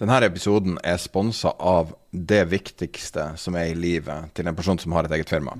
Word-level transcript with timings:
Denne 0.00 0.16
episoden 0.24 0.78
er 0.80 0.96
sponsa 0.96 1.50
av 1.60 1.90
det 2.10 2.46
viktigste 2.48 3.34
som 3.36 3.56
er 3.60 3.68
i 3.68 3.76
livet 3.76 4.30
til 4.32 4.48
en 4.48 4.56
person 4.56 4.78
som 4.80 4.94
har 4.96 5.04
et 5.04 5.12
eget 5.12 5.28
firma. 5.28 5.58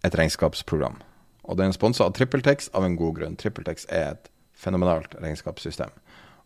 Et 0.00 0.16
regnskapsprogram. 0.16 0.96
Og 1.44 1.58
den 1.58 1.68
er 1.68 1.76
sponsa 1.76 2.06
av 2.06 2.14
TrippelTex 2.16 2.70
av 2.72 2.86
en 2.86 2.96
god 2.96 3.18
grunn. 3.18 3.36
TrippelTex 3.36 3.84
er 3.92 4.14
et 4.14 4.30
fenomenalt 4.56 5.18
regnskapssystem. 5.20 5.92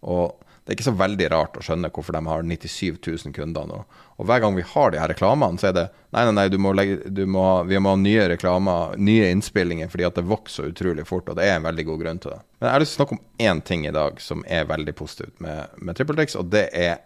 Og 0.02 0.34
det 0.64 0.74
er 0.74 0.76
ikke 0.76 0.86
så 0.90 0.96
veldig 1.00 1.28
rart 1.32 1.56
å 1.56 1.62
skjønne 1.64 1.88
hvorfor 1.90 2.14
de 2.14 2.20
har 2.28 2.44
97 2.46 2.98
000 3.06 3.34
kunder 3.34 3.66
nå. 3.66 3.78
Og 4.20 4.28
hver 4.28 4.42
gang 4.44 4.54
vi 4.54 4.64
har 4.74 4.92
de 4.92 5.00
her 5.00 5.10
reklamene, 5.10 5.58
så 5.58 5.70
er 5.70 5.76
det 5.76 5.84
nei, 6.12 6.24
nei, 6.28 6.34
nei, 6.36 6.46
du 6.52 6.58
må 6.60 6.74
legge, 6.76 6.98
du 7.10 7.24
må, 7.26 7.44
vi 7.66 7.80
må 7.80 7.94
ha 7.94 7.98
nye 7.98 8.26
reklamer, 8.34 8.94
nye 9.00 9.30
innspillinger, 9.32 9.90
fordi 9.90 10.06
at 10.06 10.20
det 10.20 10.26
vokser 10.28 10.68
utrolig 10.70 11.06
fort. 11.08 11.30
Og 11.32 11.40
det 11.40 11.48
er 11.48 11.56
en 11.56 11.66
veldig 11.66 11.86
god 11.88 12.04
grunn 12.04 12.22
til 12.22 12.34
det. 12.36 12.40
Men 12.60 12.68
jeg 12.68 12.76
har 12.76 12.84
lyst 12.84 12.94
til 12.94 13.00
å 13.00 13.02
snakke 13.02 13.16
om 13.16 13.48
én 13.48 13.64
ting 13.72 13.86
i 13.88 13.94
dag 13.96 14.20
som 14.22 14.44
er 14.46 14.68
veldig 14.68 14.96
positivt 15.00 15.40
med, 15.42 15.78
med 15.80 15.98
TrippelTrix, 15.98 16.36
og 16.38 16.52
det 16.52 16.66
er 16.76 16.98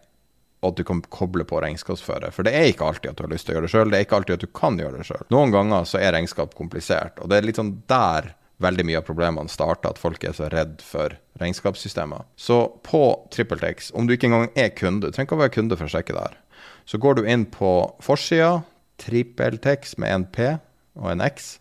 at 0.64 0.76
du 0.76 0.84
kan 0.88 1.02
koble 1.12 1.44
på 1.48 1.60
regnskapsfører. 1.60 2.32
For 2.34 2.46
det 2.46 2.54
er 2.56 2.70
ikke 2.70 2.88
alltid 2.88 3.10
at 3.12 3.18
du 3.18 3.26
har 3.26 3.32
lyst 3.34 3.46
til 3.46 3.54
å 3.54 3.58
gjøre 3.58 3.68
det 3.68 3.74
sjøl, 3.74 3.90
det 3.92 3.98
er 3.98 4.06
ikke 4.06 4.20
alltid 4.20 4.38
at 4.38 4.46
du 4.46 4.54
kan 4.60 4.80
gjøre 4.80 5.00
det 5.00 5.08
sjøl. 5.08 5.26
Noen 5.34 5.52
ganger 5.54 5.88
så 5.88 6.00
er 6.00 6.14
regnskap 6.16 6.56
komplisert, 6.58 7.20
og 7.20 7.30
det 7.30 7.38
er 7.38 7.48
litt 7.48 7.60
sånn 7.60 7.76
der 7.90 8.32
veldig 8.62 8.86
mye 8.86 9.00
av 9.00 9.06
problemene 9.06 9.50
starter, 9.50 9.94
at 9.94 10.00
folk 10.00 10.24
er 10.24 10.34
så 10.36 10.48
redd 10.52 10.82
for 10.84 11.16
regnskapssystemer. 11.40 12.26
Så 12.36 12.58
på 12.86 13.02
TrippelTex, 13.34 13.90
om 13.98 14.06
du 14.06 14.14
ikke 14.14 14.30
engang 14.30 14.50
er 14.58 14.70
kunde, 14.76 15.08
du 15.08 15.14
trenger 15.14 15.30
ikke 15.30 15.38
å 15.38 15.42
være 15.42 15.56
kunde 15.56 15.78
for 15.80 15.88
å 15.88 15.94
sjekke 15.94 16.14
det 16.14 16.26
her, 16.28 16.38
så 16.86 17.00
går 17.00 17.18
du 17.18 17.26
inn 17.30 17.46
på 17.50 17.72
forsida, 18.04 18.62
TrippelTex 19.02 19.96
med 19.98 20.14
en 20.14 20.26
P 20.30 20.52
og 21.00 21.10
en 21.10 21.24
X. 21.24 21.56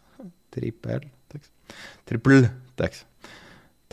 TrippelTex. 0.53 1.49
TrippelTex. 2.09 3.05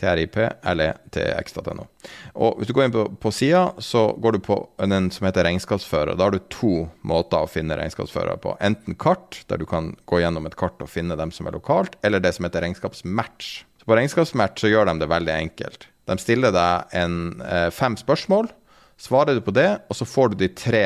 trip.le.tx.no. 0.01 1.85
Og 2.33 2.57
Hvis 2.57 2.69
du 2.69 2.73
går 2.75 2.87
inn 2.87 2.95
på, 2.95 3.05
på 3.21 3.31
sida, 3.35 3.63
så 3.83 4.01
går 4.17 4.31
du 4.35 4.39
på 4.45 4.57
den 4.81 5.11
som 5.13 5.27
heter 5.27 5.45
regnskapsfører. 5.47 6.15
Da 6.17 6.27
har 6.27 6.33
du 6.35 6.41
to 6.53 6.75
måter 7.07 7.45
å 7.45 7.51
finne 7.51 7.77
regnskapsfører 7.79 8.41
på. 8.41 8.55
Enten 8.63 8.97
kart, 8.99 9.43
der 9.51 9.61
du 9.61 9.67
kan 9.69 9.93
gå 10.09 10.21
gjennom 10.23 10.49
et 10.49 10.57
kart 10.59 10.81
og 10.81 10.91
finne 10.91 11.17
dem 11.19 11.31
som 11.35 11.47
er 11.47 11.57
lokalt, 11.57 11.97
eller 12.05 12.23
det 12.23 12.33
som 12.37 12.45
heter 12.47 12.65
regnskapsmatch. 12.65 13.53
Så 13.81 13.89
På 13.89 13.97
regnskapsmatch 13.97 14.65
så 14.65 14.71
gjør 14.71 14.91
de 14.91 14.99
det 15.01 15.11
veldig 15.11 15.35
enkelt. 15.37 15.87
De 16.09 16.17
stiller 16.19 16.51
deg 16.53 16.97
en, 16.97 17.41
eh, 17.41 17.69
fem 17.69 17.95
spørsmål. 17.97 18.49
Svarer 18.97 19.37
du 19.37 19.41
på 19.41 19.53
det, 19.53 19.81
og 19.89 19.95
så 19.97 20.05
får 20.05 20.29
du 20.29 20.35
de 20.41 20.49
tre 20.53 20.85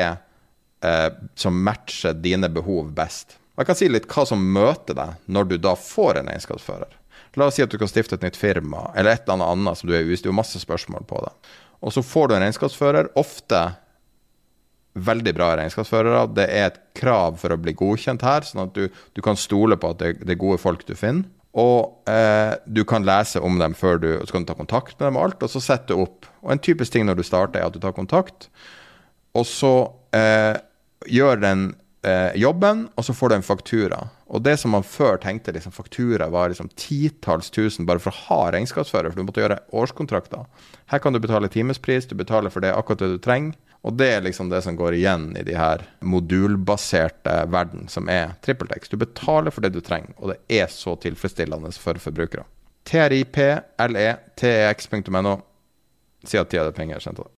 eh, 0.82 1.10
som 1.34 1.56
matcher 1.64 2.14
dine 2.14 2.48
behov 2.52 2.92
best. 2.94 3.38
Jeg 3.56 3.66
kan 3.66 3.76
si 3.78 3.88
litt 3.88 4.08
hva 4.12 4.26
som 4.28 4.42
møter 4.52 4.96
deg 4.96 5.32
når 5.32 5.48
du 5.48 5.56
da 5.58 5.72
får 5.80 6.20
en 6.20 6.28
regnskapsfører. 6.28 6.92
La 7.36 7.48
oss 7.48 7.58
si 7.58 7.64
at 7.64 7.72
du 7.72 7.78
kan 7.80 7.90
stifte 7.90 8.16
et 8.16 8.24
nytt 8.24 8.38
firma, 8.38 8.88
eller 8.96 9.16
et 9.16 9.26
eller 9.26 9.44
annet 9.52 9.78
som 9.78 9.90
du 9.90 9.94
er 9.96 10.06
usikker 10.06 10.30
Det 10.30 10.34
er 10.34 10.40
masse 10.40 10.60
spørsmål 10.62 11.04
på 11.08 11.20
det. 11.24 11.32
Og 11.84 11.92
så 11.92 12.02
får 12.04 12.28
du 12.28 12.36
en 12.36 12.44
regnskapsfører. 12.46 13.10
Ofte 13.20 13.60
veldig 14.96 15.34
bra 15.36 15.50
regnskapsførere. 15.60 16.24
Det 16.36 16.46
er 16.48 16.70
et 16.70 16.78
krav 16.96 17.36
for 17.40 17.52
å 17.52 17.60
bli 17.60 17.76
godkjent 17.76 18.24
her, 18.24 18.46
sånn 18.46 18.64
at 18.66 18.76
du, 18.76 18.86
du 18.88 19.24
kan 19.24 19.38
stole 19.38 19.76
på 19.80 19.92
at 19.92 20.00
det, 20.00 20.12
det, 20.22 20.32
er 20.34 20.40
gode 20.40 20.60
folk 20.62 20.86
du 20.88 20.94
finner. 20.96 21.28
Og 21.56 22.08
eh, 22.12 22.52
du 22.68 22.82
kan 22.88 23.04
lese 23.06 23.40
om 23.40 23.56
dem 23.60 23.72
før 23.76 24.00
du 24.00 24.08
så 24.18 24.34
kan 24.34 24.44
du 24.44 24.50
ta 24.50 24.56
kontakt 24.58 24.98
med 24.98 25.06
dem 25.08 25.16
og 25.16 25.28
alt, 25.28 25.44
og 25.44 25.52
så 25.52 25.62
sette 25.64 25.96
opp. 25.96 26.28
Og 26.44 26.52
en 26.52 26.60
typisk 26.60 26.92
ting 26.92 27.06
når 27.08 27.20
du 27.20 27.24
starter, 27.24 27.60
er 27.60 27.70
at 27.70 27.76
du 27.76 27.80
tar 27.80 27.96
kontakt, 27.96 28.50
og 29.36 29.44
så 29.48 29.72
eh, 30.16 30.56
gjør 31.12 31.40
den 31.40 31.70
eh, 32.06 32.40
jobben, 32.40 32.88
og 32.94 33.04
så 33.04 33.14
får 33.14 33.28
du 33.28 33.34
en 33.36 33.46
faktura. 33.46 33.98
Og 34.26 34.42
det 34.42 34.56
som 34.60 34.72
man 34.74 34.86
før 34.86 35.18
tenkte 35.22 35.52
liksom, 35.54 35.74
faktura 35.74 36.28
var 36.32 36.50
liksom 36.50 36.70
titalls 36.78 37.50
tusen 37.54 37.86
bare 37.86 38.02
for 38.02 38.14
å 38.14 38.22
ha 38.26 38.40
regnskapsfører, 38.54 39.10
for 39.10 39.20
du 39.20 39.26
måtte 39.26 39.42
gjøre 39.42 39.62
årskontrakter. 39.76 40.42
Her 40.92 41.02
kan 41.02 41.14
du 41.14 41.20
betale 41.22 41.52
timespris, 41.52 42.08
du 42.10 42.16
betaler 42.18 42.50
for 42.54 42.64
det 42.64 42.74
akkurat 42.74 43.02
det 43.04 43.16
du 43.16 43.22
trenger. 43.22 43.54
Og 43.86 43.92
det 43.94 44.08
er 44.16 44.24
liksom 44.24 44.48
det 44.50 44.60
som 44.64 44.74
går 44.74 44.96
igjen 44.98 45.36
i 45.38 45.44
de 45.46 45.54
her 45.54 45.78
modulbaserte 46.02 47.34
verden, 47.52 47.86
som 47.92 48.08
er 48.10 48.34
TrippelTex. 48.42 48.90
Du 48.90 48.96
betaler 48.98 49.54
for 49.54 49.62
det 49.62 49.70
du 49.76 49.80
trenger, 49.84 50.10
og 50.18 50.32
det 50.32 50.38
er 50.58 50.66
så 50.72 50.96
tilfredsstillende 50.98 51.70
for 51.78 51.94
forbrukere. 52.02 52.44
TRIPLETEX.no. 52.86 55.34
Si 56.26 56.38
at 56.38 56.50
tida 56.50 56.66
er 56.66 56.72
penger, 56.74 56.98
kjente 57.02 57.22
det. 57.22 57.35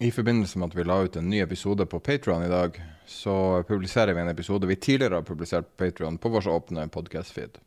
I 0.00 0.10
forbindelse 0.10 0.58
med 0.58 0.72
at 0.72 0.74
vi 0.74 0.84
la 0.84 0.96
ut 1.06 1.16
en 1.16 1.28
ny 1.30 1.38
episode 1.38 1.86
på 1.86 2.00
Patron 2.00 2.42
i 2.42 2.48
dag, 2.50 2.82
så 3.06 3.62
publiserer 3.62 4.14
vi 4.14 4.20
en 4.20 4.28
episode 4.28 4.66
vi 4.66 4.76
tidligere 4.76 5.20
har 5.20 5.22
publisert 5.22 5.68
på 5.68 5.84
Patron 5.84 6.18
på 6.18 6.32
vår 6.34 6.48
åpne 6.50 6.88
podcast-feed. 6.90 7.60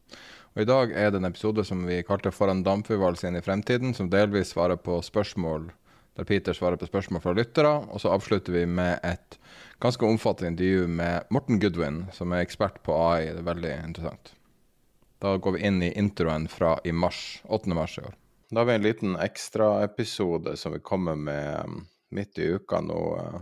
Og 0.56 0.62
I 0.62 0.68
dag 0.68 0.92
er 0.92 1.12
det 1.12 1.22
en 1.22 1.30
episode 1.30 1.64
som 1.64 1.86
vi 1.88 2.04
kalte 2.04 2.32
'Foran 2.32 2.64
dampfugl 2.64 3.16
inn 3.28 3.36
i 3.36 3.42
fremtiden', 3.42 3.94
som 3.94 4.10
delvis 4.10 4.52
svarer 4.52 4.76
på 4.76 5.00
spørsmål 5.02 5.72
der 6.18 6.24
Peter 6.24 6.54
svarer 6.54 6.76
på 6.76 6.86
spørsmål 6.86 7.22
fra 7.22 7.34
lyttere. 7.34 7.74
Og 7.94 8.02
så 8.02 8.10
avslutter 8.10 8.54
vi 8.54 8.66
med 8.66 9.00
et 9.04 9.40
ganske 9.80 10.06
omfattende 10.06 10.52
intervju 10.52 10.88
med 10.88 11.24
Morten 11.30 11.60
Goodwin, 11.60 12.08
som 12.12 12.32
er 12.32 12.42
ekspert 12.42 12.82
på 12.84 12.92
AI. 12.92 13.26
Det 13.26 13.38
er 13.38 13.54
veldig 13.54 13.74
interessant. 13.86 14.34
Da 15.22 15.38
går 15.38 15.52
vi 15.52 15.66
inn 15.68 15.84
i 15.84 15.94
introen 15.94 16.48
fra 16.48 16.80
i 16.84 16.92
mars, 16.92 17.42
8. 17.46 17.70
mars 17.74 17.98
i 17.98 18.02
år. 18.02 18.16
Da 18.52 18.60
har 18.60 18.66
vi 18.66 18.74
en 18.74 18.82
liten 18.82 19.16
ekstraepisode 19.16 20.58
som 20.58 20.74
vi 20.74 20.80
kommer 20.80 21.16
med 21.16 21.86
midt 22.09 22.40
i 22.40 22.51
uka 22.56 22.81
nå 22.81 23.01
eh, 23.19 23.40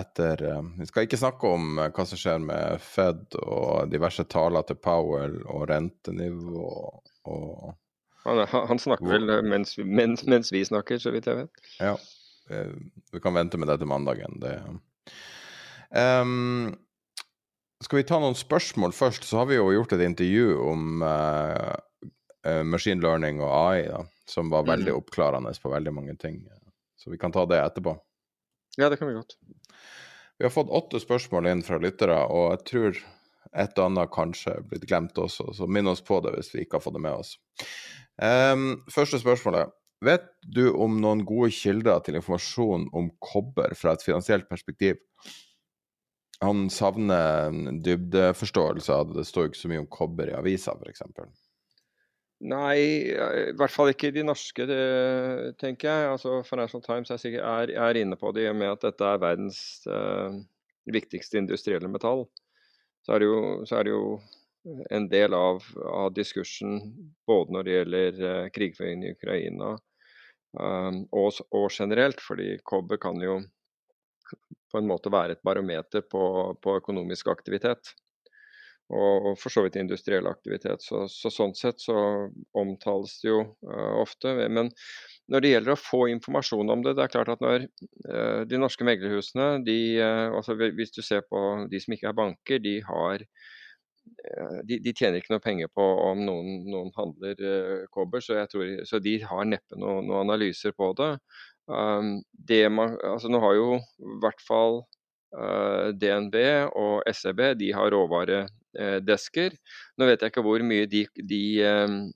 etter 0.00 0.42
eh, 0.46 0.62
Vi 0.78 0.86
skal 0.86 1.06
ikke 1.06 1.20
snakke 1.20 1.52
om 1.56 1.78
eh, 1.78 1.90
hva 1.94 2.06
som 2.06 2.20
skjer 2.20 2.42
med 2.42 2.82
Fed 2.84 3.38
og 3.42 3.90
diverse 3.92 4.26
taler 4.30 4.66
til 4.66 4.80
Powell 4.82 5.40
og 5.46 5.68
rentenivå 5.70 6.66
og 7.30 7.76
han, 8.20 8.42
han 8.52 8.78
snakker 8.78 9.08
vel 9.08 9.30
mens, 9.48 9.78
mens, 9.78 10.26
mens, 10.28 10.50
vi 10.52 10.60
snakker, 10.64 10.98
så 11.00 11.08
vidt 11.14 11.24
jeg 11.30 11.38
vet. 11.38 11.60
Ja. 11.80 11.94
Vi 12.50 13.20
kan 13.24 13.32
vente 13.32 13.56
med 13.56 13.70
det 13.70 13.78
til 13.80 13.88
mandagen. 13.88 14.36
Det 14.42 14.58
um, 15.96 16.74
Skal 17.80 18.02
vi 18.02 18.04
ta 18.04 18.18
noen 18.20 18.36
spørsmål 18.36 18.92
først? 18.92 19.24
Så 19.24 19.40
har 19.40 19.48
vi 19.48 19.56
jo 19.56 19.70
gjort 19.72 19.96
et 19.96 20.04
intervju 20.04 20.52
om 20.68 21.00
uh, 21.00 21.72
machine 22.68 23.00
learning 23.00 23.40
og 23.40 23.54
AI, 23.56 23.88
da, 23.88 24.04
som 24.28 24.52
var 24.52 24.68
veldig 24.68 24.92
mm. 24.92 25.00
oppklarende 25.00 25.56
på 25.56 25.72
veldig 25.72 25.96
mange 25.96 26.18
ting. 26.20 26.42
Så 27.00 27.12
vi 27.12 27.18
kan 27.20 27.32
ta 27.32 27.46
det 27.48 27.60
etterpå. 27.62 27.96
Ja, 28.78 28.90
det 28.92 29.00
kan 29.00 29.08
vi 29.08 29.16
godt. 29.16 29.38
Vi 30.38 30.44
har 30.44 30.52
fått 30.52 30.70
åtte 30.72 31.00
spørsmål 31.00 31.48
inn 31.50 31.64
fra 31.64 31.80
lyttere, 31.80 32.16
og 32.28 32.52
jeg 32.54 32.62
tror 32.70 33.00
et 33.50 33.78
og 33.80 33.86
annet 33.88 34.12
kanskje 34.14 34.54
er 34.54 34.66
blitt 34.68 34.86
glemt 34.88 35.18
også, 35.18 35.50
så 35.56 35.66
minn 35.66 35.90
oss 35.90 36.02
på 36.06 36.20
det 36.24 36.36
hvis 36.36 36.52
vi 36.54 36.64
ikke 36.64 36.78
har 36.78 36.84
fått 36.84 36.96
det 36.96 37.02
med 37.04 37.18
oss. 37.18 37.34
Um, 38.20 38.82
første 38.92 39.20
spørsmålet. 39.20 39.72
Vet 40.04 40.30
du 40.48 40.70
om 40.72 40.94
noen 41.02 41.26
gode 41.28 41.50
kilder 41.52 42.00
til 42.04 42.16
informasjon 42.16 42.86
om 42.96 43.10
kobber 43.20 43.74
fra 43.76 43.92
et 43.96 44.04
finansielt 44.04 44.48
perspektiv? 44.48 45.00
Han 46.40 46.70
savner 46.72 47.52
dybdeforståelse 47.84 48.96
av 48.96 49.10
det. 49.10 49.18
Det 49.20 49.28
står 49.28 49.50
ikke 49.50 49.60
så 49.60 49.72
mye 49.72 49.82
om 49.82 49.90
kobber 49.92 50.32
i 50.32 50.36
avisa, 50.38 50.72
f.eks. 50.72 51.04
Nei, 52.40 52.80
i 53.12 53.52
hvert 53.52 53.72
fall 53.72 53.90
ikke 53.92 54.08
de 54.16 54.22
norske, 54.24 54.64
det, 54.64 54.80
tenker 55.60 55.90
jeg. 55.90 56.12
Altså, 56.14 56.38
Financial 56.48 56.80
Times 56.80 57.12
er, 57.12 57.20
sikkert, 57.20 57.44
er, 57.44 57.72
er, 57.76 58.00
inne 58.00 58.16
på 58.16 58.32
det 58.32 58.46
i 58.46 58.48
og 58.48 58.56
med 58.56 58.72
at 58.72 58.86
dette 58.86 59.04
er 59.04 59.20
verdens 59.20 59.60
uh, 59.84 60.32
viktigste 60.88 61.36
industrielle 61.42 61.90
metall. 61.92 62.24
Så 63.04 63.18
er, 63.18 63.26
jo, 63.28 63.42
så 63.68 63.76
er, 63.76 63.88
det 63.88 63.92
jo, 63.92 64.16
en 64.92 65.08
del 65.12 65.36
av, 65.36 65.60
av 65.84 66.10
diskursen 66.16 66.80
både 67.28 67.56
når 67.56 67.68
det 67.68 67.76
gjelder 67.76 68.24
uh, 68.24 68.48
krigføringen 68.56 69.04
i 69.04 69.14
Ukraina 69.18 69.74
um, 70.56 71.00
og, 71.12 71.40
og, 71.52 71.68
generelt, 71.72 72.20
fordi 72.24 72.54
kobber 72.64 73.00
kan 73.00 73.20
jo 73.24 73.40
på 74.70 74.80
en 74.80 74.88
måte 74.88 75.12
være 75.12 75.36
et 75.36 75.44
barometer 75.44 76.04
på, 76.08 76.24
på 76.62 76.80
økonomisk 76.80 77.28
aktivitet. 77.32 77.92
Og, 78.90 79.36
for 79.38 79.52
så 79.54 79.62
vidt 79.64 79.78
industriell 79.78 80.26
aktivitet. 80.26 80.82
Så, 80.82 81.04
så, 81.10 81.30
sånn 81.30 81.54
sett 81.58 81.82
så 81.82 81.94
omtales 82.58 83.20
det 83.22 83.30
jo 83.30 83.42
uh, 83.68 83.92
ofte. 84.00 84.32
Men 84.50 84.72
når 85.30 85.44
det 85.44 85.52
gjelder 85.52 85.76
å 85.76 85.78
få 85.78 86.00
informasjon 86.10 86.72
om 86.74 86.82
det, 86.82 86.96
det 86.98 87.04
er 87.04 87.12
klart 87.12 87.30
at 87.36 87.44
når 87.44 87.68
uh, 88.08 88.42
de 88.50 88.58
norske 88.58 88.86
meglerhusene, 88.86 89.62
de, 89.66 89.78
uh, 90.02 90.34
altså 90.34 90.58
hvis 90.58 90.94
du 90.96 91.02
ser 91.06 91.22
på 91.28 91.44
de 91.70 91.82
som 91.82 91.94
ikke 91.94 92.10
er 92.10 92.18
banker, 92.18 92.62
de 92.62 92.80
har 92.88 93.26
de, 94.66 94.76
de, 94.82 94.92
tjener 94.96 95.20
ikke 95.20 95.32
noe 95.32 95.42
penger 95.44 95.68
på 95.76 95.84
om 96.02 96.18
noen, 96.24 96.64
noen 96.68 96.88
handler 96.96 97.38
kobber, 97.94 98.20
så, 98.24 98.40
tror, 98.50 98.80
så, 98.88 98.98
de 99.00 99.14
har 99.22 99.46
neppe 99.48 99.78
noen 99.78 100.08
noe 100.08 100.22
analyser 100.24 100.74
på 100.76 100.90
det. 100.98 101.12
Um, 101.70 102.18
det 102.32 102.64
man, 102.74 102.96
altså 103.06 103.30
nå 103.30 103.40
har 103.44 103.54
jo 103.56 103.68
i 103.78 104.16
hvert 104.24 104.42
fall 104.42 104.80
DNB 105.30 106.36
og 106.80 107.06
SEB 107.14 107.44
de 107.60 107.68
har 107.76 107.94
råvaredesker. 108.76 109.56
Nå 109.98 110.06
vet 110.06 110.22
jeg 110.22 110.32
ikke 110.32 110.44
hvor 110.46 110.62
mye 110.62 110.86
de, 110.86 111.06
de 111.16 111.42
um, 111.66 112.12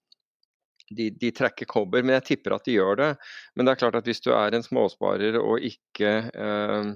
de, 0.90 1.08
de, 1.10 1.30
trekker 1.32 1.66
kobber, 1.66 2.02
men 2.02 2.18
jeg 2.18 2.24
tipper 2.28 2.54
at 2.54 2.64
de 2.66 2.76
gjør 2.76 2.96
det. 3.00 3.10
Men 3.56 3.66
det 3.66 3.72
er 3.72 3.80
klart 3.80 3.96
at 3.98 4.06
hvis 4.06 4.20
du 4.20 4.30
er 4.36 4.54
en 4.54 4.62
småsparer 4.62 5.38
og 5.40 5.64
ikke, 5.64 6.10
eh, 6.28 6.90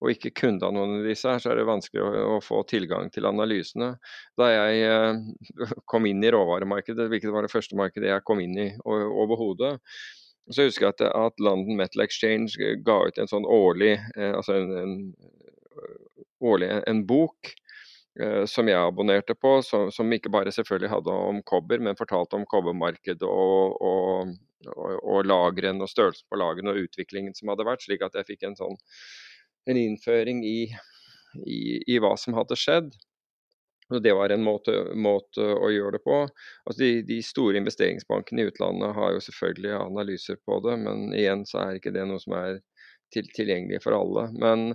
og 0.00 0.10
ikke 0.10 0.32
kunde 0.40 0.70
disse, 1.04 1.28
her, 1.28 1.38
så 1.38 1.52
er 1.52 1.60
det 1.60 1.68
vanskelig 1.68 2.00
å, 2.00 2.38
få 2.42 2.62
tilgang 2.64 3.10
til 3.12 3.28
analysene. 3.28 3.92
Da 4.40 4.48
jeg 4.50 4.88
eh, 4.88 5.76
kom 5.84 6.08
inn 6.08 6.24
i 6.24 6.32
råvaremarkedet, 6.32 7.10
hvilket 7.12 7.34
var 7.34 7.44
det 7.44 7.52
første 7.52 7.76
markedet 7.78 8.08
jeg 8.08 8.26
kom 8.26 8.40
inn 8.40 8.56
i 8.56 8.70
overhodet, 8.88 9.76
så 10.50 10.64
husker 10.66 10.88
jeg 10.88 10.96
at, 10.96 11.02
at, 11.12 11.36
London 11.44 11.76
Metal 11.78 12.02
Exchange 12.02 12.56
ga 12.82 13.02
ut 13.06 13.20
en 13.20 13.30
sånn 13.30 13.46
årlig, 13.46 13.98
eh, 14.16 14.32
altså 14.32 14.56
en, 14.56 14.72
en, 14.80 14.96
årlig 16.40 16.72
en 16.88 17.04
bok 17.06 17.52
eh, 17.52 17.69
som 18.50 18.66
jeg 18.66 18.74
abonnerte 18.74 19.36
på, 19.38 19.52
som, 19.62 19.86
som, 19.94 20.12
ikke 20.12 20.32
bare 20.34 20.50
selvfølgelig 20.52 20.90
hadde 20.90 21.12
om 21.30 21.42
kobber, 21.46 21.78
men 21.78 21.98
fortalte 21.98 22.36
om 22.36 22.46
kobbermarkedet 22.50 23.28
og, 23.28 23.76
og, 23.80 24.32
og, 24.66 24.96
og 24.98 25.28
lagrene 25.30 25.86
og 25.86 25.92
størrelsen 25.92 26.26
på 26.28 26.40
lagrene 26.40 26.74
og 26.74 26.88
utviklingen 26.88 27.36
som 27.38 27.52
hadde 27.52 27.68
vært, 27.68 27.86
slik 27.86 28.02
at 28.02 28.18
jeg 28.18 28.32
fikk 28.32 28.48
en 28.48 28.58
sånn 28.58 28.80
en 29.70 29.78
innføring 29.78 30.42
i, 30.46 30.58
i, 31.46 31.60
i 31.86 32.00
hva 32.02 32.16
som 32.18 32.36
hadde 32.38 32.58
skjedd. 32.58 32.90
Og 33.90 34.02
Det 34.02 34.12
var 34.14 34.30
en 34.30 34.44
måte, 34.46 34.72
måte, 34.94 35.42
å 35.42 35.70
gjøre 35.72 35.96
det 35.98 36.02
på. 36.04 36.22
Altså 36.68 36.78
de, 36.82 36.90
de, 37.08 37.18
store 37.26 37.58
investeringsbankene 37.58 38.44
i 38.44 38.50
utlandet 38.52 38.94
har 38.94 39.16
jo 39.16 39.22
selvfølgelig 39.26 39.72
analyser 39.80 40.38
på 40.46 40.60
det, 40.66 40.76
men 40.84 41.08
igjen 41.10 41.42
så 41.48 41.64
er 41.64 41.80
ikke 41.80 41.94
det 41.96 42.06
noe 42.06 42.22
som 42.22 42.36
er 42.38 42.60
til, 43.10 43.26
tilgjengelig 43.34 43.82
for 43.82 43.98
alle. 43.98 44.28
Men 44.38 44.68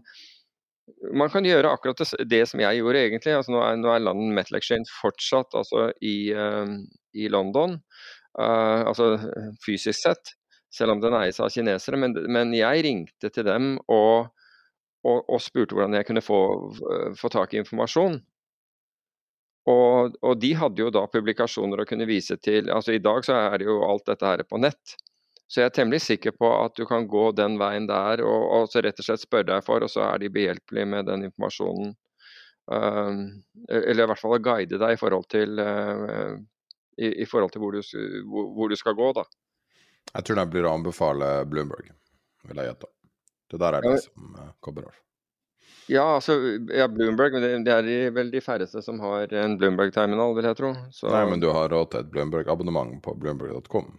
man 1.18 1.32
kan 1.34 1.46
gjøre 1.46 1.72
akkurat 1.74 2.02
det, 2.02 2.26
det 2.30 2.44
som 2.50 2.62
jeg 2.62 2.80
gjorde, 2.80 3.02
egentlig. 3.08 3.34
Altså 3.38 3.56
nå, 3.56 3.62
er, 3.66 3.80
nå 3.82 3.92
er 3.94 4.04
London 4.06 4.34
Metal 4.38 4.60
Exchange 4.60 4.92
fortsatt 5.00 5.58
altså, 5.58 5.90
i, 6.06 6.18
uh, 6.36 6.76
i, 7.18 7.28
London, 7.32 7.80
uh, 8.40 8.82
altså 8.86 9.16
fysisk 9.66 10.00
sett, 10.00 10.36
selv 10.74 10.96
om 10.96 11.02
den 11.04 11.18
eies 11.18 11.42
av 11.42 11.52
kinesere. 11.54 12.00
Men, 12.02 12.16
men 12.30 12.54
jeg 12.58 12.86
ringte 12.86 13.32
til 13.34 13.48
dem 13.48 13.76
og, 13.86 14.32
og, 15.08 15.20
og 15.26 15.42
spurte 15.44 15.78
hvordan 15.78 15.98
jeg 15.98 16.10
kunne 16.10 16.26
få, 16.26 16.40
få 17.18 17.34
tak 17.34 17.56
i 17.56 17.62
informasjon. 17.64 18.20
Og, 19.66 20.14
og, 20.22 20.36
de 20.38 20.52
hadde 20.54 20.84
jo 20.84 20.92
da 20.94 21.08
publikasjoner 21.10 21.81
å 21.81 21.88
kunne 21.90 22.06
vise 22.06 22.38
til. 22.38 22.70
altså 22.70 22.94
I 22.94 23.02
dag 23.02 23.26
så 23.26 23.40
er 23.56 23.64
jo 23.66 23.80
alt 23.88 24.06
dette 24.12 24.30
her 24.30 24.44
på 24.46 24.62
nett. 24.62 24.98
Så 25.47 25.62
jeg 25.62 25.69
er 25.69 25.75
temmelig 25.75 26.01
sikker 26.01 26.33
på 26.33 26.50
at 26.57 26.74
du 26.77 26.88
kan 26.89 27.06
gå 27.07 27.27
den 27.38 27.59
veien 27.62 27.86
der 27.89 28.24
og, 28.25 28.47
og 28.56 28.71
så 28.71 28.81
rett 28.81 28.97
og 29.01 29.06
slett 29.06 29.21
spørre 29.21 29.51
deg 29.51 29.65
for, 29.65 29.86
og 29.86 29.92
så 29.92 30.07
er 30.07 30.24
de 30.24 30.31
behjelpelige 30.33 30.89
med 30.89 31.06
den 31.09 31.27
informasjonen. 31.27 31.94
Uh, 32.65 33.30
eller 33.69 34.07
i 34.07 34.09
hvert 34.09 34.21
fall 34.21 34.39
å 34.39 34.42
guide 34.42 34.80
deg 34.81 34.95
i 34.95 34.97
forhold 34.97 35.27
til, 35.30 35.59
uh, 35.62 36.33
i, 36.97 37.12
i, 37.21 37.27
forhold 37.30 37.53
til 37.53 37.62
hvor, 37.62 37.77
du, 37.77 37.86
hvor, 38.25 38.50
hvor, 38.56 38.74
du, 38.74 38.80
skal 38.80 38.97
gå, 38.97 39.12
da. 39.19 39.25
Jeg 40.15 40.25
tror 40.25 40.42
det 40.42 40.50
blir 40.56 40.65
å 40.65 40.74
anbefale 40.80 41.30
Bloomberg, 41.45 41.92
vil 42.50 42.62
jeg 42.63 42.71
gjette. 42.71 42.89
Det 43.53 43.62
der 43.62 43.77
er 43.77 43.86
det 43.86 44.00
som 44.07 44.39
uh, 44.39 44.47
kommer 44.65 44.88
over. 44.89 44.97
Ja, 45.86 46.15
altså, 46.15 46.39
ja, 46.74 46.88
Bloomberg, 46.89 47.38
men 47.38 47.45
det, 47.45 47.51
det 47.68 47.74
er 47.75 47.86
de, 47.86 48.00
vel 48.15 48.33
de 48.33 48.42
færreste 48.42 48.81
som 48.81 48.97
har 49.06 49.30
en 49.38 49.59
Bloomberg-terminal, 49.62 50.33
vil 50.33 50.50
jeg 50.50 50.57
tro. 50.57 50.74
Så... 50.89 51.12
Nei, 51.13 51.21
men 51.30 51.44
du 51.44 51.51
har 51.53 51.69
råd 51.69 51.92
til 51.94 52.01
et 52.01 52.09
Bloomberg-abonnement 52.15 52.97
på 53.06 53.13
bloomberg.com. 53.21 53.94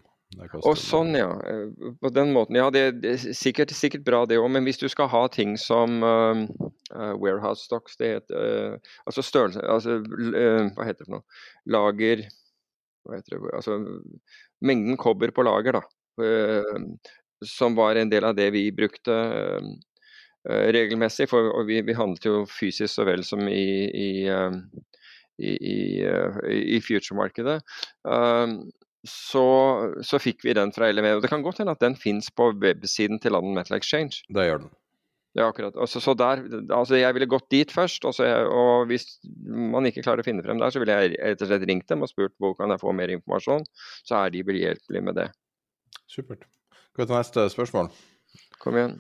Og 0.67 0.75
sånn, 0.81 1.14
ja. 1.17 1.28
Eh, 1.49 1.93
på 2.02 2.11
den 2.12 2.32
måten. 2.34 2.58
Ja, 2.58 2.67
det, 2.75 2.82
er 3.06 3.20
sikkert, 3.37 3.73
sikkert 3.76 4.05
bra 4.06 4.25
det 4.28 4.40
òg, 4.40 4.49
men 4.52 4.67
hvis 4.67 4.81
du 4.81 4.88
skal 4.93 5.08
ha 5.12 5.23
ting 5.32 5.55
som 5.61 6.02
uh, 6.02 6.43
warehouse 7.17 7.64
stocks, 7.69 7.96
det 8.00 8.11
heter 8.17 8.75
uh, 8.75 8.94
Altså 9.06 9.25
størrelse 9.25 9.62
Altså 9.62 10.00
hva 10.02 10.88
heter 10.88 11.05
det 11.05 11.06
for 11.06 11.19
noe? 11.19 11.38
Lager 11.70 12.25
Hva 13.06 13.20
heter 13.20 13.37
det 13.37 13.55
Altså 13.55 13.78
mengden 14.67 14.99
kobber 15.00 15.31
på 15.37 15.44
lager, 15.46 15.78
da. 15.78 15.84
som 17.44 17.75
var 17.76 17.99
en 18.00 18.11
del 18.11 18.25
av 18.25 18.34
det 18.38 18.49
vi 18.55 18.70
brukte. 18.75 19.12
Uh, 19.12 19.75
Eh, 20.50 20.69
regelmessig. 20.72 21.29
For 21.31 21.64
vi, 21.67 21.81
vi, 21.82 21.94
handlet 21.96 22.26
jo 22.26 22.44
fysisk 22.50 22.93
så 22.94 23.06
vel 23.08 23.25
som 23.26 23.43
i, 23.50 23.67
i, 23.90 24.11
eh, 24.31 24.58
i, 25.43 25.79
i 26.76 26.81
future-markedet. 26.84 27.58
Så, 29.06 29.44
så, 30.06 30.19
fikk 30.23 30.44
vi 30.47 30.55
den 30.56 30.73
fra 30.75 30.91
LME. 30.91 31.17
og 31.17 31.23
Det 31.25 31.31
kan 31.31 31.44
godt 31.44 31.62
hende 31.62 31.75
at 31.76 31.82
den 31.82 31.97
finnes 31.99 32.29
på 32.35 32.50
websiden 32.62 33.20
til 33.23 33.35
London 33.37 33.55
Metal 33.56 33.79
Exchange. 33.79 34.25
Det 34.29 34.49
gjør 34.49 34.64
den. 34.64 34.75
Ja, 35.37 35.50
akkurat. 35.50 35.76
Altså, 35.76 36.00
så 36.00 36.14
der, 36.17 36.41
altså 36.73 36.97
Jeg 36.97 37.12
ville 37.14 37.29
gått 37.29 37.50
dit 37.53 37.73
først. 37.73 38.05
Og, 38.08 38.14
så, 38.17 38.25
og 38.49 38.87
hvis 38.88 39.19
man 39.47 39.87
ikke 39.87 40.05
klarer 40.06 40.25
å 40.25 40.26
finne 40.26 40.44
frem 40.44 40.61
der, 40.62 40.73
så 40.73 40.81
ville 40.81 40.97
jeg 40.97 41.19
rett 41.19 41.44
og 41.44 41.50
slett 41.50 41.67
ringt 41.69 41.88
dem 41.93 42.05
og 42.06 42.11
spurt 42.11 42.32
hvor 42.41 42.56
kan 42.56 42.73
jeg 42.73 42.81
få 42.81 42.94
mer 42.97 43.12
informasjon. 43.12 43.67
Så 44.06 44.17
er 44.23 44.32
de 44.32 44.44
behjelpelige 44.49 45.05
med 45.05 45.20
det. 45.20 45.29
Supert. 46.08 46.49
Vi 46.97 47.05
ta 47.05 47.19
neste 47.19 47.44
spørsmål? 47.53 47.91
Kom 48.62 48.79
igjen. 48.81 48.97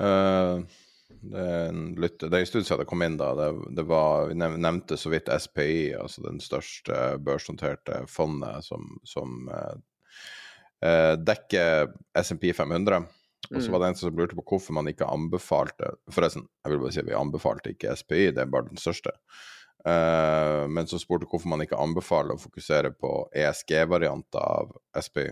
Uh, 0.00 0.60
det 1.20 1.44
er 1.44 1.68
en 1.68 1.84
lytte, 2.00 2.28
det 2.30 2.38
er 2.38 2.44
en 2.44 2.48
stund 2.48 2.66
siden 2.66 2.80
det 2.82 2.88
kom 2.88 3.04
inn. 3.04 3.18
da, 3.20 3.30
det, 3.36 3.48
det, 3.76 3.84
var, 3.88 4.30
Vi 4.30 4.36
nevnte 4.38 4.96
så 4.96 5.12
vidt 5.12 5.28
SPI, 5.28 5.92
altså 6.00 6.24
den 6.24 6.40
største 6.42 7.18
børsnoterte 7.20 8.04
fondet 8.08 8.64
som, 8.64 8.94
som 9.04 9.50
eh, 9.52 11.14
dekker 11.20 11.92
SMP 12.22 12.50
500. 12.56 13.04
Og 13.50 13.56
så 13.58 13.66
mm. 13.66 13.72
var 13.72 13.82
det 13.82 13.90
en 13.90 13.98
som 13.98 14.16
lurte 14.16 14.36
på 14.38 14.46
hvorfor 14.52 14.76
man 14.76 14.88
ikke 14.90 15.08
anbefalte 15.08 15.94
Forresten, 16.12 16.44
jeg 16.62 16.72
vil 16.72 16.82
bare 16.82 16.94
si 16.94 17.00
at 17.02 17.08
vi 17.08 17.16
anbefalte 17.18 17.72
ikke 17.72 17.96
SPI, 17.98 18.26
det 18.36 18.44
er 18.44 18.52
bare 18.52 18.68
den 18.68 18.80
største. 18.80 19.14
Eh, 19.88 20.64
men 20.68 20.88
så 20.88 21.00
spurte 21.00 21.28
hvorfor 21.28 21.52
man 21.52 21.64
ikke 21.64 21.78
anbefaler 21.80 22.36
å 22.36 22.42
fokusere 22.42 22.92
på 22.96 23.14
ESG-varianter 23.42 24.40
av 24.40 24.74
SPI. 24.96 25.30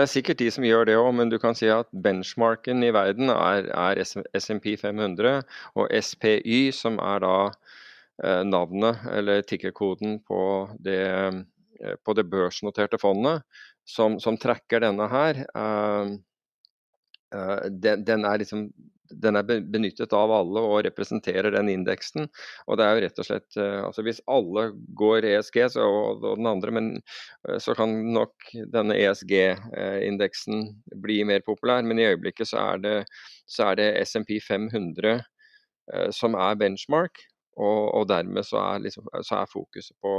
Det 0.00 0.06
er 0.06 0.14
sikkert 0.14 0.38
de 0.40 0.46
som 0.48 0.64
gjør 0.64 0.86
det 0.88 0.94
òg, 0.96 1.10
men 1.12 1.28
du 1.28 1.34
kan 1.36 1.52
si 1.52 1.66
at 1.68 1.90
benchmarken 1.92 2.80
i 2.86 2.88
verden 2.96 3.28
er, 3.34 3.66
er 3.68 3.98
SMP 4.00 4.70
500 4.80 5.42
og 5.76 5.90
SPY, 5.92 6.70
som 6.72 6.96
er 7.04 7.20
da 7.20 7.32
eh, 8.24 8.40
navnet 8.48 9.02
eller 9.12 9.44
tikkerkoden 9.44 10.14
på 10.24 10.40
det, 10.80 11.02
eh, 11.84 11.98
på 12.00 12.14
det 12.16 12.24
børsnoterte 12.32 12.96
fondet, 13.02 13.44
som, 13.84 14.16
som 14.24 14.40
trekker 14.40 14.80
denne 14.86 15.10
her. 15.12 15.42
Eh, 15.52 16.16
eh 17.36 17.68
den, 17.68 18.06
den, 18.08 18.24
er 18.24 18.40
liksom 18.40 18.70
den 19.10 19.38
er 19.38 19.46
benyttet 19.46 20.12
av 20.16 20.32
alle 20.34 20.62
og 20.66 20.84
representerer 20.86 21.54
den 21.54 21.70
indeksen. 21.72 22.28
Og 22.66 22.78
det 22.78 22.86
er 22.86 22.96
jo 22.96 23.04
rett 23.04 23.22
og 23.22 23.28
slett 23.28 23.58
eh, 23.60 23.80
altså 23.84 24.04
Hvis 24.06 24.22
alle 24.30 24.66
går 24.98 25.26
ESG 25.32 25.58
så, 25.76 25.86
og, 25.86 26.24
den 26.24 26.50
andre, 26.50 26.74
men 26.76 26.92
eh, 27.48 27.58
så 27.62 27.74
kan 27.78 27.94
nok 28.14 28.52
denne 28.74 28.96
ESG-indeksen 28.98 30.64
bli 31.02 31.20
mer 31.28 31.44
populær. 31.46 31.82
Men 31.86 32.00
i 32.00 32.08
øyeblikket 32.10 32.52
så 32.52 32.62
er 32.74 32.84
det, 32.84 32.96
så 33.50 33.70
er 33.70 33.80
det 33.80 33.90
SMP 34.06 34.38
500 34.44 35.18
eh, 35.18 36.08
som 36.14 36.38
er 36.38 36.58
benchmark. 36.60 37.24
Og, 37.60 37.90
og 37.98 38.08
dermed 38.08 38.46
så 38.46 38.60
er, 38.62 38.84
liksom, 38.86 39.08
så 39.26 39.42
er 39.42 39.50
fokuset 39.50 39.96
på, 40.00 40.14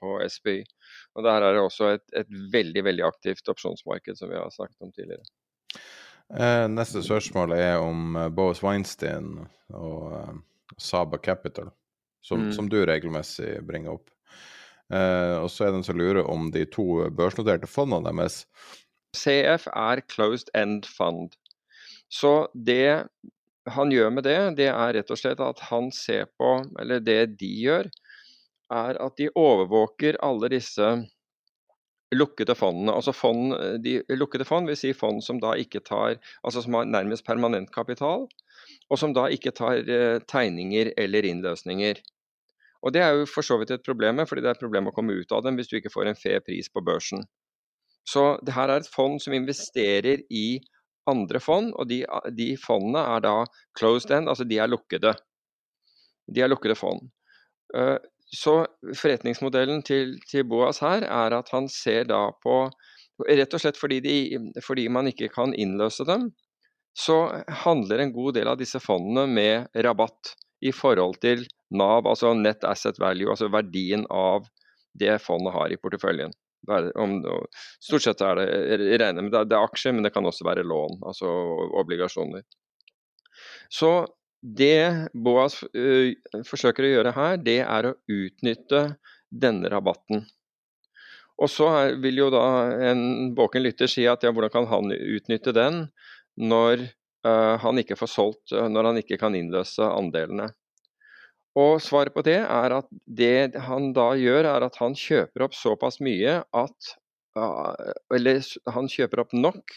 på 0.00 0.16
SPY. 0.26 0.62
Og 1.14 1.26
Der 1.26 1.44
er 1.44 1.54
det 1.54 1.62
også 1.62 1.94
et, 1.94 2.06
et 2.16 2.30
veldig 2.52 2.84
veldig 2.88 3.04
aktivt 3.06 3.52
opsjonsmarked, 3.52 4.16
som 4.18 4.32
vi 4.32 4.38
har 4.40 4.50
snakket 4.54 4.88
om 4.88 4.92
tidligere. 4.96 5.22
Eh, 6.30 6.66
neste 6.70 7.02
spørsmål 7.02 7.56
er 7.56 7.80
om 7.82 8.14
uh, 8.14 8.28
Boas 8.30 8.62
Weinstein 8.62 9.32
og 9.74 10.12
uh, 10.14 10.36
Saba 10.78 11.18
Capital, 11.18 11.72
som, 12.22 12.46
mm. 12.46 12.52
som, 12.54 12.68
du 12.70 12.78
regelmessig 12.86 13.58
bringer 13.66 13.98
opp. 13.98 14.08
Og 14.90 15.46
så 15.54 15.68
er 15.68 15.68
det 15.70 15.78
en 15.78 15.84
som 15.86 15.98
lurer 16.00 16.26
om 16.26 16.48
de 16.50 16.64
to 16.66 17.04
børsnoterte 17.14 17.68
fondene 17.70 18.10
deres. 18.10 18.40
CF 19.14 19.68
er 19.70 20.02
closed 20.10 20.50
end 20.58 20.88
fund. 20.90 21.36
Så 22.10 22.48
det 22.54 23.06
han 23.70 23.92
gjør 23.94 24.10
med 24.10 24.26
det, 24.26 24.38
det 24.58 24.66
er 24.72 24.94
rett 24.96 25.12
og 25.14 25.20
slett 25.20 25.42
at 25.44 25.62
han 25.68 25.92
ser 25.94 26.26
på, 26.38 26.56
eller 26.80 27.02
det 27.06 27.36
de 27.38 27.50
gjør, 27.62 27.90
er 28.70 28.98
at 29.02 29.16
de 29.18 29.30
overvåker 29.38 30.18
alle 30.26 30.50
disse 30.52 30.90
lukkede 32.14 32.54
fondene. 32.58 32.94
Altså 32.94 33.12
fond, 33.14 33.54
de 33.84 34.00
lukkede 34.16 34.46
fond 34.48 34.70
vil 34.70 34.78
si 34.78 34.92
fond 34.96 35.22
som 35.24 35.40
da 35.42 35.54
ikke 35.58 35.82
tar 35.86 36.18
Altså 36.44 36.62
som 36.64 36.74
har 36.74 36.88
nærmest 36.88 37.26
permanent 37.26 37.70
kapital, 37.74 38.26
og 38.90 38.98
som 38.98 39.14
da 39.14 39.28
ikke 39.30 39.52
tar 39.54 39.84
tegninger 40.28 40.92
eller 40.98 41.26
innløsninger. 41.26 42.00
Og 42.82 42.92
Det 42.94 43.02
er 43.02 43.12
jo 43.12 43.26
for 43.28 43.44
så 43.44 43.58
vidt 43.60 43.70
et 43.70 43.84
problem, 43.84 44.24
fordi 44.26 44.40
det 44.40 44.48
er 44.48 44.56
et 44.56 44.64
problem 44.64 44.88
å 44.88 44.94
komme 44.96 45.12
ut 45.12 45.32
av 45.32 45.44
dem 45.44 45.58
hvis 45.58 45.68
du 45.68 45.76
ikke 45.76 45.92
får 45.92 46.08
en 46.08 46.18
fair 46.18 46.40
pris 46.40 46.70
på 46.72 46.80
børsen. 46.80 47.26
Så 48.08 48.38
det 48.44 48.54
her 48.56 48.70
er 48.72 48.80
et 48.80 48.88
fond 48.88 49.20
som 49.20 49.36
investerer 49.36 50.22
i 50.32 50.60
andre 51.10 51.40
fond, 51.42 51.74
og 51.76 51.88
de, 51.90 52.02
de 52.36 52.54
fondene 52.60 53.02
er 53.16 53.24
da 53.24 53.34
closed 53.78 54.12
end, 54.14 54.30
altså 54.30 54.46
de 54.48 54.58
er 54.58 54.70
lukkede. 54.70 55.12
De 56.30 56.40
er 56.40 56.50
lukkede 56.50 56.78
fond. 56.78 57.10
Så 58.30 58.54
forretningsmodellen 58.94 59.82
til, 59.86 60.14
til 60.30 60.46
Boas 60.46 60.78
her 60.84 61.02
er 61.02 61.34
at 61.34 61.50
han 61.54 61.66
ser 61.70 62.06
da 62.10 62.28
på 62.44 62.62
Rett 63.20 63.52
og 63.52 63.60
slett 63.60 63.76
fordi, 63.76 63.98
de, 64.00 64.14
fordi 64.64 64.86
man 64.88 65.10
ikke 65.10 65.26
kan 65.28 65.52
innløse 65.52 66.06
dem, 66.08 66.30
så 66.96 67.42
handler 67.66 68.00
en 68.00 68.14
god 68.14 68.38
del 68.38 68.48
av 68.48 68.56
disse 68.56 68.80
fondene 68.80 69.26
med 69.28 69.82
rabatt 69.84 70.32
i 70.64 70.72
forhold 70.72 71.18
til 71.20 71.44
Nav, 71.76 72.08
altså 72.08 72.32
net 72.34 72.64
asset 72.64 72.98
value, 73.00 73.30
altså 73.30 73.50
verdien 73.52 74.06
av 74.10 74.48
det 74.98 75.18
fondet 75.22 75.54
har 75.54 75.72
i 75.72 75.78
porteføljen. 75.80 76.32
Om, 76.70 77.20
stort 77.80 78.04
sett 78.04 78.24
er 78.24 78.40
det, 78.40 78.46
jeg 78.72 79.00
regner 79.00 79.24
med 79.24 79.32
det, 79.32 79.44
det 79.52 79.56
er 79.56 79.68
aksjer, 79.68 79.94
men 79.96 80.04
det 80.04 80.12
kan 80.16 80.26
også 80.28 80.44
være 80.48 80.66
lån, 80.66 80.98
altså 81.06 81.30
obligasjoner. 81.80 82.42
Så 83.72 83.92
det 84.40 85.10
Boas 85.12 85.60
uh, 85.62 86.12
forsøker 86.48 86.86
å 86.86 86.92
gjøre 86.94 87.14
her, 87.16 87.40
det 87.40 87.60
er 87.64 87.90
å 87.90 87.96
utnytte 88.10 88.84
denne 89.30 89.70
rabatten. 89.72 90.24
Og 91.40 91.48
så 91.48 91.68
vil 92.00 92.20
jo 92.20 92.28
da 92.32 92.44
en 92.90 93.32
våken 93.36 93.64
lytter 93.64 93.88
si 93.88 94.04
at 94.08 94.24
ja, 94.26 94.32
hvordan 94.32 94.52
kan 94.52 94.66
han 94.68 94.92
utnytte 94.92 95.54
den 95.56 95.86
når 96.36 96.84
uh, 97.26 97.56
han 97.62 97.80
ikke 97.80 97.96
får 98.00 98.12
solgt, 98.12 98.52
når 98.52 98.90
han 98.90 99.00
ikke 99.00 99.20
kan 99.20 99.36
innløse 99.36 99.86
andelene. 99.88 100.50
Og 101.58 101.80
svaret 101.82 102.14
på 102.14 102.22
det 102.26 102.38
er 102.44 102.76
at 102.76 102.86
det 103.06 103.58
han 103.66 103.90
da 103.96 104.12
gjør, 104.18 104.46
er 104.52 104.66
at 104.68 104.76
han 104.78 104.94
kjøper 104.94 105.48
opp 105.48 105.56
såpass 105.58 105.98
mye 106.04 106.42
at 106.44 106.96
Eller 108.14 108.42
han 108.74 108.88
kjøper 108.90 109.20
opp 109.22 109.34
nok 109.34 109.74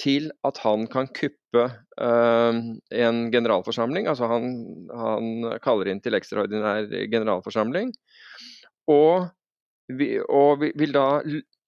til 0.00 0.30
at 0.46 0.60
han 0.64 0.86
kan 0.90 1.08
kuppe 1.16 1.66
uh, 2.00 2.60
en 3.04 3.20
generalforsamling. 3.32 4.08
Altså 4.10 4.28
han, 4.30 4.52
han, 4.96 5.30
kaller 5.64 5.92
inn 5.92 6.02
til 6.04 6.16
ekstraordinær 6.18 6.88
generalforsamling. 7.12 7.92
Og, 8.90 9.28
vi, 9.98 10.14
og 10.24 10.64
vil 10.64 10.94
da 10.96 11.06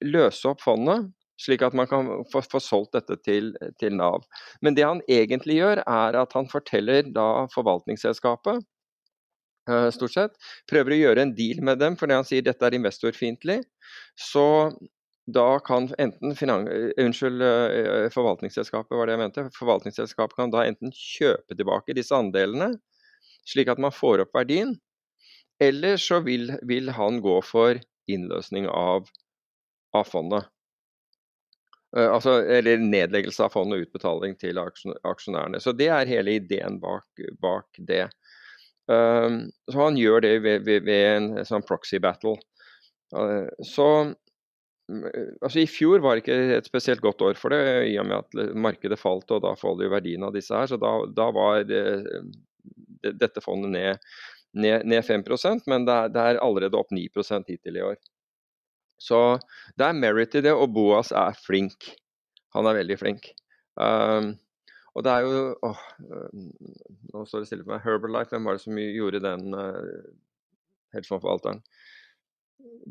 løse 0.03 0.49
opp 0.51 0.63
fondet, 0.65 1.11
slik 1.43 1.65
at 1.67 1.75
man 1.77 1.89
kan 1.91 2.11
få, 2.33 2.43
få 2.47 2.61
solgt 2.63 2.97
dette 2.97 3.19
til, 3.27 3.53
til, 3.81 3.97
Nav. 3.99 4.25
Men 4.63 4.77
det 4.79 4.87
han 4.87 5.03
egentlig 5.11 5.59
gjør, 5.59 5.83
er 5.87 6.21
at 6.23 6.37
han 6.39 6.49
forteller 6.51 7.09
da 7.15 7.47
forvaltningsselskapet 7.55 8.63
uh, 9.71 9.89
stort 9.95 10.17
sett, 10.17 10.41
prøver 10.71 10.97
å 10.97 11.01
gjøre 11.03 11.27
en 11.27 11.37
deal 11.37 11.63
med 11.65 11.83
dem 11.83 11.99
fordi 12.01 12.19
han 12.19 12.29
sier 12.29 12.47
dette 12.47 12.67
er 12.67 12.79
investorfiendtlig. 12.79 13.61
Så 14.19 14.47
da 15.27 15.59
kan 15.59 15.89
enten 15.99 16.37
finan 16.37 16.69
eh, 16.69 16.91
unnskyld, 17.05 17.43
eh, 17.43 18.09
forvaltningsselskapet 18.11 18.97
var 18.97 19.07
det 19.07 19.17
jeg 19.17 19.23
mente. 19.23 19.45
Forvaltningsselskapet 19.55 20.37
kan 20.37 20.51
da 20.51 20.65
enten 20.67 20.95
kjøpe 20.97 21.55
tilbake 21.55 21.95
disse 21.97 22.17
andelene, 22.17 22.73
slik 23.47 23.71
at 23.71 23.83
man 23.83 23.95
får 23.95 24.25
opp 24.25 24.35
verdien, 24.35 24.75
eller 25.63 26.01
så 26.01 26.21
vil, 26.27 26.51
vil 26.67 26.91
han 26.97 27.21
gå 27.23 27.37
for 27.47 27.79
innløsning 28.11 28.67
av, 28.67 29.07
av 29.95 30.09
fondet. 30.11 30.49
Altså, 31.93 32.39
eller 32.49 32.81
nedleggelse 32.81 33.45
av 33.45 33.53
fondet 33.53 33.77
og 33.77 33.87
utbetaling 33.87 34.35
til 34.41 34.57
aksjonærene. 34.59 35.61
Så 35.61 35.75
Det 35.77 35.91
er 35.93 36.09
hele 36.09 36.39
ideen 36.39 36.79
bak, 36.81 37.05
bak 37.39 37.69
det. 37.77 38.07
Um, 38.89 39.53
så 39.69 39.77
han 39.85 39.99
gjør 40.01 40.25
det 40.25 40.33
ved, 40.43 40.65
ved, 40.67 40.87
ved 40.89 41.05
en 41.11 41.29
sånn 41.47 41.65
proxy 41.69 42.01
battle. 42.03 42.39
Uh, 43.15 43.47
så 43.61 43.87
altså 45.41 45.63
I 45.63 45.69
fjor 45.71 46.03
var 46.05 46.17
det 46.17 46.25
ikke 46.25 46.59
et 46.59 46.69
spesielt 46.69 47.03
godt 47.05 47.23
år 47.25 47.39
for 47.41 47.55
det, 47.55 47.63
i 47.91 47.97
og 48.01 48.09
med 48.09 48.21
at 48.21 48.55
markedet 48.55 48.99
falt, 49.01 49.31
og 49.31 49.43
da 49.45 49.55
faller 49.59 49.89
jo 49.89 49.95
verdien 49.95 50.27
av 50.27 50.35
disse 50.37 50.55
her. 50.57 50.71
Så 50.71 50.79
da, 50.81 50.93
da 51.17 51.29
var 51.35 51.65
det, 51.69 51.83
det, 53.03 53.15
dette 53.21 53.43
fondet 53.45 53.73
ned, 53.75 54.15
ned, 54.53 54.87
ned 54.89 55.05
5% 55.07 55.69
men 55.71 55.87
det 55.89 55.97
er, 55.97 56.13
det 56.13 56.25
er, 56.25 56.41
allerede 56.45 56.79
opp 56.79 56.93
9 56.93 57.07
hittil 57.49 57.79
i 57.79 57.87
år. 57.93 57.99
Så 59.03 59.21
det 59.79 59.89
er 59.89 59.99
merit 59.99 60.37
i 60.39 60.45
det, 60.45 60.53
og 60.55 60.71
Boas 60.75 61.11
er 61.11 61.35
flink. 61.35 61.91
Han 62.55 62.69
er 62.69 62.79
veldig 62.79 62.99
flink. 63.01 63.33
Um, 63.75 64.35
og 64.93 65.05
det 65.07 65.13
er 65.13 65.25
jo 65.25 65.37
åh, 65.65 65.79
Nå 67.13 67.23
står 67.25 67.43
det 67.43 67.49
stille 67.49 67.65
for 67.65 67.73
meg. 67.73 67.85
Herbalife, 67.87 68.35
hvem 68.35 68.47
var 68.47 68.59
det 68.59 68.65
som 68.67 68.79
gjorde 68.79 69.23
den 69.25 69.57
uh, 69.57 70.05
hedgefondforvalteren? 70.93 71.63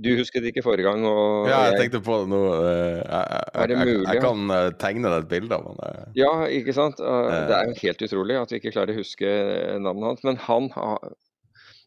Du 0.01 0.07
husket 0.15 0.45
ikke 0.47 0.63
forrige 0.63 0.87
gang. 0.87 1.03
Og 1.05 1.49
ja, 1.51 1.65
jeg 1.69 1.81
tenkte 1.81 1.99
på 2.05 2.21
det 2.21 2.29
nå. 2.31 2.39
Eh, 2.55 3.01
jeg, 3.01 3.41
jeg, 3.59 3.73
jeg, 3.75 3.97
jeg 4.07 4.21
kan 4.23 4.53
eh, 4.55 4.69
tegne 4.79 5.11
deg 5.11 5.25
et 5.25 5.31
bilde 5.33 5.57
av 5.57 5.67
han. 5.67 6.13
Ja, 6.17 6.31
ikke 6.47 6.75
sant. 6.75 7.01
Det 7.01 7.57
er 7.57 7.67
jo 7.69 7.75
helt 7.81 8.05
utrolig 8.07 8.39
at 8.39 8.53
vi 8.53 8.61
ikke 8.61 8.73
klarer 8.77 8.95
å 8.95 9.01
huske 9.01 9.33
navnet 9.83 10.07
hans. 10.13 10.23
Men 10.27 10.39
han 10.47 10.71
har 10.77 11.11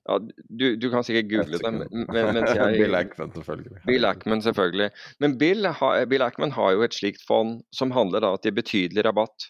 ja, 0.04 0.18
du, 0.48 0.76
du, 0.76 0.90
kan 0.92 1.04
sikkert 1.04 1.30
google 1.30 1.58
det. 1.58 1.70
Men, 2.12 2.40
jeg, 2.44 2.76
Bill 2.76 2.96
Ackman, 2.98 3.32
selvfølgelig. 3.32 3.78
Bill 3.88 4.08
Ackman, 4.08 4.42
selvfølgelig. 4.44 4.90
Men 5.24 5.36
Bill, 5.40 5.68
Bill, 6.10 6.24
Ackman 6.26 6.52
har 6.52 6.74
jo 6.76 6.84
et 6.84 6.96
slikt 6.96 7.24
fond 7.24 7.62
som 7.72 7.94
handler 7.94 8.24
da 8.24 8.34
til 8.36 8.52
betydelig 8.56 9.06
rabatt. 9.06 9.48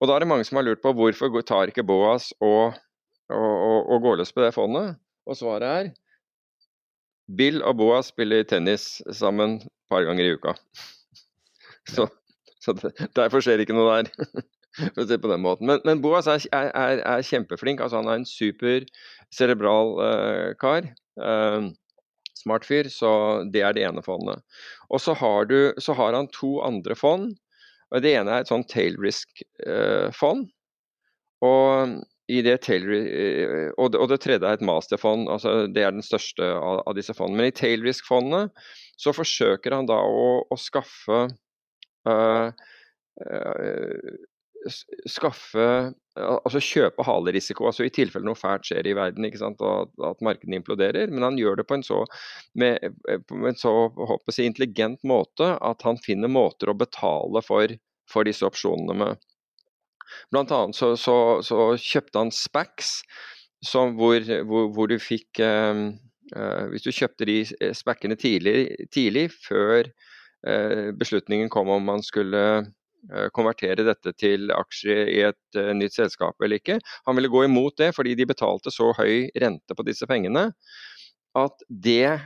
Og 0.00 0.08
da 0.08 0.16
er 0.16 0.24
det 0.24 0.30
mange 0.30 0.46
som 0.48 0.58
har 0.58 0.66
lurt 0.66 0.82
på 0.82 0.94
hvorfor 0.96 1.36
tar 1.46 1.70
ikke 1.70 1.84
Boas 1.86 2.32
og, 2.40 2.78
og, 3.28 3.52
og, 3.52 3.92
og 3.92 4.08
går 4.08 4.18
løs 4.22 4.32
på 4.32 4.42
det 4.44 4.54
fondet? 4.56 4.96
Og 5.28 5.36
svaret 5.38 5.68
er 5.68 5.92
Bill 7.32 7.62
og 7.64 7.78
Boa 7.80 8.02
spiller 8.04 8.44
tennis 8.48 8.98
sammen 9.12 9.56
et 9.62 9.70
par 9.92 10.04
ganger 10.06 10.28
i 10.28 10.34
uka. 10.36 10.56
Så, 11.94 12.06
så 12.64 12.72
derfor 13.12 13.42
skjer 13.44 13.60
ikke 13.60 13.74
noe 13.76 13.98
der. 13.98 14.06
For 14.94 15.02
å 15.02 15.06
si 15.06 15.18
på 15.20 15.28
den 15.30 15.42
måten. 15.44 15.68
Men, 15.68 15.82
men 15.84 16.00
Boas 16.02 16.26
er, 16.30 16.42
er, 16.56 17.02
er, 17.04 17.22
kjempeflink. 17.22 17.82
altså 17.84 18.00
Han 18.00 18.08
er 18.08 18.22
en 18.22 18.24
super 18.24 18.86
cerebral 19.34 19.92
uh, 20.00 20.48
kar. 20.58 20.88
Uh, 21.20 21.68
smart 22.40 22.64
fyr. 22.66 22.88
Så 22.88 23.10
det 23.52 23.62
er 23.62 23.76
det 23.76 23.84
ene 23.86 24.02
fondet. 24.02 24.40
Og 24.88 25.02
så 25.04 25.14
har, 25.20 25.44
du, 25.50 25.76
så 25.76 25.94
har 25.98 26.16
han 26.16 26.30
to 26.32 26.56
andre 26.64 26.96
fond. 26.98 27.36
og 27.92 28.02
Det 28.02 28.16
ene 28.16 28.32
er 28.32 28.46
et 28.46 28.50
sånn 28.50 28.66
tail 28.72 28.96
risk-fond. 29.04 30.48
Uh, 30.48 31.44
og 31.44 32.00
det 32.44 32.56
tail, 32.64 32.86
eh, 32.88 33.70
og, 33.76 33.90
det, 33.92 34.00
og, 34.00 34.08
det, 34.08 34.20
tredje 34.24 34.48
er 34.48 34.56
et 34.56 34.64
masterfond. 34.64 35.28
altså 35.28 35.66
Det 35.68 35.82
er 35.84 35.92
den 35.92 36.04
største 36.04 36.46
av, 36.56 36.80
av 36.88 36.96
disse 36.96 37.14
fondene. 37.16 37.42
Men 37.42 37.50
i 37.52 37.56
Tailrisk-fondet 37.56 38.54
så 39.00 39.12
forsøker 39.12 39.76
han 39.76 39.88
da 39.90 39.98
å, 40.00 40.28
å 40.48 40.56
skaffe 40.60 41.26
uh, 42.08 42.48
uh, 43.20 44.14
skaffe 45.10 45.66
Altså 46.14 46.60
kjøpe 46.62 47.02
halerisiko, 47.02 47.64
altså 47.66 47.88
i 47.88 47.90
tilfelle 47.90 48.28
noe 48.28 48.38
fælt 48.38 48.68
skjer 48.68 48.86
i 48.86 48.92
verden, 48.94 49.24
ikke 49.26 49.40
sant, 49.40 49.58
og 49.66 49.90
at 50.06 50.20
markedene 50.22 50.60
imploderer. 50.60 51.10
Men 51.10 51.26
han 51.26 51.38
gjør 51.40 51.58
det 51.58 51.64
på 51.66 51.74
en 51.74 51.82
så, 51.82 52.04
med, 52.54 52.94
på 53.26 53.40
en 53.50 53.58
så 53.58 53.72
jeg, 53.98 54.46
intelligent 54.46 55.02
måte 55.02 55.56
at 55.58 55.82
han 55.82 55.98
finner 56.04 56.30
måter 56.30 56.70
å 56.70 56.76
betale 56.78 57.42
for, 57.42 57.74
for 58.06 58.30
disse 58.30 58.46
opsjonene 58.46 58.94
med. 59.00 59.26
Blant 60.32 60.52
annet 60.54 60.78
så, 60.78 60.94
så, 61.00 61.16
så 61.44 61.72
kjøpte 61.80 62.20
han 62.22 62.32
Spax, 62.34 63.00
hvor, 63.72 64.20
hvor, 64.44 64.68
hvor, 64.76 64.88
du 64.90 64.98
fikk 65.00 65.40
eh, 65.40 65.82
uh, 66.36 66.64
Hvis 66.72 66.84
du 66.84 66.92
kjøpte 66.92 67.28
de 67.28 67.38
spackene 67.76 68.16
tidlig, 68.20 68.68
tidlig 68.92 69.30
før 69.32 69.88
eh, 70.46 70.90
beslutningen 70.98 71.48
kom 71.52 71.70
om 71.72 71.86
man 71.88 72.04
skulle 72.04 72.44
uh, 72.60 73.28
konvertere 73.36 73.86
dette 73.86 74.12
til 74.20 74.52
aksjer 74.52 75.08
i 75.14 75.18
et 75.30 75.60
nytt 75.76 75.96
selskap 75.96 76.36
eller 76.42 76.60
ikke. 76.60 76.78
Han 77.08 77.16
ville 77.16 77.32
gå 77.32 77.46
imot 77.46 77.78
det 77.80 77.94
fordi 77.96 78.16
de 78.18 78.28
betalte 78.28 78.72
så 78.74 78.92
høy 78.98 79.30
rente 79.40 79.76
på 79.76 79.86
disse 79.86 80.08
pengene 80.10 80.50
at 81.34 81.64
det 81.66 82.20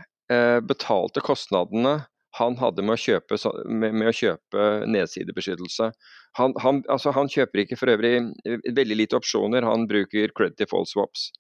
betalte 0.69 1.23
kostnadene 1.25 1.95
han 2.37 2.57
hadde 2.61 2.85
med 2.85 2.99
å 2.99 3.01
kjøpe, 3.01 3.39
med, 3.65 3.95
med 3.97 4.11
å 4.11 4.15
kjøpe 4.15 4.69
nedsidebeskyttelse. 4.91 5.91
Han, 6.39 6.55
han, 6.63 6.83
altså 6.93 7.13
han, 7.17 7.31
kjøper 7.33 7.65
ikke 7.65 7.79
for 7.81 7.91
øvrig 7.93 8.15
eh, 8.21 8.65
veldig 8.77 8.99
lite 9.01 9.19
opsjoner, 9.19 9.67
han 9.67 9.89
bruker 9.91 10.35
credit 10.37 10.59
default 10.61 10.91
swaps 10.91 11.31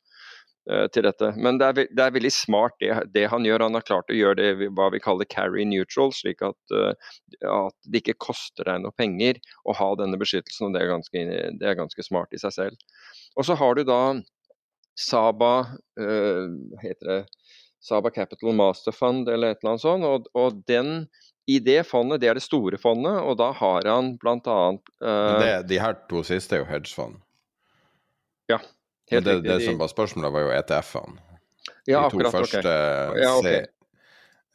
uh, 0.70 0.86
til 0.94 1.04
dette. 1.06 1.34
Men 1.36 1.60
det 1.60 1.68
er, 1.68 1.90
det 1.92 2.06
er 2.06 2.16
veldig 2.16 2.32
smart 2.34 2.78
det, 2.80 2.90
det, 3.14 3.26
han 3.34 3.46
gjør. 3.46 3.66
Han 3.68 3.76
har 3.76 3.86
klart 3.86 4.10
å 4.10 4.16
gjøre 4.16 4.40
det 4.40 4.70
hva 4.78 4.88
vi 4.94 5.02
kaller 5.04 5.28
carry 5.28 5.68
neutral, 5.68 6.14
slik 6.16 6.42
at, 6.46 6.58
uh, 6.72 7.12
at 7.52 7.76
det 7.84 8.02
ikke 8.02 8.18
koster 8.30 8.70
deg 8.70 8.82
noe 8.82 8.96
penger 8.96 9.42
å 9.68 9.76
ha 9.76 9.92
denne 10.00 10.20
beskyttelsen. 10.20 10.70
og 10.70 10.74
Det 10.76 10.82
er 10.82 10.92
ganske, 10.94 11.28
det 11.60 11.68
er 11.68 11.78
ganske 11.78 12.08
smart 12.08 12.32
i 12.32 12.40
seg 12.40 12.56
selv. 12.56 12.90
Og 13.36 13.46
så 13.46 13.58
har 13.60 13.76
du 13.76 13.84
da 13.86 14.02
Saba, 14.98 15.52
uh, 16.00 16.46
heter 16.82 17.12
det 17.12 17.22
Saba 17.80 18.10
Capital 18.10 18.52
Master 18.56 18.92
Fund 18.92 19.28
eller 19.28 19.54
et 19.54 19.62
eller 19.62 19.76
annet 19.76 19.84
sånt. 19.84 20.06
Og, 20.08 20.26
og 20.34 20.58
den, 20.68 21.06
i 21.46 21.58
det 21.64 21.80
fondet, 21.88 22.20
det 22.22 22.32
er 22.32 22.38
det 22.38 22.44
store 22.44 22.80
fondet, 22.80 23.20
og 23.22 23.38
da 23.40 23.52
har 23.56 23.88
han 23.88 24.16
bl.a. 24.20 24.58
Uh, 25.04 25.38
det, 25.40 25.54
de 25.70 25.80
her 25.82 25.96
to 26.10 26.24
siste 26.26 26.58
er 26.58 26.64
jo 26.64 26.68
hedgefond? 26.72 27.20
Ja. 28.50 28.60
Helt 29.10 29.24
det, 29.24 29.38
riktig. 29.38 29.50
Det 29.50 29.64
som 29.64 29.80
var 29.80 29.90
spørsmålet, 29.92 30.34
var 30.34 30.46
jo 30.46 30.54
ETF-ene. 30.58 31.24
Ja, 31.88 32.02
de 32.04 32.10
to 32.12 32.18
akkurat, 32.20 32.34
første 32.34 32.60
okay. 32.60 33.22
ja, 33.22 33.32
okay. 33.38 33.66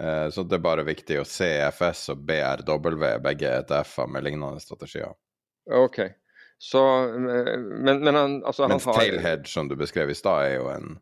Eh, 0.01 0.29
så 0.29 0.43
det 0.43 0.57
er 0.57 0.63
bare 0.65 0.83
viktig 0.85 1.19
å 1.21 1.25
se 1.27 1.47
EFS 1.61 2.09
og 2.13 2.23
BRW, 2.27 3.05
begge 3.23 3.51
ETF-er 3.61 4.09
med 4.11 4.25
lignende 4.25 4.61
strategier. 4.61 5.13
Ok. 5.69 5.99
Så, 6.61 6.81
men, 7.17 7.99
men 8.03 8.15
han, 8.15 8.37
altså, 8.45 8.67
Mens 8.71 8.87
han 8.87 8.95
har 8.95 9.01
Tail 9.01 9.19
hedge, 9.21 9.49
som 9.51 9.69
du 9.69 9.75
beskrev 9.79 10.11
i 10.11 10.17
stad, 10.17 10.47
er 10.47 10.55
jo 10.57 10.69
en, 10.71 10.97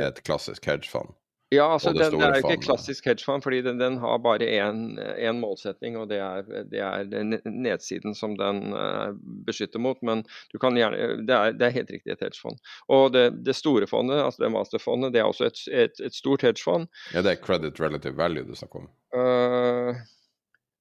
et 0.00 0.20
klassisk 0.26 0.66
hedgefond. 0.68 1.14
Ja, 1.54 1.66
altså 1.74 1.92
det, 1.94 2.02
den, 2.02 2.18
det 2.20 2.26
er 2.26 2.40
jo 2.40 2.50
ikke 2.50 2.64
klassisk 2.66 3.06
hedgefond, 3.08 3.44
fordi 3.44 3.60
den, 3.62 3.78
den 3.80 3.98
har 4.02 4.18
bare 4.22 4.46
én 4.46 5.38
målsetning, 5.38 5.96
og 6.00 6.08
det 6.10 6.18
er, 6.22 6.42
det 6.70 6.80
er, 6.82 7.04
nedsiden 7.44 8.16
som 8.18 8.36
den 8.38 8.74
uh, 8.74 9.14
beskytter 9.46 9.82
mot. 9.82 10.00
Men 10.02 10.24
du 10.52 10.58
kan 10.62 10.76
gjerne, 10.78 11.20
det, 11.26 11.36
er, 11.36 11.54
det 11.54 11.68
er 11.68 11.76
helt 11.78 11.92
riktig 11.94 12.14
et 12.14 12.24
hedgefond. 12.24 12.58
Og 12.88 13.12
det, 13.14 13.26
det, 13.46 13.56
store 13.56 13.86
fondet, 13.90 14.22
altså 14.22 14.44
det 14.44 14.52
masterfondet, 14.54 15.14
det 15.14 15.22
er 15.22 15.30
også 15.30 15.48
et, 15.50 15.62
et, 15.70 16.02
et, 16.04 16.14
stort 16.14 16.42
hedgefond. 16.46 16.88
Ja, 17.14 17.22
Det 17.22 17.36
er 17.36 17.44
credit 17.44 17.80
relative 17.80 18.16
value 18.16 18.44
du 18.48 18.54
snakker 18.58 18.84
om? 18.84 18.90
Uh, 19.14 20.02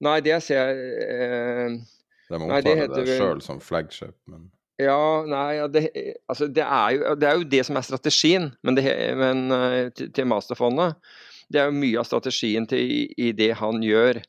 nei, 0.04 0.20
det 0.26 0.42
ser 0.44 0.74
jeg 0.74 0.76
uh, 1.06 1.80
De 2.30 2.42
omtaler 2.42 2.88
det, 2.88 3.06
det 3.06 3.18
sjøl 3.20 3.42
som 3.46 3.62
flagship, 3.62 4.18
men 4.28 4.50
ja, 4.82 5.24
nei, 5.30 5.62
det, 5.70 5.86
altså 6.26 6.48
det, 6.50 6.64
er 6.66 6.96
jo, 6.96 7.16
det, 7.16 7.28
er 7.30 7.38
jo, 7.38 7.50
det 7.50 7.62
som 7.68 7.78
er 7.78 7.86
strategien 7.86 8.48
men, 8.66 8.78
det, 8.80 8.86
men 9.20 9.44
eh, 9.54 9.90
til, 9.94 10.10
til, 10.16 10.30
Masterfondet. 10.30 10.98
Det 11.54 11.62
er 11.62 11.70
jo 11.70 11.78
mye 11.78 12.00
av 12.02 12.08
strategien 12.10 12.66
til, 12.70 12.82
i, 12.82 13.04
i 13.28 13.34
det 13.38 13.52
han 13.60 13.84
gjør. 13.86 14.24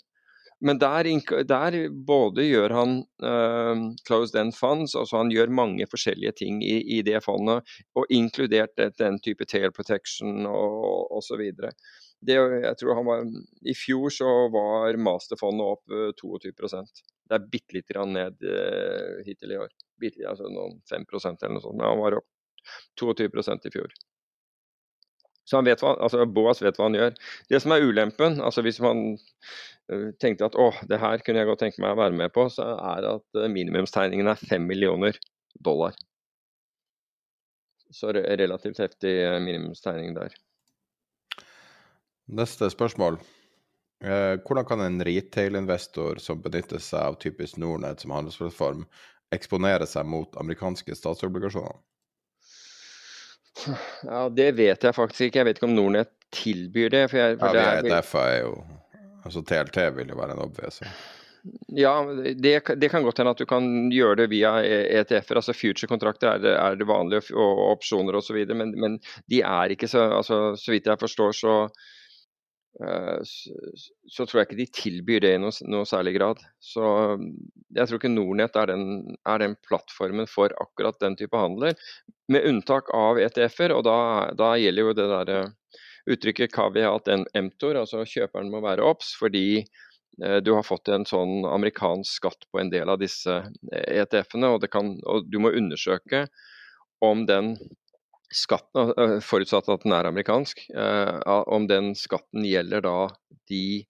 Men 0.64 0.78
der, 0.80 1.08
der 1.48 1.76
både 2.08 2.44
gjør 2.46 2.72
han 2.72 2.92
uh, 3.24 3.80
closed 4.06 4.36
end 4.40 4.54
funds, 4.56 4.94
altså 4.96 5.18
han 5.20 5.32
gjør 5.32 5.52
mange 5.52 5.86
forskjellige 5.90 6.32
ting 6.40 6.62
i, 6.64 6.78
i 6.98 7.00
det 7.04 7.20
fondet, 7.24 7.64
og 7.96 8.06
inkludert 8.12 8.72
den 8.98 9.18
type 9.24 9.44
tail 9.50 9.72
protection 9.76 10.46
og 10.48 11.12
osv. 11.18 11.42
Jeg 12.24 12.76
tror 12.80 13.00
han 13.00 13.08
var, 13.08 13.26
I 13.64 13.76
fjor 13.76 14.12
så 14.14 14.30
var 14.54 14.96
masterfondet 14.96 15.74
opp 15.74 15.98
22 16.22 16.54
Det 17.24 17.36
er 17.36 17.50
bitte 17.50 17.76
litt 17.76 17.92
ned 18.10 18.42
uh, 18.44 19.20
hittil 19.26 19.54
i 19.54 19.60
år 19.64 19.70
Bitt, 20.00 20.18
altså 20.26 20.48
noen 20.50 20.80
5 20.90 21.04
eller 21.06 21.54
noe 21.54 21.62
sånt. 21.62 21.78
Men 21.78 21.86
han 21.86 22.00
var 22.02 22.18
opp 22.18 22.26
22% 23.00 23.68
i 23.68 23.72
fjor. 23.72 23.92
Så 25.44 25.58
han 25.58 25.68
vet 25.68 25.82
hva, 25.84 25.92
altså 26.00 26.24
Boas 26.26 26.62
vet 26.64 26.78
hva 26.80 26.88
han 26.88 26.96
gjør. 26.96 27.14
Det 27.52 27.60
som 27.60 27.74
er 27.74 27.84
ulempen, 27.84 28.40
altså 28.40 28.64
hvis 28.64 28.80
man 28.84 29.04
uh, 29.14 30.08
tenkte 30.22 30.48
at 30.48 30.58
å, 30.58 30.70
det 30.88 31.00
her 31.00 31.22
kunne 31.24 31.42
jeg 31.42 31.50
godt 31.50 31.62
tenke 31.66 31.84
meg 31.84 31.94
å 31.94 32.00
være 32.00 32.18
med 32.18 32.32
på, 32.34 32.48
så 32.52 32.72
er 32.74 33.08
at 33.12 33.38
uh, 33.38 33.48
minimumstegningen 33.52 34.32
er 34.32 34.40
5 34.40 34.66
millioner 34.68 35.20
dollar. 35.54 35.96
Så 37.94 38.10
relativt 38.10 38.80
heftig 38.82 39.14
minimumstegning 39.44 40.16
der. 40.16 40.34
Neste 42.34 42.70
spørsmål. 42.72 43.20
Hvordan 44.04 44.66
kan 44.68 44.80
en 44.84 45.00
retail-investor 45.04 46.20
som 46.20 46.42
benytter 46.42 46.82
seg 46.82 47.00
av 47.00 47.18
typisk 47.22 47.56
Nordnett 47.60 48.04
som 48.04 48.12
handelsplattform, 48.12 48.84
eksponere 49.34 49.86
seg 49.88 50.06
mot 50.06 50.36
amerikanske 50.40 50.96
statsobligasjoner? 50.98 51.80
Ja, 54.02 54.28
Det 54.28 54.52
vet 54.58 54.84
jeg 54.84 54.96
faktisk 54.96 55.28
ikke. 55.28 55.40
Jeg 55.40 55.48
vet 55.48 55.60
ikke 55.60 55.68
om 55.70 55.76
Nordnett 55.76 56.12
tilbyr 56.34 56.90
det. 56.90 57.04
For 57.12 57.20
jeg, 57.20 57.36
for 57.40 57.56
ja, 57.56 57.76
det 57.82 57.92
er, 57.94 58.08
er 58.24 58.40
jo 58.42 58.56
Altså 59.24 59.40
TLT 59.40 59.78
vil 59.96 60.10
jo 60.12 60.16
være 60.18 60.34
en 60.34 60.42
obvious. 60.44 60.82
Ja, 61.72 61.94
det, 62.04 62.50
det, 62.76 62.88
kan 62.92 63.04
godt 63.04 63.22
hende 63.22 63.32
at 63.32 63.40
du 63.40 63.46
kan 63.48 63.64
gjøre 63.92 64.18
det 64.20 64.26
via 64.34 64.58
ETF-er. 64.60 65.40
altså 65.40 65.54
Future-kontrakter 65.56 66.28
er, 66.34 66.44
er, 66.52 66.76
det 66.76 66.88
vanlige, 66.88 67.32
og 67.32 67.62
opsjoner 67.70 68.18
osv. 68.20 68.36
Men, 68.52 68.74
men 68.76 68.98
de 69.32 69.40
er 69.40 69.72
ikke 69.72 69.88
så 69.88 70.10
altså, 70.18 70.40
Så 70.60 70.72
vidt 70.72 70.92
jeg 70.92 71.00
forstår, 71.00 71.32
så 71.32 71.54
Eh, 71.64 72.03
så 72.80 74.26
tror 74.26 74.40
jeg 74.40 74.48
ikke 74.48 74.58
de 74.58 74.66
tilbyr 74.74 75.20
det 75.22 75.32
i 75.36 75.40
noe, 75.40 75.54
noe 75.70 75.86
særlig 75.86 76.16
grad. 76.16 76.40
Så 76.62 76.82
mm, 77.20 77.28
jeg 77.78 77.88
tror 77.88 78.00
ikke 78.00 78.10
Nordnett 78.10 78.56
er 78.58 78.72
den, 78.72 78.86
er 79.30 79.42
den, 79.42 79.54
plattformen 79.68 80.26
for 80.30 80.54
akkurat 80.62 80.98
den 81.02 81.14
type 81.20 81.38
handler, 81.38 81.76
med 82.32 82.48
unntak 82.50 82.90
av 82.96 83.20
ETF-er. 83.22 83.76
Og 83.76 83.84
da, 83.86 83.98
da, 84.38 84.54
gjelder 84.58 84.88
jo 84.88 84.96
det 84.98 85.08
der 85.12 85.32
uttrykket 85.34 85.60
uttrykket 86.14 86.52
caveat 86.52 87.08
emptor, 87.32 87.78
altså 87.80 88.02
kjøperen 88.04 88.50
må 88.52 88.60
være 88.64 88.84
obs, 88.84 89.14
fordi 89.16 89.62
eh, 89.62 90.40
du 90.44 90.50
har 90.52 90.66
fått 90.66 90.90
en 90.92 91.06
sånn 91.08 91.46
amerikansk 91.48 92.18
skatt 92.18 92.44
på 92.50 92.60
en 92.60 92.72
del 92.74 92.90
av 92.92 92.98
disse 93.00 93.38
ETF-ene, 93.72 94.50
og, 94.52 94.66
og 95.08 95.30
du 95.30 95.38
må 95.40 95.54
undersøke 95.56 96.26
om 97.04 97.24
den 97.30 97.54
skatten, 98.34 98.92
eh, 98.98 99.20
forutsatt 99.22 99.68
at 99.70 99.84
den 99.84 99.94
er 99.94 100.08
amerikansk, 100.08 100.64
eh, 100.74 101.20
om 101.46 101.68
den 101.70 101.94
skatten 101.98 102.44
gjelder 102.46 102.82
da 102.84 102.98
de 103.50 103.84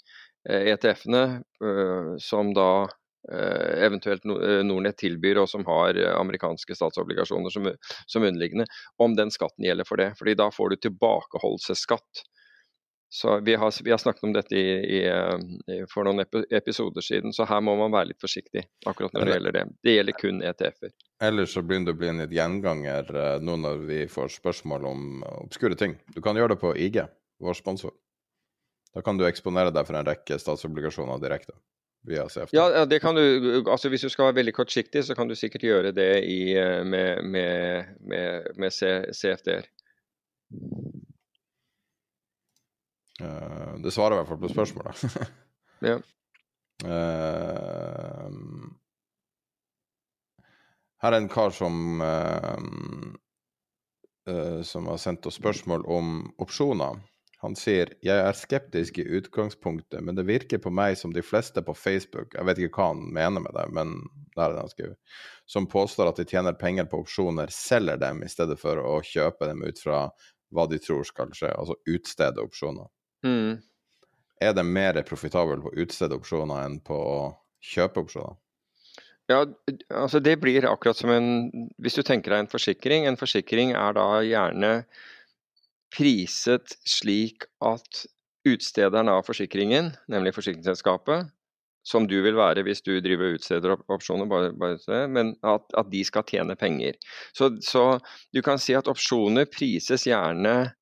ETF-ene 0.45 1.25
eh, 1.65 2.13
e 2.15 2.21
som 2.21 2.53
da 2.57 2.87
eventuelt 3.25 4.27
Nordnett 4.29 4.99
tilbyr 5.01 5.39
og 5.41 5.47
som 5.49 5.63
har 5.65 5.97
amerikanske 6.11 6.75
statsobligasjoner 6.77 7.49
som, 7.55 7.71
som 8.05 8.27
underliggende, 8.29 8.67
om 9.01 9.15
den 9.17 9.33
skatten 9.33 9.65
gjelder 9.65 9.89
for 9.89 9.97
det. 9.97 10.11
Fordi 10.19 10.35
da 10.37 10.51
får 10.53 10.75
du 10.75 10.77
tilbakeholdelsesskatt 10.85 12.21
så 13.09 13.40
vi 13.40 13.55
har, 13.55 13.75
vi 13.85 13.90
har, 13.90 13.99
snakket 13.99 14.25
om 14.27 14.33
dette 14.35 14.57
i, 14.59 14.71
i, 14.99 15.03
for 15.90 16.09
noen 16.09 16.25
episoder 16.51 17.05
siden, 17.05 17.33
så 17.33 17.47
her 17.47 17.61
må 17.62 17.77
man 17.79 17.93
være 17.95 18.11
litt 18.11 18.23
forsiktig 18.23 18.64
akkurat 18.87 19.14
når 19.14 19.27
det 19.29 19.37
gjelder 19.37 19.57
det. 19.59 19.64
Det 19.87 19.95
gjelder 19.95 20.17
kun 20.19 20.40
ETF-er. 20.43 20.95
Ellers 21.23 21.55
så 21.55 21.62
begynner 21.62 21.93
det 21.93 21.95
å 21.95 22.01
bli 22.01 22.11
en 22.11 22.23
litt 22.25 22.35
gjenganger 22.35 23.12
eh, 23.14 23.37
nå 23.45 23.55
når 23.62 23.85
vi 23.87 24.01
får 24.11 24.33
spørsmål 24.35 24.88
om 24.90 25.05
obskure 25.45 25.79
ting. 25.79 25.95
Du 26.17 26.19
kan 26.25 26.35
gjøre 26.35 26.57
det 26.57 26.62
på 26.64 26.75
IG, 26.75 27.05
vår 27.45 27.61
sponsor. 27.61 27.95
Da 28.95 29.03
kan 29.03 29.19
du 29.19 29.27
eksponere 29.27 29.71
deg 29.75 29.87
for 29.87 29.99
en 29.99 30.07
rekke 30.07 30.38
statsobligasjoner 30.38 31.23
direkte. 31.23 31.55
Via 32.05 32.27
CFD. 32.29 32.53
Ja, 32.53 32.85
det 32.85 32.99
kan 33.01 33.17
du, 33.17 33.62
altså 33.71 33.88
Hvis 33.88 34.03
du 34.05 34.11
skal 34.12 34.27
være 34.29 34.40
veldig 34.43 34.53
kortsiktig, 34.59 35.07
så 35.07 35.14
kan 35.17 35.31
du 35.31 35.38
sikkert 35.38 35.62
gjøre 35.64 35.95
det 35.97 36.11
i, 36.29 36.53
eh, 36.59 36.83
med, 36.85 37.25
med, 37.25 37.95
med, 38.01 38.51
med 38.61 38.75
CFD-er. 38.75 39.71
Uh, 43.25 43.81
det 43.83 43.91
svarer 43.95 44.17
i 44.17 44.19
hvert 44.21 44.29
fall 44.29 44.43
på 44.43 44.53
spørsmålet. 44.53 44.97
ja. 45.91 45.97
Uh, 46.85 48.29
her 51.05 51.13
er 51.13 51.21
en 51.21 51.33
kar 51.33 51.51
som 51.55 51.75
uh, 52.03 52.59
Som 54.65 54.87
har 54.89 54.97
sendt 54.97 55.27
oss 55.29 55.37
spørsmål 55.37 55.83
om 55.85 56.33
opsjoner. 56.41 56.97
Han 57.45 57.53
sier 57.61 57.91
jeg 58.01 58.17
er 58.17 58.39
skeptisk 58.39 58.99
i 59.03 59.05
utgangspunktet, 59.19 60.01
men 60.01 60.17
det 60.17 60.25
virker 60.25 60.57
på 60.65 60.73
meg 60.73 60.97
som 60.97 61.13
de 61.13 61.21
fleste 61.21 61.61
på 61.61 61.75
Facebook 61.77 62.33
Jeg 62.33 62.47
vet 62.49 62.59
ikke 62.65 62.81
hva 62.81 62.87
han 62.95 63.03
mener 63.13 63.45
med 63.45 63.53
det, 63.53 63.67
men 63.77 63.93
det 64.33 64.41
er 64.41 64.55
det 64.55 64.63
han 64.63 64.73
skriver. 64.73 64.97
Som 65.45 65.69
påstår 65.69 66.09
at 66.09 66.23
de 66.23 66.31
tjener 66.31 66.57
penger 66.57 66.89
på 66.89 67.03
opsjoner, 67.05 67.53
selger 67.53 68.01
dem 68.01 68.25
i 68.25 68.31
stedet 68.33 68.57
for 68.61 68.81
å 68.81 68.97
kjøpe 69.05 69.45
dem 69.51 69.61
ut 69.67 69.85
fra 69.85 70.07
hva 70.55 70.65
de 70.71 70.79
tror 70.81 71.05
skal 71.05 71.35
skje, 71.37 71.53
altså 71.53 71.77
utstede 71.91 72.41
opsjoner. 72.41 72.89
Mm. 73.25 73.61
Er 74.45 74.55
det 74.57 74.65
mer 74.67 75.01
profitabelt 75.09 75.65
på 75.65 75.73
å 75.73 75.85
utstede 75.85 76.17
opsjoner 76.19 76.67
enn 76.67 76.81
på 76.85 76.97
å 76.97 77.21
kjøpe 77.65 78.05
opsjoner? 78.05 78.37
Ja, 79.33 79.41
altså 79.89 80.21
det 80.21 80.37
blir 80.43 80.67
akkurat 80.69 80.99
som 80.99 81.09
en 81.09 81.29
Hvis 81.81 81.97
du 81.97 82.03
tenker 82.05 82.35
deg 82.35 82.45
en 82.45 82.51
forsikring. 82.53 83.07
En 83.09 83.17
forsikring 83.17 83.73
er 83.73 83.97
da 83.97 84.09
gjerne 84.27 84.73
priset 85.95 86.75
slik 86.85 87.47
at 87.65 88.05
utstederen 88.45 89.09
av 89.09 89.23
forsikringen, 89.25 89.95
nemlig 90.11 90.35
forsikringsselskapet, 90.37 91.31
som 91.85 92.09
du 92.09 92.17
vil 92.25 92.37
være 92.37 92.65
hvis 92.67 92.83
du 92.85 92.97
driver 93.05 93.31
og 93.31 93.39
utsteder 93.39 93.77
opsjoner, 93.93 94.29
bare, 94.29 94.53
bare, 94.57 95.05
men 95.09 95.35
at, 95.45 95.65
at, 95.77 95.91
de 95.93 96.03
skal 96.05 96.25
tjene 96.29 96.57
penger. 96.57 96.97
Så, 97.37 97.53
så, 97.65 97.85
du 98.33 98.43
kan 98.45 98.61
si 98.61 98.77
at 98.77 98.89
opsjoner 98.91 99.49
prises 99.53 100.07
gjerne 100.09 100.75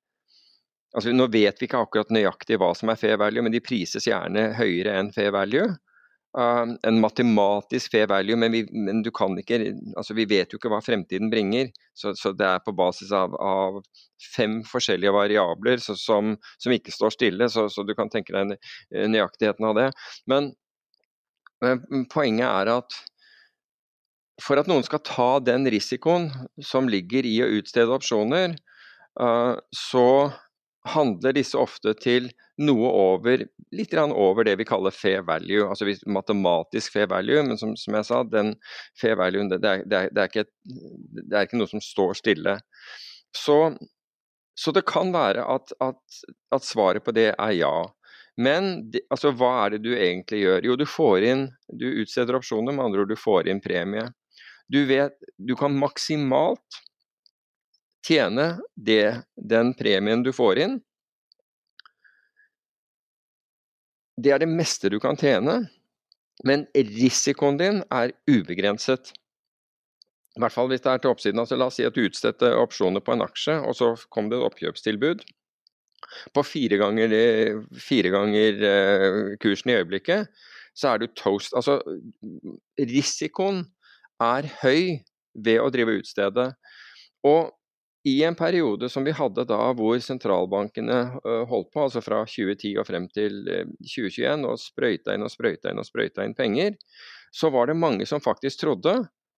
altså 0.93 1.15
Nå 1.15 1.29
vet 1.33 1.61
vi 1.61 1.69
ikke 1.69 1.81
akkurat 1.83 2.13
nøyaktig 2.13 2.59
hva 2.61 2.73
som 2.79 2.93
er 2.93 3.01
fair 3.01 3.19
value, 3.21 3.45
men 3.45 3.55
de 3.55 3.63
prises 3.65 4.07
gjerne 4.09 4.53
høyere 4.59 4.99
enn 5.01 5.11
fair 5.15 5.33
value. 5.35 5.71
Uh, 6.33 6.65
en 6.89 6.97
matematisk 7.01 7.93
fair 7.93 8.07
value, 8.09 8.39
men, 8.41 8.55
vi, 8.55 8.63
men, 8.73 9.03
ikke 9.05 9.59
altså 10.01 10.15
Vi 10.17 10.25
vet 10.31 10.53
jo 10.53 10.61
ikke 10.61 10.71
hva 10.73 10.81
fremtiden 10.85 11.29
bringer. 11.33 11.69
Så, 11.93 12.15
så 12.17 12.33
det 12.33 12.49
er 12.49 12.65
på 12.65 12.73
basis 12.77 13.13
av, 13.13 13.37
av 13.37 13.83
fem 14.33 14.63
forskjellige 14.65 15.13
variabler 15.13 15.81
så, 15.83 15.97
som, 15.99 16.37
som, 16.57 16.73
ikke 16.73 16.95
står 16.95 17.17
stille, 17.17 17.49
så, 17.53 17.69
så, 17.69 17.85
du 17.85 17.93
kan 17.99 18.13
tenke 18.13 18.33
deg 18.33 18.57
nøyaktigheten 19.13 19.69
av 19.69 19.77
det. 19.81 19.89
Men 20.31 20.53
men 21.63 22.07
poenget 22.11 22.49
er 22.49 22.71
at 22.75 22.95
for 24.43 24.59
at 24.59 24.69
noen 24.71 24.83
skal 24.87 25.03
ta 25.07 25.29
den 25.45 25.69
risikoen 25.71 26.31
som 26.65 26.89
ligger 26.91 27.27
i 27.29 27.37
å 27.45 27.51
utstede 27.61 27.95
opsjoner, 27.95 28.57
uh, 29.21 29.55
så 29.71 30.07
handler 30.89 31.35
disse 31.37 31.59
ofte 31.59 31.95
til 31.95 32.29
noe 32.63 32.89
over 32.91 33.45
litt 33.73 33.95
over 33.95 34.45
det 34.45 34.57
vi 34.61 34.67
kaller 34.69 34.95
fair 34.95 35.23
value, 35.27 35.65
altså 35.69 35.87
matematisk 36.11 36.93
fair 36.93 37.09
value. 37.09 37.43
Men 37.47 37.59
som, 37.59 37.77
som 37.79 37.97
jeg 37.97 38.09
sa, 38.09 38.23
den 38.27 38.55
fair 39.01 39.17
value 39.21 39.49
det, 39.49 39.63
det, 39.63 39.73
er, 39.97 40.11
det, 40.13 40.29
ikke 40.29 40.45
det, 40.45 41.33
er, 41.33 41.47
ikke 41.47 41.61
noe 41.61 41.71
som 41.71 41.83
står 41.83 42.19
stille. 42.19 42.59
Så, 43.37 43.59
så 44.59 44.75
det 44.75 44.85
kan 44.91 45.15
være 45.15 45.47
at, 45.49 45.75
at, 45.81 46.23
at, 46.53 46.67
svaret 46.67 47.05
på 47.07 47.15
det 47.17 47.31
er 47.33 47.57
ja. 47.57 47.75
Men 48.37 48.91
altså, 49.13 49.33
hva 49.37 49.55
er 49.65 49.77
det 49.77 49.85
du 49.87 49.93
egentlig 49.95 50.43
gjør? 50.43 50.69
Jo, 50.71 50.77
du 50.81 50.87
får 50.89 51.25
inn 51.29 51.43
Du 51.69 51.85
utsteder 52.01 52.37
opsjoner, 52.39 52.73
med 52.73 52.85
andre 52.85 53.05
ord 53.05 53.13
du 53.13 53.19
får 53.21 53.49
inn 53.49 53.61
premie. 53.61 54.07
Du 54.73 54.83
vet 54.89 55.17
Du 55.37 55.55
kan 55.59 55.77
maksimalt 55.77 56.83
tjene 58.05 58.57
det, 58.75 59.23
den 59.37 59.73
premien 59.79 60.25
du 60.25 60.33
får 60.35 60.61
inn. 60.65 60.81
Det 64.23 64.35
er 64.35 64.43
det 64.43 64.51
meste 64.51 64.91
du 64.93 64.99
kan 65.03 65.17
tjene, 65.19 65.63
men 66.47 66.67
risikoen 66.75 67.59
din 67.61 67.83
er 67.91 68.13
ubegrenset. 68.31 69.13
I 70.37 70.41
hvert 70.43 70.55
fall 70.55 70.69
hvis 70.71 70.83
det 70.85 70.91
er 70.93 71.03
til 71.03 71.13
oppsiden. 71.13 71.41
Altså, 71.43 71.59
la 71.61 71.69
oss 71.69 71.79
si 71.81 71.87
at 71.87 71.97
du 71.97 72.05
utstedte 72.07 72.53
opsjoner 72.57 73.05
på 73.05 73.15
en 73.15 73.25
aksje, 73.25 73.59
og 73.61 73.77
så 73.77 73.93
kom 74.13 74.31
det 74.31 74.39
et 74.39 74.47
oppkjøpstilbud 74.49 75.25
på 76.37 76.45
fire 76.45 76.79
ganger, 76.81 77.13
fire 77.79 78.11
ganger 78.13 78.63
uh, 78.63 79.35
kursen 79.41 79.73
i 79.73 79.77
øyeblikket, 79.81 80.29
så 80.75 80.93
er 80.93 81.03
du 81.03 81.07
toast. 81.17 81.55
Altså, 81.57 81.79
risikoen 82.81 83.65
er 84.23 84.49
høy 84.63 85.03
ved 85.33 85.61
å 85.61 85.71
drive 85.73 85.99
utstedet. 86.01 86.51
Og 87.29 87.53
i 88.09 88.17
en 88.27 88.35
periode 88.35 88.89
som 88.91 89.05
vi 89.07 89.15
hadde 89.15 89.45
da 89.47 89.61
hvor 89.79 89.99
sentralbankene 90.03 90.99
holdt 91.49 91.71
på, 91.71 91.85
altså 91.85 92.03
fra 92.03 92.25
2010 92.27 92.75
og 92.83 92.87
frem 92.89 93.09
til 93.15 93.37
2021, 93.79 94.47
og 94.49 94.59
sprøyta 94.59 95.15
inn 95.15 95.27
og 95.27 95.31
sprøyta 95.31 95.71
inn 95.71 95.83
og 95.83 95.87
sprøyta 95.87 96.27
inn 96.27 96.35
penger, 96.39 96.75
så 97.33 97.51
var 97.55 97.71
det 97.71 97.79
mange 97.79 98.07
som 98.09 98.23
faktisk 98.23 98.65
trodde 98.65 98.97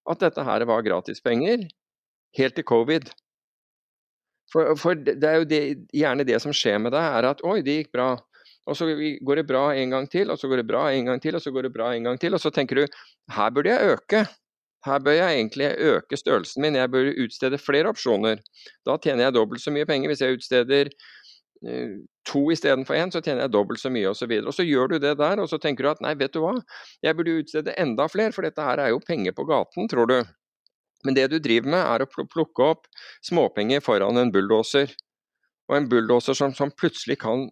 at 0.09 0.21
dette 0.21 0.45
her 0.45 0.65
var 0.69 0.85
gratispenger, 0.85 1.67
helt 2.37 2.57
til 2.57 2.67
covid. 2.67 3.09
For, 4.51 4.75
for 4.77 4.97
det 4.97 5.25
er 5.25 5.41
jo 5.41 5.49
det, 5.49 5.61
gjerne 5.95 6.25
det 6.27 6.39
som 6.43 6.53
skjer 6.53 6.81
med 6.81 6.93
deg, 6.93 7.05
er 7.05 7.29
at 7.31 7.43
oi, 7.47 7.59
det 7.65 7.79
gikk 7.79 7.93
bra. 7.95 8.13
Og 8.65 8.77
så 8.77 8.87
går 9.21 9.41
det 9.41 9.45
bra 9.49 9.67
en 9.77 9.93
gang 9.93 10.07
til, 10.09 10.31
og 10.33 10.41
så 10.41 10.49
går 10.49 10.61
det 10.61 10.69
bra 10.69 10.87
en 10.93 11.09
gang 11.09 11.21
til, 11.21 11.37
og 11.37 11.43
så 11.43 11.53
går 11.53 11.67
det 11.67 11.73
bra 11.73 11.91
en 11.93 12.09
gang 12.09 12.19
til. 12.21 12.33
Og 12.33 12.41
så 12.41 12.51
tenker 12.53 12.81
du 12.81 12.99
her 13.35 13.53
burde 13.53 13.73
jeg 13.73 13.97
øke. 13.97 14.25
Her 14.85 15.01
bør 15.01 15.15
jeg 15.17 15.37
egentlig 15.39 15.69
øke 15.81 16.17
størrelsen 16.17 16.61
min, 16.61 16.77
jeg 16.77 16.91
bør 16.93 17.11
utstede 17.25 17.57
flere 17.57 17.89
opsjoner. 17.89 18.41
Da 18.85 18.97
tjener 19.01 19.27
jeg 19.27 19.35
dobbelt 19.37 19.63
så 19.63 19.73
mye 19.73 19.87
penger. 19.89 20.11
Hvis 20.11 20.21
jeg 20.21 20.37
utsteder 20.37 20.91
uh, 21.65 21.95
to 22.29 22.43
istedenfor 22.53 22.97
én, 22.97 23.13
så 23.13 23.21
tjener 23.25 23.45
jeg 23.45 23.53
dobbelt 23.55 23.81
så 23.81 23.89
mye 23.89 24.11
osv. 24.11 24.29
Og, 24.29 24.51
og 24.51 24.57
så 24.57 24.65
gjør 24.67 24.93
du 24.93 24.97
det 25.01 25.15
der, 25.21 25.41
og 25.41 25.49
så 25.49 25.57
tenker 25.61 25.87
du 25.87 25.91
at 25.95 26.03
nei, 26.05 26.13
vet 26.19 26.33
du 26.35 26.43
hva, 26.43 26.53
jeg 27.05 27.17
burde 27.17 27.39
utstede 27.41 27.73
enda 27.81 28.07
flere, 28.11 28.35
for 28.35 28.45
dette 28.45 28.65
her 28.67 28.83
er 28.83 28.93
jo 28.93 29.01
penger 29.01 29.33
på 29.37 29.47
gaten, 29.49 29.89
tror 29.89 30.11
du. 30.11 30.19
Men 31.05 31.17
det 31.17 31.27
du 31.33 31.39
driver 31.39 31.69
med, 31.69 31.81
er 31.81 32.05
å 32.05 32.27
plukke 32.29 32.69
opp 32.69 32.87
småpenger 33.25 33.83
foran 33.85 34.17
en 34.21 34.33
bulldoser. 34.33 34.93
Og 35.69 35.79
en 35.79 35.89
bulldoser 35.89 36.37
som, 36.37 36.53
som 36.53 36.73
plutselig 36.73 37.19
kan 37.21 37.47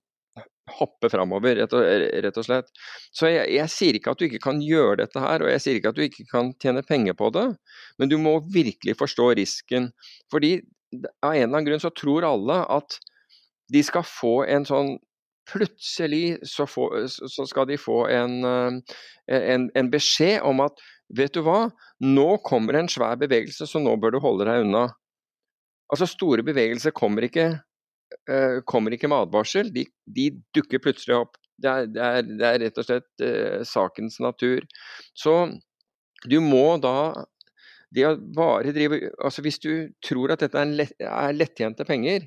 hoppe 0.71 1.09
framover, 1.11 1.57
rett, 1.59 2.37
og 2.39 2.45
slett. 2.45 2.69
Så 3.11 3.27
jeg, 3.27 3.47
jeg, 3.51 3.71
sier 3.71 3.97
ikke 3.97 4.13
at 4.13 4.21
du 4.21 4.27
ikke 4.27 4.43
kan 4.45 4.61
gjøre 4.63 5.01
dette 5.03 5.19
her, 5.19 5.43
og 5.43 5.51
jeg 5.51 5.63
sier 5.63 5.79
ikke 5.79 5.91
at 5.91 5.99
du 5.99 6.03
ikke 6.05 6.27
kan 6.29 6.53
tjene 6.63 6.83
penger 6.87 7.17
på 7.19 7.29
det, 7.35 7.47
men 7.99 8.11
du 8.11 8.17
må 8.21 8.37
virkelig 8.53 8.95
forstå 8.99 9.33
risken. 9.41 9.91
Fordi 10.31 10.55
av 10.95 11.33
en 11.33 11.41
eller 11.41 11.49
annen 11.49 11.67
grunn 11.67 11.83
så 11.83 11.91
tror 11.95 12.27
alle 12.27 12.61
at 12.71 12.99
de 13.73 13.81
skal 13.83 14.05
få 14.07 14.43
en 14.49 14.67
sånn 14.69 14.95
Plutselig 15.43 16.37
så, 16.47 16.63
få, 16.63 16.85
så 17.11 17.43
skal 17.43 17.65
de 17.67 17.75
få 17.75 18.05
en, 18.07 18.45
eh, 18.47 19.41
en, 19.51 19.65
en 19.75 19.89
beskjed 19.91 20.37
om 20.47 20.61
at 20.63 20.79
vet 21.11 21.35
du 21.35 21.41
hva, 21.43 21.65
nå 21.99 22.27
kommer 22.47 22.77
en 22.79 22.87
svær 22.87 23.17
bevegelse, 23.19 23.67
så 23.67 23.81
nå 23.83 23.97
bør 23.99 24.15
du 24.15 24.21
holde 24.23 24.47
deg 24.47 24.63
unna. 24.63 24.85
Altså 25.91 26.07
Store 26.07 26.45
bevegelser 26.47 26.95
kommer 26.95 27.27
ikke 27.27 27.49
uh, 28.29 28.59
kommer 28.69 28.95
ikke 28.95 29.09
med 29.11 29.27
advarsel, 29.27 29.71
de, 29.73 29.85
de, 30.05 30.29
dukker 30.55 30.81
plutselig 30.83 31.17
opp. 31.21 31.37
Det 31.61 31.69
er, 31.69 31.89
det 31.91 32.03
er, 32.03 32.25
det 32.27 32.47
er 32.49 32.61
rett 32.65 32.81
og 32.81 32.87
slett 32.87 33.25
uh, 33.25 33.61
sakens 33.67 34.19
natur. 34.23 34.65
Så 35.17 35.35
du 36.29 36.39
må 36.43 36.77
da 36.81 37.13
det 37.93 38.05
å 38.07 38.15
bare 38.17 38.71
drive 38.73 38.97
altså 39.21 39.43
Hvis 39.45 39.59
du 39.61 39.91
tror 40.01 40.33
at 40.33 40.41
dette 40.41 40.57
er, 40.57 40.71
lett, 40.79 40.95
er 40.97 41.35
lettjente 41.35 41.85
penger, 41.85 42.25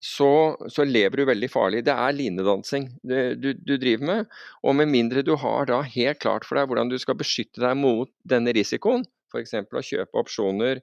så, 0.00 0.56
så, 0.72 0.84
lever 0.88 1.20
du 1.20 1.26
veldig 1.28 1.48
farlig. 1.52 1.82
Det 1.84 1.92
er 1.92 2.14
linedansing 2.16 2.86
du, 3.04 3.16
du, 3.36 3.50
du, 3.52 3.74
driver 3.76 4.06
med. 4.08 4.36
Og 4.64 4.76
med 4.78 4.88
mindre 4.88 5.24
du 5.26 5.34
har 5.36 5.68
da 5.68 5.82
helt 5.84 6.22
klart 6.22 6.46
for 6.48 6.56
deg 6.56 6.70
hvordan 6.70 6.92
du 6.92 6.96
skal 7.02 7.18
beskytte 7.20 7.60
deg 7.60 7.76
mot 7.76 8.08
denne 8.24 8.54
risikoen, 8.56 9.04
f.eks. 9.30 9.58
å 9.60 9.84
kjøpe 9.90 10.22
opsjoner 10.22 10.80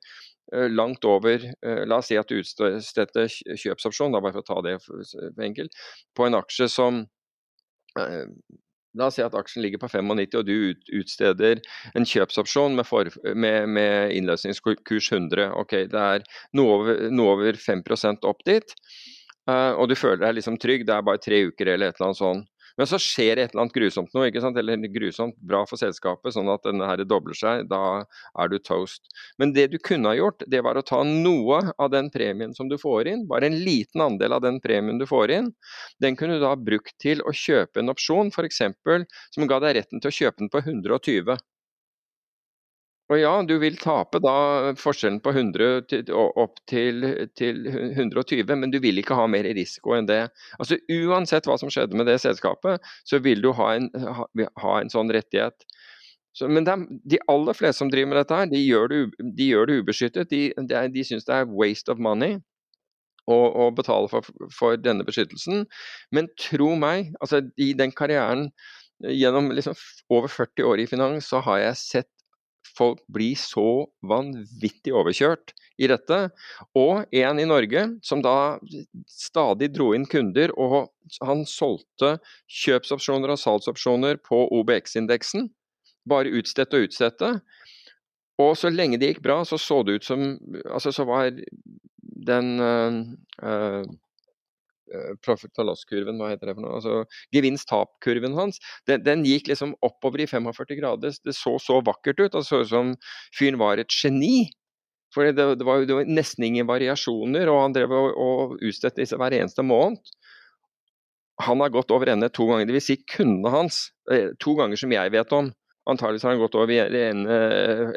langt 0.54 1.06
over 1.06 1.44
eh, 1.44 1.84
La 1.88 2.00
oss 2.00 2.08
si 2.12 2.18
at 2.20 2.30
du 2.30 2.40
utstedte 2.40 3.28
kjøpsopsjon, 3.28 4.14
da, 4.16 4.22
bare 4.24 4.38
for 4.38 4.46
å 4.46 4.48
ta 4.48 4.62
det 4.66 4.78
enkelt, 5.44 5.76
på 6.16 6.28
en 6.28 6.38
aksje 6.40 6.70
som 6.72 7.04
eh, 8.00 8.26
La 8.98 9.10
oss 9.10 9.20
si 9.20 9.26
at 9.26 9.36
aksjen 9.38 9.62
ligger 9.66 9.82
på 9.82 9.90
95 9.92 10.40
og 10.40 10.48
du 10.48 10.56
utsteder 10.98 11.62
en 11.94 12.08
kjøpsopsjon 12.08 12.78
med, 12.80 12.88
for, 12.88 13.12
med, 13.36 13.68
med 13.70 14.16
innløsningskurs 14.16 15.12
100. 15.12 15.52
Ok, 15.60 15.76
Det 15.92 16.02
er 16.02 16.26
noe 16.58 16.80
over, 16.80 17.04
noe 17.14 17.36
over 17.36 17.60
5 17.62 17.84
opp 18.26 18.42
dit, 18.48 18.74
og 19.46 19.86
du 19.92 19.94
føler 19.96 20.24
deg 20.24 20.40
liksom 20.40 20.58
trygg. 20.58 20.88
Det 20.88 20.96
er 20.96 21.06
bare 21.06 21.22
tre 21.22 21.44
uker 21.52 21.70
eller 21.76 21.92
et 21.92 22.00
eller 22.00 22.10
annet 22.10 22.20
sånt. 22.24 22.50
Men 22.78 22.90
så 22.90 23.00
skjer 23.02 23.40
et 23.42 23.52
eller 23.52 23.64
annet 23.66 23.76
grusomt 23.76 24.14
noe, 24.14 24.28
ikke 24.30 24.42
sant? 24.44 24.58
eller 24.58 24.84
grusomt 24.94 25.38
bra 25.50 25.64
for 25.70 25.82
selskapet, 25.82 26.34
sånn 26.36 26.50
at 26.54 26.66
denne 26.68 26.88
her 26.90 27.02
dobler 27.10 27.38
seg. 27.38 27.66
Da 27.72 28.04
er 28.38 28.52
du 28.52 28.58
toast. 28.62 29.10
Men 29.42 29.54
det 29.56 29.70
du 29.74 29.80
kunne 29.82 30.12
ha 30.12 30.18
gjort, 30.18 30.46
det 30.48 30.62
var 30.66 30.78
å 30.78 30.86
ta 30.86 31.02
noe 31.08 31.62
av 31.78 31.92
den 31.94 32.12
premien 32.14 32.54
som 32.58 32.70
du 32.70 32.78
får 32.82 33.10
inn, 33.14 33.26
bare 33.30 33.50
en 33.50 33.60
liten 33.66 34.06
andel 34.06 34.38
av 34.38 34.46
den 34.46 34.62
premien 34.64 35.02
du 35.02 35.08
får 35.10 35.34
inn, 35.40 35.52
den 36.04 36.18
kunne 36.20 36.38
du 36.38 36.46
da 36.46 36.54
brukt 36.56 36.94
til 37.02 37.24
å 37.26 37.34
kjøpe 37.36 37.82
en 37.82 37.94
opsjon, 37.94 38.32
f.eks. 38.34 38.64
som 39.34 39.50
ga 39.50 39.62
deg 39.64 39.80
retten 39.82 40.04
til 40.04 40.12
å 40.12 40.18
kjøpe 40.22 40.44
den 40.44 40.54
på 40.54 40.62
120. 40.66 41.38
Og 43.08 43.22
ja, 43.22 43.32
du 43.48 43.54
vil 43.62 43.78
tape 43.80 44.20
da 44.20 44.74
forskjellen 44.76 45.22
på 45.24 45.32
100 45.32 45.86
til, 45.88 46.10
opp 46.12 46.58
til, 46.68 47.06
til, 47.40 47.62
120, 47.72 48.52
men 48.60 48.74
du 48.74 48.82
vil 48.84 49.00
ikke 49.00 49.16
ha 49.16 49.30
mer 49.32 49.48
risiko 49.56 49.96
enn 49.96 50.10
det. 50.10 50.26
Altså 50.60 50.76
Uansett 50.92 51.48
hva 51.48 51.56
som 51.62 51.72
skjedde 51.72 51.96
med 51.96 52.10
det 52.12 52.18
selskapet, 52.24 52.84
så 53.08 53.22
vil 53.24 53.40
du 53.46 53.54
ha 53.56 53.70
en, 53.78 53.88
ha, 53.96 54.28
ha 54.64 54.74
en 54.82 54.92
sånn 54.92 55.14
rettighet. 55.16 55.64
Så, 56.36 56.50
men 56.52 56.68
er, 56.68 56.84
de 57.08 57.22
aller 57.32 57.56
fleste 57.58 57.80
som 57.80 57.90
driver 57.94 58.12
med 58.12 58.20
dette, 58.20 58.42
her, 58.42 58.52
de 58.52 58.60
gjør 58.60 58.92
det, 58.92 59.00
de 59.40 59.50
gjør 59.54 59.72
det 59.72 59.80
ubeskyttet. 59.82 60.34
De, 60.34 60.42
de, 60.70 60.84
de 60.94 61.08
syns 61.08 61.26
det 61.30 61.40
er 61.40 61.48
waste 61.50 61.94
of 61.94 62.04
money 62.04 62.42
å, 63.28 63.70
betale 63.76 64.12
for, 64.12 64.28
for, 64.56 64.78
denne 64.80 65.06
beskyttelsen. 65.08 65.66
Men 66.16 66.30
tro 66.40 66.74
meg, 66.80 67.14
altså 67.24 67.42
i 67.60 67.72
den 67.78 67.96
karrieren 67.96 68.50
gjennom 69.04 69.52
liksom 69.54 69.76
over 70.14 70.32
40 70.32 70.68
år 70.68 70.84
i 70.84 70.88
finans, 70.90 71.28
så 71.30 71.42
har 71.46 71.64
jeg 71.64 71.82
sett 71.82 72.12
folk 72.78 73.04
blir 73.14 73.38
så 73.40 73.88
vanvittig 74.08 74.94
overkjørt 74.96 75.54
i 75.78 75.90
dette. 75.92 76.20
Og 76.78 77.06
en 77.16 77.42
i 77.42 77.48
Norge 77.48 77.86
som 78.06 78.24
da 78.26 78.58
stadig 79.10 79.72
dro 79.76 79.92
inn 79.96 80.08
kunder, 80.10 80.54
og 80.58 80.90
han 81.24 81.46
solgte 81.48 82.18
kjøpsopsjoner 82.64 83.34
og 83.34 83.42
salgsopsjoner 83.42 84.20
på 84.26 84.44
OBX-indeksen. 84.60 85.50
Bare 86.08 86.34
utstedte 86.40 86.80
og 86.80 86.90
utstedte. 86.90 87.32
Og 88.42 88.54
så 88.58 88.70
lenge 88.70 89.00
det 89.02 89.14
gikk 89.14 89.24
bra, 89.26 89.42
så 89.46 89.58
så 89.58 89.82
det 89.84 89.98
ut 89.98 90.06
som 90.06 90.28
Altså 90.70 90.92
så 90.94 91.08
var 91.10 91.32
den 92.28 92.60
øh, 92.60 93.84
Eh, 94.88 95.16
profit 95.20 95.52
and 95.60 95.68
loss-kurven, 95.68 96.20
hva 96.22 96.30
heter 96.32 96.48
det 96.48 96.56
for 96.56 96.64
noe, 96.64 96.78
altså 96.78 97.02
gevinst-tap-kurven 97.36 98.38
hans, 98.38 98.62
den, 98.88 99.02
den, 99.04 99.26
gikk 99.28 99.50
liksom 99.52 99.74
oppover 99.84 100.24
i 100.24 100.28
45 100.30 100.78
grader. 100.80 101.18
Det 101.26 101.36
så 101.36 101.58
så 101.60 101.82
vakkert 101.84 102.22
ut. 102.22 102.32
Det 102.32 102.46
så 102.48 102.62
ut 102.64 102.72
som 102.72 102.94
fyren 103.36 103.60
var 103.60 103.82
et 103.82 103.92
geni. 103.92 104.48
For 105.14 105.28
det, 105.28 105.36
det, 105.60 105.68
var, 105.68 105.84
det, 105.88 105.96
var, 105.96 106.08
nesten 106.08 106.48
ingen 106.48 106.68
variasjoner, 106.70 107.52
og 107.52 107.62
han 107.66 107.76
drev 107.76 107.96
og, 107.96 108.10
og 108.16 108.58
utstedte 108.64 109.02
disse 109.02 109.20
hver 109.20 109.36
eneste 109.36 109.66
måned. 109.66 110.00
Han 111.44 111.62
har 111.62 111.74
gått 111.76 111.92
over 111.94 112.10
ende 112.10 112.32
to 112.34 112.48
ganger. 112.50 112.70
Dvs. 112.70 112.88
Si 112.88 112.98
kundene 113.12 113.52
hans, 113.54 113.88
eh, 114.12 114.32
to 114.42 114.56
ganger 114.58 114.80
som 114.80 114.94
jeg 114.96 115.14
vet 115.14 115.36
om. 115.36 115.52
Antakeligvis 115.88 116.26
har 116.28 116.36
han 116.36 116.42
gått 116.42 116.56
over 116.60 116.96
ende 117.02 117.42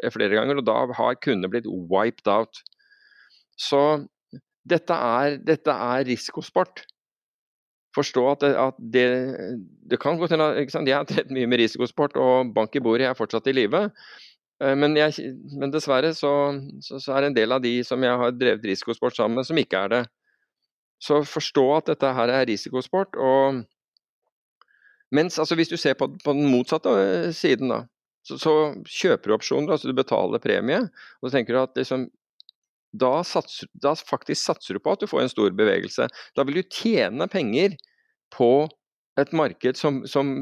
eh, 0.03 0.11
flere 0.13 0.35
ganger, 0.35 0.59
og 0.59 0.67
da 0.67 0.77
har 0.99 1.21
kundene 1.23 1.51
blitt 1.51 1.67
wiped 1.67 2.27
out. 2.31 2.61
Så 3.59 3.81
dette 4.69 4.93
er, 4.95 5.37
dette 5.45 5.73
er 5.73 6.05
risikosport. 6.07 6.83
Forstå 7.95 8.23
at 8.31 8.43
det, 8.43 8.51
at 8.55 8.77
det, 8.93 9.07
det 9.91 9.99
kan 9.99 10.19
gå 10.19 10.27
til 10.31 10.39
Jeg 10.39 10.95
har 10.95 11.07
trent 11.09 11.31
mye 11.35 11.49
med 11.49 11.59
risikosport, 11.59 12.15
og 12.15 12.53
bank 12.55 12.75
i 12.75 12.83
bordet, 12.83 13.05
jeg 13.05 13.11
er 13.11 13.19
fortsatt 13.19 13.49
i 13.51 13.55
live. 13.57 13.89
Men, 14.61 14.93
men, 14.93 15.11
men, 15.57 15.71
dessverre 15.73 16.13
så, 16.13 16.31
så, 16.85 16.99
så, 17.01 17.15
er 17.15 17.21
det 17.21 17.31
en 17.31 17.37
del 17.39 17.51
av 17.55 17.63
de 17.63 17.79
som 17.83 18.03
jeg 18.05 18.17
har 18.21 18.35
drevet 18.37 18.67
risikosport 18.69 19.17
sammen 19.17 19.39
med, 19.41 19.47
som 19.47 19.57
ikke 19.57 19.79
er 19.87 19.93
det. 19.95 20.01
så 21.01 21.23
forstå 21.25 21.63
at 21.75 21.87
dette 21.89 22.11
her 22.13 22.29
er 22.29 22.45
risikosport. 22.45 23.17
og 23.17 23.63
mens 25.11 25.39
altså, 25.39 25.55
hvis 25.55 25.67
du 25.67 25.77
ser 25.77 25.97
på, 25.99 26.07
på 26.23 26.33
den 26.33 26.47
motsatte 26.51 26.89
eh, 26.89 27.31
siden, 27.35 27.71
da, 27.73 27.81
så, 28.27 28.37
så, 28.39 28.53
kjøper 28.87 29.31
du 29.31 29.35
opsjoner, 29.35 29.73
altså 29.73 29.89
du 29.89 29.97
betaler 29.97 30.43
premie. 30.43 30.81
Og 31.19 31.27
så 31.29 31.35
tenker 31.35 31.57
du 31.57 31.61
at 31.63 31.79
liksom, 31.81 32.07
da, 32.91 33.21
satser, 33.23 33.69
da 33.73 33.93
faktisk 33.95 34.43
satser 34.43 34.77
du 34.77 34.83
på 34.83 34.93
at 34.93 35.03
du 35.03 35.09
får 35.09 35.23
en 35.23 35.31
stor 35.31 35.53
bevegelse. 35.55 36.07
Da 36.35 36.45
vil 36.47 36.61
du 36.61 36.63
tjene 36.67 37.27
penger 37.31 37.77
på 38.35 38.67
et 39.19 39.31
marked 39.35 39.77
som, 39.79 40.01
som, 40.07 40.33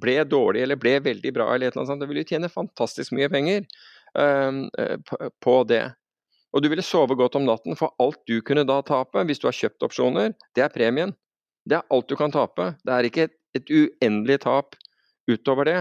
ble 0.00 0.20
dårlig 0.30 0.62
eller 0.62 0.78
ble 0.80 0.96
veldig 1.04 1.32
bra, 1.34 1.50
eller 1.54 1.68
et 1.68 1.76
eller 1.76 1.86
annet. 1.86 2.02
Da 2.02 2.10
vil 2.10 2.22
du 2.22 2.32
tjene 2.32 2.52
fantastisk 2.52 3.14
mye 3.16 3.30
penger 3.32 3.66
på, 4.14 5.18
på 5.42 5.56
det. 5.70 5.84
Og 6.54 6.62
du 6.62 6.70
ville 6.72 6.84
sove 6.86 7.16
godt 7.18 7.36
om 7.36 7.46
natten, 7.48 7.76
for 7.78 7.92
alt 8.02 8.22
du 8.30 8.38
kunne 8.46 8.64
da 8.68 8.78
tape, 8.86 9.26
hvis 9.28 9.42
du 9.42 9.48
har 9.48 9.56
kjøpt 9.56 9.84
opsjoner, 9.88 10.32
det 10.56 10.64
er 10.64 10.72
premien. 10.72 11.12
Det 11.66 11.80
er 11.80 11.90
alt 11.92 12.08
du 12.08 12.16
kan 12.18 12.32
tape. 12.32 12.72
Det 12.86 12.94
er 12.94 13.08
ikke 13.08 13.26
et, 13.26 13.36
et 13.58 13.72
uendelig 13.74 14.40
tap 14.46 14.78
utover 15.28 15.68
det. 15.68 15.80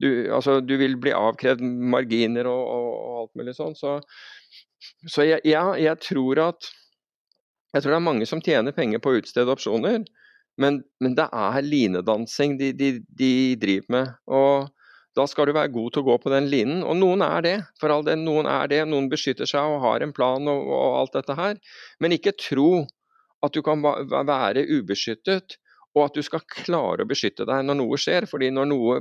Du, 0.00 0.08
altså, 0.32 0.60
du, 0.64 0.76
vil 0.80 0.94
bli 1.00 1.12
avkrevd 1.16 1.64
marginer 1.64 2.48
og, 2.48 2.60
og, 2.60 2.92
og 2.92 3.16
alt 3.24 3.40
mulig 3.40 3.56
sånn. 3.56 3.74
Så, 3.76 3.98
så 5.08 5.26
jeg, 5.26 5.42
ja, 5.48 5.64
jeg, 5.80 6.00
tror 6.04 6.40
at 6.50 6.70
jeg 7.74 7.82
tror 7.82 7.94
det 7.94 7.98
er 8.00 8.08
mange 8.08 8.28
som 8.28 8.42
tjener 8.44 8.74
penger 8.76 9.02
på 9.02 9.12
å 9.12 9.20
utstede 9.20 9.52
opsjoner, 9.52 10.02
men, 10.60 10.82
men, 11.00 11.14
det 11.16 11.28
er 11.32 11.64
linedansing 11.64 12.58
de, 12.60 12.72
de, 12.76 12.90
de, 13.16 13.32
driver 13.60 13.94
med. 13.94 14.12
og 14.26 14.68
Da 15.16 15.24
skal 15.30 15.48
du 15.48 15.54
være 15.56 15.72
god 15.72 15.94
til 15.94 16.02
å 16.02 16.08
gå 16.10 16.16
på 16.22 16.32
den 16.32 16.50
linen, 16.52 16.82
og 16.84 16.98
noen 17.00 17.24
er 17.24 17.46
det. 17.46 17.54
For 17.80 17.92
all 17.92 18.04
del, 18.06 18.20
noen 18.20 18.48
er 18.50 18.68
det. 18.70 18.82
Noen 18.90 19.08
beskytter 19.12 19.48
seg 19.48 19.72
og 19.72 19.80
har 19.86 20.04
en 20.04 20.12
plan 20.16 20.50
og, 20.50 20.68
og 20.68 20.98
alt 20.98 21.16
dette 21.16 21.38
her. 21.38 21.56
Men 22.02 22.16
ikke 22.16 22.36
tro 22.36 22.84
at 23.40 23.56
du 23.56 23.62
kan 23.64 23.80
være 23.80 24.66
ubeskyttet, 24.68 25.56
og 25.96 26.04
at 26.04 26.18
du 26.18 26.22
skal 26.22 26.44
klare 26.50 27.06
å 27.06 27.08
beskytte 27.08 27.46
deg 27.48 27.64
når 27.66 27.80
noe 27.80 27.98
skjer. 27.98 28.28
fordi 28.30 28.52
når 28.54 28.68
noe 28.70 29.00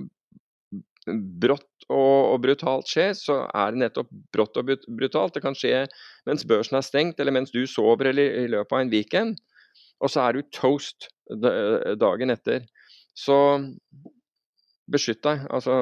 brått 1.42 1.86
og, 1.90 2.34
og, 2.34 2.38
brutalt 2.44 2.90
skjer, 2.90 3.14
så 3.18 3.42
er 3.56 3.74
det 3.74 3.84
nettopp 3.84 4.10
brått 4.34 4.60
og 4.62 4.74
brutalt. 4.88 5.34
Det 5.36 5.44
kan 5.44 5.58
skje 5.58 5.86
mens 6.30 6.46
børsen 6.48 6.78
er 6.80 6.86
stengt, 6.86 7.20
eller 7.20 7.36
mens 7.36 7.54
du 7.56 7.64
sover, 7.68 8.12
eller 8.12 8.44
i 8.44 8.50
løpet 8.52 8.76
av 8.76 8.84
en 8.84 8.94
weekend. 8.94 9.40
Og 10.00 10.12
så 10.14 10.28
er 10.28 10.38
du 10.38 10.54
toast 10.56 11.10
dagen 12.00 12.34
etter. 12.34 12.64
Så 13.18 13.36
beskytt 14.90 15.24
deg. 15.26 15.44
Altså, 15.54 15.80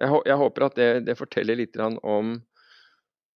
jeg, 0.00 0.22
jeg 0.26 0.40
håper 0.40 0.66
at 0.66 0.78
det, 0.78 0.90
det 1.08 1.18
forteller 1.18 1.58
litt 1.58 1.78
om 1.82 2.34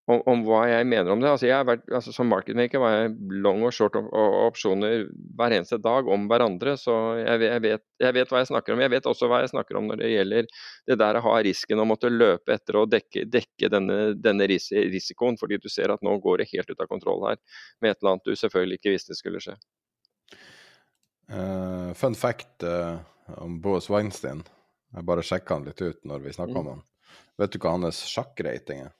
om, 0.06 0.20
om, 0.30 0.42
hva 0.46 0.62
jeg 0.70 0.86
mener 0.86 1.10
om 1.10 1.22
det. 1.22 1.28
Altså, 1.32 1.48
jeg 1.48 1.56
har 1.56 1.66
vært, 1.66 1.84
altså, 1.90 2.12
som 2.14 2.28
marketmaker 2.30 2.80
var 2.82 2.94
jeg 2.94 3.14
long 3.42 3.64
og 3.66 3.74
short 3.74 3.96
og, 3.98 4.10
opsjoner 4.46 5.06
hver 5.38 5.54
eneste 5.56 5.78
dag 5.82 6.06
om 6.12 6.28
hverandre. 6.30 6.76
Så 6.78 6.94
jeg, 7.18 7.42
jeg, 7.42 7.62
vet, 7.64 7.84
jeg, 8.02 8.16
vet, 8.18 8.30
hva 8.30 8.42
jeg 8.42 8.50
snakker 8.52 8.74
om. 8.74 8.82
Jeg 8.84 8.92
vet 8.94 9.08
også 9.10 9.30
hva 9.30 9.40
jeg 9.42 9.52
snakker 9.52 9.80
om 9.80 9.88
når 9.90 10.02
det 10.02 10.12
gjelder 10.12 10.50
det 10.86 10.98
der 11.02 11.18
å 11.18 11.24
ha 11.26 11.36
risken 11.46 11.82
å 11.82 11.88
måtte 11.88 12.12
løpe 12.12 12.54
etter 12.54 12.78
og 12.82 12.92
dekke, 12.92 13.24
dekke 13.32 13.70
denne, 13.72 13.98
denne 14.18 14.46
ris 14.50 14.68
risikoen, 14.70 15.38
fordi 15.40 15.58
du 15.62 15.66
ser 15.72 15.94
at 15.94 16.04
nå 16.06 16.14
går 16.22 16.42
det 16.42 16.50
helt 16.52 16.70
ut 16.70 16.82
av 16.82 16.90
kontroll 16.90 17.26
her 17.26 17.40
med 17.82 17.92
et 17.92 17.98
eller 18.00 18.14
annet 18.14 18.30
du 18.30 18.38
selvfølgelig 18.38 18.80
ikke 18.80 18.94
visste 18.94 19.18
skulle 19.18 19.42
skje. 19.42 19.56
Uh, 21.26 21.90
fun 21.98 22.14
fact 22.14 22.62
uh, 22.62 23.00
om 23.42 23.58
Boas 23.62 23.90
Weinstein. 23.90 24.44
Jeg 24.94 25.08
bare 25.08 25.24
sjekka 25.26 25.58
han 25.58 25.66
litt 25.66 25.82
ut 25.82 25.98
når 26.06 26.22
vi 26.22 26.36
snakka 26.36 26.54
mm. 26.54 26.60
om 26.62 26.70
han. 26.70 26.86
Vet 27.42 27.52
du 27.52 27.58
hva 27.60 27.74
hans 27.74 28.04
sjakkrating 28.06 28.86
er? 28.86 28.94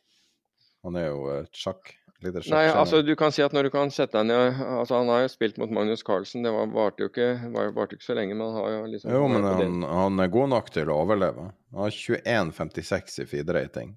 Han 0.86 0.98
er 0.98 1.08
jo 1.10 1.22
et 1.34 1.56
sjakk. 1.56 1.90
sjakk 1.90 2.48
Nei, 2.48 2.64
altså 2.70 3.02
du 3.04 3.12
kan 3.18 3.34
si 3.34 3.42
at 3.44 3.52
når 3.52 3.68
du 3.68 3.70
kan 3.74 3.90
sette 3.92 4.16
deg 4.16 4.30
ned 4.30 4.60
altså 4.64 5.02
Han 5.02 5.10
har 5.12 5.26
jo 5.26 5.32
spilt 5.34 5.58
mot 5.60 5.72
Magnus 5.74 6.04
Carlsen, 6.06 6.46
det 6.46 6.52
var, 6.54 6.70
varte 6.72 7.04
jo 7.04 7.10
ikke, 7.10 7.28
var, 7.52 7.74
var 7.76 7.90
ikke 7.90 8.06
så 8.06 8.16
lenge, 8.16 8.36
men 8.38 8.46
han 8.46 8.56
har 8.56 8.70
jo 8.72 8.86
liksom 8.94 9.12
Jo, 9.12 9.26
men 9.30 9.44
han, 9.44 9.82
han, 9.84 10.22
er 10.22 10.32
god 10.32 10.52
nok 10.54 10.70
til 10.72 10.92
å 10.92 11.00
overleve. 11.04 11.50
Han 11.74 11.82
har 11.84 11.92
21,56 11.92 13.20
i 13.20 13.26
feed-rating. 13.28 13.92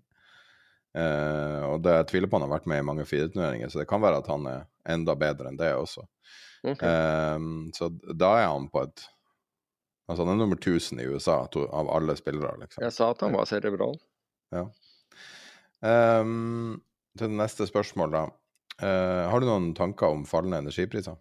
Eh, 0.98 1.62
og 1.70 1.86
det, 1.86 1.94
jeg 2.00 2.10
tviler 2.10 2.32
på 2.32 2.40
han 2.40 2.48
har 2.48 2.58
vært 2.58 2.68
med 2.72 2.82
i 2.82 2.88
mange 2.90 3.06
feed-turneringer, 3.08 3.72
så 3.72 3.84
det 3.84 3.88
kan 3.90 4.04
være 4.04 4.24
at 4.24 4.30
han 4.34 4.50
er 4.50 4.66
enda 4.90 5.16
bedre 5.20 5.52
enn 5.52 5.62
det 5.62 5.72
også. 5.78 6.04
Okay. 6.66 6.90
Eh, 6.90 7.48
så 7.78 7.92
da 8.10 8.34
er 8.42 8.50
han 8.50 8.68
på 8.74 8.84
et 8.88 9.08
Altså 10.10 10.24
han 10.26 10.32
er 10.34 10.40
nummer 10.40 10.58
1000 10.58 11.04
i 11.04 11.04
USA 11.06 11.44
to, 11.54 11.68
av 11.70 11.86
alle 11.94 12.16
spillere, 12.18 12.56
liksom. 12.64 12.82
Jeg 12.82 12.94
sa 12.96 13.12
at 13.14 13.20
han 13.22 13.36
var 13.38 13.46
cerebral. 13.46 14.00
Ja. 14.50 14.64
Um, 15.80 16.82
til 17.18 17.32
det 17.32 17.40
neste 17.40 17.68
spørsmål, 17.70 18.14
da. 18.16 18.28
Uh, 18.80 19.26
har 19.32 19.40
du 19.40 19.48
noen 19.48 19.74
tanker 19.76 20.12
om 20.12 20.28
fallende 20.28 20.62
energipriser? 20.64 21.18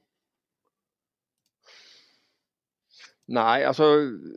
Nei, 3.28 3.60
altså 3.68 3.86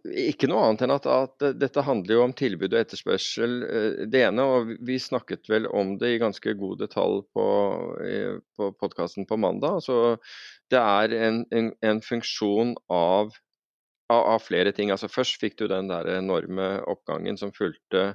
ikke 0.03 0.49
noe 0.51 0.65
annet 0.67 0.81
enn 0.84 0.91
at, 0.91 1.05
at, 1.07 1.43
dette 1.55 1.84
handler 1.88 2.17
jo 2.17 2.23
om 2.25 2.34
tilbud 2.36 2.73
og 2.73 2.79
etterspørsel. 2.81 3.53
Eh, 3.63 4.01
det 4.12 4.25
ene, 4.27 4.43
og 4.43 4.73
vi 4.84 4.97
snakket 4.99 5.47
vel 5.47 5.69
om 5.71 5.93
det 6.01 6.10
i 6.12 6.19
ganske 6.19 6.53
god 6.60 6.81
detalj 6.81 7.21
på, 7.31 7.45
på 8.60 8.67
podkasten 8.81 9.29
på 9.29 9.38
mandag. 9.39 9.79
Altså, 9.79 10.17
det 10.73 10.81
er 10.81 11.15
en, 11.29 11.39
en, 11.55 11.71
en 11.88 12.03
funksjon 12.03 12.75
av, 12.91 13.31
av, 14.12 14.25
av, 14.36 14.43
flere 14.43 14.75
ting. 14.75 14.91
Altså, 14.91 15.07
først 15.12 15.39
fikk 15.39 15.55
du 15.62 15.69
den 15.71 15.88
der 15.88 16.12
enorme 16.17 16.73
oppgangen 16.91 17.39
som 17.39 17.55
fulgte 17.55 18.10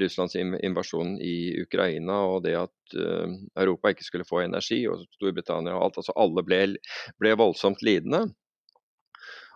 Russlands 0.00 0.36
invasjon 0.36 1.18
i 1.20 1.62
Ukraina 1.62 2.22
og 2.30 2.46
det 2.46 2.54
at 2.56 2.96
ehm, 2.96 3.34
Europa 3.60 3.92
ikke 3.92 4.06
skulle 4.06 4.28
få 4.28 4.40
energi, 4.44 4.82
og 4.88 5.02
Storbritannia 5.18 5.74
og 5.76 5.88
alt. 5.88 5.98
altså 6.00 6.14
Alle 6.16 6.44
ble, 6.46 6.62
ble 7.20 7.34
voldsomt 7.36 7.84
lidende. 7.84 8.24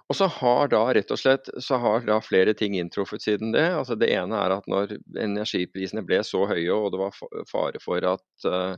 Og 0.07 0.15
så 0.15 0.29
har 0.31 0.69
da 0.71 0.81
rett 0.95 1.11
og 1.11 1.19
slett 1.19 1.49
flere 2.23 2.55
ting 2.55 2.77
inntruffet 2.79 3.25
siden 3.25 3.51
det. 3.53 3.67
Altså 3.75 3.97
Det 3.99 4.13
ene 4.15 4.39
er 4.39 4.55
at 4.55 4.69
når 4.71 4.95
energiprisene 5.19 6.05
ble 6.07 6.21
så 6.23 6.45
høye 6.47 6.71
og 6.71 6.93
det 6.95 7.01
var 7.01 7.17
fare 7.51 7.81
for 7.83 8.07
at, 8.07 8.27
uh, 8.47 8.77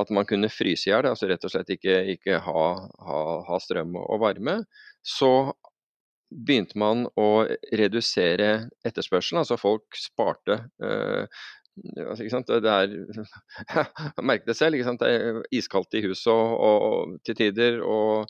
at 0.00 0.10
man 0.10 0.24
kunne 0.28 0.48
fryse 0.48 0.88
i 0.88 0.92
hjel, 0.92 1.10
altså 1.10 1.28
rett 1.28 1.44
og 1.44 1.52
slett 1.52 1.74
ikke, 1.76 1.98
ikke 2.16 2.40
ha, 2.46 2.64
ha, 3.08 3.20
ha, 3.48 3.60
strøm 3.60 3.98
og 4.00 4.22
varme, 4.24 4.62
så 5.04 5.52
begynte 6.32 6.78
man 6.80 7.06
å 7.18 7.44
redusere 7.76 8.68
etterspørselen. 8.86 9.42
Altså 9.42 9.58
folk 9.60 9.98
sparte. 9.98 10.58
Uh, 10.82 11.26
altså, 12.06 12.42
det 12.48 12.72
er, 12.72 12.96
jeg 14.18 14.42
det 14.46 14.56
selv. 14.56 14.82
Det 15.00 15.08
er 15.08 15.40
iskaldt 15.54 15.98
i 15.98 16.04
huset 16.06 16.32
og, 16.32 16.58
og, 16.58 17.16
til 17.26 17.38
tider. 17.38 17.80
Og, 17.82 18.28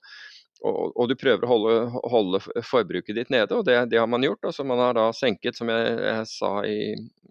og, 0.62 1.04
du 1.10 1.16
prøver 1.18 1.44
å 1.46 1.50
holde, 1.50 1.76
holde, 2.12 2.42
forbruket 2.66 3.18
ditt 3.18 3.32
nede, 3.34 3.50
og 3.56 3.66
det, 3.66 3.78
det, 3.90 3.98
har 3.98 4.10
man 4.10 4.24
gjort. 4.24 4.44
Altså, 4.50 4.66
man 4.68 4.82
har 4.82 4.96
da 4.98 5.08
senket, 5.16 5.58
som 5.58 5.70
jeg, 5.72 5.94
jeg 6.06 6.26
sa 6.30 6.54
i, 6.68 6.80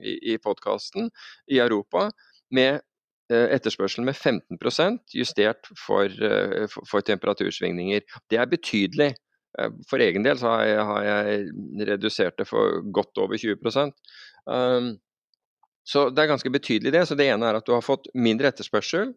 i, 0.02 0.18
i 0.34 0.38
podkasten, 0.42 1.12
i 1.48 1.62
Europa 1.64 2.10
med 2.52 2.82
eh, 3.32 3.48
etterspørselen 3.56 4.10
med 4.10 4.20
15 4.20 4.60
justert 5.16 5.70
for, 5.80 6.12
for, 6.68 6.88
for 6.92 7.08
temperatursvingninger. 7.08 8.04
Det 8.30 8.42
er 8.42 8.52
betydelig. 8.52 9.14
Eh, 9.60 9.72
for 9.90 10.04
egen 10.04 10.24
del 10.26 10.40
har 10.46 10.66
jeg, 10.66 10.84
har 10.88 11.08
jeg 11.08 11.88
redusert 11.90 12.38
det 12.40 12.48
for 12.50 12.82
godt 12.94 13.20
over 13.22 13.40
20 13.40 13.92
um, 14.46 14.94
Så 15.84 16.10
det 16.10 16.24
er 16.24 16.32
ganske 16.32 16.54
betydelig 16.54 16.94
det. 16.96 17.06
Så 17.08 17.18
det 17.20 17.28
ene 17.32 17.50
er 17.50 17.60
at 17.60 17.68
du 17.68 17.74
har 17.76 17.86
fått 17.86 18.08
mindre 18.14 18.52
etterspørsel. 18.52 19.14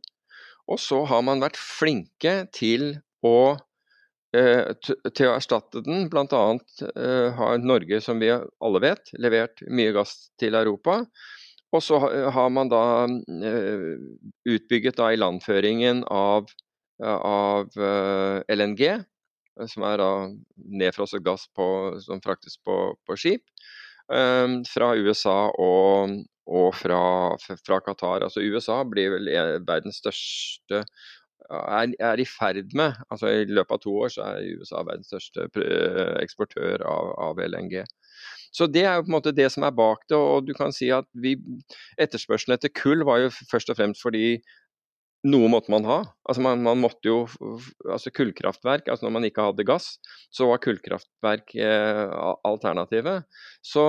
Og 0.71 0.81
så 0.81 1.03
har 1.05 1.23
man 1.23 1.45
vært 1.45 1.61
flinke 1.61 2.45
til 2.57 2.97
å 3.25 3.55
uh, 3.55 4.73
til 5.13 5.29
å 5.29 5.37
erstatte 5.37 5.85
den. 5.87 6.09
Bl.a. 6.11 6.45
Uh, 6.83 7.31
har 7.39 7.63
Norge, 7.63 8.01
som 8.03 8.23
vi 8.23 8.33
alle 8.33 8.83
vet, 8.83 9.15
levert 9.21 9.65
mye 9.71 9.95
gass 9.95 10.33
til 10.41 10.59
Europa. 10.59 11.03
Og 11.75 11.83
så 11.83 11.99
har 11.99 12.51
man 12.55 12.71
da 12.71 12.85
uh, 13.07 13.95
utbygget 14.47 14.99
da 14.99 15.11
ilandføringen 15.15 16.05
av, 16.07 16.47
av 17.03 17.75
LNG 17.75 18.85
Eh, 18.85 19.14
som 19.71 19.87
er 19.87 20.01
da 20.03 20.11
nedfrosset 20.57 21.25
gass 21.25 21.47
på, 21.55 21.67
som 22.05 22.23
fraktes 22.25 22.59
på, 22.59 22.79
på 23.07 23.19
skip. 23.21 23.45
Um, 24.05 24.59
fra 24.69 24.91
USA 25.01 25.49
og, 25.57 26.19
og 26.45 26.75
fra, 26.77 27.03
fra, 27.41 27.81
Qatar. 27.81 28.27
Altså 28.27 28.45
USA 28.45 28.83
blir 28.85 29.15
vel 29.15 29.31
verdens 29.65 30.03
største 30.03 30.85
er, 31.51 31.93
er, 32.01 32.21
i 32.21 32.25
ferd 32.25 32.73
med, 32.77 32.95
altså 33.11 33.29
I 33.29 33.45
løpet 33.45 33.77
av 33.77 33.83
to 33.83 33.95
år 34.05 34.13
så 34.13 34.27
er 34.27 34.61
USA 34.61 34.83
verdens 34.83 35.11
største 35.13 35.49
eksportør 36.23 36.85
av, 36.89 37.13
av, 37.21 37.41
LNG. 37.41 37.83
Så 38.55 38.67
Det 38.67 38.85
er 38.85 38.97
jo 38.97 39.05
på 39.05 39.11
en 39.11 39.17
måte 39.17 39.35
det 39.35 39.51
som 39.53 39.67
er 39.67 39.75
bak 39.75 40.05
det. 40.09 40.17
og 40.17 40.47
du 40.47 40.55
kan 40.55 40.73
si 40.73 40.91
at 40.95 41.07
vi, 41.13 41.37
Etterspørselen 41.99 42.55
etter 42.55 42.73
kull 42.73 43.05
var 43.05 43.25
jo 43.25 43.33
først 43.51 43.71
og 43.71 43.77
fremst 43.77 44.03
fordi 44.03 44.39
noe 45.25 45.51
måtte 45.53 45.73
man 45.73 45.87
ha. 45.89 45.99
Altså 46.29 46.45
man, 46.45 46.63
man, 46.65 46.81
måtte 46.83 47.09
jo 47.09 47.19
altså 47.89 48.13
Kullkraftverk, 48.15 48.91
altså 48.93 49.07
når 49.07 49.15
man 49.17 49.29
ikke 49.29 49.47
hadde 49.47 49.67
gass, 49.69 49.95
så 50.35 50.51
var 50.51 50.61
kullkraftverk 50.65 51.55
eh, 51.57 52.17
alternativet. 52.45 53.25
Så 53.65 53.87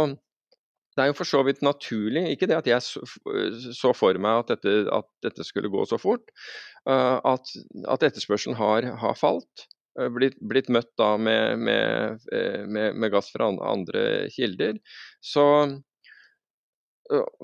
det 0.95 1.03
er 1.03 1.11
jo 1.11 1.17
for 1.17 1.27
så 1.27 1.41
vidt 1.43 1.63
naturlig, 1.65 2.23
ikke 2.31 2.47
det 2.47 2.59
at 2.61 2.69
jeg 2.69 2.83
så 3.75 3.91
for 3.95 4.15
meg 4.21 4.43
at 4.43 4.53
dette, 4.53 4.75
at 4.95 5.07
dette 5.25 5.43
skulle 5.47 5.71
gå 5.71 5.83
så 5.89 5.99
fort, 5.99 6.31
uh, 6.87 7.19
at, 7.19 7.51
at, 7.83 8.05
etterspørselen 8.07 8.55
har, 8.55 8.87
har 9.01 9.17
falt. 9.19 9.65
Uh, 9.99 10.07
blitt, 10.15 10.37
blitt, 10.39 10.71
møtt 10.71 10.93
da 10.99 11.15
med, 11.19 11.59
med, 11.67 12.23
uh, 12.31 12.63
med, 12.63 12.95
med, 12.95 13.11
gass 13.11 13.27
fra 13.35 13.51
andre 13.51 14.05
kilder. 14.31 14.79
Så, 15.19 15.43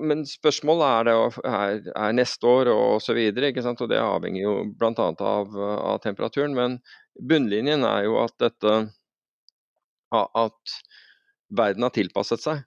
men 0.02 0.24
spørsmålet 0.26 0.86
er, 0.86 1.06
det, 1.06 1.44
er, 1.46 1.84
er 1.94 2.16
neste 2.16 2.48
år 2.48 2.70
og 2.72 2.96
osv. 2.96 3.18
Og 3.18 3.84
det 3.92 4.00
avhenger 4.00 4.42
jo 4.42 4.54
bl.a. 4.78 5.08
Av, 5.12 5.54
av 5.62 6.00
temperaturen. 6.02 6.56
Men 6.56 6.80
bunnlinjen 7.30 7.86
er 7.86 8.08
jo 8.08 8.18
at 8.24 8.34
dette 8.42 8.74
at 10.12 10.76
verden 11.56 11.86
har 11.86 11.94
tilpasset 11.94 12.42
seg. 12.42 12.64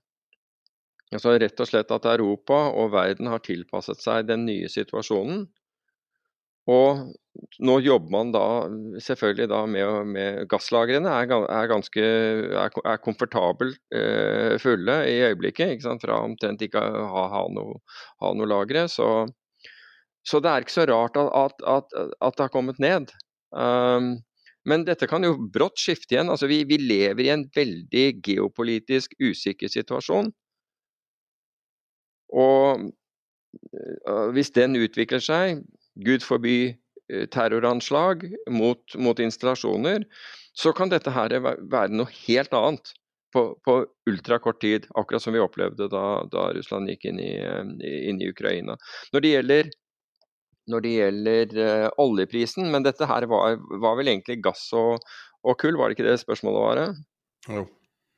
Altså 1.13 1.35
rett 1.37 1.61
og 1.61 1.69
slett 1.69 1.91
at 1.93 2.07
Europa 2.09 2.57
og 2.73 2.93
verden 2.95 3.29
har 3.29 3.43
tilpasset 3.45 4.01
seg 4.01 4.25
den 4.29 4.47
nye 4.47 4.69
situasjonen. 4.71 5.45
Og 6.71 7.13
nå 7.61 7.75
jobber 7.83 8.11
man 8.13 8.31
da 8.33 8.45
selvfølgelig 9.03 9.47
da 9.51 9.61
med, 9.69 10.11
med 10.15 10.45
Gasslagrene 10.49 11.11
er, 11.11 11.29
er, 11.29 11.67
ganske 11.69 12.01
er, 12.01 12.77
er 12.79 13.01
komfortabelt 13.03 13.77
eh, 13.93 14.55
fulle 14.61 14.95
i 15.11 15.19
øyeblikket. 15.27 15.75
ikke 15.75 15.85
sant, 15.85 16.05
Fra 16.05 16.21
omtrent 16.25 16.63
ikke 16.65 16.81
å 16.81 17.03
ha, 17.11 17.25
ha, 17.35 17.43
noe, 17.53 17.81
ha 18.23 18.31
noe 18.33 18.49
lagre. 18.49 18.87
Så, 18.89 19.09
så, 20.25 20.41
det 20.41 20.51
er 20.51 20.65
ikke 20.65 20.77
så 20.79 20.87
rart 20.89 21.19
at, 21.21 21.61
at, 21.61 21.93
at 21.93 22.39
det 22.39 22.47
har 22.47 22.55
kommet 22.55 22.81
ned. 22.81 23.13
Um, 23.51 24.15
men 24.65 24.87
dette 24.87 25.05
kan 25.07 25.23
jo 25.23 25.35
brått 25.37 25.77
skifte 25.77 26.15
igjen. 26.17 26.31
altså 26.33 26.49
Vi, 26.49 26.63
vi 26.65 26.81
lever 26.81 27.27
i 27.27 27.33
en 27.35 27.45
veldig 27.55 28.07
geopolitisk 28.25 29.13
usikker 29.21 29.69
situasjon. 29.69 30.33
Og 32.35 32.87
eh, 32.89 34.29
hvis 34.33 34.49
den 34.55 34.79
utvikler 34.81 35.21
seg, 35.21 35.61
gud 35.95 36.25
forby 36.25 36.57
eh, 37.11 37.25
terroranslag 37.31 38.27
mot, 38.51 38.95
mot 38.99 39.19
installasjoner, 39.19 40.05
så 40.55 40.71
kan 40.75 40.91
dette 40.91 41.11
her 41.11 41.35
være 41.43 41.91
noe 41.91 42.11
helt 42.25 42.53
annet 42.55 42.93
på, 43.35 43.59
på 43.65 43.85
ultrakort 44.09 44.61
tid. 44.61 44.87
Akkurat 44.95 45.23
som 45.23 45.35
vi 45.35 45.43
opplevde 45.43 45.89
da, 45.91 46.05
da 46.31 46.49
Russland 46.55 46.91
gikk 46.91 47.09
inn 47.11 47.19
i, 47.19 47.33
inn 48.09 48.21
i, 48.21 48.29
Ukraina. 48.31 48.77
Når 49.11 49.25
det 49.25 49.31
gjelder, 49.33 49.71
når 50.71 50.85
det 50.85 50.93
gjelder 50.93 51.57
uh, 51.59 51.87
oljeprisen, 52.01 52.69
men 52.71 52.87
dette 52.87 53.07
her 53.09 53.27
var, 53.31 53.59
var, 53.83 53.97
vel 53.99 54.13
egentlig 54.13 54.39
gass 54.45 54.69
og, 54.77 55.03
og 55.43 55.59
kull, 55.59 55.75
var 55.79 55.91
det 55.91 55.97
ikke 55.97 56.07
det 56.07 56.21
spørsmålet 56.23 56.63
var? 56.63 56.95
Jo. 57.49 57.65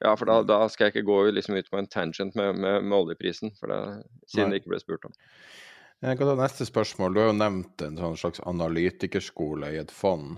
Ja, 0.06 0.14
for 0.14 0.30
da, 0.30 0.44
da, 0.46 0.60
skal 0.70 0.88
jeg 0.88 0.94
ikke 0.94 1.10
gå 1.10 1.22
liksom 1.34 1.58
ut 1.58 1.72
på 1.74 1.80
en 1.80 1.90
tangent 1.90 2.38
med, 2.38 2.60
med, 2.62 2.86
med 2.86 2.98
oljeprisen, 3.00 3.56
det, 3.58 3.80
siden 4.30 4.52
Nei. 4.52 4.60
det 4.60 4.62
ikke 4.62 4.76
ble 4.76 4.82
spurt 4.84 5.10
om. 5.10 5.16
Jeg 6.06 6.20
kan 6.20 6.30
ta 6.30 6.36
neste 6.38 6.68
spørsmål. 6.68 7.14
Du 7.14 7.20
har 7.24 7.32
jo 7.32 7.40
nevnt 7.40 7.82
en 7.82 7.98
sånn 7.98 8.20
slags 8.22 8.42
analytikerskole 8.46 9.72
i 9.74 9.80
et 9.82 9.94
fond. 9.94 10.38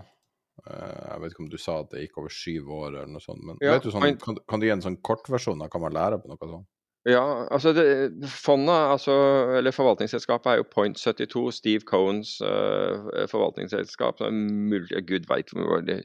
Eh, 0.63 0.99
jeg 1.11 1.21
vet 1.21 1.33
ikke 1.33 1.45
om 1.45 1.51
du 1.51 1.59
sa 1.59 1.79
at 1.83 1.93
det 1.93 2.05
gikk 2.05 2.19
over 2.21 2.33
syv 2.33 2.73
år 2.79 2.89
eller 2.93 3.11
noe 3.11 3.23
sånt, 3.23 3.43
men 3.43 3.59
ja, 3.63 3.75
vet 3.75 3.87
du 3.87 3.93
sånn, 3.93 4.07
kan, 4.23 4.39
kan, 4.47 4.61
du 4.61 4.67
gi 4.67 4.75
en 4.75 4.83
sånn 4.85 4.99
kortversjon 5.05 5.63
av 5.63 5.71
hva 5.73 5.81
man 5.83 5.97
lærer 5.97 6.21
på 6.21 6.31
noe 6.31 6.51
sånt? 6.51 6.69
Ja, 7.07 7.47
altså 7.47 7.71
det, 7.73 7.83
fondet, 8.27 8.75
altså, 8.75 9.13
eller 9.55 9.71
forvaltningsselskapet, 9.71 10.49
er 10.51 10.59
jo 10.59 10.67
Point 10.67 10.99
72, 10.99 11.45
Steve 11.55 11.87
Cohns 11.87 12.35
uh, 12.43 13.23
forvaltningsselskap. 13.31 14.19
Mulig, 14.35 14.91
Gud 15.07 15.29
veit 15.29 15.53
hvor 15.55 15.63
mange 15.63 16.01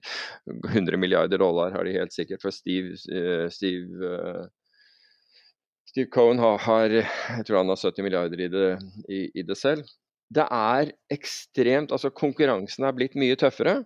100 0.71 1.01
milliarder 1.03 1.43
dollar 1.43 1.75
har 1.75 1.85
de 1.85 1.97
helt 1.99 2.15
sikkert. 2.15 2.47
For 2.47 2.55
Steve, 2.55 2.95
uh, 3.11 3.51
Steve, 3.53 3.91
uh, 4.07 4.47
Steve 5.95 6.11
Cohen 6.11 6.41
har, 6.43 6.59
har, 6.59 6.91
jeg 6.91 7.45
tror 7.47 7.61
han 7.61 7.69
har 7.71 7.79
70 7.79 8.03
milliarder 8.03 8.41
i 8.43 8.49
det, 8.51 8.71
i, 9.07 9.21
i 9.39 9.45
det 9.47 9.55
selv. 9.55 9.87
Det 10.35 10.43
er 10.51 10.91
ekstremt 11.15 11.95
Altså, 11.95 12.11
konkurransen 12.11 12.83
er 12.83 12.97
blitt 12.97 13.15
mye 13.15 13.37
tøffere. 13.39 13.77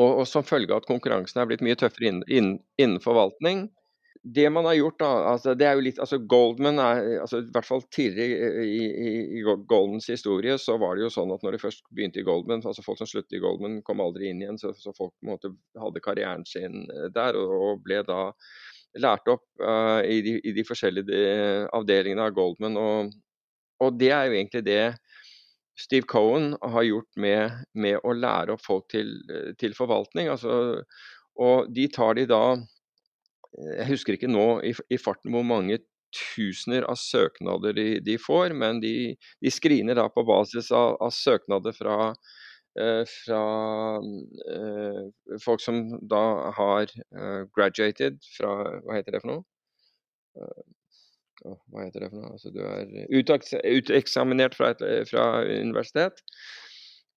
Og, 0.00 0.10
og 0.10 0.24
som 0.26 0.42
følge 0.44 0.74
av 0.74 0.82
at 0.82 0.88
konkurransen 0.90 1.38
er 1.38 1.46
blitt 1.46 1.62
mye 1.62 1.78
tøffere 1.78 2.10
innen, 2.10 2.26
innen, 2.26 2.58
innen 2.82 2.98
forvaltning, 3.04 3.68
det 4.34 4.48
man 4.50 4.66
har 4.66 4.74
gjort, 4.74 4.98
da, 4.98 5.08
altså, 5.30 5.54
det 5.54 5.66
er 5.68 5.78
jo 5.78 5.84
litt 5.86 6.00
altså 6.02 6.18
Goldman 6.18 6.80
er, 6.82 7.00
altså 7.22 7.38
I 7.44 7.50
hvert 7.54 7.68
fall 7.68 7.84
tidligere 7.94 8.64
i, 8.66 8.80
i, 8.82 9.10
i, 9.38 9.42
Goldmans 9.46 10.08
historie 10.10 10.56
så 10.58 10.74
var 10.82 10.96
det 10.96 11.04
jo 11.06 11.12
sånn 11.14 11.30
at 11.30 11.44
når 11.46 11.54
de 11.54 11.60
først 11.62 11.84
begynte 11.94 12.18
i 12.18 12.26
Goldman, 12.26 12.64
altså 12.66 12.82
folk 12.82 12.98
som 12.98 13.06
sluttet 13.06 13.38
i 13.38 13.42
Goldman 13.44 13.78
kom 13.86 14.02
aldri 14.02 14.32
inn 14.32 14.42
igjen, 14.42 14.58
så, 14.58 14.74
så 14.74 14.90
folk 14.96 15.14
på 15.14 15.28
en 15.28 15.36
måte 15.36 15.52
hadde 15.78 16.02
karrieren 16.02 16.42
sin 16.48 16.88
eh, 16.90 17.06
der 17.14 17.38
og, 17.38 17.54
og 17.68 17.84
ble 17.86 18.02
da 18.08 18.32
lært 19.02 19.28
opp 19.32 19.44
uh, 19.62 20.00
i, 20.04 20.20
de, 20.24 20.36
i, 20.40 20.52
de, 20.56 20.64
forskjellige 20.66 21.68
avdelingene 21.76 22.28
av 22.28 22.36
Goldman. 22.36 22.78
Og, 22.80 23.16
og, 23.82 23.98
det 24.00 24.12
er 24.14 24.28
jo 24.28 24.38
egentlig 24.38 24.64
det 24.66 24.84
Steve 25.76 26.08
Cohen 26.08 26.54
har 26.62 26.86
gjort 26.86 27.20
med, 27.20 27.58
med 27.76 28.00
å 28.00 28.14
lære 28.16 28.56
opp 28.56 28.64
folk 28.64 28.88
til, 28.92 29.12
til 29.60 29.76
forvaltning. 29.76 30.30
Altså, 30.32 30.80
og 31.36 31.68
de 31.76 31.84
tar 31.92 32.16
de 32.16 32.24
da 32.30 32.42
jeg 33.56 33.88
husker 33.88 34.16
ikke 34.16 34.30
nå 34.30 34.46
i, 34.68 34.72
i 34.92 34.98
farten 35.00 35.32
hvor 35.32 35.44
mange 35.46 35.78
tusener 36.16 36.86
av 36.88 36.98
søknader 37.00 37.76
de, 37.76 37.86
de 38.04 38.16
får, 38.20 38.54
men 38.56 38.80
de, 38.82 39.16
de, 39.42 39.52
screener 39.52 39.98
da 39.98 40.06
på 40.12 40.24
basis 40.28 40.70
av, 40.74 40.96
av 41.02 41.12
søknader 41.14 41.76
fra, 41.76 41.96
eh, 42.12 42.45
fra 43.08 43.42
eh, 44.52 45.38
folk 45.44 45.62
som 45.64 45.82
da 46.10 46.50
har 46.56 46.90
eh, 46.92 47.42
graduated 47.56 48.18
fra 48.36 48.52
Hva 48.84 48.98
heter 48.98 49.16
det 49.16 49.22
for 49.24 49.32
noe? 49.32 49.46
Hva 51.72 51.86
heter 51.86 52.04
det 52.04 52.10
for 52.12 52.20
noe? 52.20 52.34
Altså, 52.34 52.52
du 52.52 52.60
er 52.60 52.84
uteksaminert 53.16 54.56
fra, 54.58 54.74
fra 55.08 55.26
universitet 55.46 56.20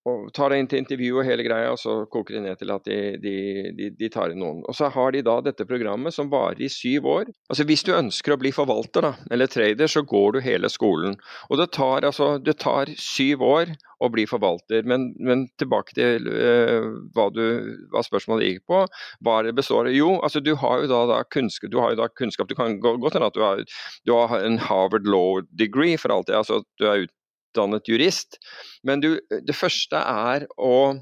og 0.08 0.30
tar 0.32 0.52
deg 0.52 0.62
inn 0.62 0.68
til 0.70 0.80
intervju 0.80 1.18
og 1.20 1.26
hele 1.28 1.44
greia, 1.44 1.72
og 1.74 1.80
så 1.80 1.98
koker 2.08 2.38
det 2.38 2.44
ned 2.46 2.60
til 2.60 2.72
at 2.72 2.86
de, 2.88 2.98
de, 3.20 3.34
de, 3.76 3.90
de, 3.98 4.08
tar 4.12 4.32
inn 4.32 4.40
noen. 4.40 4.62
Og 4.64 4.76
så 4.76 4.88
har 4.94 5.12
de 5.12 5.20
da 5.26 5.36
dette 5.44 5.66
programmet 5.68 6.16
som 6.16 6.30
varer 6.32 6.62
i 6.64 6.70
syv 6.72 7.08
år. 7.10 7.28
Altså 7.52 7.66
Hvis 7.68 7.84
du 7.84 7.92
ønsker 7.92 8.32
å 8.32 8.40
bli 8.40 8.52
forvalter 8.56 9.04
da, 9.04 9.12
eller 9.30 9.50
trader, 9.52 9.90
så 9.92 10.00
går 10.08 10.38
du 10.38 10.40
hele 10.46 10.72
skolen. 10.72 11.18
Og 11.50 11.60
det 11.60 11.68
tar, 11.76 12.08
altså, 12.08 12.32
det 12.40 12.56
tar 12.64 12.92
syv 12.96 13.44
år 13.44 13.74
å 14.00 14.08
bli 14.08 14.24
forvalter. 14.24 14.88
Men, 14.88 15.10
men 15.20 15.44
tilbake 15.60 15.92
til 15.98 16.32
uh, 16.32 16.88
hva, 17.12 17.28
du, 17.36 17.44
hva, 17.92 18.00
spørsmålet 18.06 18.54
gikk 18.54 18.66
på. 18.72 18.82
Hva 19.26 19.38
det 19.44 19.52
består 19.58 19.90
av? 19.90 19.96
Jo, 19.96 20.14
altså 20.24 20.40
du 20.40 20.54
har 20.64 20.80
jo 20.80 20.90
da, 20.94 21.04
da, 21.12 21.22
kunnskap, 21.28 21.68
du 21.68 21.76
har 21.82 21.92
jo 21.92 22.00
da 22.00 22.08
kunnskap. 22.08 22.48
Du 22.48 22.56
kan 22.56 22.80
godt 22.80 23.18
hende 23.18 23.28
at 23.28 23.36
du 23.36 23.44
har, 23.44 23.64
du 24.08 24.16
har 24.16 24.40
en 24.40 24.56
Harvard 24.64 25.04
law 25.04 25.44
degree 25.60 26.00
for 26.00 26.16
alt 26.16 26.32
det. 26.32 26.40
altså 26.40 26.62
du 26.80 26.88
er 26.88 27.04
ut 27.04 27.16
utdannet 27.50 27.88
jurist. 27.88 28.38
Men 28.86 29.02
du, 29.02 29.18
det 29.30 29.56
første 29.56 29.98
er 29.98 30.46
å 30.56 30.96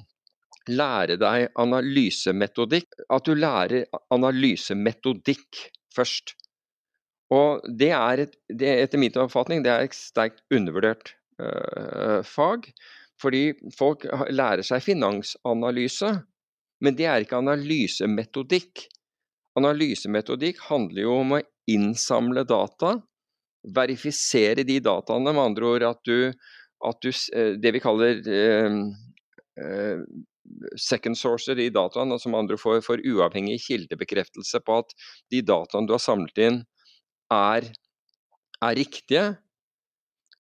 lære 0.69 1.17
deg 1.21 1.49
analysemetodikk. 1.61 2.89
At 3.13 3.29
du 3.29 3.35
lærer 3.37 3.87
analysemetodikk 4.15 5.65
først. 5.95 6.35
Og 7.35 7.65
det 7.79 7.93
er, 7.93 8.25
et, 8.25 8.37
det, 8.49 8.71
etter 8.85 9.01
min 9.01 9.17
oppfatning 9.21 9.65
det 9.65 9.73
er 9.73 9.85
et 9.85 9.97
sterkt 9.97 10.41
undervurdert 10.55 11.13
øh, 11.41 12.25
fag. 12.25 12.71
Fordi 13.21 13.51
folk 13.77 14.07
lærer 14.31 14.63
seg 14.63 14.85
finansanalyse, 14.85 16.13
men 16.85 16.95
det 16.95 17.09
er 17.11 17.25
ikke 17.25 17.41
analysemetodikk. 17.43 18.87
Analysemetodikk 19.59 20.61
handler 20.69 21.03
jo 21.03 21.17
om 21.25 21.35
å 21.35 21.41
innsamle 21.69 22.45
data, 22.49 22.95
verifisere 23.75 24.65
de 24.67 24.79
dataene, 24.85 25.33
med 25.33 25.45
andre 25.51 25.71
ord 25.75 25.87
at 25.91 26.01
du, 26.09 26.33
at 26.89 27.03
du 27.03 27.11
eh, 27.11 27.55
Det 27.61 27.75
vi 27.75 27.83
kaller 27.83 28.21
eh, 28.23 28.79
eh, 29.63 30.03
second 30.81 31.19
sourcer 31.19 31.59
i 31.61 31.71
dataene, 31.73 32.17
altså 32.17 32.31
med 32.33 32.45
andre 32.45 32.59
får, 32.61 32.81
får 32.87 33.05
uavhengig 33.07 33.59
kildebekreftelse 33.67 34.63
på 34.65 34.81
at 34.83 34.95
de 35.33 35.43
dataene 35.45 35.89
du 35.89 35.95
har 35.97 36.03
samlet 36.03 36.41
inn, 36.45 36.63
er, 37.35 37.69
er 38.65 38.79
riktige. 38.79 39.27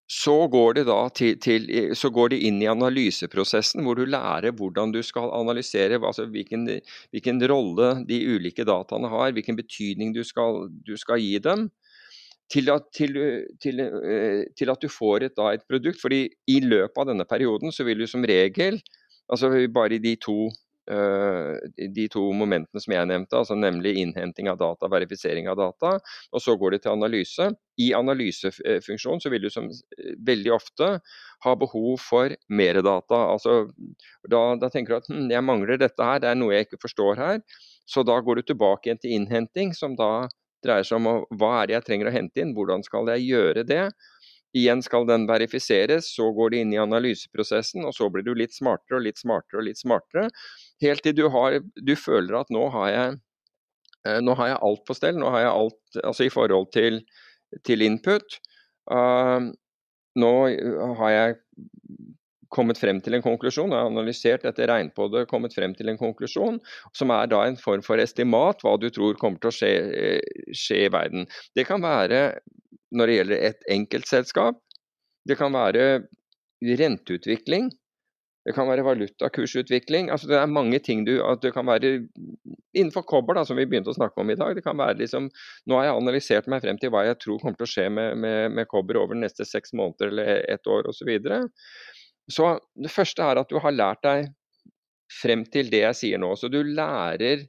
Så 0.08 0.46
går, 0.48 0.78
til, 1.12 1.34
til, 1.36 1.66
så 1.92 2.08
går, 2.08 2.30
de 2.32 2.38
inn 2.48 2.62
i 2.62 2.70
analyseprosessen, 2.70 3.82
hvor 3.84 3.98
du 3.98 4.06
lærer 4.08 4.54
hvordan 4.56 4.94
du 4.94 5.02
skal 5.04 5.28
analysere 5.36 5.98
altså 6.00 6.24
hvilken, 6.32 6.64
hvilken, 7.12 7.42
rolle 7.52 7.90
de 8.08 8.22
ulike 8.32 8.64
dataene 8.64 9.10
har, 9.12 9.34
hvilken 9.36 9.58
betydning 9.58 10.14
du 10.16 10.22
skal, 10.24 10.70
du 10.88 10.96
skal 10.96 11.20
gi 11.20 11.36
dem 11.44 11.68
til 12.52 12.70
at, 12.72 12.86
til, 12.96 13.18
til, 13.60 13.82
eh, 13.82 14.46
til 14.56 14.72
at, 14.72 14.80
du 14.80 14.88
får 14.92 15.28
et, 15.28 15.36
da, 15.36 15.52
et, 15.52 15.66
produkt. 15.68 16.00
fordi 16.00 16.24
i 16.48 16.60
løpet 16.64 17.02
av 17.02 17.10
denne 17.10 17.28
perioden 17.28 17.74
så 17.74 17.84
vil 17.84 18.00
du 18.00 18.08
som 18.08 18.24
regel, 18.24 18.80
altså 19.28 19.52
bare 19.74 19.98
i 19.98 20.02
de 20.02 20.14
to, 20.16 20.48
uh, 20.88 21.58
de 21.76 22.06
to 22.08 22.22
momentene 22.32 22.80
som 22.80 22.94
jeg 22.94 23.10
nevnte, 23.10 23.36
altså 23.36 23.58
nemlig 23.58 23.98
innhenting 24.00 24.48
av 24.48 24.60
data, 24.62 24.88
verifisering 24.88 25.50
av 25.52 25.58
data, 25.60 25.98
og 26.32 26.44
så 26.44 26.56
går 26.56 26.76
det 26.76 26.82
til 26.86 26.94
analyse. 26.94 27.50
I 27.76 27.92
analysefunksjonen 27.98 29.20
så 29.20 29.32
vil 29.34 29.44
du 29.44 29.50
som 29.52 29.68
veldig 30.26 30.54
ofte 30.56 30.94
ha 31.44 31.56
behov 31.60 32.00
for 32.00 32.32
mer 32.48 32.80
data. 32.80 33.22
Altså, 33.34 33.60
da, 34.24 34.42
da 34.56 34.72
tenker 34.72 34.96
du 34.96 35.00
at 35.02 35.12
hm, 35.12 35.28
jeg 35.36 35.44
mangler 35.44 35.84
dette 35.84 36.12
her, 36.12 36.24
det 36.24 36.32
er 36.32 36.40
noe 36.40 36.56
jeg 36.56 36.70
ikke 36.70 36.80
forstår 36.88 37.20
her. 37.20 37.44
Så 37.88 38.04
da 38.04 38.18
går 38.20 38.40
du 38.40 38.48
tilbake 38.48 38.88
igjen 38.88 39.00
til 39.00 39.14
innhenting, 39.16 39.76
som 39.76 39.94
da 39.96 40.28
dreier 40.64 40.86
seg 40.86 41.00
om 41.00 41.24
hva 41.38 41.50
er 41.60 41.68
det 41.68 41.76
jeg 41.76 41.86
trenger 41.88 42.10
å 42.10 42.14
hente 42.14 42.42
inn, 42.42 42.54
hvordan 42.56 42.84
skal 42.86 43.10
jeg 43.14 43.26
gjøre 43.28 43.64
det. 43.68 43.84
Igjen 44.56 44.80
skal 44.82 45.04
den 45.08 45.26
verifiseres, 45.28 46.08
så 46.16 46.30
går 46.34 46.52
det 46.54 46.62
inn 46.64 46.72
i 46.72 46.80
analyseprosessen, 46.80 47.84
og 47.84 47.94
så 47.96 48.08
blir 48.12 48.24
du 48.24 48.32
litt 48.38 48.56
smartere 48.56 48.98
og 48.98 49.04
litt 49.04 49.20
smartere 49.20 49.60
og 49.60 49.66
litt 49.68 49.80
smartere. 49.80 50.28
Helt 50.82 51.04
til 51.04 51.16
du, 51.18 51.26
har, 51.34 51.58
du 51.60 51.94
føler 51.98 52.40
at 52.40 52.52
nå 52.54 52.64
har, 52.72 52.88
jeg, 52.94 53.18
eh, 54.08 54.20
nå 54.24 54.36
har 54.40 54.54
jeg 54.54 54.62
alt 54.70 54.84
på 54.88 54.96
stell. 54.96 55.20
Nå 55.20 55.32
har 55.34 55.44
jeg 55.44 55.52
alt 55.52 56.00
altså 56.02 56.26
i 56.26 56.32
forhold 56.32 56.70
til, 56.74 57.02
til 57.68 57.84
input. 57.84 58.40
Uh, 58.88 59.52
nå 60.16 60.32
har 61.02 61.12
jeg 61.12 61.36
kommet 62.54 62.80
frem 62.80 63.00
til 63.04 63.16
en 63.18 63.24
konklusjon, 63.24 63.72
har 63.74 63.88
analysert 63.90 64.46
dette, 64.46 64.68
regnet 64.68 65.26
kommet 65.30 65.54
frem 65.56 65.74
til 65.76 65.90
en 65.92 66.00
konklusjon, 66.00 66.60
som 66.96 67.12
er 67.14 67.28
da 67.30 67.42
en 67.46 67.58
form 67.60 67.82
for 67.84 68.00
estimat 68.00 68.62
hva 68.64 68.76
du 68.80 68.88
tror 68.94 69.18
kommer 69.20 69.40
til 69.42 69.52
å 69.52 69.56
skje, 69.58 69.72
eh, 69.92 70.46
skje 70.56 70.86
i 70.86 70.92
verden. 70.92 71.28
Det 71.56 71.66
kan 71.68 71.84
være 71.84 72.38
når 72.96 73.06
det 73.06 73.18
gjelder 73.18 73.44
et 73.50 73.68
enkeltselskap. 73.74 74.62
Det 75.28 75.36
kan 75.36 75.52
være 75.52 76.08
renteutvikling. 76.64 77.68
Det 78.48 78.54
kan 78.56 78.68
være 78.68 78.84
valutakursutvikling. 78.86 80.08
altså 80.10 80.28
Det 80.28 80.38
er 80.38 80.46
mange 80.46 80.78
ting 80.78 81.04
du 81.04 81.18
at 81.20 81.42
det 81.42 81.52
kan 81.52 81.66
være 81.66 82.08
Innenfor 82.74 83.02
kobber, 83.02 83.34
da, 83.34 83.44
som 83.44 83.58
vi 83.58 83.66
begynte 83.66 83.90
å 83.90 83.96
snakke 83.96 84.20
om 84.22 84.30
i 84.30 84.36
dag, 84.38 84.54
det 84.54 84.62
kan 84.64 84.78
være 84.78 85.00
liksom 85.02 85.28
Nå 85.66 85.76
har 85.76 85.88
jeg 85.88 85.96
analysert 85.98 86.48
meg 86.48 86.62
frem 86.62 86.78
til 86.80 86.92
hva 86.94 87.04
jeg 87.04 87.18
tror 87.20 87.42
kommer 87.42 87.58
til 87.58 87.66
å 87.66 87.72
skje 87.72 87.88
med, 87.92 88.16
med, 88.16 88.52
med 88.56 88.68
kobber 88.70 88.96
over 89.02 89.18
de 89.18 89.24
neste 89.26 89.44
seks 89.44 89.74
måneder 89.76 90.12
eller 90.12 90.44
ett 90.48 90.66
år 90.66 90.88
osv. 90.88 91.10
Så, 92.28 92.58
det 92.76 92.92
første 92.92 93.24
er 93.24 93.40
at 93.40 93.50
du 93.50 93.58
har 93.62 93.74
lært 93.74 94.04
deg 94.04 94.28
frem 95.12 95.44
til 95.48 95.70
det 95.72 95.84
jeg 95.86 95.98
sier 96.02 96.20
nå. 96.20 96.34
Så 96.36 96.50
du 96.52 96.60
lærer, 96.62 97.46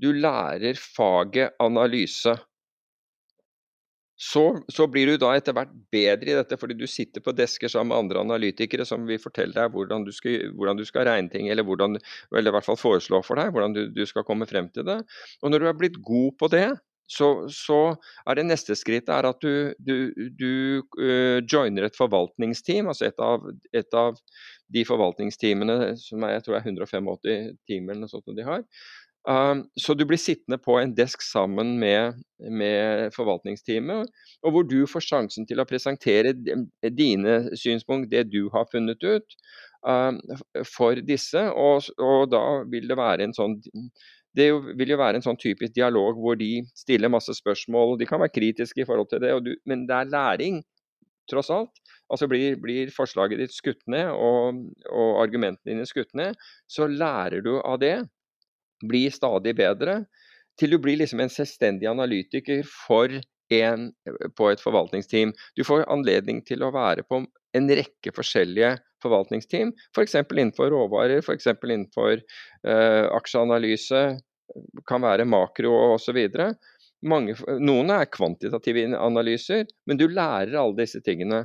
du 0.00 0.12
lærer 0.16 0.78
faget 0.80 1.56
analyse. 1.62 2.36
Så, 4.16 4.42
så, 4.72 4.86
blir 4.88 5.10
du 5.10 5.18
da 5.20 5.34
etter 5.36 5.52
hvert 5.52 5.72
bedre 5.92 6.30
i 6.30 6.36
dette, 6.38 6.56
fordi 6.56 6.78
du 6.78 6.86
sitter 6.88 7.20
på 7.20 7.34
desker 7.36 7.68
sammen 7.68 7.92
med 7.92 7.98
andre 7.98 8.22
analytikere 8.24 8.86
som 8.88 9.04
vil 9.04 9.20
fortelle 9.20 9.52
deg 9.52 9.74
hvordan 9.74 10.06
du 10.06 10.12
skal, 10.16 10.54
hvordan 10.56 10.80
du 10.80 10.86
skal 10.88 11.04
regne 11.04 11.28
ting, 11.28 11.50
eller, 11.52 11.66
hvordan, 11.68 11.98
eller 12.32 12.48
i 12.48 12.54
hvert 12.56 12.64
fall 12.64 12.80
foreslå 12.80 13.20
for 13.26 13.36
deg 13.36 13.52
hvordan 13.52 13.76
du, 13.76 13.82
du, 13.92 14.06
skal 14.08 14.24
komme 14.24 14.48
frem 14.48 14.70
til 14.72 14.88
det. 14.88 15.02
Og 15.44 15.52
når 15.52 15.60
du 15.60 15.68
er 15.68 15.76
blitt 15.76 16.00
god 16.00 16.32
på 16.40 16.48
det, 16.54 16.70
så, 17.06 17.30
så 17.52 17.80
er 18.26 18.38
det 18.38 18.46
neste 18.48 18.76
skrittet 18.78 19.28
at 19.30 19.42
du, 19.42 19.72
du, 19.78 20.12
du 20.38 20.52
uh, 20.98 21.38
joiner 21.46 21.86
et 21.86 21.98
forvaltningsteam, 21.98 22.90
altså 22.90 23.08
et 23.08 23.22
av, 23.22 23.46
et 23.76 23.98
av 23.98 24.18
de 24.74 24.82
forvaltningsteamene 24.86 25.94
som 26.00 26.26
er, 26.26 26.36
jeg 26.36 26.46
tror 26.46 26.58
er 26.58 26.66
185 26.66 27.10
timer 27.70 27.94
eller 27.94 28.06
noe 28.06 28.12
sånt 28.12 28.34
de 28.34 28.46
har, 28.46 28.64
Uh, 29.26 29.64
så 29.74 29.94
du 29.98 30.04
blir 30.06 30.20
sittende 30.22 30.54
på 30.62 30.76
en 30.78 30.92
desk 30.94 31.22
sammen 31.26 31.72
med, 31.82 32.20
med, 32.38 33.10
forvaltningsteamet, 33.16 34.12
og 34.46 34.52
hvor 34.54 34.66
du 34.70 34.84
får 34.86 35.02
sjansen 35.02 35.48
til 35.50 35.58
å 35.58 35.66
presentere 35.66 36.30
dine 36.94 37.34
synspunkt, 37.58 38.12
det 38.12 38.28
du 38.30 38.46
har 38.54 38.68
funnet 38.70 39.02
ut, 39.02 39.36
uh, 39.88 40.14
for 40.76 41.02
disse. 41.08 41.42
Og, 41.58 41.90
og, 41.98 42.30
da 42.30 42.44
vil 42.70 42.86
det 42.86 43.00
være 43.00 43.26
en 43.26 43.34
sånn 43.34 43.58
det 44.36 44.50
vil 44.76 44.92
jo 44.92 44.98
være 45.00 45.18
en 45.18 45.24
sånn 45.24 45.38
typisk 45.40 45.74
dialog 45.76 46.18
hvor 46.20 46.36
de 46.38 46.60
stiller 46.76 47.12
masse 47.12 47.32
spørsmål. 47.38 47.94
og 47.94 48.00
De 48.00 48.08
kan 48.08 48.20
være 48.20 48.34
kritiske 48.34 48.82
i 48.82 48.88
forhold 48.88 49.08
til 49.10 49.22
det, 49.22 49.32
du, 49.44 49.54
men 49.68 49.86
det 49.88 49.96
er 49.96 50.10
læring, 50.12 50.60
tross 51.30 51.50
alt. 51.50 51.80
Altså 52.12 52.28
blir, 52.30 52.58
blir 52.62 52.92
forslaget 52.94 53.40
ditt 53.42 53.54
skutt 53.54 53.80
ned 53.90 54.12
og, 54.14 54.60
og 54.92 55.22
argumentene 55.24 55.72
dine 55.72 55.86
skutt 55.88 56.12
ned, 56.18 56.36
så 56.70 56.86
lærer 56.86 57.42
du 57.42 57.56
av 57.58 57.80
det 57.82 57.96
blir 58.86 59.10
stadig 59.10 59.56
bedre, 59.56 60.02
til 60.60 60.72
du 60.72 60.78
blir 60.80 61.00
liksom 61.00 61.20
en 61.24 61.32
selvstendig 61.32 61.88
analytiker 61.90 62.62
for 62.68 63.12
en, 63.56 63.88
på 64.36 64.50
et 64.50 64.62
forvaltningsteam. 64.62 65.32
Du 65.56 65.64
får 65.66 65.86
anledning 65.92 66.42
til 66.46 66.64
å 66.64 66.72
være 66.74 67.04
på 67.08 67.22
en 67.56 67.72
rekke 67.80 68.12
forskjellige 68.14 68.76
forvaltningsteam, 69.06 69.72
f.eks. 69.94 70.16
For 70.18 70.38
innenfor 70.38 70.72
råvarer, 70.74 71.22
f.eks. 71.22 71.48
innenfor 71.56 72.20
uh, 72.20 73.04
aksjeanalyse, 73.16 74.06
kan 74.86 75.02
være 75.02 75.26
makro 75.28 75.72
osv. 75.96 76.18
Noen 77.06 77.92
er 77.92 78.10
kvantitative 78.12 78.86
analyser, 78.98 79.66
men 79.86 80.00
du 80.00 80.06
lærer 80.08 80.54
alle 80.60 80.78
disse 80.82 81.02
tingene. 81.04 81.44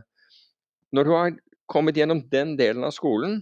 Når 0.95 1.07
du 1.07 1.14
har 1.16 1.39
kommet 1.72 1.97
gjennom 1.97 2.22
den 2.32 2.55
delen 2.59 2.86
av 2.88 2.93
skolen, 2.95 3.39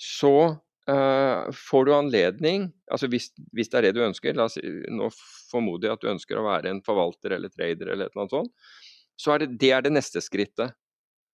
så 0.00 0.58
Uh, 0.82 1.46
får 1.54 1.84
du 1.86 1.92
anledning, 1.94 2.64
altså 2.90 3.06
hvis, 3.06 3.28
hvis, 3.54 3.68
det 3.70 3.76
er 3.78 3.84
det 3.86 3.92
du 3.94 4.00
ønsker, 4.02 4.34
la 4.34 4.48
oss, 4.48 4.56
nå 4.90 5.12
formoder 5.52 5.86
jeg 5.86 5.94
at 5.94 6.02
du 6.02 6.08
ønsker 6.10 6.40
å 6.40 6.42
være 6.42 6.72
en 6.72 6.80
forvalter 6.82 7.36
eller 7.36 7.52
trader 7.54 7.92
eller 7.92 8.08
et 8.08 8.16
eller 8.16 8.24
annet 8.24 8.34
sånt, 8.34 8.72
så 9.14 9.36
er 9.36 9.44
det, 9.44 9.52
det 9.62 9.70
er 9.76 9.84
det 9.86 9.92
neste 9.94 10.18
skrittet. 10.24 10.74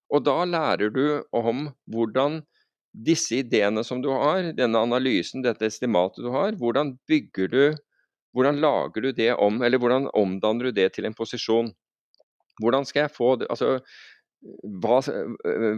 Og 0.09 0.25
da 0.25 0.45
lærer 0.49 0.93
du 0.95 1.21
om 1.37 1.69
hvordan 1.91 2.41
disse 2.93 3.43
ideene 3.43 3.85
som 3.85 4.01
du 4.03 4.09
har, 4.15 4.53
denne 4.57 4.81
analysen, 4.81 5.45
dette 5.45 5.69
estimatet 5.69 6.25
du 6.25 6.33
har, 6.35 6.57
hvordan 6.59 6.97
bygger 7.09 7.53
du 7.53 7.63
Hvordan 8.37 8.59
lager 8.61 9.03
du 9.03 9.09
det 9.17 9.31
om, 9.41 9.63
eller 9.65 9.81
hvordan 9.81 10.11
omdanner 10.15 10.69
du 10.69 10.77
det 10.77 10.91
til 10.93 11.07
en 11.09 11.15
posisjon? 11.17 11.71
Hvordan 12.61 12.85
skal 12.85 13.07
jeg 13.07 13.15
få 13.17 13.31
det 13.41 13.49
altså, 13.51 13.79
hva, 14.83 14.99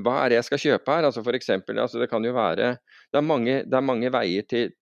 hva, 0.03 0.14
er 0.18 0.33
det 0.33 0.39
jeg 0.41 0.47
skal 0.49 0.62
kjøpe 0.64 0.93
her? 0.93 1.07
Altså 1.09 1.22
for 1.24 1.37
eksempel, 1.39 1.78
altså 1.81 2.01
det 2.03 2.11
kan 2.11 2.24
jo 2.24 2.35
være 2.37 2.74
Det 2.76 3.20
er 3.20 3.24
mange, 3.24 3.55
det 3.64 3.76
er 3.76 3.87
mange 3.87 4.12
veier 4.12 4.45
til, 4.51 4.72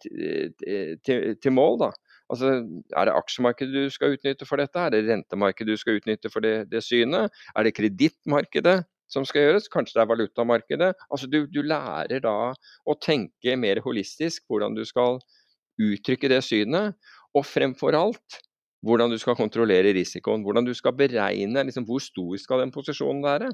til, 1.06 1.36
til, 1.36 1.52
mål. 1.52 1.78
da. 1.84 1.90
Altså, 2.32 2.64
Er 2.96 3.04
det 3.04 3.14
aksjemarkedet 3.14 3.74
du 3.74 3.90
skal 3.90 4.16
utnytte 4.16 4.48
for 4.48 4.56
dette? 4.56 4.80
Er 4.80 4.90
det 4.90 5.06
rentemarkedet 5.08 5.76
du 5.76 5.76
skal 5.76 6.00
utnytte 6.00 6.32
for 6.32 6.40
det, 6.40 6.70
det 6.72 6.82
synet? 6.82 7.30
Er 7.54 7.62
det 7.62 7.76
kredittmarkedet 7.76 8.82
som 9.12 9.26
skal 9.28 9.46
gjøres? 9.46 9.68
Kanskje 9.72 9.98
det 9.98 10.04
er 10.04 10.10
valutamarkedet? 10.10 10.90
Altså 11.08 11.28
du, 11.30 11.42
du 11.50 11.62
lærer 11.64 12.22
da 12.24 12.52
å 12.52 12.96
tenke 13.00 13.56
mer 13.60 13.80
holistisk 13.84 14.44
hvordan 14.48 14.76
du 14.76 14.84
skal 14.88 15.20
uttrykke 15.80 16.30
det 16.32 16.42
synet. 16.46 16.98
Og 17.36 17.46
fremfor 17.46 17.96
alt 17.96 18.40
hvordan 18.86 19.12
du 19.12 19.18
skal 19.20 19.36
kontrollere 19.38 19.94
risikoen. 19.96 20.44
Hvordan 20.46 20.68
du 20.68 20.74
skal 20.76 20.96
beregne 20.96 21.64
liksom, 21.66 21.86
hvor 21.88 22.02
stor 22.02 22.36
skal 22.40 22.64
den 22.64 22.74
posisjonen 22.74 23.24
være. 23.24 23.50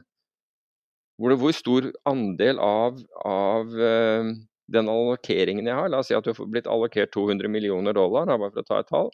Hvor, 1.21 1.37
hvor 1.39 1.55
stor 1.55 1.87
andel 2.11 2.59
av, 2.59 2.99
av 3.23 3.71
uh, 3.71 4.35
den 4.75 4.91
allokeringen 4.91 5.69
jeg 5.69 5.77
har, 5.79 5.91
la 5.93 6.01
oss 6.03 6.11
si 6.11 6.17
at 6.17 6.27
du 6.27 6.33
har 6.33 6.49
blitt 6.51 6.71
allokert 6.71 7.13
200 7.15 7.51
millioner 7.53 7.95
dollar, 7.95 8.27
bare 8.27 8.51
for 8.51 8.65
å 8.65 8.67
ta 8.67 8.81
et 8.83 8.91
tall. 8.91 9.13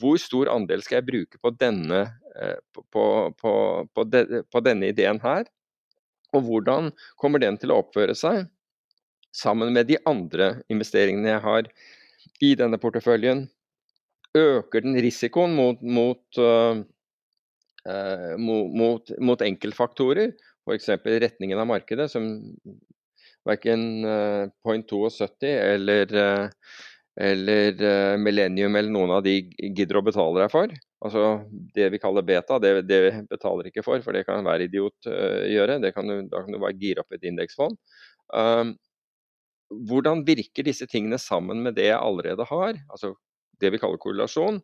Hvor 0.00 0.18
stor 0.18 0.50
andel 0.50 0.82
skal 0.82 1.00
jeg 1.00 1.08
bruke 1.10 1.40
på 1.42 1.52
denne, 1.54 2.02
uh, 2.34 2.58
på, 2.74 3.06
på, 3.38 3.52
på, 3.94 4.06
de, 4.10 4.42
på 4.50 4.64
denne 4.64 4.90
ideen 4.90 5.22
her? 5.22 5.46
Og 6.32 6.46
hvordan 6.48 6.90
kommer 7.20 7.42
den 7.42 7.58
til 7.60 7.74
å 7.74 7.82
oppføre 7.82 8.16
seg 8.16 8.46
sammen 9.36 9.72
med 9.72 9.88
de 9.88 9.98
andre 10.08 10.62
investeringene 10.72 11.34
jeg 11.34 11.44
har 11.44 11.68
i 12.42 12.54
denne 12.58 12.80
porteføljen? 12.80 13.46
øker 14.34 14.84
den 14.84 14.96
risikoen 15.02 15.54
mot, 15.56 15.82
mot, 15.82 16.38
uh, 16.38 16.80
mot, 18.40 19.12
mot 19.20 19.44
enkeltfaktorer, 19.44 20.32
f.eks. 20.64 20.88
retningen 21.04 21.60
av 21.60 21.68
markedet, 21.68 22.08
som 22.12 22.30
verken 23.48 24.06
uh, 24.06 24.48
point 24.64 24.88
72 24.88 25.52
eller, 25.52 26.16
uh, 26.16 26.48
eller 27.20 28.16
Millennium 28.16 28.76
eller 28.78 28.92
noen 28.92 29.10
av 29.18 29.24
de 29.26 29.34
gidder 29.58 29.98
å 29.98 30.04
betale 30.06 30.40
deg 30.40 30.52
for. 30.52 30.70
Altså 31.04 31.24
Det 31.74 31.90
vi 31.92 32.00
kaller 32.00 32.24
beta, 32.24 32.56
det, 32.62 32.70
det 32.88 33.00
betaler 33.28 33.68
ikke 33.68 33.84
for, 33.84 34.00
for 34.04 34.16
det 34.16 34.24
kan 34.28 34.46
hver 34.46 34.64
idiot 34.64 35.10
gjøre. 35.50 35.76
Kan 35.92 36.08
du, 36.08 36.14
da 36.32 36.40
kan 36.40 36.56
du 36.56 36.60
bare 36.62 36.78
gire 36.80 37.04
opp 37.04 37.12
et 37.12 37.26
indeksfond. 37.28 37.76
Um, 38.32 38.72
hvordan 39.88 40.24
virker 40.26 40.66
disse 40.66 40.86
tingene 40.88 41.18
sammen 41.20 41.62
med 41.64 41.76
det 41.76 41.90
jeg 41.90 42.00
allerede 42.00 42.46
har? 42.48 42.80
Altså 42.92 43.14
det 43.62 43.70
vi 43.74 43.80
kaller 43.80 44.00
korrelasjon. 44.02 44.60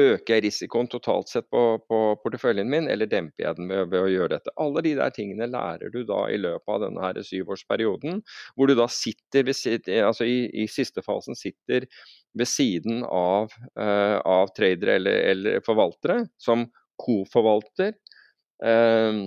Øker 0.00 0.34
jeg 0.34 0.44
risikoen 0.46 0.88
totalt 0.92 1.28
sett 1.32 1.48
på, 1.52 1.62
på 1.88 1.98
porteføljen 2.22 2.70
min, 2.70 2.88
eller 2.90 3.10
demper 3.10 3.46
jeg 3.46 3.58
den 3.58 3.70
ved, 3.70 3.90
ved, 3.92 4.06
å 4.06 4.12
gjøre 4.12 4.32
dette? 4.36 4.54
Alle 4.62 4.84
de 4.86 4.94
der 4.98 5.12
tingene 5.16 5.50
lærer 5.52 5.92
du 5.92 6.00
da 6.08 6.22
i 6.32 6.38
løpet 6.40 6.74
av 6.74 6.82
denne 6.86 7.04
her 7.04 7.20
syvårsperioden, 7.28 8.22
hvor 8.56 8.70
du 8.70 8.76
da 8.78 8.88
sitter 8.92 9.46
ved, 9.48 9.88
altså 9.98 10.28
i, 10.28 10.46
i 10.64 10.68
siste 10.70 11.04
fasen 11.04 11.38
sitter 11.38 11.88
ved 12.38 12.48
siden 12.48 13.02
av, 13.04 13.52
uh, 13.76 14.18
av 14.24 14.52
tradere 14.56 14.96
eller, 15.00 15.22
eller, 15.34 15.64
forvaltere, 15.66 16.22
som 16.40 16.68
koforvalter 17.02 17.92
uh, 18.64 19.24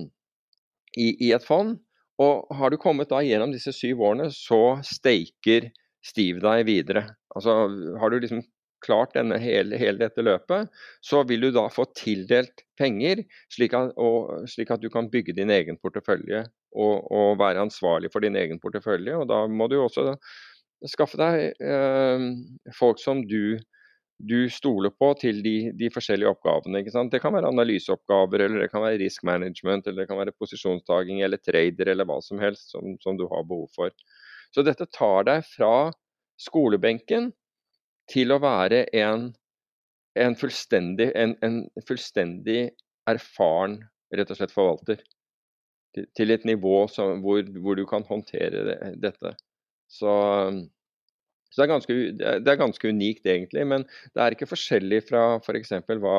i, 0.97 1.09
i 1.27 1.33
et 1.35 1.45
fond. 1.45 1.75
Og 2.21 2.55
har 2.55 2.71
du 2.71 2.79
kommet 2.79 3.11
da 3.11 3.19
gjennom 3.25 3.51
disse 3.51 3.73
syv 3.75 4.01
årene, 4.07 4.29
så 4.31 4.77
steiker 4.87 5.69
Steve 6.05 6.41
deg 6.43 6.67
videre. 6.67 7.07
Altså 7.35 7.65
Har 7.99 8.13
du 8.13 8.19
liksom 8.21 8.43
klart 8.85 9.15
denne, 9.17 9.39
hele, 9.41 9.79
hele, 9.81 9.99
dette 10.01 10.23
løpet, 10.23 10.71
så 11.03 11.23
vil 11.27 11.47
du 11.47 11.51
da 11.55 11.65
få 11.73 11.87
tildelt 11.97 12.65
penger, 12.79 13.23
slik 13.53 13.75
at, 13.77 13.93
og, 13.97 14.47
slik 14.51 14.73
at 14.73 14.83
du 14.83 14.89
kan 14.93 15.09
bygge 15.11 15.35
din 15.37 15.53
egen 15.53 15.79
portefølje 15.81 16.45
og, 16.75 17.05
og, 17.09 17.37
være 17.41 17.65
ansvarlig 17.65 18.11
for 18.13 18.25
din 18.25 18.37
egen 18.39 18.61
portefølje. 18.61 19.17
og 19.19 19.29
Da 19.31 19.45
må 19.49 19.69
du 19.71 19.79
også 19.81 20.13
skaffe 20.91 21.17
deg 21.19 21.63
eh, 21.63 22.27
folk 22.77 23.01
som 23.01 23.23
du 23.25 23.57
du 24.15 24.47
stoler 24.49 24.93
på 24.95 25.09
til 25.19 25.41
de, 25.43 25.71
de 25.75 25.89
forskjellige 25.91 26.29
oppgavene. 26.31 26.83
Det 27.11 27.19
kan 27.19 27.33
være 27.35 27.49
analyseoppgaver, 27.51 28.45
eller 28.45 28.63
det 28.63 28.69
kan 28.71 28.83
være 28.85 29.01
risk 29.01 29.25
management, 29.27 29.87
eller 29.87 30.03
det 30.03 30.09
kan 30.09 30.19
være 30.21 30.35
posisjonstaking 30.39 31.21
eller 31.25 31.41
trader, 31.43 31.91
eller 31.91 32.07
hva 32.07 32.21
som 32.23 32.39
helst 32.39 32.71
som, 32.71 32.95
som 33.03 33.19
du 33.19 33.25
har 33.31 33.43
behov 33.47 33.67
for. 33.75 33.91
Så 34.55 34.63
dette 34.63 34.87
tar 34.95 35.27
deg 35.27 35.43
fra 35.49 35.91
skolebenken 36.39 37.33
til 38.11 38.33
å 38.33 38.39
være 38.43 38.85
en, 38.97 39.29
en, 40.19 40.37
fullstendig, 40.39 41.09
en, 41.17 41.35
en 41.45 41.61
fullstendig, 41.87 42.69
erfaren 43.09 43.79
rett 44.15 44.31
og 44.31 44.39
slett 44.39 44.53
forvalter. 44.53 45.01
Til, 45.95 46.07
til 46.17 46.33
et 46.35 46.45
nivå 46.47 46.85
som, 46.91 47.21
hvor, 47.23 47.41
hvor, 47.63 47.77
du 47.79 47.85
kan 47.89 48.05
håndtere 48.07 48.65
det, 48.67 48.79
dette. 49.03 49.35
Så 49.91 50.11
så 51.55 51.61
det 51.61 51.65
er, 51.65 51.71
ganske, 51.71 51.95
det 52.19 52.51
er, 52.51 52.57
ganske, 52.59 52.89
unikt 52.91 53.27
egentlig, 53.31 53.61
men 53.63 53.85
det 54.11 54.19
er 54.19 54.33
ikke 54.35 54.49
forskjellig 54.49 55.05
fra 55.07 55.37
f.eks. 55.39 55.71
For 55.87 56.01
hva, 56.03 56.17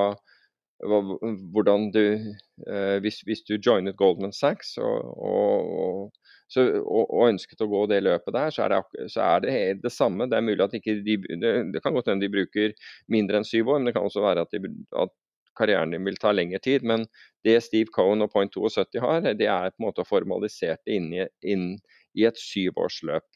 hvordan 1.53 1.91
du 1.93 2.05
eh, 2.07 2.97
hvis, 3.05 3.20
hvis, 3.28 3.43
du 3.45 3.59
joinet 3.59 3.99
Goldman 4.01 4.32
Sachs 4.32 4.78
og, 4.80 5.11
og, 5.20 6.25
så, 6.47 6.62
og, 6.78 7.05
og, 7.11 7.22
ønsket 7.26 7.62
å 7.64 7.68
gå 7.70 7.82
det 7.90 8.03
løpet 8.07 8.34
der, 8.36 8.53
så 8.55 8.66
er 8.66 8.74
det, 8.74 9.07
så 9.11 9.22
er 9.24 9.42
det, 9.42 9.55
det 9.82 9.92
samme. 9.92 10.28
Det 10.30 10.38
er 10.38 10.47
mulig 10.47 10.62
at 10.62 10.76
ikke 10.78 10.99
de, 11.07 11.16
det, 11.42 11.55
det 11.74 11.82
kan 11.82 11.97
godt 11.97 12.11
hende 12.12 12.22
de 12.22 12.32
bruker 12.32 12.74
mindre 13.12 13.40
enn 13.40 13.49
syv 13.49 13.72
år, 13.74 13.80
men 13.80 13.90
det 13.90 13.97
kan 13.97 14.07
også 14.07 14.22
være 14.22 14.47
at, 14.47 14.55
de, 14.55 14.70
at 15.03 15.14
karrieren 15.59 15.94
din 15.94 16.07
vil 16.07 16.18
ta 16.22 16.32
lengre 16.34 16.61
tid. 16.62 16.86
Men 16.86 17.07
det 17.47 17.59
Steve 17.66 17.90
Cohen 17.94 18.22
og 18.24 18.30
Point 18.34 18.55
72 18.55 19.03
har, 19.03 19.26
det 19.26 19.49
er 19.51 19.72
på 19.72 19.82
en 19.82 19.88
måte 19.88 20.07
formalisert 20.07 20.84
inn 20.90 21.11
i, 21.16 21.26
inn 21.42 21.72
i 22.16 22.26
et 22.28 22.38
syvårsløp. 22.40 23.26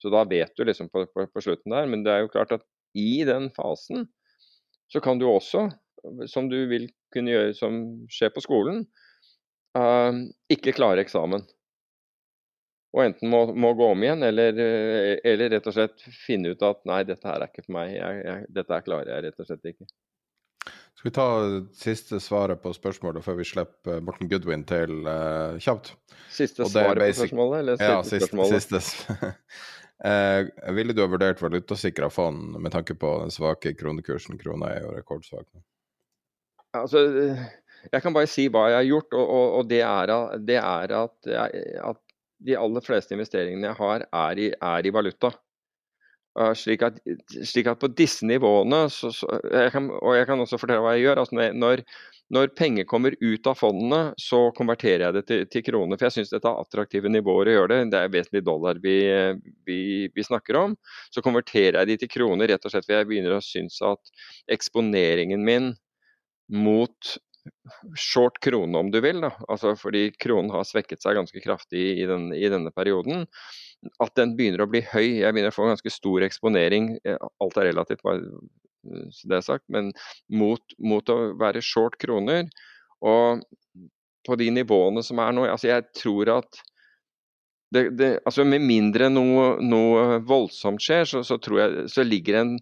Så 0.00 0.12
da 0.12 0.24
vet 0.28 0.52
du 0.56 0.64
liksom 0.64 0.88
på, 0.92 1.04
på, 1.12 1.26
på, 1.28 1.44
slutten 1.44 1.74
der. 1.74 1.88
Men 1.90 2.04
det 2.04 2.12
er 2.12 2.24
jo 2.24 2.32
klart 2.32 2.54
at 2.56 2.64
i 2.96 3.22
den 3.28 3.50
fasen 3.56 4.08
så 4.90 5.02
kan 5.04 5.20
du 5.20 5.28
også, 5.30 5.68
som 6.28 6.48
du 6.50 6.58
vil 6.70 6.88
kunne 7.14 7.32
gjøre 7.32 7.54
som 7.54 7.82
skjer 8.10 8.32
på 8.34 8.42
skolen, 8.42 8.84
uh, 9.78 10.24
ikke 10.50 10.74
klare 10.74 11.04
eksamen. 11.04 11.44
Og 12.90 13.04
enten 13.04 13.30
må, 13.30 13.44
må 13.54 13.70
gå 13.78 13.86
om 13.92 14.02
igjen, 14.02 14.22
eller, 14.26 14.56
eller, 15.22 15.50
rett 15.52 15.66
og 15.70 15.74
slett 15.76 16.06
finne 16.24 16.54
ut 16.54 16.62
at 16.66 16.80
nei, 16.90 17.04
dette 17.06 17.28
her 17.28 17.38
er 17.38 17.52
ikke 17.52 17.62
for 17.68 17.76
meg. 17.76 17.92
Jeg, 17.94 18.22
jeg, 18.26 18.48
dette 18.56 18.74
her 18.74 18.86
klarer 18.86 19.12
jeg 19.14 19.26
rett 19.28 19.42
og 19.44 19.46
slett 19.46 19.68
ikke. 19.70 19.86
Skal 21.00 21.08
vi 21.08 21.14
ta 21.16 21.28
siste 21.80 22.18
svaret 22.20 22.60
på 22.60 22.72
spørsmålet 22.76 23.24
før 23.24 23.38
vi 23.38 23.46
slipper 23.48 24.02
Morten 24.04 24.28
Goodwin 24.28 24.66
til 24.68 25.06
uh, 25.06 25.54
kjapt? 25.62 25.94
Siste 26.28 26.66
svaret 26.68 27.00
basic... 27.00 27.22
på 27.22 27.28
spørsmålet, 27.30 27.62
eller 27.62 27.78
siste 27.78 27.92
ja, 27.94 28.02
siste, 28.04 28.26
spørsmålet? 28.26 28.66
Siste. 28.66 29.30
uh, 30.04 30.74
ville 30.76 30.96
du 30.96 31.00
ha 31.00 31.08
vurdert 31.14 31.40
valutasikra 31.40 32.10
fond 32.12 32.58
med 32.60 32.74
tanke 32.74 32.98
på 32.98 33.14
den 33.22 33.32
svake 33.32 33.72
kronekursen? 33.78 34.36
Krona 34.42 34.74
er 34.74 34.84
jo 34.84 34.92
rekordsvak. 34.98 35.46
Altså, 36.76 37.06
jeg 37.88 38.04
kan 38.04 38.14
bare 38.14 38.28
si 38.30 38.50
hva 38.52 38.66
jeg 38.68 38.82
har 38.82 38.88
gjort, 38.90 39.14
og, 39.16 39.24
og, 39.24 39.46
og 39.62 39.72
det 39.72 39.80
er, 39.86 40.12
det 40.52 40.60
er 40.60 40.96
at, 41.00 41.32
at, 41.32 42.04
de 42.46 42.56
aller 42.58 42.84
fleste 42.84 43.16
investeringene 43.16 43.70
jeg 43.70 43.78
har, 43.80 44.06
er 44.08 44.40
i, 44.40 44.50
er 44.54 44.86
i 44.86 44.92
valuta. 44.94 45.32
Uh, 46.38 46.52
slik, 46.54 46.84
at, 46.86 47.00
slik, 47.42 47.66
at, 47.66 47.80
på 47.82 47.90
disse 47.98 48.26
nivåene, 48.26 48.84
så, 48.94 49.10
så, 49.12 49.26
jeg 49.50 49.72
kan, 49.74 49.88
og 49.98 50.14
jeg 50.14 50.28
kan 50.28 50.40
også 50.40 50.60
fortelle 50.62 50.84
hva 50.84 50.94
jeg 50.94 51.08
gjør 51.08 51.24
altså 51.24 51.48
når, 51.58 51.82
når 52.30 52.52
penger 52.54 52.86
kommer 52.86 53.16
ut 53.18 53.48
av 53.50 53.58
fondene, 53.58 54.00
så 54.20 54.44
konverterer 54.54 55.08
jeg 55.08 55.16
det 55.16 55.22
til, 55.26 55.42
til 55.50 55.64
kroner. 55.66 55.98
For 55.98 56.06
jeg 56.06 56.20
syns 56.20 56.30
dette 56.30 56.46
er 56.46 56.62
attraktive 56.62 57.10
nivåer 57.10 57.50
å 57.50 57.56
gjøre 57.56 57.72
det. 57.72 57.80
Det 57.90 57.98
er 57.98 58.12
vesentlig 58.14 58.44
dollar 58.46 58.78
vi, 58.82 58.94
vi, 59.66 59.80
vi, 60.14 60.26
snakker 60.26 60.60
om. 60.60 60.76
Så 61.10 61.24
konverterer 61.26 61.80
jeg 61.80 61.90
de 61.90 61.98
til 62.04 62.12
kroner 62.14 62.52
rett 62.52 62.62
og 62.62 62.72
slett 62.72 62.86
fordi 62.86 63.00
jeg 63.00 63.10
begynner 63.10 63.34
å 63.34 63.42
synes 63.42 63.80
at 63.90 64.14
eksponeringen 64.54 65.42
min 65.42 65.72
mot 66.54 67.16
short 67.98 68.38
krone, 68.44 68.78
om 68.78 68.90
du 68.92 69.00
vil, 69.04 69.22
da. 69.24 69.32
Altså 69.48 69.74
fordi 69.78 70.10
kronen 70.20 70.52
har 70.54 70.66
svekket 70.68 71.02
seg 71.02 71.18
ganske 71.18 71.42
kraftig 71.44 71.84
i, 72.02 72.06
den, 72.08 72.30
i 72.36 72.48
denne 72.52 72.72
perioden 72.74 73.26
at 74.02 74.12
den 74.18 74.34
begynner 74.36 74.64
å 74.64 74.70
bli 74.70 74.82
høy. 74.84 75.22
Jeg 75.22 75.32
begynner 75.32 75.52
å 75.52 75.56
få 75.56 75.68
ganske 75.70 75.92
stor 75.92 76.24
eksponering. 76.26 76.92
Alt 77.40 77.60
er 77.60 77.70
relativt, 77.70 78.04
så 78.04 79.30
det 79.30 79.38
er 79.38 79.46
sagt, 79.46 79.64
men 79.72 79.92
mot, 80.28 80.76
mot, 80.78 81.12
å 81.12 81.32
være 81.40 81.62
short 81.64 81.96
kroner. 82.00 82.48
Og 83.00 83.40
på 84.26 84.36
de 84.36 84.50
nivåene 84.52 85.04
som 85.04 85.20
er 85.22 85.32
nå, 85.32 85.46
altså 85.48 85.70
jeg 85.70 85.88
tror 85.96 86.34
at 86.40 86.60
det, 87.70 87.84
det, 87.94 88.06
altså 88.26 88.42
Med 88.42 88.64
mindre 88.66 89.06
noe, 89.12 89.52
noe 89.62 90.16
voldsomt 90.26 90.82
skjer, 90.82 91.04
så, 91.06 91.20
så, 91.22 91.36
tror 91.38 91.60
jeg 91.60 91.84
så 91.92 92.02
ligger 92.02 92.40
en 92.40 92.56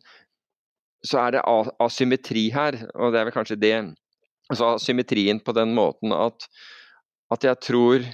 så 1.06 1.22
er 1.22 1.36
det 1.36 1.42
asymmetri 1.80 2.48
her, 2.52 2.76
og 2.98 3.14
det 3.14 3.20
er 3.20 3.28
vel 3.28 3.34
kanskje 3.36 3.56
det. 3.62 3.76
Altså 4.49 4.76
symmetrien 4.80 5.40
på 5.44 5.53
den 5.57 5.74
måten 5.76 6.14
at, 6.16 6.49
at 7.34 7.44
jeg 7.44 7.61
tror 7.64 8.07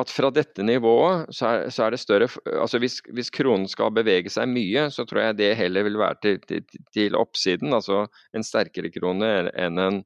at 0.00 0.10
fra 0.10 0.30
dette 0.32 0.64
nivået 0.64 1.28
så 1.36 1.48
er, 1.50 1.66
så 1.70 1.84
er 1.84 1.94
det 1.94 2.00
større 2.00 2.28
altså 2.48 2.80
hvis, 2.80 2.96
hvis, 3.12 3.30
kronen 3.34 3.68
skal 3.70 3.92
bevege 3.94 4.30
seg 4.32 4.48
mye, 4.50 4.86
så 4.90 5.04
tror 5.06 5.26
jeg 5.26 5.38
det 5.38 5.50
heller 5.58 5.84
vil 5.86 5.98
være 6.00 6.18
til, 6.24 6.38
til, 6.48 6.62
til 6.96 7.18
oppsiden. 7.18 7.74
Altså 7.76 8.06
en 8.34 8.46
sterkere 8.46 8.90
krone 8.94 9.28
enn 9.52 9.78
en, 9.78 10.00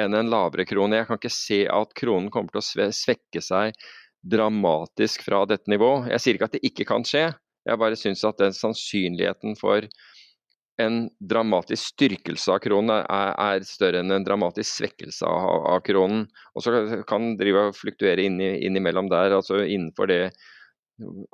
enn 0.00 0.16
en, 0.16 0.30
lavere 0.32 0.66
krone. 0.68 1.00
Jeg 1.00 1.10
kan 1.10 1.20
ikke 1.20 1.34
se 1.34 1.64
at 1.68 1.96
kronen 1.98 2.30
kommer 2.32 2.54
til 2.54 2.62
å 2.62 2.90
svekke 2.94 3.42
seg 3.42 3.76
dramatisk 4.26 5.26
fra 5.26 5.42
dette 5.50 5.70
nivået. 5.70 6.12
Jeg 6.14 6.22
sier 6.22 6.38
ikke 6.38 6.50
at 6.50 6.56
det 6.56 6.64
ikke 6.70 6.86
kan 6.88 7.04
skje, 7.06 7.28
jeg 7.66 7.82
bare 7.82 7.98
syns 7.98 8.22
at 8.26 8.38
den 8.38 8.54
sannsynligheten 8.54 9.58
for 9.58 9.86
en 10.82 11.06
dramatisk 11.18 11.94
styrkelse 11.94 12.52
av 12.52 12.60
kronen 12.64 12.92
er, 12.98 13.32
er, 13.32 13.64
større 13.64 14.02
enn 14.02 14.12
en 14.12 14.26
dramatisk 14.26 14.82
svekkelse 14.82 15.28
av, 15.28 15.62
av 15.72 15.80
kronen. 15.86 16.26
Og 16.54 16.64
så 16.64 16.74
kan 17.08 17.30
den 17.30 17.38
drive 17.40 17.70
og 17.70 17.78
fluktuere 17.78 18.26
inn 18.28 18.40
innimellom 18.40 19.08
der, 19.12 19.38
altså 19.38 19.62
innenfor 19.64 20.10
det 20.12 20.20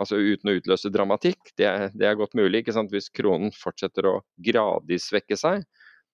altså 0.00 0.18
uten 0.18 0.50
å 0.50 0.56
utløse 0.58 0.90
dramatikk. 0.94 1.52
Det 1.58 1.66
er, 1.68 1.90
det 1.94 2.08
er 2.08 2.18
godt 2.18 2.34
mulig. 2.38 2.64
Hvis 2.90 3.10
kronen 3.14 3.52
fortsetter 3.54 4.08
å 4.10 4.16
gradvis 4.42 5.10
svekke 5.10 5.38
seg, 5.38 5.66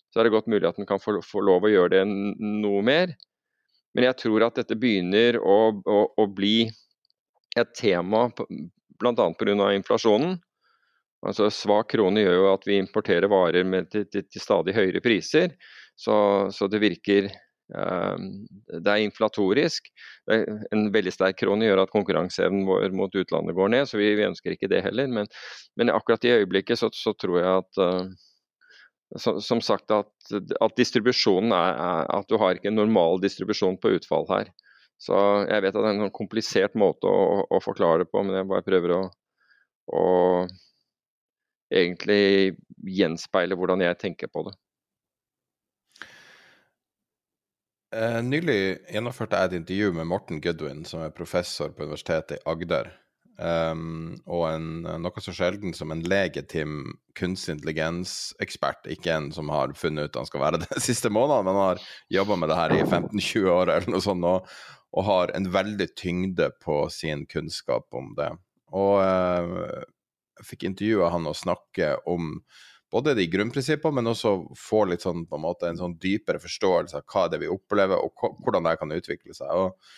så 0.09 0.21
er 0.21 0.29
det 0.29 0.35
godt 0.35 0.49
mulig 0.49 0.69
at 0.69 0.81
den 0.81 0.89
kan 0.89 1.01
få, 1.01 1.19
få 1.25 1.45
lov 1.45 1.67
å 1.67 1.73
gjøre 1.73 1.99
det 1.99 2.05
noe 2.09 2.83
mer. 2.85 3.13
Men 3.97 4.09
jeg 4.09 4.21
tror 4.21 4.47
at 4.47 4.61
dette 4.61 4.77
begynner 4.79 5.41
å, 5.41 5.59
å, 5.85 6.01
å 6.17 6.27
bli 6.33 6.69
et 7.59 7.73
tema 7.77 8.29
bl.a. 8.31 9.29
pga. 9.39 9.73
inflasjonen. 9.75 10.39
Altså 11.27 11.49
Svak 11.51 11.91
krone 11.95 12.23
gjør 12.23 12.37
jo 12.37 12.47
at 12.53 12.65
vi 12.69 12.79
importerer 12.79 13.31
varer 13.31 13.67
med, 13.67 13.91
til, 13.91 14.07
til, 14.07 14.27
til, 14.29 14.43
stadig 14.43 14.75
høyere 14.77 15.03
priser. 15.03 15.57
Så, 15.99 16.15
så 16.55 16.69
det 16.71 16.79
virker 16.85 17.27
eh, 17.27 18.27
Det 18.71 18.93
er 18.93 19.03
inflatorisk. 19.03 19.91
En 20.31 20.87
veldig 20.95 21.15
sterk 21.15 21.41
krone 21.41 21.67
gjør 21.67 21.83
at 21.83 21.95
konkurranseevnen 21.95 22.69
vår 22.69 22.95
mot 22.95 23.19
utlandet 23.19 23.59
går 23.59 23.75
ned, 23.75 23.91
så 23.91 23.99
vi, 23.99 24.13
vi 24.19 24.29
ønsker 24.29 24.55
ikke 24.55 24.71
det 24.71 24.85
heller. 24.87 25.11
Men, 25.11 25.31
men 25.81 25.91
akkurat 25.91 26.25
i 26.29 26.37
øyeblikket 26.39 26.79
så, 26.79 26.93
så 26.95 27.17
tror 27.19 27.41
jeg 27.41 27.65
at 27.65 27.83
eh, 27.83 28.17
som 29.17 29.61
sagt 29.65 29.91
at, 29.91 30.11
at 30.61 30.75
distribusjonen 30.77 31.53
er, 31.57 31.75
er, 31.81 32.09
at 32.19 32.29
du 32.29 32.37
har 32.41 32.59
ikke 32.59 32.69
en 32.69 32.77
normal 32.77 33.23
distribusjon 33.23 33.79
på 33.81 33.95
utfall 33.97 34.29
her. 34.29 34.51
Så 35.01 35.17
jeg 35.49 35.63
vet 35.63 35.77
at 35.77 35.85
det 35.85 35.91
er 35.95 36.01
en 36.03 36.15
komplisert 36.15 36.75
måte 36.79 37.09
å, 37.09 37.45
å 37.49 37.61
forklare 37.63 38.03
det 38.03 38.11
på, 38.13 38.23
men 38.27 38.37
jeg 38.37 38.49
bare 38.51 38.67
prøver 38.67 38.95
å, 38.97 39.03
å 39.95 40.07
egentlig 41.71 42.57
gjenspeiler 42.87 43.59
hvordan 43.59 43.85
jeg 43.85 43.99
tenker 44.01 44.31
på 44.33 44.47
det. 44.49 44.55
Eh, 47.97 48.21
nylig 48.21 48.61
gjennomførte 48.93 49.39
jeg 49.39 49.49
et 49.49 49.61
intervju 49.63 49.93
med 49.97 50.09
Morten 50.11 50.41
Goodwin, 50.45 50.85
som 50.85 51.01
er 51.05 51.15
professor 51.15 51.73
på 51.73 51.87
Universitetet 51.87 52.37
i 52.37 52.43
Agder. 52.51 52.91
Um, 53.39 54.17
og 54.27 54.49
en, 54.49 54.65
noe 54.99 55.23
så 55.23 55.31
sjelden 55.31 55.71
som 55.77 55.93
en 55.95 56.01
legitim 56.11 56.97
kunstig 57.19 57.55
intelligens-ekspert. 57.55 58.89
Ikke 58.91 59.15
en 59.15 59.29
som 59.33 59.53
har 59.55 59.71
funnet 59.79 60.11
ut 60.11 60.19
han 60.19 60.27
skal 60.27 60.43
være 60.43 60.59
det 60.65 60.73
de 60.75 60.83
siste 60.83 61.11
månedene, 61.15 61.47
men 61.47 61.61
har 61.63 61.85
jobba 62.13 62.41
med 62.43 62.51
det 62.51 62.59
her 62.59 62.75
i 62.75 62.83
15-20 62.83 63.53
år 63.55 63.73
eller 63.77 63.95
noe 63.95 64.03
sånt, 64.05 64.27
og, 64.27 64.51
og, 64.91 65.07
har 65.07 65.33
en 65.39 65.47
veldig 65.55 65.89
tyngde 65.97 66.51
på 66.65 66.81
sin 66.93 67.25
kunnskap 67.31 67.87
om 67.95 68.11
det. 68.19 68.33
Og 68.75 68.99
uh, 69.01 69.87
fikk 70.47 70.69
intervjua 70.69 71.13
han 71.15 71.29
og 71.31 71.37
snakke 71.39 71.95
om 72.09 72.37
både 72.91 73.15
de 73.15 73.27
grunnprinsippene, 73.29 73.99
men 73.99 74.11
også 74.13 74.35
få 74.57 74.85
litt 74.89 75.05
sånn, 75.05 75.27
på 75.29 75.37
en 75.37 75.45
måte, 75.45 75.69
en 75.69 75.81
sånn 75.81 75.99
dypere 76.01 76.41
forståelse 76.41 77.01
av 77.01 77.07
hva 77.13 77.27
det 77.29 77.39
er 77.39 77.45
vi 77.45 77.53
opplever, 77.53 78.01
og 78.01 78.39
hvordan 78.45 78.69
det 78.69 78.77
kan 78.81 78.95
utvikle 78.97 79.37
seg. 79.37 79.53
Og, 79.53 79.91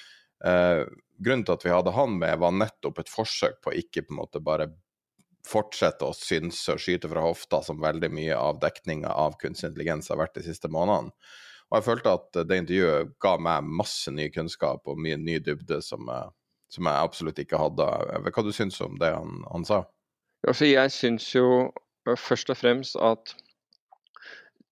eh, 0.44 0.84
grunnen 1.22 1.46
til 1.46 1.54
at 1.54 1.66
vi 1.66 1.74
hadde 1.74 1.94
han 1.94 2.18
med, 2.18 2.38
var 2.42 2.56
nettopp 2.56 2.98
et 2.98 3.12
forsøk 3.12 3.60
på 3.62 3.76
ikke 3.78 4.06
på 4.06 4.16
en 4.16 4.22
måte 4.22 4.42
bare 4.42 4.72
fortsette 5.46 6.04
å 6.04 6.16
synse 6.16 6.74
og 6.74 6.82
skyte 6.82 7.08
fra 7.08 7.22
hofta, 7.24 7.62
som 7.64 7.80
veldig 7.80 8.10
mye 8.12 8.36
av 8.36 8.58
dekninga 8.60 9.08
av 9.08 9.38
kunstig 9.40 9.70
intelligens 9.70 10.10
har 10.12 10.20
vært 10.20 10.36
de 10.36 10.44
siste 10.50 10.68
månedene. 10.68 11.14
Og 11.70 11.78
jeg 11.78 11.86
følte 11.86 12.12
at 12.18 12.38
det 12.50 12.58
intervjuet 12.58 13.12
ga 13.22 13.36
meg 13.38 13.68
masse 13.78 14.10
ny 14.10 14.26
kunnskap 14.34 14.88
og 14.90 14.98
mye 14.98 15.16
ny 15.20 15.38
dybde 15.38 15.78
som, 15.86 16.08
som 16.68 16.88
jeg 16.90 17.06
absolutt 17.06 17.38
ikke 17.38 17.60
hadde. 17.62 17.86
Hva 18.26 18.44
du 18.44 18.50
syns 18.54 18.80
om 18.82 18.98
det 18.98 19.12
han, 19.14 19.44
han 19.52 19.66
sa? 19.68 19.84
Altså, 20.48 20.66
jeg 20.70 20.92
syns 20.94 21.28
jo 21.34 21.70
først 22.18 22.50
og 22.52 22.58
fremst 22.58 22.96
at 23.00 23.34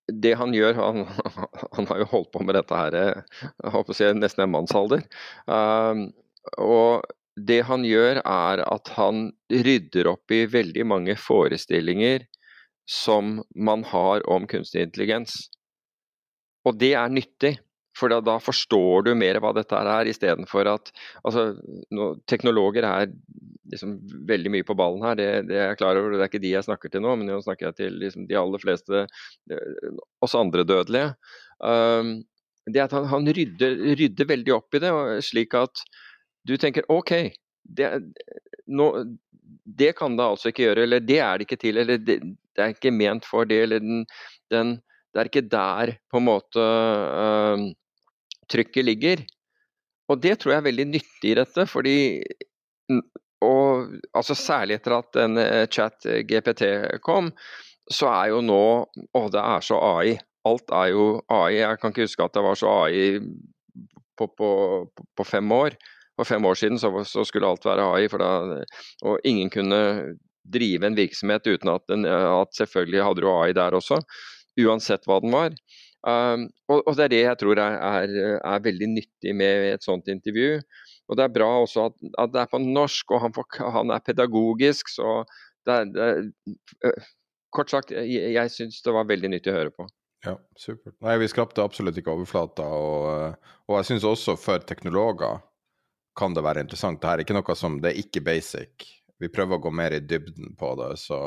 det 0.08 0.32
han 0.40 0.54
gjør 0.56 0.78
han, 0.78 1.04
han, 1.76 1.88
har 1.90 2.00
jo 2.00 2.08
holdt 2.12 2.32
på 2.32 2.42
med 2.46 2.56
dette 2.56 2.78
her 2.78 2.96
jeg 2.96 3.74
håper 3.74 3.92
å 3.92 3.96
si, 3.96 4.08
nesten 4.16 4.46
en 4.46 4.54
mannsalder. 4.54 5.04
Um, 5.44 6.08
og 6.56 7.04
det 7.38 7.60
han 7.68 7.84
gjør, 7.86 8.22
er 8.24 8.64
at 8.64 8.90
han 8.96 9.28
rydder 9.52 10.08
opp 10.10 10.32
i 10.34 10.46
veldig 10.50 10.86
mange 10.88 11.14
forestillinger 11.20 12.24
som 12.88 13.42
man 13.54 13.84
har 13.84 14.24
om 14.32 14.48
kunstig 14.48 14.86
intelligens. 14.86 15.36
Og 16.66 16.78
det 16.80 16.94
er 16.98 17.12
nyttig. 17.12 17.58
For 17.98 18.12
da, 18.12 18.20
da, 18.24 18.38
forstår 18.42 19.08
du 19.08 19.12
mer 19.18 19.40
hva 19.42 19.52
dette 19.56 19.78
er, 19.78 20.10
istedenfor 20.10 20.70
at 20.70 20.92
altså, 21.26 21.50
no, 21.94 22.12
Teknologer 22.30 22.86
er 22.86 23.12
liksom 23.72 23.98
veldig 24.28 24.52
mye 24.54 24.66
på 24.66 24.76
ballen 24.78 25.04
her, 25.04 25.18
det, 25.18 25.28
det, 25.50 25.58
er 25.58 25.70
jeg 25.72 25.80
klar 25.82 25.98
over. 26.00 26.14
Det 26.14 26.24
er 26.24 26.30
ikke 26.30 26.42
de 26.44 26.54
jeg 26.54 26.66
snakker 26.66 26.92
til 26.92 27.04
nå, 27.04 27.14
men 27.18 27.30
nå 27.30 27.38
snakker 27.44 27.68
jeg 27.68 27.78
til 27.82 28.00
liksom, 28.02 28.26
de 28.30 28.38
aller 28.40 28.62
fleste, 28.62 29.04
eh, 29.52 30.02
oss 30.24 30.36
andre 30.38 30.64
dødelige. 30.68 31.12
Um, 31.58 32.18
det 32.68 32.84
at 32.84 32.94
han, 32.96 33.08
han 33.10 33.28
rydder, 33.34 33.76
rydder, 33.98 34.28
veldig 34.28 34.54
opp 34.56 34.76
i 34.76 34.82
det, 34.82 34.92
slik 35.26 35.56
at 35.58 35.84
du 36.48 36.56
tenker 36.60 36.86
OK, 36.92 37.14
det, 37.78 37.88
nå, 38.68 38.88
det 39.78 39.94
kan 39.98 40.16
det 40.16 40.26
altså 40.26 40.52
ikke 40.52 40.68
gjøre, 40.68 40.84
eller 40.86 41.04
det 41.04 41.18
er 41.24 41.38
det 41.38 41.48
ikke 41.48 41.60
til, 41.64 41.80
eller 41.80 42.00
det, 42.00 42.20
det 42.24 42.64
er 42.64 42.76
ikke 42.76 42.94
ment 42.94 43.28
for 43.28 43.48
det, 43.48 43.62
eller 43.66 43.84
den, 43.84 44.04
den, 44.52 44.76
det 45.12 45.22
er 45.22 45.30
ikke 45.30 45.48
der 45.48 45.96
på 46.12 46.20
en 46.20 46.28
måte 46.28 46.64
uh, 46.64 47.68
trykket 48.50 48.86
ligger. 48.86 49.24
Og 50.08 50.20
det 50.22 50.38
tror 50.40 50.54
jeg 50.54 50.62
er 50.62 50.68
veldig 50.70 50.86
nyttig 50.94 51.32
i 51.32 51.38
dette, 51.38 51.66
fordi 51.68 51.98
og 53.44 53.92
altså 54.16 54.34
Særlig 54.34 54.78
etter 54.78 54.96
at 54.96 55.12
den 55.14 55.38
eh, 55.38 55.66
chat 55.70 56.06
GPT 56.26 56.64
kom, 57.04 57.30
så 57.90 58.08
er 58.10 58.32
jo 58.32 58.40
nå 58.42 58.62
Å, 59.14 59.20
det 59.30 59.42
er 59.42 59.62
så 59.64 59.78
AI. 59.78 60.16
Alt 60.48 60.72
er 60.74 60.90
jo 60.94 61.04
AI. 61.30 61.60
Jeg 61.60 61.78
kan 61.80 61.92
ikke 61.92 62.08
huske 62.08 62.24
at 62.24 62.34
det 62.34 62.44
var 62.44 62.58
så 62.58 62.72
AI 62.84 63.20
på, 64.18 64.26
på, 64.26 64.50
på 65.16 65.26
fem 65.26 65.52
år. 65.54 65.76
For 66.18 66.26
fem 66.26 66.46
år 66.50 66.58
siden 66.58 66.80
så, 66.82 66.90
så, 67.06 67.22
skulle 67.26 67.46
alt 67.46 67.66
være 67.66 67.84
AI, 67.94 68.08
da, 68.18 68.30
og 69.06 69.28
ingen 69.28 69.52
kunne 69.54 69.80
drive 70.48 70.88
en 70.88 70.96
virksomhet 70.98 71.46
uten 71.46 71.70
at, 71.70 71.84
den, 71.92 72.06
at 72.08 72.56
selvfølgelig 72.58 73.04
hadde 73.04 73.22
du 73.22 73.28
AI 73.30 73.52
der 73.54 73.76
også, 73.78 74.00
uansett 74.58 75.06
hva 75.06 75.20
den 75.22 75.30
var. 75.30 75.54
Um, 76.06 76.46
og, 76.70 76.84
og, 76.86 76.92
Det 76.96 77.04
er 77.04 77.10
det 77.12 77.22
jeg 77.24 77.38
tror 77.40 77.58
er, 77.58 77.74
er, 77.74 78.12
er, 78.38 78.62
veldig 78.62 78.88
nyttig 78.92 79.34
med 79.34 79.72
et 79.74 79.84
sånt 79.84 80.08
intervju. 80.08 80.60
Og 81.08 81.18
Det 81.18 81.24
er 81.24 81.34
bra 81.34 81.48
også 81.64 81.88
at, 81.90 81.96
at 82.22 82.32
det 82.34 82.42
er 82.42 82.50
på 82.52 82.60
norsk, 82.62 83.10
og 83.16 83.22
han, 83.26 83.34
får, 83.34 83.48
han 83.74 83.90
er 83.90 84.04
pedagogisk. 84.06 84.92
så 84.94 85.24
det 85.66 85.74
er, 85.74 85.94
det 85.94 86.92
Kort 87.48 87.72
sagt, 87.72 87.94
jeg, 87.96 88.34
jeg 88.34 88.52
syns 88.52 88.82
det 88.84 88.92
var 88.92 89.08
veldig 89.08 89.30
nyttig 89.32 89.52
å 89.52 89.56
høre 89.56 89.72
på. 89.72 89.86
Ja, 90.26 90.34
supert. 90.58 90.96
Nei, 91.00 91.14
Vi 91.22 91.30
skrapte 91.30 91.64
absolutt 91.64 91.96
ikke 91.96 92.12
overflata. 92.12 92.66
Og, 92.66 93.46
og 93.68 93.78
jeg 93.78 93.88
syns 93.88 94.04
også 94.04 94.34
for 94.36 94.64
teknologer 94.68 95.40
kan 96.18 96.34
det 96.34 96.44
være 96.44 96.64
interessant. 96.66 97.00
Det 97.00 97.08
er 97.08 97.22
ikke 97.22 97.36
noe 97.38 97.56
som 97.56 97.78
Det 97.80 97.92
er 97.92 98.00
ikke 98.02 98.24
basic. 98.26 98.88
Vi 99.18 99.30
prøver 99.32 99.58
å 99.58 99.62
gå 99.64 99.72
mer 99.74 99.96
i 99.96 100.02
dybden 100.04 100.54
på 100.58 100.74
det. 100.80 100.92
så 101.00 101.20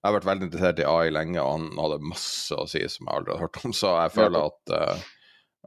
jeg 0.00 0.08
har 0.08 0.16
vært 0.16 0.28
veldig 0.30 0.46
interessert 0.48 0.78
i 0.80 0.88
AI 0.88 1.10
lenge, 1.12 1.40
og 1.42 1.50
han 1.58 1.64
hadde 1.76 2.08
masse 2.08 2.56
å 2.56 2.64
si 2.70 2.80
som 2.88 3.04
jeg 3.04 3.18
aldri 3.18 3.34
har 3.34 3.42
hørt 3.44 3.58
om. 3.60 3.74
Så 3.76 3.92
jeg 3.98 4.14
føler 4.14 4.46
at, 4.48 4.72
uh, 4.72 5.02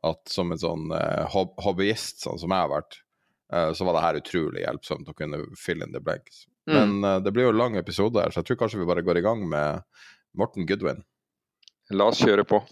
at 0.10 0.34
som 0.34 0.54
en 0.54 0.62
sånn 0.62 0.88
uh, 0.90 1.36
hobbyist, 1.62 2.24
sånn 2.26 2.42
som 2.42 2.56
jeg 2.56 2.66
har 2.66 2.72
vært, 2.72 2.98
uh, 3.54 3.70
så 3.78 3.86
var 3.86 3.98
det 3.98 4.06
her 4.08 4.20
utrolig 4.24 4.64
hjelpsomt 4.66 5.12
å 5.12 5.16
kunne 5.18 5.44
fill 5.60 5.86
in 5.86 5.94
the 5.94 6.02
blanks. 6.02 6.48
Mm. 6.66 6.74
Men 6.74 7.24
det 7.26 7.34
blir 7.36 7.50
jo 7.50 7.54
en 7.54 7.60
lang 7.60 7.78
episode 7.78 8.18
her, 8.18 8.34
så 8.34 8.42
jeg 8.42 8.50
tror 8.50 8.64
kanskje 8.64 8.80
vi 8.82 8.90
bare 8.90 9.04
går 9.06 9.20
i 9.20 9.26
gang 9.26 9.44
med 9.52 9.84
Morten 10.40 10.66
Goodwin. 10.66 11.04
La 11.94 12.08
oss 12.10 12.24
kjøre 12.24 12.48
på. 12.48 12.64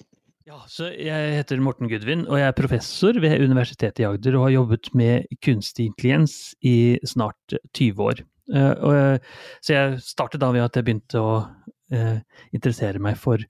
Ja, 0.50 0.58
så 0.68 0.88
Jeg 0.90 1.36
heter 1.38 1.62
Morten 1.62 1.88
Gudvin, 1.92 2.24
og 2.26 2.40
jeg 2.40 2.48
er 2.50 2.58
professor 2.58 3.14
ved 3.22 3.44
Universitetet 3.44 4.02
i 4.02 4.08
Agder 4.08 4.40
og 4.40 4.48
har 4.48 4.56
jobbet 4.56 4.90
med 4.98 5.30
kunstig 5.46 5.92
intelligens 5.92 6.56
i 6.66 6.98
snart 7.06 7.60
20 7.78 8.02
år. 8.02 8.24
Uh, 8.52 9.18
så 9.64 9.76
jeg 9.76 10.02
startet 10.06 10.42
da 10.44 10.52
ved 10.54 10.66
at 10.66 10.76
jeg 10.78 10.88
begynte 10.88 11.22
å 11.22 11.36
uh, 11.44 12.18
interessere 12.52 13.02
meg 13.04 13.20
for 13.20 13.44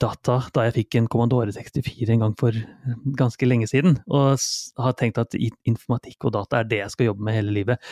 data 0.00 0.38
da 0.56 0.64
jeg 0.66 0.78
fikk 0.78 0.96
en 0.96 1.10
Commandore 1.12 1.52
64 1.52 2.14
en 2.14 2.24
gang 2.24 2.36
for 2.40 2.56
ganske 3.18 3.46
lenge 3.46 3.68
siden, 3.68 3.98
og 4.08 4.40
har 4.80 4.96
tenkt 4.96 5.20
at 5.20 5.36
informatikk 5.36 6.24
og 6.24 6.38
data 6.38 6.62
er 6.62 6.70
det 6.70 6.80
jeg 6.80 6.94
skal 6.94 7.10
jobbe 7.10 7.26
med 7.26 7.36
hele 7.36 7.52
livet. 7.52 7.90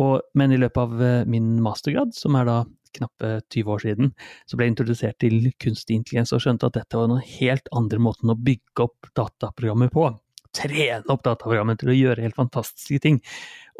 Og, 0.00 0.24
men 0.34 0.54
i 0.54 0.58
løpet 0.58 0.80
av 0.80 1.28
min 1.30 1.52
mastergrad, 1.62 2.16
som 2.16 2.34
er 2.40 2.48
da 2.48 2.56
knappe 2.94 3.30
20 3.52 3.72
år 3.74 3.84
siden, 3.84 4.10
så 4.46 4.56
ble 4.56 4.66
jeg 4.66 4.74
introdusert 4.74 5.18
til 5.22 5.50
kunstig 5.62 5.98
intelligens 5.98 6.34
og 6.34 6.42
skjønte 6.44 6.70
at 6.70 6.78
dette 6.78 6.98
var 6.98 7.10
noen 7.10 7.24
helt 7.36 7.70
andre 7.76 8.00
måten 8.02 8.32
å 8.32 8.38
bygge 8.38 8.86
opp 8.86 9.10
dataprogrammer 9.18 9.92
på. 9.94 10.08
Trene 10.54 11.02
opp 11.10 11.24
dataprogrammet 11.26 11.82
til 11.82 11.90
å 11.90 11.96
gjøre 11.98 12.26
helt 12.26 12.38
fantastiske 12.38 13.02
ting. 13.02 13.20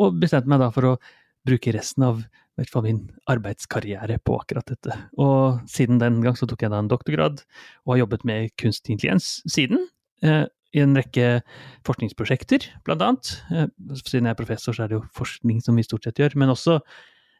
Og 0.03 0.19
bestemte 0.23 0.51
meg 0.51 0.63
da 0.63 0.71
for 0.75 0.95
å 0.95 0.97
bruke 1.45 1.75
resten 1.77 2.07
av 2.07 2.25
hvert 2.59 2.71
fall 2.71 2.85
min 2.87 3.01
arbeidskarriere 3.31 4.21
på 4.23 4.37
akkurat 4.39 4.69
dette. 4.71 4.97
Og 5.21 5.63
siden 5.71 6.01
den 6.03 6.21
gang 6.25 6.37
så 6.39 6.47
tok 6.51 6.63
jeg 6.65 6.73
da 6.73 6.83
en 6.83 6.91
doktorgrad, 6.91 7.43
og 7.85 7.95
har 7.95 8.05
jobbet 8.05 8.27
med 8.29 8.53
kunstig 8.61 8.95
intelligens 8.95 9.41
siden. 9.51 9.89
Eh, 10.23 10.45
I 10.75 10.83
en 10.83 10.95
rekke 10.99 11.41
forskningsprosjekter, 11.87 12.69
blant 12.87 13.03
annet. 13.03 13.33
Eh, 13.51 13.67
siden 14.03 14.29
jeg 14.29 14.35
er 14.35 14.39
professor, 14.39 14.75
så 14.75 14.85
er 14.85 14.93
det 14.93 14.99
jo 15.01 15.09
forskning 15.15 15.61
som 15.63 15.77
vi 15.79 15.87
stort 15.87 16.07
sett 16.07 16.19
gjør. 16.23 16.37
Men 16.39 16.55
også 16.55 16.79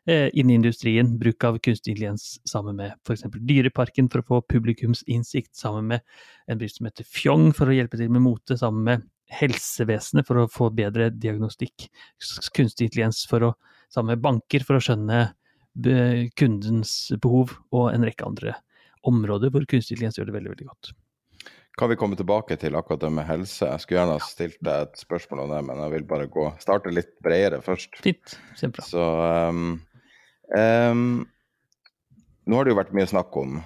eh, 0.09 0.29
innen 0.35 0.59
industrien, 0.59 1.15
bruk 1.19 1.47
av 1.47 1.59
kunstig 1.63 1.95
intelligens 1.95 2.41
sammen 2.51 2.79
med 2.83 2.95
f.eks. 3.07 3.27
Dyreparken 3.39 4.11
for 4.11 4.23
å 4.23 4.29
få 4.29 4.45
publikumsinnsikt, 4.51 5.55
sammen 5.59 5.95
med 5.95 6.07
en 6.49 6.59
bedrift 6.59 6.81
som 6.81 6.91
heter 6.91 7.07
Fjong 7.07 7.53
for 7.55 7.71
å 7.71 7.77
hjelpe 7.77 8.01
til 8.01 8.11
med 8.11 8.27
mote, 8.27 8.59
sammen 8.59 8.87
med 8.91 9.11
helsevesenet 9.35 10.27
for 10.29 10.43
å 10.43 10.51
få 10.51 10.69
bedre 10.75 11.09
diagnostikk, 11.11 11.89
kunstig 12.55 12.91
intelligens 12.91 13.23
for 13.31 13.49
å 13.49 13.55
sammen 13.95 14.17
med 14.17 14.25
banker 14.25 14.67
for 14.67 14.79
å 14.79 14.83
skjønne 14.85 15.27
kundens 16.39 17.13
behov, 17.23 17.57
og 17.75 17.89
en 17.91 18.07
rekke 18.07 18.27
andre 18.27 18.55
områder 19.07 19.51
hvor 19.53 19.65
kunstig 19.69 19.97
intelligens 19.97 20.21
gjør 20.21 20.31
det 20.31 20.37
veldig, 20.37 20.53
veldig 20.55 20.69
godt. 20.69 20.93
Kan 21.75 21.91
vi 21.91 21.97
komme 21.99 22.15
tilbake 22.15 22.55
til 22.63 22.77
akkurat 22.79 23.03
det 23.03 23.11
med 23.11 23.27
helse? 23.27 23.67
Jeg 23.67 23.83
skulle 23.83 23.99
gjerne 23.99 24.15
ha 24.15 24.23
stilt 24.23 24.61
deg 24.63 24.85
et 24.87 25.01
spørsmål 25.03 25.43
om 25.43 25.55
det, 25.57 25.63
men 25.67 25.81
jeg 25.83 25.93
vil 25.97 26.07
bare 26.13 26.31
gå, 26.31 26.47
starte 26.63 26.93
litt 26.95 27.11
bredere 27.25 27.59
først. 27.67 27.99
Fint, 28.05 28.37
kjempebra. 28.61 28.87
Så 28.87 29.07
um, 29.51 29.73
um, 30.55 31.25
Nå 32.45 32.61
har 32.61 32.67
det 32.67 32.75
jo 32.75 32.79
vært 32.79 32.95
mye 32.95 33.11
snakk 33.11 33.35
om, 33.41 33.59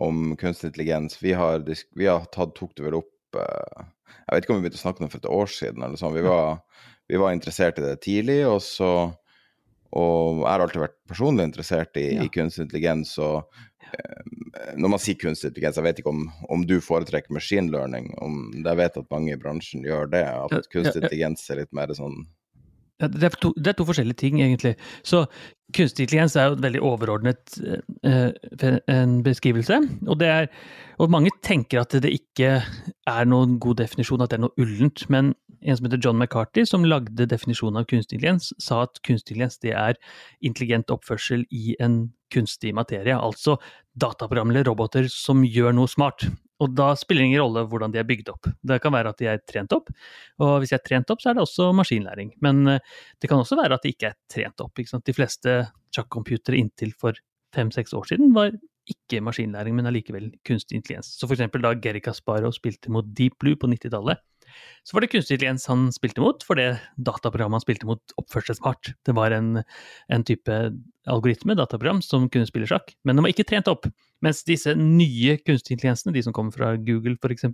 om 0.00 0.32
kunstig 0.40 0.70
intelligens. 0.70 1.18
Vi 1.20 1.34
har, 1.36 1.60
vi 1.66 2.08
har 2.08 2.24
tatt, 2.32 2.54
tok 2.56 2.72
det 2.78 2.86
vel 2.86 2.96
opp 3.02 3.36
uh, 3.36 3.84
Jeg 4.08 4.32
vet 4.32 4.46
ikke 4.46 4.54
om 4.54 4.62
vi 4.62 4.64
begynte 4.64 4.80
å 4.80 4.84
snakke 4.86 5.02
om 5.02 5.08
det 5.08 5.12
for 5.12 5.20
et 5.20 5.32
år 5.36 5.52
siden. 5.52 5.84
eller 5.84 6.00
sånn. 6.00 6.16
Vi 6.16 6.24
var, 6.24 6.62
vi 7.12 7.20
var 7.20 7.36
interessert 7.36 7.82
i 7.82 7.84
det 7.84 7.98
tidlig, 8.06 8.40
og 8.48 8.62
så 8.64 8.92
og 9.96 10.44
jeg 10.44 10.50
har 10.52 10.62
alltid 10.64 10.84
vært 10.84 10.98
personlig 11.10 11.46
interessert 11.48 11.98
i, 11.98 12.06
ja. 12.14 12.24
i 12.24 12.30
kunstig 12.32 12.66
intelligens. 12.66 13.16
og 13.18 13.42
eh, 13.90 14.74
når 14.78 14.92
man 14.94 15.02
sier 15.02 15.18
kunstig 15.18 15.50
intelligens, 15.50 15.80
jeg 15.80 15.86
vet 15.88 16.02
ikke 16.02 16.12
om, 16.12 16.26
om 16.52 16.66
du 16.66 16.76
foretrekker 16.84 17.34
machine 17.34 17.72
learning. 17.74 18.12
Om, 18.22 18.42
jeg 18.58 18.80
vet 18.82 19.00
at 19.00 19.10
mange 19.10 19.34
i 19.34 19.40
bransjen 19.40 19.86
gjør 19.86 20.12
det. 20.12 20.26
At 20.30 20.70
kunstig 20.70 21.02
intelligens 21.02 21.48
er 21.50 21.64
litt 21.64 21.74
mer 21.76 21.90
sånn 21.96 22.22
det, 23.00 23.24
er 23.24 23.36
to, 23.40 23.52
det, 23.56 23.72
er 23.72 23.78
to, 23.78 23.86
forskjellige 23.88 24.20
ting, 24.20 24.40
egentlig. 24.42 24.74
Så 25.06 25.24
kunstig 25.76 26.04
intelligens 26.04 26.36
er 26.36 26.50
jo 26.50 26.56
et 26.58 26.64
veldig 26.64 26.82
overordnet 26.84 27.56
eh, 28.04 28.72
en 28.90 29.22
beskrivelse. 29.24 29.78
Og, 30.06 30.22
er, 30.22 30.50
og, 30.98 31.10
mange 31.10 31.32
tenker 31.46 31.80
at 31.80 31.96
det 32.02 32.12
ikke 32.12 32.58
er 33.08 33.30
noen 33.30 33.58
god 33.62 33.80
definisjon, 33.80 34.20
at 34.20 34.32
det 34.32 34.40
er 34.40 34.44
noe 34.44 34.60
ullent. 34.60 35.06
Men 35.08 35.32
en 35.60 35.76
som 35.78 35.88
heter 35.88 36.02
John 36.04 36.20
McCarthy, 36.20 36.66
som 36.68 36.84
lagde 36.84 37.28
definisjonen 37.28 37.80
av 37.80 37.88
kunstig 37.88 38.18
intelligens, 38.18 38.52
sa 38.60 38.84
at 38.86 39.00
kunstig 39.06 39.36
intelligens 39.36 39.60
det 39.64 39.74
er 39.76 40.00
intelligent 40.44 40.92
oppførsel 40.92 41.46
i 41.50 41.76
en 41.80 42.02
kunstig 42.34 42.74
materie. 42.76 43.16
Altså 43.16 43.58
dataprogram 44.00 44.52
eller 44.52 44.68
roboter 44.68 45.08
som 45.12 45.44
gjør 45.44 45.74
noe 45.76 45.90
smart. 45.90 46.28
Og 46.60 46.74
da 46.76 46.90
spiller 46.98 47.24
det 47.24 47.30
ingen 47.30 47.42
rolle 47.42 47.64
hvordan 47.70 47.94
de 47.94 48.00
er 48.02 48.08
bygd 48.08 48.32
opp. 48.32 48.50
Det 48.66 48.80
kan 48.84 48.92
være 48.94 49.14
at 49.14 49.20
de 49.20 49.28
er 49.32 49.42
trent 49.48 49.72
opp, 49.76 49.88
og 50.44 50.56
hvis 50.60 50.74
de 50.74 50.76
er 50.76 50.84
trent 50.84 51.12
opp, 51.12 51.22
så 51.22 51.30
er 51.30 51.38
det 51.38 51.44
også 51.46 51.70
maskinlæring. 51.76 52.34
Men 52.44 52.62
eh, 52.68 52.82
det 53.20 53.30
kan 53.30 53.40
også 53.40 53.58
være 53.60 53.78
at 53.78 53.86
de 53.86 53.94
ikke 53.94 54.12
er 54.12 54.18
trent 54.32 54.64
opp. 54.64 54.80
De 54.80 55.16
fleste 55.16 55.56
sjakkcomputere 55.96 56.60
inntil 56.60 56.92
for 57.00 57.16
fem-seks 57.56 57.94
år 57.96 58.12
siden 58.12 58.34
var 58.36 58.52
ikke 58.90 59.20
maskinlæring, 59.24 59.76
men 59.76 59.88
allikevel 59.90 60.30
kunstig 60.46 60.78
intelligens. 60.78 61.12
Så 61.18 61.26
for 61.26 61.36
eksempel 61.36 61.62
da 61.64 61.74
Geri 61.78 62.02
Kasparov 62.02 62.54
spilte 62.56 62.92
mot 62.92 63.06
Deep 63.16 63.38
Blue 63.42 63.58
på 63.58 63.70
90-tallet, 63.70 64.20
så 64.86 64.96
var 64.96 65.04
det 65.04 65.10
kunstig 65.12 65.36
intelligens 65.36 65.66
han 65.70 65.88
spilte 65.94 66.22
mot, 66.24 66.44
for 66.46 66.58
det 66.58 66.68
dataprogrammet 66.96 67.60
han 67.60 67.64
spilte 67.64 67.88
mot, 67.88 68.14
oppførte 68.20 68.52
seg 68.52 68.60
smart. 68.60 68.92
Det 69.06 69.14
var 69.16 69.34
en, 69.36 69.62
en, 70.10 70.26
type 70.26 70.60
algoritme, 71.10 71.56
dataprogram, 71.58 72.02
som 72.04 72.28
kunne 72.32 72.48
spille 72.48 72.68
sjakk, 72.70 72.94
men 73.04 73.18
den 73.18 73.26
var 73.26 73.34
ikke 73.34 73.48
trent 73.48 73.70
opp. 73.70 73.88
Mens 74.24 74.44
disse 74.48 74.74
nye 74.76 75.38
kunstig 75.40 75.76
intelligensene, 75.76 76.14
de 76.16 76.24
som 76.26 76.36
kommer 76.36 76.54
fra 76.56 76.74
Google 76.76 77.16
f.eks., 77.20 77.48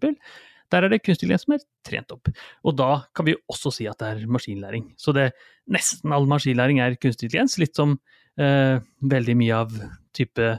der 0.74 0.82
er 0.82 0.90
det 0.90 1.02
kunstig 1.04 1.28
intelligens 1.28 1.46
som 1.46 1.54
er 1.54 1.66
trent 1.86 2.14
opp. 2.14 2.30
Og 2.66 2.74
da 2.78 2.90
kan 3.14 3.28
vi 3.28 3.36
også 3.52 3.70
si 3.74 3.86
at 3.86 4.00
det 4.02 4.08
er 4.08 4.30
maskinlæring. 4.30 4.88
Så 4.98 5.14
det, 5.14 5.30
nesten 5.70 6.14
all 6.14 6.26
maskinlæring 6.30 6.80
er 6.82 6.98
kunstig 6.98 7.28
intelligens, 7.28 7.58
litt 7.62 7.78
som 7.78 7.94
eh, 8.40 8.82
veldig 9.14 9.36
mye 9.38 9.60
av 9.62 9.76
type 10.16 10.56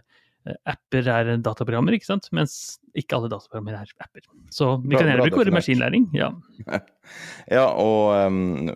apper 0.65 1.07
er 1.11 1.29
dataprogrammer, 1.43 1.95
ikke 1.97 2.07
sant? 2.09 2.29
mens 2.35 2.77
ikke 2.97 3.17
alle 3.17 3.29
dataprogrammer 3.31 3.77
er 3.79 3.91
apper. 4.03 4.25
Så 4.53 4.81
vi 4.83 4.93
Bra- 4.95 5.01
kan 5.01 5.11
gjerne 5.11 5.27
bruke 5.29 5.53
maskinlæring. 5.55 6.09
Ja. 6.17 6.31
Ja, 7.47 7.69
og 7.71 8.27
um, 8.27 8.67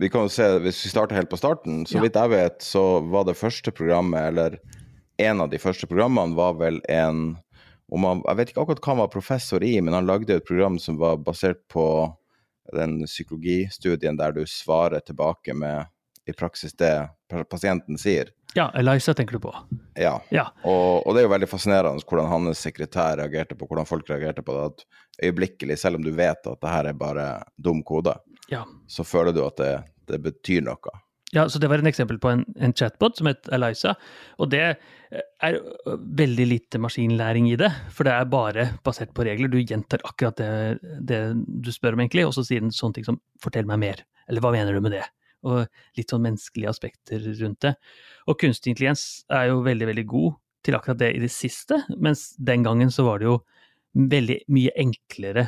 vi 0.00 0.08
kan 0.08 0.22
jo 0.24 0.30
se, 0.32 0.46
hvis 0.64 0.78
vi 0.86 0.90
starter 0.92 1.18
helt 1.18 1.28
på 1.28 1.36
starten, 1.36 1.82
så 1.86 1.98
Ja. 1.98 2.04
vidt 2.06 2.16
jeg 2.16 2.30
vet, 2.32 2.62
så 2.64 3.00
var 3.04 3.24
det 3.28 3.36
første 3.36 3.70
programmet, 3.76 4.22
eller 4.30 4.56
en 5.18 5.40
av 5.44 5.50
de 5.50 5.58
første 5.60 5.86
programmene, 5.90 6.34
var 6.38 6.54
vel 6.60 6.80
en 6.88 7.36
om 7.92 8.04
han, 8.04 8.22
Jeg 8.28 8.36
vet 8.36 8.48
ikke 8.52 8.60
akkurat 8.62 8.80
hva 8.84 8.92
han 8.92 8.98
var 9.02 9.08
professor 9.12 9.64
i, 9.64 9.74
men 9.80 9.94
han 9.96 10.06
lagde 10.08 10.34
et 10.36 10.44
program 10.48 10.78
som 10.78 10.98
var 11.00 11.16
basert 11.24 11.60
på 11.72 11.84
den 12.76 12.98
psykologistudien 13.08 14.16
der 14.18 14.32
du 14.36 14.42
svarer 14.46 15.00
tilbake 15.00 15.54
med 15.56 15.86
i 16.28 16.34
praksis 16.36 16.74
det 16.78 16.92
pasienten 17.50 17.98
sier. 18.00 18.30
ja, 18.56 18.70
Eliza 18.76 19.14
tenker 19.14 19.36
du 19.38 19.42
på. 19.48 19.54
Ja. 19.96 20.14
Ja. 20.34 20.46
Og, 20.64 21.06
og 21.06 21.14
det 21.14 21.22
er 21.22 21.26
jo 21.28 21.32
veldig 21.34 21.48
fascinerende 21.50 22.04
hvordan 22.08 22.28
hans 22.32 22.62
sekretær 22.64 23.16
reagerte 23.20 23.56
på 23.58 23.66
hvordan 23.68 23.86
folk 23.88 24.08
reagerte 24.10 24.42
på 24.44 24.54
det. 24.56 24.64
At 24.72 25.28
øyeblikkelig, 25.28 25.78
selv 25.78 25.96
om 26.00 26.04
du 26.06 26.10
vet 26.16 26.46
at 26.46 26.60
det 26.62 26.70
her 26.72 26.88
er 26.92 26.96
bare 27.00 27.26
dum 27.64 27.82
kode, 27.82 28.16
Ja. 28.50 28.62
så 28.88 29.04
føler 29.04 29.32
du 29.36 29.42
at 29.44 29.56
det, 29.60 29.74
det 30.08 30.22
betyr 30.24 30.62
noe. 30.64 30.94
Ja, 31.36 31.42
så 31.52 31.58
Det 31.60 31.68
var 31.68 31.78
en 31.82 31.86
eksempel 31.90 32.16
på 32.18 32.30
en, 32.32 32.44
en 32.56 32.72
chatbot 32.72 33.18
som 33.18 33.26
het 33.28 33.48
Eliza. 33.52 33.92
Og 34.40 34.48
det 34.48 34.62
er 35.44 35.58
veldig 36.16 36.46
lite 36.48 36.78
maskinlæring 36.80 37.50
i 37.52 37.56
det, 37.60 37.68
for 37.92 38.08
det 38.08 38.14
er 38.16 38.24
bare 38.32 38.64
basert 38.84 39.12
på 39.12 39.26
regler. 39.28 39.48
Du 39.52 39.58
gjentar 39.60 40.00
akkurat 40.08 40.36
det, 40.40 40.78
det 41.04 41.20
du 41.36 41.68
spør 41.72 41.98
om, 41.98 42.00
egentlig, 42.00 42.24
og 42.24 42.32
så 42.32 42.46
sier 42.48 42.64
den 42.64 42.72
sånne 42.72 42.96
ting 42.96 43.04
som 43.04 43.20
'fortell 43.44 43.66
meg 43.68 43.78
mer', 43.78 44.02
eller 44.28 44.40
'hva 44.40 44.52
mener 44.56 44.72
du 44.72 44.80
med 44.80 44.92
det'? 44.96 45.04
Og 45.46 45.68
litt 45.98 46.10
sånn 46.10 46.24
menneskelige 46.24 46.72
aspekter 46.72 47.22
rundt 47.42 47.62
det. 47.66 47.74
Og 48.26 48.38
kunstig 48.40 48.72
intelligens 48.72 49.24
er 49.30 49.52
jo 49.52 49.62
veldig, 49.66 49.86
veldig 49.92 50.06
god 50.10 50.36
til 50.66 50.76
akkurat 50.78 51.00
det 51.04 51.12
i 51.14 51.22
det 51.22 51.30
siste, 51.32 51.78
mens 51.96 52.32
den 52.42 52.64
gangen 52.66 52.90
så 52.92 53.06
var 53.06 53.20
det 53.20 53.28
jo 53.28 53.38
veldig 53.98 54.40
mye 54.52 54.74
enklere 54.78 55.46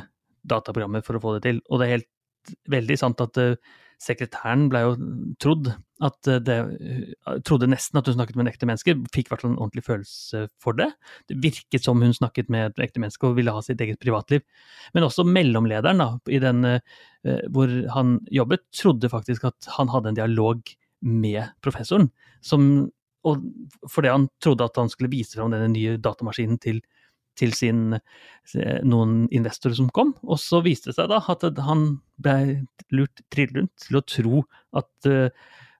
dataprogrammer 0.48 1.02
for 1.04 1.18
å 1.18 1.22
få 1.22 1.36
det 1.36 1.44
til. 1.48 1.60
Og 1.68 1.80
det 1.80 1.86
er 1.86 1.96
helt 1.98 2.54
veldig 2.72 2.96
sant 3.00 3.20
at 3.20 3.40
eh, 3.40 3.58
sekretæren 4.00 4.68
ble 4.72 4.84
jo 4.86 4.92
trodd 5.42 5.72
at 6.04 6.28
eh, 6.30 6.40
det 6.44 6.56
hun 6.60 7.42
Trodde 7.46 7.68
nesten 7.70 7.98
at 8.00 8.08
hun 8.08 8.16
snakket 8.16 8.36
med 8.38 8.46
en 8.46 8.50
ekte 8.52 8.66
menneske, 8.68 8.94
fikk 9.14 9.28
i 9.28 9.32
hvert 9.32 9.42
fall 9.44 9.52
en 9.52 9.60
ordentlig 9.60 9.84
følelse 9.86 10.44
for 10.62 10.76
det. 10.76 10.88
Det 11.30 11.36
virket 11.42 11.84
som 11.84 12.00
hun 12.02 12.14
snakket 12.16 12.50
med 12.52 12.70
et 12.70 12.82
ekte 12.86 13.02
menneske 13.02 13.28
og 13.28 13.36
ville 13.38 13.52
ha 13.54 13.62
sitt 13.64 13.80
eget 13.84 14.00
privatliv. 14.02 14.42
Men 14.96 15.06
også 15.06 15.26
mellomlederen, 15.28 16.02
da, 16.02 16.08
i 16.32 16.40
den 16.42 16.64
eh, 16.66 16.80
hvor 17.52 17.72
han 17.94 18.16
jobbet, 18.32 18.64
trodde 18.76 19.12
faktisk 19.12 19.46
at 19.50 19.70
han 19.76 19.92
hadde 19.92 20.12
en 20.12 20.20
dialog 20.20 20.72
med 21.06 21.42
professoren. 21.64 22.10
Som, 22.44 22.90
og 23.28 23.44
fordi 23.88 24.12
han 24.12 24.28
trodde 24.42 24.66
at 24.66 24.80
han 24.80 24.90
skulle 24.92 25.12
vise 25.12 25.38
fram 25.38 25.52
denne 25.54 25.70
nye 25.72 26.00
datamaskinen 26.00 26.60
til 26.62 26.82
til 27.40 27.54
sin, 27.56 27.94
eh, 27.94 28.80
noen 28.86 29.24
investorer 29.32 29.76
som 29.78 29.90
kom. 29.94 30.14
Og 30.26 30.40
så 30.42 30.62
viste 30.64 30.90
det 30.90 30.98
seg 30.98 31.10
da 31.12 31.20
at 31.22 31.46
han 31.66 32.00
ble 32.20 32.66
lurt 32.94 33.22
trill 33.32 33.52
rundt 33.56 33.86
til 33.86 34.00
å 34.00 34.06
tro 34.06 34.42
at, 34.76 34.90
eh, 35.06 35.30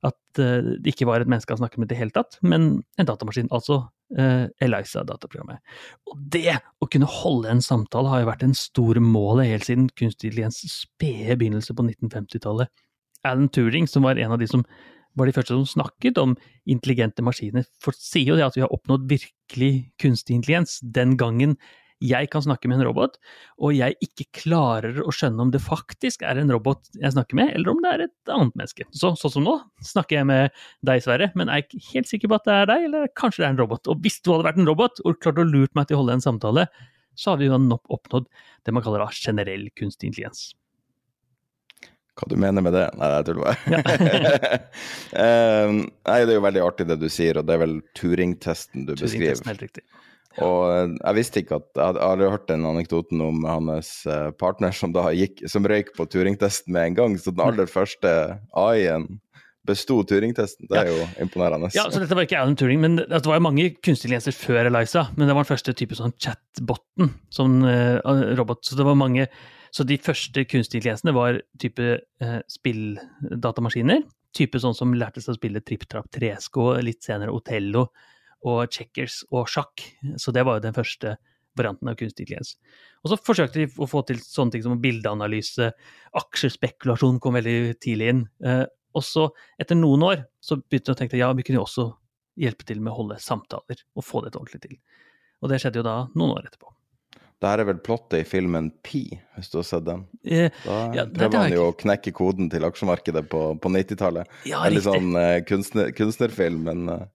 at 0.07 0.41
eh, 0.41 0.77
det 0.81 0.95
ikke 0.95 1.09
var 1.09 1.23
et 1.23 1.31
menneske 1.31 1.53
han 1.53 1.61
snakket 1.61 1.83
med 1.83 1.91
i 1.91 1.95
det 1.95 1.99
hele 2.01 2.15
tatt, 2.15 2.39
men 2.41 2.69
en 3.01 3.09
datamaskin. 3.09 3.51
Altså 3.55 3.83
eh, 4.17 4.47
Eliza-dataprogrammet. 4.65 5.61
Og 6.09 6.23
det 6.33 6.57
å 6.81 6.89
kunne 6.91 7.11
holde 7.11 7.53
en 7.53 7.65
samtale 7.65 8.13
har 8.13 8.23
jo 8.23 8.31
vært 8.31 8.47
en 8.47 8.57
stor 8.57 9.01
mål 9.05 9.45
helt 9.45 9.69
siden 9.69 9.91
kunstig 9.93 10.31
intelligens 10.31 10.63
spede 10.73 11.37
begynnelse 11.41 11.77
på 11.77 11.85
1950-tallet. 11.89 12.73
Alan 13.29 13.51
Turing, 13.53 13.89
som 13.91 14.07
var 14.07 14.21
en 14.21 14.33
av 14.33 14.41
de 14.41 14.49
som 14.49 14.65
var 15.19 15.27
de 15.27 15.35
første 15.35 15.57
som 15.57 15.67
snakket 15.67 16.19
om 16.23 16.37
intelligente 16.71 17.25
maskiner, 17.27 17.67
for 17.83 17.97
sier 17.99 18.33
jo 18.33 18.39
det 18.39 18.47
at 18.47 18.57
vi 18.57 18.63
har 18.65 18.73
oppnådd 18.73 19.09
virkelig 19.11 19.91
kunstig 20.01 20.39
intelligens 20.39 20.79
den 20.81 21.17
gangen 21.21 21.57
jeg 22.01 22.31
kan 22.33 22.45
snakke 22.45 22.69
med 22.71 22.81
en 22.81 22.87
robot, 22.89 23.19
og 23.61 23.75
jeg 23.77 23.97
ikke 24.05 24.27
klarer 24.43 25.01
å 25.05 25.13
skjønne 25.15 25.45
om 25.45 25.51
det 25.53 25.61
faktisk 25.63 26.25
er 26.27 26.41
en 26.41 26.53
robot 26.53 26.89
jeg 26.97 27.13
snakker 27.15 27.37
med, 27.37 27.53
eller 27.57 27.73
om 27.73 27.83
det 27.85 27.91
er 27.93 28.05
et 28.07 28.33
annet 28.33 28.57
menneske. 28.57 28.87
Så, 28.91 29.13
sånn 29.21 29.35
som 29.37 29.45
nå 29.47 29.57
snakker 29.85 30.21
jeg 30.21 30.29
med 30.31 30.63
deg, 30.87 31.03
Sverre, 31.05 31.31
men 31.37 31.53
er 31.53 31.65
ikke 31.65 31.83
helt 31.91 32.11
sikker 32.11 32.33
på 32.33 32.41
at 32.41 32.49
det 32.49 32.57
er 32.57 32.71
deg, 32.73 32.87
eller 32.89 33.13
kanskje 33.21 33.45
det 33.45 33.51
er 33.51 33.57
en 33.57 33.61
robot. 33.61 33.93
Og 33.93 34.01
hvis 34.05 34.21
du 34.25 34.33
hadde 34.33 34.49
vært 34.49 34.63
en 34.63 34.71
robot 34.71 35.05
og 35.05 35.21
klart 35.21 35.43
å 35.43 35.47
lurt 35.49 35.77
meg 35.77 35.91
til 35.91 35.99
å 35.99 36.03
holde 36.03 36.17
en 36.19 36.25
samtale, 36.25 36.67
så 37.19 37.33
hadde 37.35 37.45
vi 37.45 37.51
jo 37.51 37.61
nok 37.61 37.93
oppnådd 37.93 38.31
det 38.65 38.73
man 38.75 38.85
kaller 38.87 39.05
generell 39.13 39.69
kunstig 39.77 40.11
intelligens. 40.11 40.51
Hva 42.21 42.29
du 42.29 42.37
mener 42.41 42.65
med 42.65 42.75
det? 42.77 42.85
Nei, 43.01 43.09
jeg 43.17 43.29
tuller 43.31 43.49
bare. 43.49 44.61
Eh, 45.11 45.71
nei, 45.75 46.19
det 46.23 46.31
er 46.31 46.37
jo 46.37 46.43
veldig 46.45 46.61
artig 46.63 46.85
det 46.87 46.97
du 47.01 47.09
sier, 47.11 47.41
og 47.41 47.47
det 47.49 47.57
er 47.57 47.61
vel 47.65 47.73
Turing-testen 47.99 48.85
du 48.87 48.93
beskriver. 48.93 49.11
Turing 49.11 49.25
beskriver. 49.25 49.49
helt 49.51 49.65
riktig. 49.65 49.83
Og 50.39 50.61
eh, 50.71 50.93
jeg 50.95 51.17
visste 51.19 51.43
ikke 51.43 51.59
at 51.59 51.67
Jeg 51.75 51.87
hadde 51.89 52.05
aldri 52.07 52.29
hørt 52.31 52.47
den 52.51 52.67
anekdoten 52.69 53.23
om 53.25 53.43
hans 53.49 53.91
eh, 54.07 54.31
partner 54.39 54.75
som 54.77 54.95
da 54.95 55.09
gikk, 55.17 55.43
som 55.51 55.67
røyk 55.67 55.91
på 55.97 56.07
Turing-testen 56.07 56.75
med 56.77 56.93
en 56.93 56.99
gang. 57.01 57.19
Så 57.19 57.35
den 57.35 57.43
aller 57.43 57.71
første 57.71 58.13
AI-en 58.55 59.09
besto 59.67 59.99
Turing-testen. 60.07 60.71
Det 60.71 60.79
er 60.79 60.91
jo 60.93 61.09
imponerende. 61.23 61.73
Ja, 61.77 61.89
så 61.91 62.03
dette 62.03 62.17
var 62.17 62.29
ikke 62.29 62.39
Alan 62.41 62.57
Turing, 62.59 62.81
men 62.83 63.01
det 63.01 63.25
var 63.27 63.41
jo 63.41 63.45
mange 63.45 63.73
kunstige 63.75 64.15
intelligenser 64.15 64.37
før 64.37 64.71
Eliza. 64.71 65.09
Men 65.17 65.27
det 65.27 65.35
var 65.35 65.45
den 65.45 65.51
første 65.51 65.75
type 65.77 65.99
sånn 65.99 66.15
chatboten, 66.17 67.13
sånn 67.35 67.59
uh, 67.67 67.99
robot. 68.39 68.63
Så 68.67 68.79
det 68.79 68.87
var 68.89 68.99
mange 68.99 69.29
Så 69.71 69.85
de 69.87 70.01
første 70.03 70.43
kunstige 70.51 70.81
intelligensene 70.81 71.13
var 71.15 71.37
type 71.63 71.93
uh, 72.03 72.39
spilldatamaskiner. 72.51 74.01
Type 74.35 74.59
sånn 74.63 74.75
som 74.75 74.97
lærte 74.99 75.23
seg 75.23 75.37
å 75.37 75.39
spille 75.39 75.63
Tripp 75.63 75.85
Trapp 75.91 76.09
Tresko, 76.11 76.73
litt 76.83 77.07
senere 77.07 77.35
Otello 77.35 77.85
og 78.47 78.71
Checkers 78.73 79.23
og 79.31 79.49
sjakk. 79.51 79.85
Så 80.17 80.33
det 80.33 80.45
var 80.47 80.59
jo 80.59 80.65
den 80.69 80.77
første 80.77 81.17
varianten 81.59 81.91
av 81.91 81.97
kunstig 81.99 82.25
intelligens. 82.25 82.55
Og 83.03 83.11
så 83.13 83.19
forsøkte 83.21 83.63
de 83.63 83.69
å 83.83 83.89
få 83.91 84.03
til 84.07 84.21
sånne 84.23 84.55
ting 84.55 84.63
som 84.65 84.79
bildeanalyse, 84.81 85.73
aksjespekulasjon 86.21 87.21
kom 87.23 87.37
veldig 87.39 87.77
tidlig 87.83 88.13
inn. 88.15 88.25
Eh, 88.45 88.65
og 88.97 89.05
så, 89.07 89.29
etter 89.61 89.79
noen 89.79 90.03
år, 90.07 90.25
så 90.43 90.59
begynte 90.61 90.91
de 90.91 90.97
å 90.97 91.01
tenke 91.01 91.17
at 91.19 91.23
ja, 91.25 91.31
vi 91.37 91.47
kunne 91.47 91.61
jo 91.61 91.67
også 91.67 91.87
hjelpe 92.41 92.67
til 92.67 92.81
med 92.83 92.93
å 92.93 92.99
holde 93.03 93.21
samtaler 93.23 93.83
og 93.99 94.07
få 94.07 94.25
det 94.25 94.35
ordentlig 94.35 94.63
til. 94.65 94.77
Og 95.41 95.51
det 95.51 95.61
skjedde 95.63 95.81
jo 95.81 95.87
da 95.87 95.97
noen 96.15 96.37
år 96.37 96.49
etterpå. 96.51 96.73
Det 97.41 97.49
her 97.49 97.63
er 97.63 97.69
vel 97.71 97.79
plottet 97.81 98.19
i 98.21 98.27
filmen 98.29 98.67
Pi, 98.85 99.07
hvis 99.39 99.49
du 99.49 99.55
har 99.63 99.65
sett 99.65 99.87
den. 99.87 100.03
Eh, 100.29 100.51
Da 100.67 100.81
Ja, 100.93 101.07
prøver 101.09 101.39
han 101.47 101.55
jo 101.55 101.71
å 101.71 101.77
knekke 101.77 102.13
koden 102.13 102.51
til 102.53 102.67
aksjemarkedet 102.69 103.23
på, 103.33 103.41
på 103.57 103.73
90-tallet. 103.73 104.29
ja, 104.51 104.61
Eller 104.69 104.85
sånn 104.85 105.15
eh, 105.17 105.39
kunstner, 105.49 105.89
kunstnerfilm, 105.97 106.67
men 106.69 106.93
eh, 106.93 107.07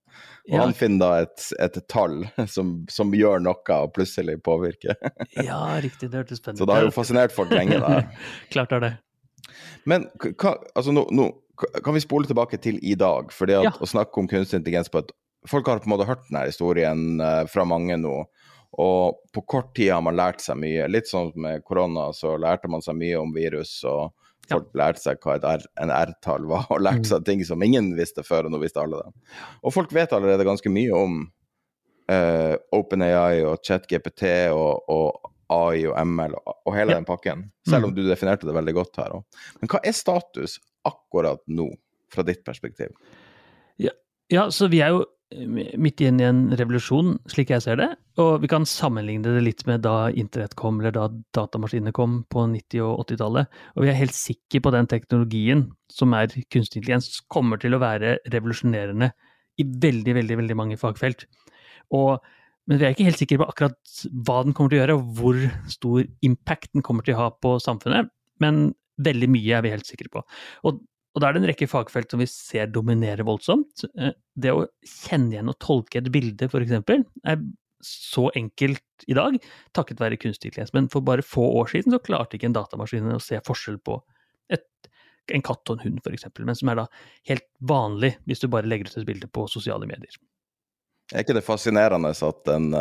Og 0.46 0.54
Ja. 0.54 0.62
han 0.62 0.74
finner 0.78 1.00
da 1.02 1.22
et, 1.26 1.46
et 1.60 1.78
tall 1.90 2.20
som, 2.56 2.86
som 2.92 3.12
gjør 3.18 3.40
noe 3.42 3.78
og 3.80 3.94
plutselig 3.96 4.38
påvirker. 4.46 4.94
Ja, 5.50 5.62
riktig. 5.82 6.12
Det 6.12 6.22
hørtes 6.22 6.38
spennende 6.42 6.62
Så 6.62 6.68
det 6.70 6.76
har 6.78 6.86
jo 6.86 6.94
fascinert 6.94 7.34
folk 7.34 7.50
lenge, 7.56 7.80
det 7.82 7.90
her. 7.96 8.30
Klart 8.54 8.72
er 8.78 8.80
det. 8.86 8.94
Men 9.86 10.08
hva, 10.22 10.56
altså 10.76 10.94
nå, 10.94 11.08
nå 11.14 11.32
kan 11.86 11.94
vi 11.96 12.02
spole 12.04 12.28
tilbake 12.28 12.58
til 12.62 12.78
i 12.84 12.94
dag. 13.00 13.30
For 13.34 13.48
det 13.50 13.58
Ja. 13.64 13.72
å 13.80 13.88
snakke 13.90 14.20
om 14.22 14.28
kunstig 14.28 14.60
intelligens 14.62 14.90
på 14.92 15.00
et 15.06 15.12
Folk 15.46 15.68
har 15.70 15.78
på 15.78 15.86
en 15.86 15.92
måte 15.94 16.08
hørt 16.10 16.24
denne 16.26 16.48
historien 16.48 17.20
eh, 17.22 17.44
fra 17.46 17.62
mange 17.70 17.94
nå. 18.02 18.16
Og 18.82 19.20
på 19.32 19.44
kort 19.46 19.76
tid 19.78 19.92
har 19.94 20.02
man 20.02 20.16
lært 20.18 20.42
seg 20.42 20.58
mye. 20.58 20.88
Litt 20.90 21.06
sånn 21.06 21.30
med 21.38 21.62
korona, 21.64 22.08
så 22.18 22.32
lærte 22.42 22.66
man 22.68 22.82
seg 22.82 22.98
mye 22.98 23.20
om 23.22 23.30
virus. 23.32 23.76
og 23.86 24.10
Folk 24.52 24.68
lærte 24.78 25.02
seg 25.02 25.22
hva 25.26 25.38
R, 25.56 25.64
en 25.82 25.92
R-tall 25.94 26.46
var, 26.50 26.68
og 26.74 26.84
lærte 26.86 27.08
seg 27.10 27.26
ting 27.26 27.42
som 27.48 27.64
ingen 27.66 27.94
visste 27.98 28.24
før, 28.26 28.46
og 28.48 28.54
nå 28.56 28.60
visste 28.62 28.82
alle 28.84 29.00
det. 29.02 29.14
Og 29.64 29.74
folk 29.74 29.94
vet 29.96 30.14
allerede 30.14 30.46
ganske 30.48 30.70
mye 30.74 30.94
om 30.98 31.22
uh, 32.12 32.56
OpenAI 32.78 33.44
og 33.48 33.64
ChatGPT 33.66 34.28
og, 34.54 34.86
og 34.92 35.32
AI 35.56 35.86
og 35.90 35.98
ML 36.08 36.38
og, 36.40 36.56
og 36.66 36.76
hele 36.78 36.94
Ja. 36.96 37.00
den 37.02 37.06
pakken. 37.10 37.48
Selv 37.70 37.90
om 37.90 37.96
du 37.96 38.04
definerte 38.08 38.46
det 38.48 38.56
veldig 38.56 38.74
godt 38.78 38.98
her 39.02 39.18
òg. 39.20 39.26
Men 39.62 39.70
hva 39.74 39.82
er 39.86 39.94
status 39.98 40.60
akkurat 40.86 41.42
nå, 41.48 41.72
fra 42.14 42.24
ditt 42.26 42.44
perspektiv? 42.46 42.94
Ja, 44.34 44.48
så 44.50 44.66
vi 44.72 44.80
er 44.82 44.90
jo 44.90 45.04
midt 45.34 46.02
inn 46.06 46.20
i 46.22 46.26
en 46.28 46.42
revolusjon, 46.56 47.16
slik 47.32 47.50
jeg 47.52 47.64
ser 47.66 47.80
det. 47.80 47.88
Og 48.22 48.44
vi 48.44 48.50
kan 48.52 48.68
sammenligne 48.70 49.34
det 49.36 49.44
litt 49.44 49.64
med 49.68 49.84
da 49.86 50.12
internett 50.14 50.56
kom, 50.60 50.80
eller 50.80 50.94
da 50.96 51.08
datamaskinene 51.36 51.94
kom 51.96 52.20
på 52.32 52.46
90- 52.52 52.84
og 52.86 53.08
80-tallet. 53.08 53.60
Og 53.76 53.86
vi 53.86 53.92
er 53.92 54.00
helt 54.00 54.16
sikre 54.16 54.62
på 54.64 54.74
den 54.76 54.90
teknologien 54.92 55.66
som 55.92 56.14
er 56.18 56.30
kunstig 56.54 56.82
intelligens, 56.82 57.10
kommer 57.32 57.62
til 57.62 57.76
å 57.76 57.82
være 57.82 58.20
revolusjonerende 58.32 59.12
i 59.62 59.66
veldig, 59.66 60.16
veldig, 60.20 60.40
veldig 60.44 60.60
mange 60.60 60.80
fagfelt. 60.80 61.26
Og, 61.96 62.22
men 62.70 62.80
vi 62.80 62.88
er 62.88 62.96
ikke 62.96 63.10
helt 63.10 63.22
sikre 63.22 63.42
på 63.42 63.50
akkurat 63.50 64.00
hva 64.28 64.42
den 64.46 64.56
kommer 64.56 64.72
til 64.74 64.80
å 64.80 64.84
gjøre, 64.84 64.98
og 65.00 65.14
hvor 65.20 65.46
stor 65.72 66.10
impact 66.28 66.74
den 66.76 66.86
kommer 66.86 67.06
til 67.06 67.18
å 67.18 67.24
ha 67.26 67.30
på 67.34 67.58
samfunnet. 67.64 68.12
Men 68.44 68.68
veldig 69.02 69.32
mye 69.32 69.58
er 69.58 69.66
vi 69.66 69.74
helt 69.74 69.90
sikre 69.90 70.12
på. 70.12 70.24
Og 70.68 70.84
og 71.16 71.22
da 71.24 71.30
er 71.30 71.36
det 71.36 71.44
en 71.44 71.48
rekke 71.48 71.68
fagfelt 71.72 72.12
som 72.12 72.20
vi 72.20 72.28
ser 72.28 72.68
dominere 72.76 73.24
voldsomt. 73.28 73.86
Eh, 73.96 74.12
Det 74.36 74.52
å 74.52 74.66
kjenne 74.84 75.32
igjen 75.32 75.52
og 75.52 75.60
tolke 75.64 76.02
et 76.02 76.12
bilde, 76.12 76.50
f.eks., 76.50 76.74
er 77.24 77.40
så 77.86 78.26
enkelt 78.36 79.06
i 79.08 79.16
dag, 79.16 79.38
takket 79.78 80.02
være 80.02 80.20
kunstig 80.20 80.50
intelligens. 80.50 80.74
Men 80.76 80.90
for 80.92 81.06
bare 81.06 81.24
få 81.24 81.46
år 81.62 81.72
siden 81.72 81.96
så 81.96 82.02
klarte 82.04 82.36
ikke 82.36 82.50
en 82.50 82.58
datamaskin 82.58 83.14
å 83.16 83.22
se 83.24 83.40
forskjell 83.48 83.78
på 83.86 84.00
et, 84.52 84.90
en 85.32 85.46
katt 85.46 85.72
og 85.72 85.78
en 85.78 85.86
hund, 85.86 86.02
f.eks., 86.04 86.28
men 86.42 86.60
som 86.60 86.74
er 86.74 86.82
da 86.82 86.88
helt 87.32 87.48
vanlig 87.64 88.16
hvis 88.28 88.44
du 88.44 88.50
bare 88.52 88.68
legger 88.68 88.92
ut 88.92 89.00
et 89.00 89.08
bilde 89.08 89.32
på 89.32 89.48
sosiale 89.52 89.88
medier. 89.88 90.20
Er 91.14 91.24
ikke 91.24 91.38
det 91.38 91.46
fascinerende 91.46 92.12
at 92.12 92.44
den, 92.50 92.74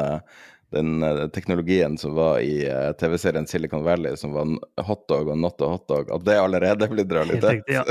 den 0.74 1.04
teknologien 1.34 1.98
som 2.00 2.16
var 2.18 2.40
i 2.44 2.62
TV-serien 3.00 3.46
Silicon 3.50 3.84
Valley, 3.86 4.16
som 4.20 4.34
var 4.36 4.50
hotdog 4.88 5.32
og 5.32 5.40
not 5.40 5.62
a 5.64 5.70
hotdog, 5.74 6.12
at 6.14 6.26
det 6.26 6.38
allerede 6.40 6.88
blir 6.90 7.08
realitet? 7.08 7.60
Riktig, 7.60 7.78
ja. 7.78 7.84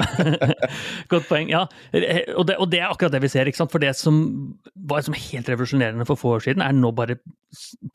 Godt 1.14 1.30
poeng. 1.30 1.52
Ja, 1.52 1.66
og 2.36 2.48
det, 2.50 2.58
og 2.58 2.68
det, 2.72 2.82
er 2.82 2.90
akkurat 2.90 3.16
det 3.16 3.24
vi 3.26 3.32
ser. 3.34 3.50
ikke 3.50 3.64
sant? 3.64 3.74
For 3.74 3.84
det 3.84 3.96
som 4.00 4.20
var 4.76 5.06
som 5.06 5.18
helt 5.18 5.50
revolusjonerende 5.50 6.08
for 6.10 6.20
få 6.20 6.36
år 6.38 6.46
siden, 6.50 6.66
er 6.66 6.76
nå 6.76 6.92
bare 6.96 7.20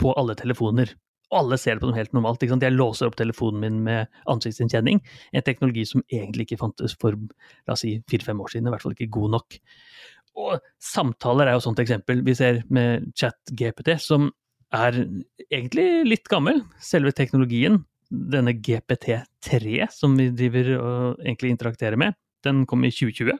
på 0.01 0.17
alle 0.19 0.37
telefoner 0.39 0.97
alle 1.35 1.59
ser 1.61 1.77
det 1.77 1.83
på 1.83 1.91
noe 1.91 1.99
helt 1.99 2.15
normalt. 2.17 2.43
ikke 2.43 2.55
sant? 2.55 2.65
Jeg 2.65 2.77
låser 2.77 3.09
opp 3.09 3.17
telefonen 3.19 3.61
min 3.61 3.81
med 3.85 4.21
ansiktsgjenkjenning. 4.33 5.01
En 5.37 5.45
teknologi 5.45 5.85
som 5.89 6.05
egentlig 6.09 6.49
ikke 6.49 6.61
fantes 6.63 6.97
for 7.01 7.17
la 7.19 7.75
oss 7.75 7.85
si, 7.85 7.99
fire-fem 8.11 8.41
år 8.41 8.55
siden. 8.55 8.69
I 8.69 8.75
hvert 8.75 8.85
fall 8.85 8.97
ikke 8.97 9.11
god 9.19 9.35
nok. 9.37 9.59
Og 10.39 10.69
samtaler 10.83 11.49
er 11.49 11.57
jo 11.57 11.63
et 11.63 11.67
sånt 11.67 11.83
eksempel. 11.83 12.23
Vi 12.27 12.37
ser 12.39 12.63
med 12.73 13.11
chat-GPT, 13.19 13.99
som 14.01 14.31
er 14.75 14.99
egentlig 15.49 15.87
litt 16.07 16.29
gammel. 16.31 16.63
Selve 16.83 17.13
teknologien, 17.17 17.83
denne 18.09 18.55
GPT3 18.57 19.89
som 19.93 20.17
vi 20.19 20.31
driver 20.33 20.73
og 20.79 21.23
egentlig 21.25 21.53
interakterer 21.55 22.01
med, 22.01 22.17
den 22.47 22.65
kom 22.69 22.85
i 22.87 22.93
2020. 22.95 23.37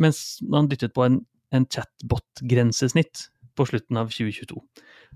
Mens 0.00 0.20
man 0.50 0.68
dyttet 0.70 0.94
på 0.96 1.04
en, 1.06 1.20
en 1.54 1.66
chatbot-grensesnitt 1.70 3.28
på 3.54 3.66
slutten 3.68 4.00
av 4.00 4.10
2022. 4.10 4.58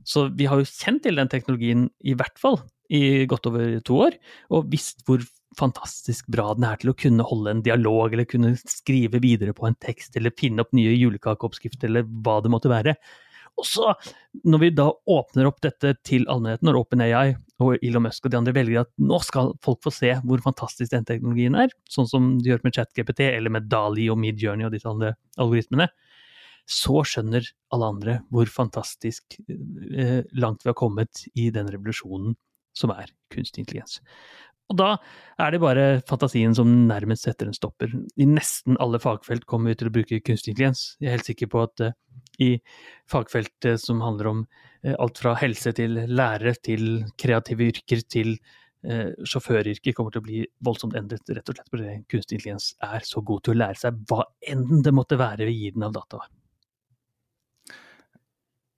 Så 0.07 0.29
vi 0.39 0.47
har 0.47 0.61
jo 0.61 0.69
kjent 0.69 1.03
til 1.07 1.19
den 1.19 1.31
teknologien 1.31 1.89
i 2.07 2.15
hvert 2.19 2.39
fall 2.39 2.61
i 2.89 3.27
godt 3.29 3.49
over 3.51 3.81
to 3.85 3.99
år, 4.07 4.17
og 4.55 4.71
visst 4.73 5.03
hvor 5.09 5.25
fantastisk 5.59 6.29
bra 6.31 6.53
den 6.57 6.67
er 6.69 6.79
til 6.81 6.93
å 6.93 6.97
kunne 6.97 7.27
holde 7.27 7.53
en 7.53 7.65
dialog, 7.65 8.13
eller 8.13 8.29
kunne 8.29 8.55
skrive 8.61 9.21
videre 9.23 9.55
på 9.57 9.67
en 9.69 9.77
tekst, 9.83 10.17
eller 10.17 10.35
finne 10.39 10.63
opp 10.63 10.75
nye 10.77 10.95
julekakeoppskrifter, 10.95 11.91
eller 11.91 12.07
hva 12.07 12.39
det 12.45 12.53
måtte 12.53 12.73
være. 12.73 12.95
Og 13.59 13.67
så, 13.67 13.93
når 14.47 14.61
vi 14.63 14.71
da 14.77 14.87
åpner 15.11 15.49
opp 15.49 15.59
dette 15.65 15.97
til 16.07 16.27
allmennheten, 16.31 16.69
når 16.69 16.79
OpenAI 16.79 17.33
og 17.65 17.83
Elon 17.83 18.05
Musk 18.07 18.27
og 18.27 18.33
de 18.33 18.39
andre 18.39 18.55
velger 18.55 18.85
at 18.85 18.91
nå 19.03 19.19
skal 19.27 19.51
folk 19.65 19.81
få 19.83 19.93
se 19.95 20.13
hvor 20.23 20.43
fantastisk 20.45 20.93
den 20.95 21.07
teknologien 21.09 21.59
er, 21.59 21.75
sånn 21.91 22.07
som 22.11 22.29
de 22.39 22.53
gjør 22.53 22.63
med 22.67 22.79
ChatGPT 22.79 23.25
eller 23.33 23.55
med 23.55 23.67
Dali 23.73 24.07
og 24.13 24.21
Midjourney 24.23 24.69
og 24.69 24.77
disse 24.77 24.91
andre 24.91 25.17
algoritmene, 25.41 25.89
så 26.69 27.01
skjønner 27.09 27.47
alle 27.75 27.93
andre 27.95 28.19
hvor 28.31 28.51
fantastisk 28.53 29.39
eh, 29.49 30.21
langt 30.37 30.63
vi 30.63 30.71
har 30.71 30.77
kommet 30.79 31.25
i 31.35 31.49
den 31.55 31.71
revolusjonen 31.73 32.37
som 32.77 32.93
er 32.95 33.11
kunstig 33.33 33.65
intelligens. 33.65 33.99
Og 34.69 34.77
da 34.77 34.89
er 35.41 35.55
det 35.55 35.63
bare 35.63 35.85
fantasien 36.09 36.53
som 36.57 36.69
nærmest 36.91 37.25
setter 37.25 37.49
en 37.49 37.57
stopper. 37.57 37.95
I 38.21 38.27
nesten 38.29 38.77
alle 38.85 39.01
fagfelt 39.01 39.47
kommer 39.49 39.73
vi 39.73 39.81
til 39.81 39.89
å 39.89 39.95
bruke 39.95 40.21
kunstig 40.21 40.53
intelligens. 40.53 40.91
Jeg 41.01 41.09
er 41.09 41.17
helt 41.17 41.31
sikker 41.31 41.49
på 41.55 41.63
at 41.65 41.85
uh, 41.87 41.95
i 42.43 42.55
fagfeltet 43.11 43.83
som 43.83 44.03
handler 44.05 44.31
om 44.33 44.41
uh, 44.87 44.95
alt 44.95 45.21
fra 45.21 45.35
helse 45.41 45.73
til 45.77 46.01
lærere 46.09 46.55
til 46.63 47.05
kreative 47.21 47.71
yrker 47.73 48.03
til 48.07 48.37
eh, 48.87 49.11
sjåføryrker, 49.27 49.95
kommer 49.97 50.15
til 50.15 50.23
å 50.23 50.27
bli 50.27 50.43
voldsomt 50.65 50.97
endret, 50.99 51.27
rett 51.35 51.51
og 51.51 51.59
slett 51.59 51.71
fordi 51.73 51.95
kunstig 52.11 52.39
intelligens 52.39 52.73
er 52.85 53.07
så 53.07 53.23
god 53.27 53.45
til 53.45 53.57
å 53.57 53.61
lære 53.65 53.81
seg 53.81 54.03
hva 54.11 54.25
enn 54.47 54.85
det 54.87 54.95
måtte 54.95 55.19
være 55.19 55.49
ved 55.49 55.59
giden 55.59 55.87
av 55.89 55.97
data. 55.97 56.23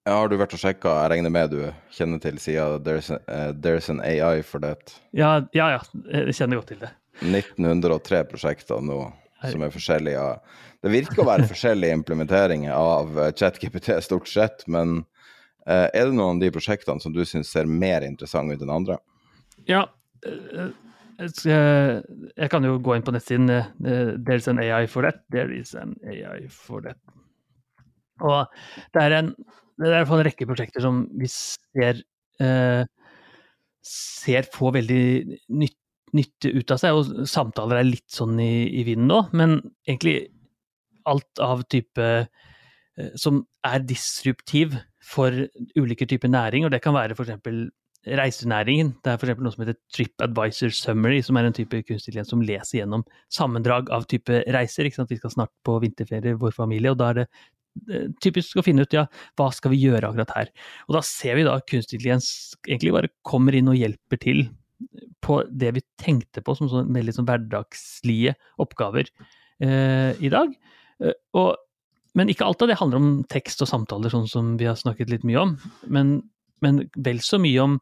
Ja, 0.08 0.16
har 0.16 0.30
du 0.32 0.38
vært 0.40 0.54
og 0.56 0.62
sjekka? 0.62 0.94
Jeg 1.02 1.10
regner 1.12 1.32
med 1.34 1.52
du 1.52 1.60
kjenner 1.92 2.20
til 2.22 2.38
sida 2.40 2.80
there's, 2.82 3.10
uh, 3.12 3.52
there's, 3.52 3.90
an 3.92 4.00
AI 4.00 4.40
for 4.42 4.62
that? 4.64 4.94
Ja, 5.12 5.42
ja, 5.54 5.68
ja, 5.76 5.82
jeg 6.08 6.38
kjenner 6.38 6.62
godt 6.62 6.72
til 6.72 6.80
det. 6.80 6.94
1903 7.20 8.22
prosjekter 8.30 8.80
nå 8.80 9.02
som 9.44 9.64
er 9.64 9.72
forskjellige. 9.74 10.26
Det 10.84 10.92
virker 10.92 11.22
å 11.22 11.28
være 11.28 11.48
forskjellige 11.52 11.96
implementeringer 12.00 12.74
av 12.74 13.16
eh, 13.18 13.32
ChatGPT 13.36 13.94
stort 14.04 14.28
sett, 14.30 14.66
men 14.70 15.00
uh, 15.68 15.88
er 15.88 16.10
det 16.10 16.14
noen 16.14 16.38
av 16.38 16.44
de 16.44 16.52
prosjektene 16.54 17.02
som 17.02 17.14
du 17.16 17.24
syns 17.28 17.52
ser 17.52 17.70
mer 17.70 18.06
interessante 18.06 18.56
ut 18.56 18.64
enn 18.66 18.76
andre? 18.80 19.00
Ja, 19.68 19.86
jeg 21.20 22.48
kan 22.52 22.64
jo 22.64 22.78
gå 22.80 22.96
inn 22.96 23.04
på 23.04 23.12
nettsiden 23.12 23.48
There's 23.80 24.48
an 24.48 24.60
AI 24.60 24.86
for 24.88 25.04
that. 25.04 25.22
There 25.32 25.52
is 25.52 25.74
an 25.76 25.96
AI 26.08 26.48
for 26.52 26.84
that. 26.84 27.00
Og 28.20 28.44
det 28.92 29.04
er 29.04 29.16
en 29.16 29.34
det 29.80 29.92
er 29.96 30.04
en 30.04 30.24
rekke 30.26 30.48
prosjekter 30.48 30.84
som 30.84 31.04
vi 31.16 31.28
ser, 31.30 32.02
eh, 32.40 32.84
ser 33.80 34.48
få 34.52 34.72
veldig 34.76 35.38
nytt, 35.48 35.78
nytte 36.16 36.52
ut 36.54 36.74
av 36.74 36.80
seg. 36.82 36.96
Og 36.96 37.28
samtaler 37.30 37.80
er 37.80 37.88
litt 37.88 38.08
sånn 38.12 38.38
i, 38.42 38.68
i 38.80 38.84
vinden 38.88 39.10
nå, 39.10 39.22
men 39.36 39.58
egentlig 39.88 40.30
alt 41.10 41.42
av 41.42 41.64
type 41.72 42.06
eh, 42.06 43.12
som 43.18 43.42
er 43.66 43.84
disruptiv 43.88 44.76
for 45.04 45.34
ulike 45.78 46.06
typer 46.08 46.30
næring, 46.30 46.66
og 46.66 46.74
det 46.74 46.82
kan 46.84 46.94
være 46.94 47.16
f.eks. 47.16 47.70
reisenæringen. 48.06 48.92
Det 49.04 49.14
er 49.14 49.20
f.eks. 49.20 49.40
noe 49.40 49.54
som 49.54 49.64
heter 49.64 49.78
TripAdvisor 49.96 50.74
Summary, 50.76 51.22
som 51.24 51.40
er 51.40 51.48
en 51.48 51.56
type 51.56 51.82
kunstig 51.86 52.12
intelligens 52.12 52.34
som 52.34 52.44
leser 52.44 52.82
gjennom 52.82 53.06
sammendrag 53.32 53.90
av 53.94 54.04
type 54.10 54.42
reiser. 54.52 54.86
Ikke 54.86 55.00
sant? 55.00 55.12
Vi 55.12 55.20
skal 55.20 55.34
snart 55.34 55.54
på 55.66 55.78
vinterferie, 55.82 56.36
vår 56.40 56.54
familie, 56.56 56.92
og 56.92 57.00
da 57.00 57.14
er 57.14 57.22
det 57.22 57.30
Eh, 57.90 58.08
typisk 58.22 58.58
å 58.58 58.64
finne 58.66 58.84
ut 58.84 58.94
ja, 58.94 59.04
hva 59.38 59.48
skal 59.54 59.72
vi 59.72 59.80
gjøre 59.84 60.10
akkurat 60.10 60.32
her. 60.34 60.50
Og 60.88 60.96
da 60.98 61.02
ser 61.06 61.38
vi 61.38 61.46
da 61.46 61.58
kunstig 61.62 61.98
intelligens 61.98 62.30
egentlig 62.66 62.94
bare 62.96 63.12
kommer 63.26 63.56
inn 63.56 63.70
og 63.70 63.78
hjelper 63.78 64.20
til 64.20 64.42
på 65.20 65.40
det 65.50 65.74
vi 65.76 65.82
tenkte 66.00 66.42
på 66.44 66.54
som 66.58 66.70
sånn 66.70 66.90
mer 66.92 67.04
liksom 67.06 67.26
hverdagslige 67.28 68.34
oppgaver 68.62 69.08
eh, 69.62 70.16
i 70.16 70.30
dag. 70.32 70.52
Eh, 71.02 71.16
og, 71.36 71.60
men 72.18 72.32
ikke 72.32 72.46
alt 72.46 72.64
av 72.64 72.70
det 72.70 72.78
handler 72.80 73.00
om 73.00 73.12
tekst 73.30 73.62
og 73.64 73.70
samtaler, 73.70 74.12
sånn 74.12 74.28
som 74.30 74.54
vi 74.60 74.68
har 74.68 74.78
snakket 74.80 75.12
litt 75.12 75.26
mye 75.28 75.44
om. 75.44 75.56
Men, 75.86 76.16
men 76.64 76.84
vel 76.96 77.22
så 77.24 77.40
mye 77.42 77.66
om 77.66 77.78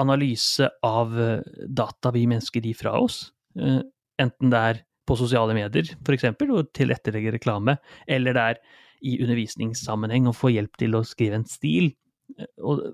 analyse 0.00 0.68
av 0.86 1.14
eh, 1.20 1.40
data 1.66 2.12
vi 2.14 2.26
mennesker 2.30 2.64
gir 2.64 2.78
fra 2.78 2.96
oss. 3.00 3.28
Eh, 3.58 3.80
enten 4.20 4.52
det 4.52 4.62
er 4.70 4.82
på 5.04 5.16
sosiale 5.20 5.56
medier, 5.56 5.90
f.eks., 6.00 6.30
og 6.48 6.70
tilrettelegge 6.76 7.34
reklame, 7.34 7.76
eller 8.08 8.36
det 8.36 8.44
er 8.44 8.62
i 9.04 9.18
undervisningssammenheng 9.20 10.30
å 10.30 10.36
få 10.36 10.54
hjelp 10.54 10.78
til 10.80 10.96
å 10.96 11.04
skrive 11.06 11.40
en 11.40 11.48
stil, 11.48 11.90
eh, 12.38 12.48
og, 12.62 12.86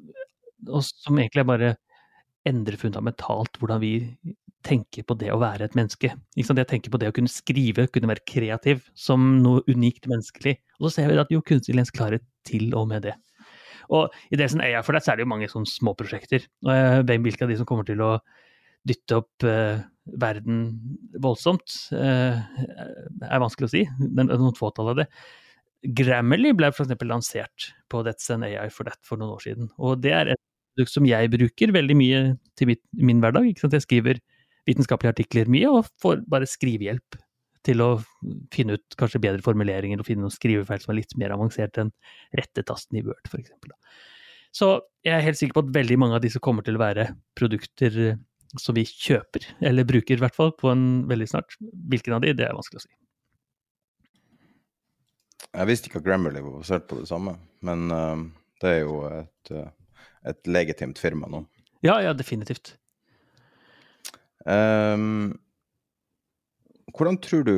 og 0.68 0.82
som 0.86 1.20
egentlig 1.20 1.46
bare 1.48 1.74
endrer 2.49 2.78
fundamentalt 2.80 3.59
hvordan 3.61 3.82
vi 3.82 3.95
tenker 4.66 5.05
på 5.09 5.16
det 5.20 5.30
å 5.32 5.41
være 5.41 5.66
et 5.66 5.76
menneske. 5.76 6.12
Jeg 6.36 6.68
tenker 6.68 6.93
på 6.93 7.01
det 7.01 7.09
å 7.11 7.16
kunne 7.16 7.32
skrive, 7.32 7.86
kunne 7.93 8.11
være 8.11 8.24
kreativ, 8.28 8.84
som 8.99 9.38
noe 9.45 9.64
unikt 9.70 10.09
menneskelig. 10.11 10.59
Og 10.80 10.88
så 10.88 10.99
ser 10.99 11.11
vi 11.11 11.20
at 11.20 11.32
jo, 11.32 11.41
kunstig 11.45 11.76
lens 11.76 11.93
klarer 11.95 12.20
til 12.49 12.74
og 12.76 12.88
med 12.93 13.09
det. 13.09 13.16
Og 13.91 14.12
i 14.30 14.38
det 14.38 14.51
som 14.53 14.61
er 14.62 14.84
for 14.86 14.95
deg, 14.95 15.05
så 15.05 15.12
er 15.12 15.18
det 15.18 15.24
jo 15.24 15.32
mange 15.32 15.49
sånne 15.51 15.70
småprosjekter. 15.70 16.45
Hvem 16.62 17.24
hvilke 17.26 17.47
av 17.47 17.51
de 17.51 17.59
som 17.59 17.68
kommer 17.68 17.88
til 17.88 18.03
å 18.05 18.12
dytte 18.86 19.18
opp 19.20 19.45
eh, 19.45 19.80
verden 20.20 20.61
voldsomt, 21.20 21.74
eh, 21.97 22.38
er 22.38 23.43
vanskelig 23.43 23.68
å 23.68 23.72
si. 23.72 23.82
Det 24.01 24.24
er 24.24 24.41
noen 24.41 24.57
fåtall 24.57 24.93
av 24.93 25.03
det. 25.03 25.09
Grammarly 25.97 26.53
ble 26.57 26.70
f.eks. 26.70 26.93
lansert 27.09 27.70
på 27.91 28.05
That's 28.07 28.30
an 28.32 28.45
AI 28.45 28.68
for 28.72 28.88
that 28.88 29.01
for 29.07 29.20
noen 29.20 29.36
år 29.36 29.45
siden. 29.45 29.70
Og 29.80 30.01
det 30.05 30.14
er 30.16 30.32
et 30.34 30.43
produkt 30.74 30.94
som 30.94 31.08
jeg 31.08 31.32
bruker 31.32 31.72
veldig 31.74 31.96
mye 31.98 32.20
til 32.58 32.70
mitt, 32.72 32.82
min 32.96 33.22
hverdag. 33.22 33.48
Ikke 33.50 33.64
sant? 33.64 33.76
Jeg 33.76 33.86
skriver 33.86 34.20
vitenskapelige 34.68 35.14
artikler 35.16 35.50
mye, 35.50 35.72
og 35.72 35.90
får 36.02 36.24
bare 36.30 36.48
skrivehjelp 36.48 37.18
til 37.66 37.82
å 37.84 37.90
finne 38.54 38.78
ut 38.78 38.96
kanskje 39.00 39.20
bedre 39.20 39.44
formuleringer 39.44 40.00
og 40.00 40.08
finne 40.08 40.24
noen 40.24 40.32
skrivefeil 40.32 40.80
som 40.80 40.94
er 40.94 41.02
litt 41.02 41.12
mer 41.20 41.34
avansert 41.34 41.76
enn 41.80 41.92
rettetasten 42.38 43.00
i 43.00 43.04
Word, 43.04 43.20
f.eks. 43.28 43.52
Så 44.56 44.72
jeg 45.06 45.14
er 45.14 45.26
helt 45.26 45.38
sikker 45.38 45.58
på 45.58 45.64
at 45.66 45.74
veldig 45.76 45.98
mange 46.00 46.16
av 46.16 46.24
disse 46.24 46.40
kommer 46.42 46.64
til 46.66 46.78
å 46.78 46.82
være 46.82 47.10
produkter 47.38 48.16
som 48.58 48.74
vi 48.74 48.82
kjøper, 48.88 49.44
eller 49.68 49.86
bruker 49.86 50.16
i 50.16 50.22
hvert 50.24 50.34
fall, 50.34 50.50
på 50.58 50.72
en 50.72 51.04
veldig 51.10 51.28
snart. 51.30 51.54
Hvilken 51.92 52.16
av 52.16 52.24
de, 52.24 52.32
det 52.34 52.48
er 52.48 52.56
vanskelig 52.56 52.80
å 52.80 52.86
si. 52.86 52.92
Jeg 55.50 55.66
visste 55.66 55.90
ikke 55.90 56.00
at 56.00 56.06
Grammarly 56.06 56.42
var 56.42 56.58
basert 56.58 56.88
på 56.90 56.98
det 57.00 57.08
samme, 57.10 57.36
men 57.66 57.86
uh, 57.94 58.24
det 58.62 58.72
er 58.72 58.82
jo 58.82 58.98
et, 59.10 59.52
uh, 59.54 59.70
et, 60.26 60.40
legitimt 60.46 60.98
firma 60.98 61.30
nå. 61.30 61.44
Ja, 61.84 62.00
ja, 62.04 62.12
definitivt. 62.16 62.74
Um, 64.44 65.36
hvordan 66.96 67.18
tror 67.22 67.44
du 67.46 67.54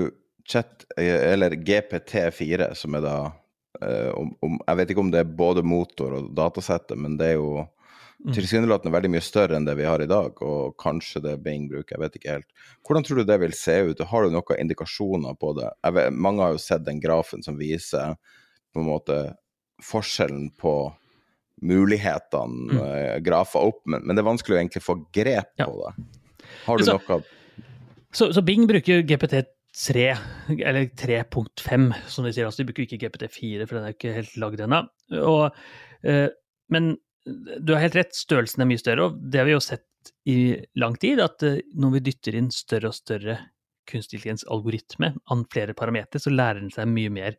chat, 0.48 0.84
eller 0.98 1.54
GPT4, 1.54 2.72
som 2.78 2.98
er 2.98 3.04
da 3.04 3.16
um, 3.80 4.10
om, 4.18 4.32
om, 4.42 4.56
Jeg 4.66 4.78
vet 4.80 4.90
ikke 4.90 5.04
om 5.04 5.12
det 5.14 5.22
er 5.22 5.36
både 5.38 5.62
motor 5.66 6.18
og 6.18 6.32
datasettet, 6.36 6.98
men 6.98 7.16
det 7.18 7.32
er 7.32 7.38
jo 7.40 7.62
Mm. 8.22 8.34
tilsynelatende 8.36 8.92
veldig 8.94 9.08
mye 9.10 9.24
større 9.24 9.56
enn 9.58 9.64
det 9.66 9.74
vi 9.80 9.86
har 9.88 10.02
i 10.02 10.06
dag, 10.06 10.36
og 10.46 10.76
kanskje 10.78 11.24
det 11.24 11.40
Bing 11.42 11.64
bruker, 11.70 11.96
jeg 11.96 12.02
vet 12.04 12.18
ikke 12.18 12.34
helt. 12.36 12.66
Hvordan 12.86 13.06
tror 13.06 13.18
du 13.18 13.24
det 13.26 13.38
vil 13.42 13.54
se 13.58 13.74
ut? 13.88 14.02
Har 14.06 14.22
du 14.22 14.30
noen 14.30 14.60
indikasjoner 14.62 15.34
på 15.40 15.50
det? 15.58 15.70
Vet, 15.96 16.14
mange 16.14 16.44
har 16.44 16.54
jo 16.54 16.62
sett 16.62 16.84
den 16.86 17.00
grafen 17.02 17.42
som 17.42 17.58
viser 17.58 18.14
på 18.72 18.82
en 18.82 18.86
måte 18.86 19.16
forskjellen 19.82 20.52
på 20.60 20.74
mulighetene 21.62 22.72
mm. 22.72 22.80
uh, 22.80 23.16
grafer 23.24 23.70
opp, 23.70 23.82
men, 23.86 24.04
men, 24.04 24.16
det 24.16 24.22
er 24.22 24.28
vanskelig 24.30 24.56
å 24.56 24.60
egentlig 24.60 24.84
få 24.84 24.98
grep 25.14 25.54
på 25.60 25.72
det. 25.78 25.92
Har 26.66 26.78
du 26.78 26.86
så, 26.86 26.98
noe 26.98 27.22
så, 28.12 28.28
så, 28.34 28.42
Bing 28.44 28.66
bruker 28.68 29.04
GPT 29.08 29.44
3, 29.72 30.08
eller 30.58 30.90
3.5, 31.00 31.86
som 32.12 32.26
de 32.26 32.34
sier. 32.34 32.44
Altså, 32.44 32.60
de 32.60 32.68
bruker 32.68 32.84
ikke 32.84 33.06
GPT4, 33.06 33.64
for 33.64 33.78
den 33.78 33.88
er 33.88 33.96
ikke 33.96 34.16
helt 34.18 34.34
lagd 34.42 34.60
ennå. 34.66 34.82
Uh, 35.14 36.26
men 36.72 36.92
du 37.24 37.72
har 37.72 37.84
helt 37.84 37.96
rett, 37.96 38.14
størrelsen 38.16 38.64
er 38.64 38.68
mye 38.68 38.82
større, 38.82 39.08
og 39.08 39.22
det 39.32 39.40
har 39.40 39.48
vi 39.48 39.56
jo 39.56 39.64
sett 39.64 40.12
i 40.28 40.36
lang 40.78 40.98
tid, 41.00 41.22
at 41.24 41.46
uh, 41.46 41.62
når 41.78 41.96
vi 41.96 42.04
dytter 42.10 42.36
inn 42.36 42.52
større 42.54 42.92
og 42.92 42.98
større 42.98 43.38
kunstig 43.88 44.20
intelligens-algoritme, 44.20 45.14
an 45.32 45.46
flere 45.50 45.74
parametere, 45.78 46.22
så 46.22 46.32
lærer 46.32 46.60
den 46.62 46.74
seg 46.74 46.90
mye 46.90 47.12
mer 47.12 47.38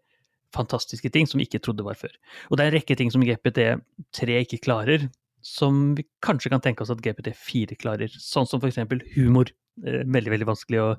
fantastiske 0.56 1.12
ting 1.14 1.30
som 1.30 1.42
vi 1.42 1.48
ikke 1.48 1.62
trodde 1.64 1.86
var 1.86 1.98
før. 2.00 2.14
Og 2.50 2.58
det 2.58 2.66
er 2.66 2.72
en 2.72 2.78
rekke 2.78 2.98
ting 3.00 3.12
som 3.14 3.26
GPT3 3.26 4.40
ikke 4.46 4.62
klarer, 4.66 5.10
som 5.44 5.92
vi 5.98 6.06
kanskje 6.24 6.54
kan 6.54 6.64
tenke 6.64 6.86
oss 6.86 6.94
at 6.94 7.04
GPT4 7.04 7.78
klarer. 7.82 8.14
Sånn 8.16 8.48
som 8.50 8.64
f.eks. 8.64 8.80
humor. 9.18 9.52
Eh, 9.84 10.04
veldig, 10.06 10.32
veldig 10.36 10.48
vanskelig 10.48 10.80
å, 10.80 10.90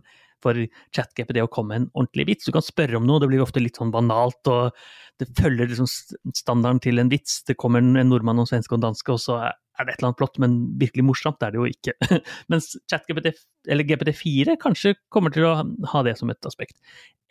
for 0.45 0.61
ChatGPT 0.95 1.41
å 1.43 1.51
komme 1.51 1.73
med 1.73 1.83
en 1.83 1.91
ordentlig 1.95 2.29
vits. 2.31 2.49
Du 2.49 2.55
kan 2.55 2.65
spørre 2.65 3.01
om 3.01 3.09
noe, 3.09 3.23
det 3.23 3.31
blir 3.33 3.43
ofte 3.45 3.63
litt 3.63 3.81
sånn 3.81 3.93
banalt, 3.95 4.41
og 4.53 4.77
det 5.23 5.31
følger 5.39 5.71
liksom 5.71 5.89
standarden 6.35 6.83
til 6.85 7.01
en 7.01 7.13
vits. 7.13 7.43
Det 7.49 7.57
kommer 7.61 7.83
en 7.83 8.09
nordmann 8.09 8.41
og 8.41 8.47
en 8.47 8.55
svenske 8.55 8.75
og 8.75 8.81
en 8.81 8.89
danske, 8.89 9.15
og 9.15 9.23
så 9.23 9.41
er 9.45 9.87
det 9.87 9.95
et 9.95 9.99
eller 9.99 10.11
annet 10.11 10.21
plott, 10.21 10.39
men 10.43 10.57
virkelig 10.79 11.05
morsomt 11.07 11.43
er 11.43 11.55
det 11.55 11.61
jo 11.61 11.67
ikke. 11.71 11.95
Mens 12.53 12.73
ChatGPT, 12.91 13.33
eller 13.71 13.87
GPT4, 13.89 14.57
kanskje 14.63 14.95
kommer 15.15 15.35
til 15.35 15.49
å 15.49 15.55
ha 15.91 16.03
det 16.07 16.17
som 16.21 16.31
et 16.31 16.51
aspekt. 16.51 16.79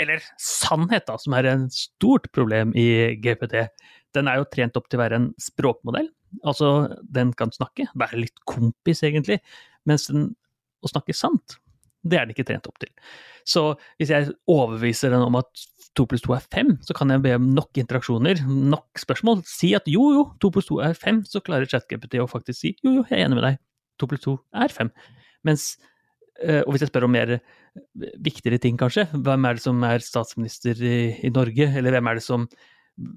Eller 0.01 0.23
sannhet, 0.41 1.07
da, 1.07 1.17
som 1.21 1.35
er 1.37 1.47
en 1.51 1.67
stort 1.73 2.29
problem 2.35 2.73
i 2.79 3.15
GPT. 3.23 3.67
Den 4.15 4.29
er 4.29 4.41
jo 4.41 4.49
trent 4.51 4.77
opp 4.79 4.89
til 4.89 4.99
å 4.99 5.03
være 5.05 5.21
en 5.21 5.31
språkmodell. 5.41 6.09
Altså, 6.43 6.73
den 7.03 7.31
kan 7.37 7.53
snakke, 7.53 7.87
være 7.99 8.25
litt 8.25 8.43
kompis, 8.49 9.03
egentlig. 9.05 9.39
Mens 9.87 10.09
den 10.09 10.31
å 10.83 10.91
snakke 10.91 11.15
sant, 11.15 11.57
det 12.03 12.19
er 12.19 12.25
den 12.25 12.35
ikke 12.35 12.47
trent 12.47 12.67
opp 12.69 12.79
til. 12.83 12.91
Så 13.47 13.73
hvis 13.99 14.11
jeg 14.13 14.31
overbeviser 14.49 15.11
den 15.13 15.23
om 15.25 15.37
at 15.39 15.65
to 15.97 16.05
pluss 16.09 16.23
to 16.25 16.33
er 16.35 16.43
fem, 16.53 16.73
så 16.85 16.95
kan 16.97 17.11
jeg 17.13 17.21
be 17.23 17.35
om 17.37 17.49
nok 17.55 17.79
interaksjoner, 17.79 18.41
nok 18.47 19.01
spørsmål. 19.01 19.43
Si 19.47 19.73
at 19.77 19.87
jo, 19.89 20.09
jo, 20.15 20.25
to 20.41 20.49
pluss 20.53 20.69
to 20.69 20.79
er 20.83 20.97
fem, 20.97 21.21
så 21.27 21.43
klarer 21.45 21.69
ChatGPT 21.69 22.19
å 22.21 22.29
faktisk 22.29 22.59
si 22.59 22.73
jo, 22.81 22.99
jo, 22.99 23.07
jeg 23.09 23.19
er 23.19 23.27
enig 23.27 23.39
med 23.39 23.47
deg, 23.47 23.59
to 24.01 24.09
pluss 24.09 24.23
to 24.25 24.37
er 24.57 24.73
fem. 24.73 24.89
Mens, 25.45 25.73
eh, 26.41 26.61
og 26.63 26.73
hvis 26.73 26.85
jeg 26.85 26.93
spør 26.93 27.07
om 27.07 27.13
mer 27.13 27.37
viktigere 28.25 28.61
ting, 28.63 28.77
kanskje, 28.79 29.05
hvem 29.13 29.49
er 29.49 29.57
det 29.57 29.65
som 29.65 29.83
er 29.85 30.05
statsminister 30.05 30.79
i, 30.81 30.97
i 31.27 31.33
Norge, 31.33 31.69
eller 31.69 31.97
hvem 31.97 32.09
er 32.09 32.19
det 32.19 32.25
som 32.25 32.47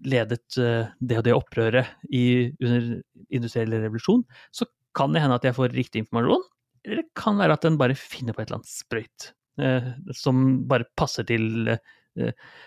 ledet 0.08 0.58
eh, 0.60 0.92
det 1.00 1.20
og 1.20 1.26
det 1.26 1.36
opprøret 1.36 1.96
i, 2.10 2.52
under 2.60 2.98
industriell 3.30 3.76
revolusjon, 3.76 4.24
så 4.52 4.68
kan 4.96 5.12
det 5.12 5.22
hende 5.24 5.36
at 5.36 5.44
jeg 5.44 5.56
får 5.56 5.74
riktig 5.76 6.04
informasjon, 6.04 6.44
eller 6.86 7.02
det 7.02 7.18
kan 7.18 7.38
være 7.40 7.56
at 7.58 7.66
den 7.66 7.78
bare 7.80 7.98
finner 7.98 8.36
på 8.36 8.42
et 8.42 8.48
eller 8.48 8.60
annet 8.60 8.70
sprøyt 8.70 9.30
eh, 9.62 9.90
som 10.14 10.46
bare 10.70 10.88
passer 10.98 11.26
til 11.28 11.74
eh, 11.74 11.82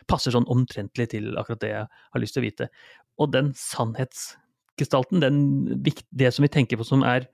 Passer 0.05 0.29
sånn 0.35 0.45
omtrentlig 0.53 1.07
til 1.09 1.31
akkurat 1.41 1.61
det 1.63 1.69
jeg 1.71 1.85
har 1.89 2.21
lyst 2.21 2.35
til 2.35 2.43
å 2.43 2.45
vite. 2.45 2.67
Og 3.17 3.31
den 3.33 3.47
sannhetsgestalten, 3.57 5.23
den, 5.23 5.39
det 5.81 6.29
som 6.35 6.45
vi 6.45 6.51
tenker 6.53 6.77
på 6.77 6.85
som 6.85 7.01
er 7.01 7.25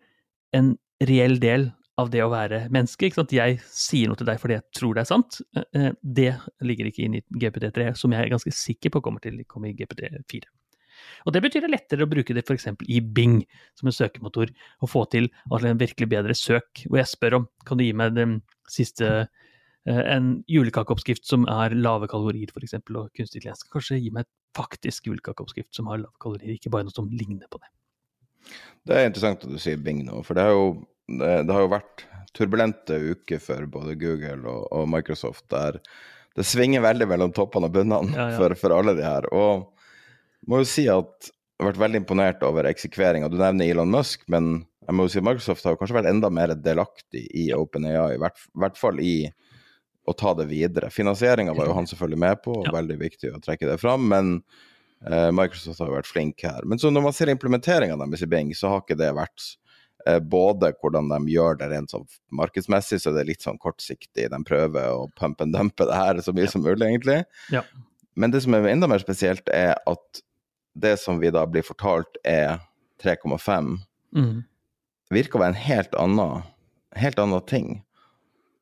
en 0.55 0.77
reell 1.03 1.35
del 1.43 1.67
av 1.99 2.11
det 2.11 2.21
å 2.23 2.31
være 2.31 2.65
menneske. 2.73 3.07
Ikke 3.07 3.21
sant? 3.21 3.35
Jeg 3.35 3.59
sier 3.67 4.11
noe 4.11 4.19
til 4.19 4.27
deg 4.27 4.39
fordi 4.41 4.57
jeg 4.57 4.65
tror 4.79 4.95
det 4.95 5.03
er 5.03 5.09
sant. 5.11 5.39
Eh, 5.55 5.67
eh, 5.79 5.89
det 6.19 6.29
ligger 6.67 6.91
ikke 6.91 7.05
inn 7.07 7.17
i 7.19 7.23
GPT3, 7.35 7.91
som 7.99 8.15
jeg 8.15 8.23
er 8.23 8.33
ganske 8.35 8.55
sikker 8.55 8.95
på 8.95 9.03
kommer 9.05 9.23
til 9.23 9.39
å 9.41 9.47
komme 9.51 9.71
i 9.71 9.77
GPT4. 9.77 10.47
Og 11.25 11.33
Det 11.35 11.41
betyr 11.45 11.65
det 11.65 11.71
lettere 11.73 12.05
å 12.05 12.11
bruke 12.11 12.35
det 12.35 12.45
f.eks. 12.45 12.67
i 12.87 12.99
Bing 13.01 13.41
som 13.77 13.89
en 13.89 13.95
søkemotor, 13.95 14.51
og 14.81 14.91
få 14.91 15.05
til 15.13 15.29
en 15.51 15.81
virkelig 15.81 16.09
bedre 16.11 16.35
søk. 16.37 16.85
Hvor 16.85 17.01
jeg 17.01 17.11
spør 17.11 17.39
om 17.39 17.49
kan 17.65 17.79
du 17.79 17.85
gi 17.85 17.93
meg 17.97 18.15
den 18.17 18.39
siste 18.71 19.11
eh, 19.85 20.03
en 20.15 20.41
julekakeoppskrift 20.51 21.27
som 21.27 21.47
er 21.51 21.77
lave 21.77 22.09
kalorier, 22.11 22.51
f.eks., 22.51 22.77
og 22.81 23.09
kunstig 23.15 23.41
intelligens 23.41 23.65
kanskje 23.73 24.01
gi 24.01 24.11
meg 24.15 24.25
et 24.25 24.33
faktisk 24.55 25.09
julekakeoppskrift 25.09 25.75
som 25.75 25.91
har 25.91 26.03
lave 26.03 26.15
kalorier, 26.23 26.55
ikke 26.55 26.73
bare 26.73 26.87
noe 26.87 26.95
som 26.95 27.09
ligner 27.11 27.49
på 27.51 27.61
det. 27.61 27.71
Det 28.85 28.97
er 28.97 29.07
interessant 29.09 29.45
at 29.45 29.51
du 29.51 29.61
sier 29.61 29.79
Bing 29.81 30.03
nå, 30.05 30.21
for 30.25 30.37
det 30.37 30.45
har 30.45 30.53
jo, 30.53 30.67
det, 31.09 31.31
det 31.47 31.55
har 31.55 31.65
jo 31.65 31.71
vært 31.73 32.05
turbulente 32.35 32.97
uker 33.13 33.41
for 33.41 33.65
både 33.71 33.95
Google 33.99 34.43
og, 34.43 34.67
og, 34.71 34.89
Microsoft, 34.91 35.45
der 35.53 35.79
det 36.35 36.43
svinger 36.43 36.83
veldig 36.83 37.07
mellom 37.07 37.31
toppene 37.35 37.69
og 37.69 37.77
bunnene 37.77 38.11
ja, 38.11 38.29
ja. 38.33 38.39
for, 38.39 38.55
for, 38.59 38.75
alle 38.75 38.95
de 38.97 39.05
her. 39.05 39.27
Og 39.31 39.69
må 40.49 40.61
jo 40.61 40.69
si 40.69 40.85
at 40.91 41.31
jeg 41.55 41.63
har 41.63 41.71
vært 41.71 41.83
veldig 41.85 41.99
imponert 42.01 42.41
over 42.43 42.67
eksekveringa. 42.67 43.29
Du 43.31 43.37
nevner 43.39 43.69
Elon 43.71 43.91
Musk, 43.91 44.25
men 44.31 44.65
jeg 44.85 44.95
må 44.97 45.05
jo 45.05 45.13
si 45.13 45.23
Microsoft 45.23 45.65
har 45.65 45.77
kanskje 45.79 45.95
vært 45.97 46.11
enda 46.11 46.29
mer 46.33 46.51
delaktig 46.59 47.23
i 47.31 47.47
OpenAI, 47.55 48.17
i 48.17 48.21
hvert, 48.21 48.41
hvert 48.59 48.79
fall 48.79 48.99
i 49.01 49.29
å 50.05 50.13
ta 50.13 50.35
det 50.37 50.49
videre. 50.51 50.91
Finansieringa 50.93 51.55
var 51.57 51.69
jo 51.69 51.77
han 51.77 51.87
selvfølgelig 51.89 52.21
med 52.21 52.41
på, 52.43 52.53
og 52.59 52.67
ja. 52.67 52.73
veldig 52.75 52.97
viktig 52.99 53.31
å 53.33 53.41
trekke 53.41 53.69
det 53.71 53.77
fram, 53.81 54.05
men 54.11 54.33
eh, 55.07 55.31
Microsoft 55.33 55.81
har 55.81 55.89
jo 55.89 55.97
vært 55.97 56.11
flink 56.11 56.43
her. 56.45 56.67
Men 56.67 56.81
så 56.81 56.91
når 56.93 57.07
man 57.07 57.15
ser 57.17 57.31
implementeringa 57.33 57.97
deres 58.03 58.25
i 58.25 58.29
Bing, 58.29 58.51
så 58.57 58.73
har 58.73 58.83
ikke 58.83 58.99
det 58.99 59.09
vært 59.17 59.47
eh, 60.05 60.19
både 60.19 60.75
hvordan 60.77 61.09
de 61.15 61.33
gjør 61.33 61.57
det 61.63 61.71
rent 61.71 61.95
sånn 61.95 62.05
markedsmessig, 62.37 63.01
så 63.01 63.15
det 63.15 63.23
er 63.23 63.31
litt 63.31 63.47
sånn 63.47 63.57
kortsiktig. 63.63 64.27
De 64.29 64.43
prøver 64.45 64.91
å 64.91 65.07
pump 65.17 65.41
and 65.41 65.57
dumpe 65.57 65.89
det 65.89 65.97
her 66.03 66.21
så 66.21 66.35
mye 66.35 66.45
ja. 66.45 66.53
som 66.53 66.67
mulig, 66.67 66.83
egentlig. 66.91 67.23
Ja. 67.55 67.65
Men 68.15 68.35
det 68.35 68.45
som 68.45 68.53
er 68.55 68.69
enda 68.69 68.91
mer 68.91 69.01
spesielt, 69.01 69.49
er 69.49 69.73
at 69.79 70.25
det 70.75 70.97
som 71.01 71.19
vi 71.21 71.31
da 71.33 71.45
blir 71.47 71.65
fortalt 71.65 72.19
er 72.27 72.59
3,5, 73.03 73.71
mm. 74.15 74.35
virker 75.13 75.39
å 75.39 75.43
være 75.43 75.55
en 75.55 75.63
helt 75.65 75.97
annen, 75.99 76.45
helt 76.99 77.19
annen 77.21 77.45
ting. 77.49 77.69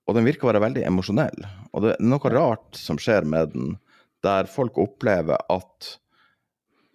Og 0.07 0.17
den 0.17 0.27
virker 0.27 0.47
å 0.47 0.51
være 0.51 0.63
veldig 0.65 0.85
emosjonell. 0.87 1.45
Og 1.71 1.85
det 1.85 1.93
er 1.95 2.05
noe 2.05 2.33
rart 2.33 2.77
som 2.77 2.99
skjer 3.01 3.27
med 3.27 3.53
den, 3.55 3.75
der 4.23 4.47
folk 4.47 4.77
opplever 4.79 5.41
at 5.51 5.93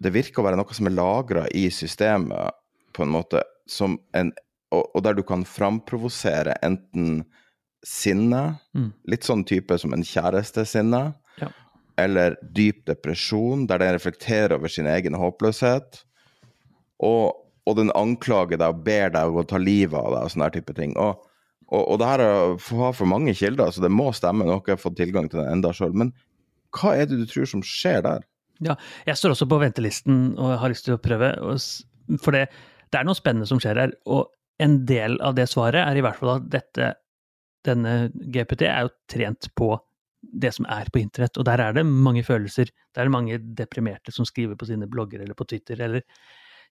det 0.01 0.13
virker 0.15 0.41
å 0.41 0.47
være 0.47 0.57
noe 0.57 0.73
som 0.73 0.87
er 0.89 0.95
lagra 0.95 1.43
i 1.53 1.67
systemet, 1.73 2.55
på 2.95 3.03
en 3.05 3.11
måte, 3.13 3.43
som 3.69 3.99
en 4.17 4.31
og, 4.69 4.85
og 4.93 5.03
der 5.05 5.17
du 5.17 5.23
kan 5.25 5.45
framprovosere 5.47 6.55
enten 6.65 7.23
sinne, 7.85 8.59
mm. 8.75 8.89
litt 9.09 9.25
sånn 9.25 9.45
type 9.47 9.77
som 9.81 9.95
en 9.95 10.05
kjærestesinne, 10.05 11.03
eller 12.05 12.37
dyp 12.55 12.85
depresjon, 12.89 13.67
der 13.69 13.81
den 13.81 13.95
reflekterer 13.95 14.57
over 14.57 14.71
sin 14.71 14.87
egen 14.89 15.17
håpløshet. 15.19 16.03
Og, 17.05 17.35
og 17.67 17.77
den 17.79 17.93
anklager 17.97 18.59
deg 18.59 18.73
og 18.73 18.85
ber 18.85 19.13
deg 19.15 19.35
å 19.39 19.45
ta 19.47 19.59
livet 19.61 19.99
av 19.99 20.15
deg 20.15 20.25
og 20.27 20.33
sånne 20.33 20.49
type 20.55 20.75
ting. 20.77 20.95
Og, 20.99 21.21
og, 21.69 21.83
og 21.83 21.99
det 22.01 22.09
her 22.09 22.25
har 22.25 22.97
for 22.97 23.09
mange 23.09 23.35
kilder, 23.37 23.71
så 23.71 23.83
det 23.85 23.93
må 23.93 24.09
stemme. 24.15 24.47
Nå 24.47 24.57
har 24.57 24.63
ikke 24.63 24.81
fått 24.81 24.99
tilgang 24.99 25.29
til 25.31 25.43
den 25.43 25.51
enda 25.53 25.73
sjøl. 25.75 25.95
Men 25.97 26.11
hva 26.75 26.95
er 26.97 27.09
det 27.09 27.21
du 27.21 27.29
tror 27.29 27.49
som 27.49 27.63
skjer 27.65 28.03
der? 28.05 28.25
Ja, 28.65 28.75
jeg 29.07 29.15
står 29.15 29.35
også 29.35 29.47
på 29.47 29.61
ventelisten 29.61 30.33
og 30.35 30.57
har 30.59 30.71
lyst 30.71 30.87
til 30.87 30.97
å 30.97 31.01
prøve. 31.01 31.31
For 32.19 32.35
det, 32.35 32.49
det 32.91 32.99
er 32.99 33.07
noe 33.07 33.17
spennende 33.17 33.47
som 33.49 33.61
skjer 33.61 33.79
her. 33.79 33.93
Og 34.11 34.27
en 34.59 34.81
del 34.89 35.15
av 35.23 35.37
det 35.37 35.47
svaret 35.51 35.85
er 35.85 35.99
i 35.99 36.03
hvert 36.03 36.19
fall 36.19 36.35
at 36.35 36.49
dette, 36.51 36.91
denne 37.67 38.09
GPT 38.11 38.67
er 38.67 38.87
jo 38.87 38.93
trent 39.11 39.47
på 39.55 39.71
det 40.31 40.51
som 40.55 40.67
er 40.69 40.89
på 40.93 41.01
internett. 41.01 41.37
Og 41.39 41.45
der 41.47 41.61
er 41.63 41.75
det 41.75 41.85
mange 41.87 42.23
følelser. 42.25 42.71
Der 42.93 43.03
er 43.03 43.09
det 43.09 43.15
mange 43.15 43.39
deprimerte 43.57 44.13
som 44.15 44.27
skriver 44.27 44.57
på 44.59 44.67
sine 44.69 44.89
blogger 44.89 45.23
eller 45.23 45.37
på 45.37 45.47
Twitter, 45.49 45.79
eller 45.81 46.05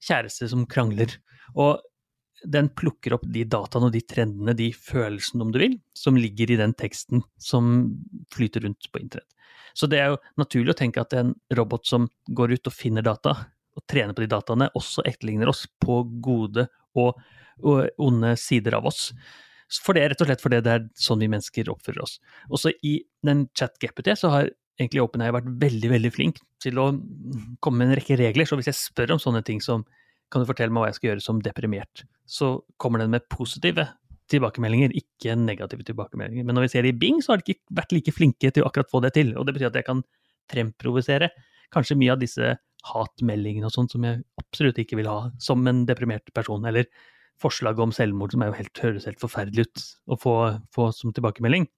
kjærester 0.05 0.51
som 0.51 0.67
krangler. 0.71 1.17
Og 1.57 1.81
den 2.47 2.69
plukker 2.79 3.17
opp 3.17 3.25
de 3.27 3.43
dataene 3.51 3.89
og 3.89 3.95
de 3.97 4.05
trendene, 4.07 4.55
de 4.55 4.71
følelsene, 4.73 5.43
om 5.43 5.51
du 5.55 5.59
vil, 5.59 5.75
som 5.97 6.19
ligger 6.19 6.53
i 6.53 6.61
den 6.61 6.75
teksten 6.79 7.25
som 7.43 7.89
flyter 8.35 8.63
rundt 8.67 8.91
på 8.93 9.03
internett. 9.03 9.35
Så 9.75 9.87
det 9.91 9.99
er 10.03 10.13
jo 10.13 10.21
naturlig 10.41 10.73
å 10.75 10.79
tenke 10.79 11.03
at 11.03 11.15
en 11.19 11.35
robot 11.55 11.87
som 11.87 12.07
går 12.35 12.57
ut 12.57 12.71
og 12.71 12.75
finner 12.75 13.05
data, 13.07 13.35
og 13.79 13.85
trener 13.91 14.15
på 14.15 14.25
de 14.25 14.31
dataene, 14.31 14.71
også 14.75 15.05
etterligner 15.07 15.51
oss 15.51 15.67
på 15.83 16.01
gode 16.23 16.67
og 16.99 17.19
onde 17.99 18.33
sider 18.39 18.79
av 18.79 18.89
oss. 18.91 19.13
For 19.85 19.97
det 19.97 20.03
er 20.03 20.13
rett 20.15 20.23
og 20.25 20.31
slett 20.31 20.43
fordi 20.45 20.63
det 20.65 20.73
er 20.75 20.87
sånn 20.97 21.21
vi 21.21 21.29
mennesker 21.31 21.69
oppfører 21.73 22.05
oss. 22.05 22.17
Også 22.49 22.73
i 22.87 22.99
den 23.27 23.47
chat-GPT 23.59 24.15
så 24.17 24.33
har 24.33 24.51
egentlig 24.79 25.03
OpenAI 25.03 25.33
vært 25.35 25.49
veldig 25.61 25.91
veldig 25.93 26.11
flink 26.15 26.43
til 26.63 26.79
å 26.81 26.91
komme 27.65 27.83
med 27.83 27.91
en 27.91 27.99
rekke 27.99 28.19
regler. 28.21 28.49
Så 28.49 28.59
hvis 28.59 28.71
jeg 28.71 28.79
spør 28.79 29.17
om 29.17 29.23
sånne 29.23 29.43
ting 29.47 29.61
som 29.65 29.85
kan 30.33 30.45
du 30.45 30.49
fortelle 30.49 30.73
meg 30.73 30.85
hva 30.85 30.91
jeg 30.91 30.99
skal 30.99 31.11
gjøre 31.11 31.25
som 31.25 31.41
deprimert, 31.45 32.05
så 32.29 32.59
kommer 32.81 33.03
den 33.03 33.13
med 33.15 33.27
positive 33.33 33.87
tilbakemeldinger, 34.29 34.93
ikke 34.97 35.37
negative 35.41 35.87
tilbakemeldinger. 35.89 36.45
Men 36.45 36.59
når 36.59 36.67
vi 36.67 36.73
ser 36.75 36.85
det 36.85 36.93
i 36.93 36.99
Bing, 37.01 37.23
så 37.25 37.33
har 37.33 37.41
de 37.41 37.55
ikke 37.55 37.77
vært 37.79 37.95
like 37.97 38.13
flinke 38.13 38.51
til 38.53 38.65
å 38.65 38.69
akkurat 38.69 38.91
få 38.93 39.01
det 39.05 39.15
til. 39.17 39.33
Og 39.41 39.47
det 39.49 39.57
betyr 39.57 39.71
at 39.71 39.79
jeg 39.81 39.89
kan 39.89 40.03
fremprovosere 40.53 41.31
kanskje 41.75 41.97
mye 42.01 42.13
av 42.15 42.21
disse 42.21 42.57
hatmeldingene 42.89 43.69
og 43.69 43.75
sånt 43.75 43.93
som 43.93 44.05
jeg 44.07 44.21
absolutt 44.41 44.79
ikke 44.81 44.99
vil 45.01 45.09
ha 45.11 45.19
som 45.43 45.65
en 45.69 45.83
deprimert 45.89 46.29
person. 46.37 46.65
Eller 46.69 46.89
forslaget 47.43 47.85
om 47.85 47.95
selvmord, 47.95 48.35
som 48.35 48.45
helt, 48.45 48.83
høres 48.83 49.07
helt 49.09 49.21
forferdelig 49.23 49.69
ut 49.69 49.85
å 50.11 50.19
få, 50.21 50.35
få, 50.75 50.91
som 50.97 51.15
tilbakemelding. 51.15 51.69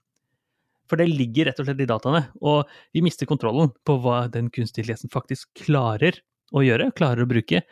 For 0.90 0.98
det 0.98 1.10
ligger 1.10 1.46
rett 1.46 1.60
og 1.62 1.68
slett 1.68 1.82
i 1.84 1.88
dataene, 1.88 2.24
og 2.42 2.70
vi 2.96 3.02
mister 3.04 3.28
kontrollen 3.30 3.70
på 3.86 3.98
hva 4.02 4.24
den 4.32 4.48
kunstige 4.50 4.82
intelligensen 4.82 5.12
faktisk 5.12 5.52
klarer 5.62 6.18
å 6.50 6.64
gjøre, 6.66 6.90
klarer 6.98 7.22
å 7.22 7.30
bruke, 7.30 7.62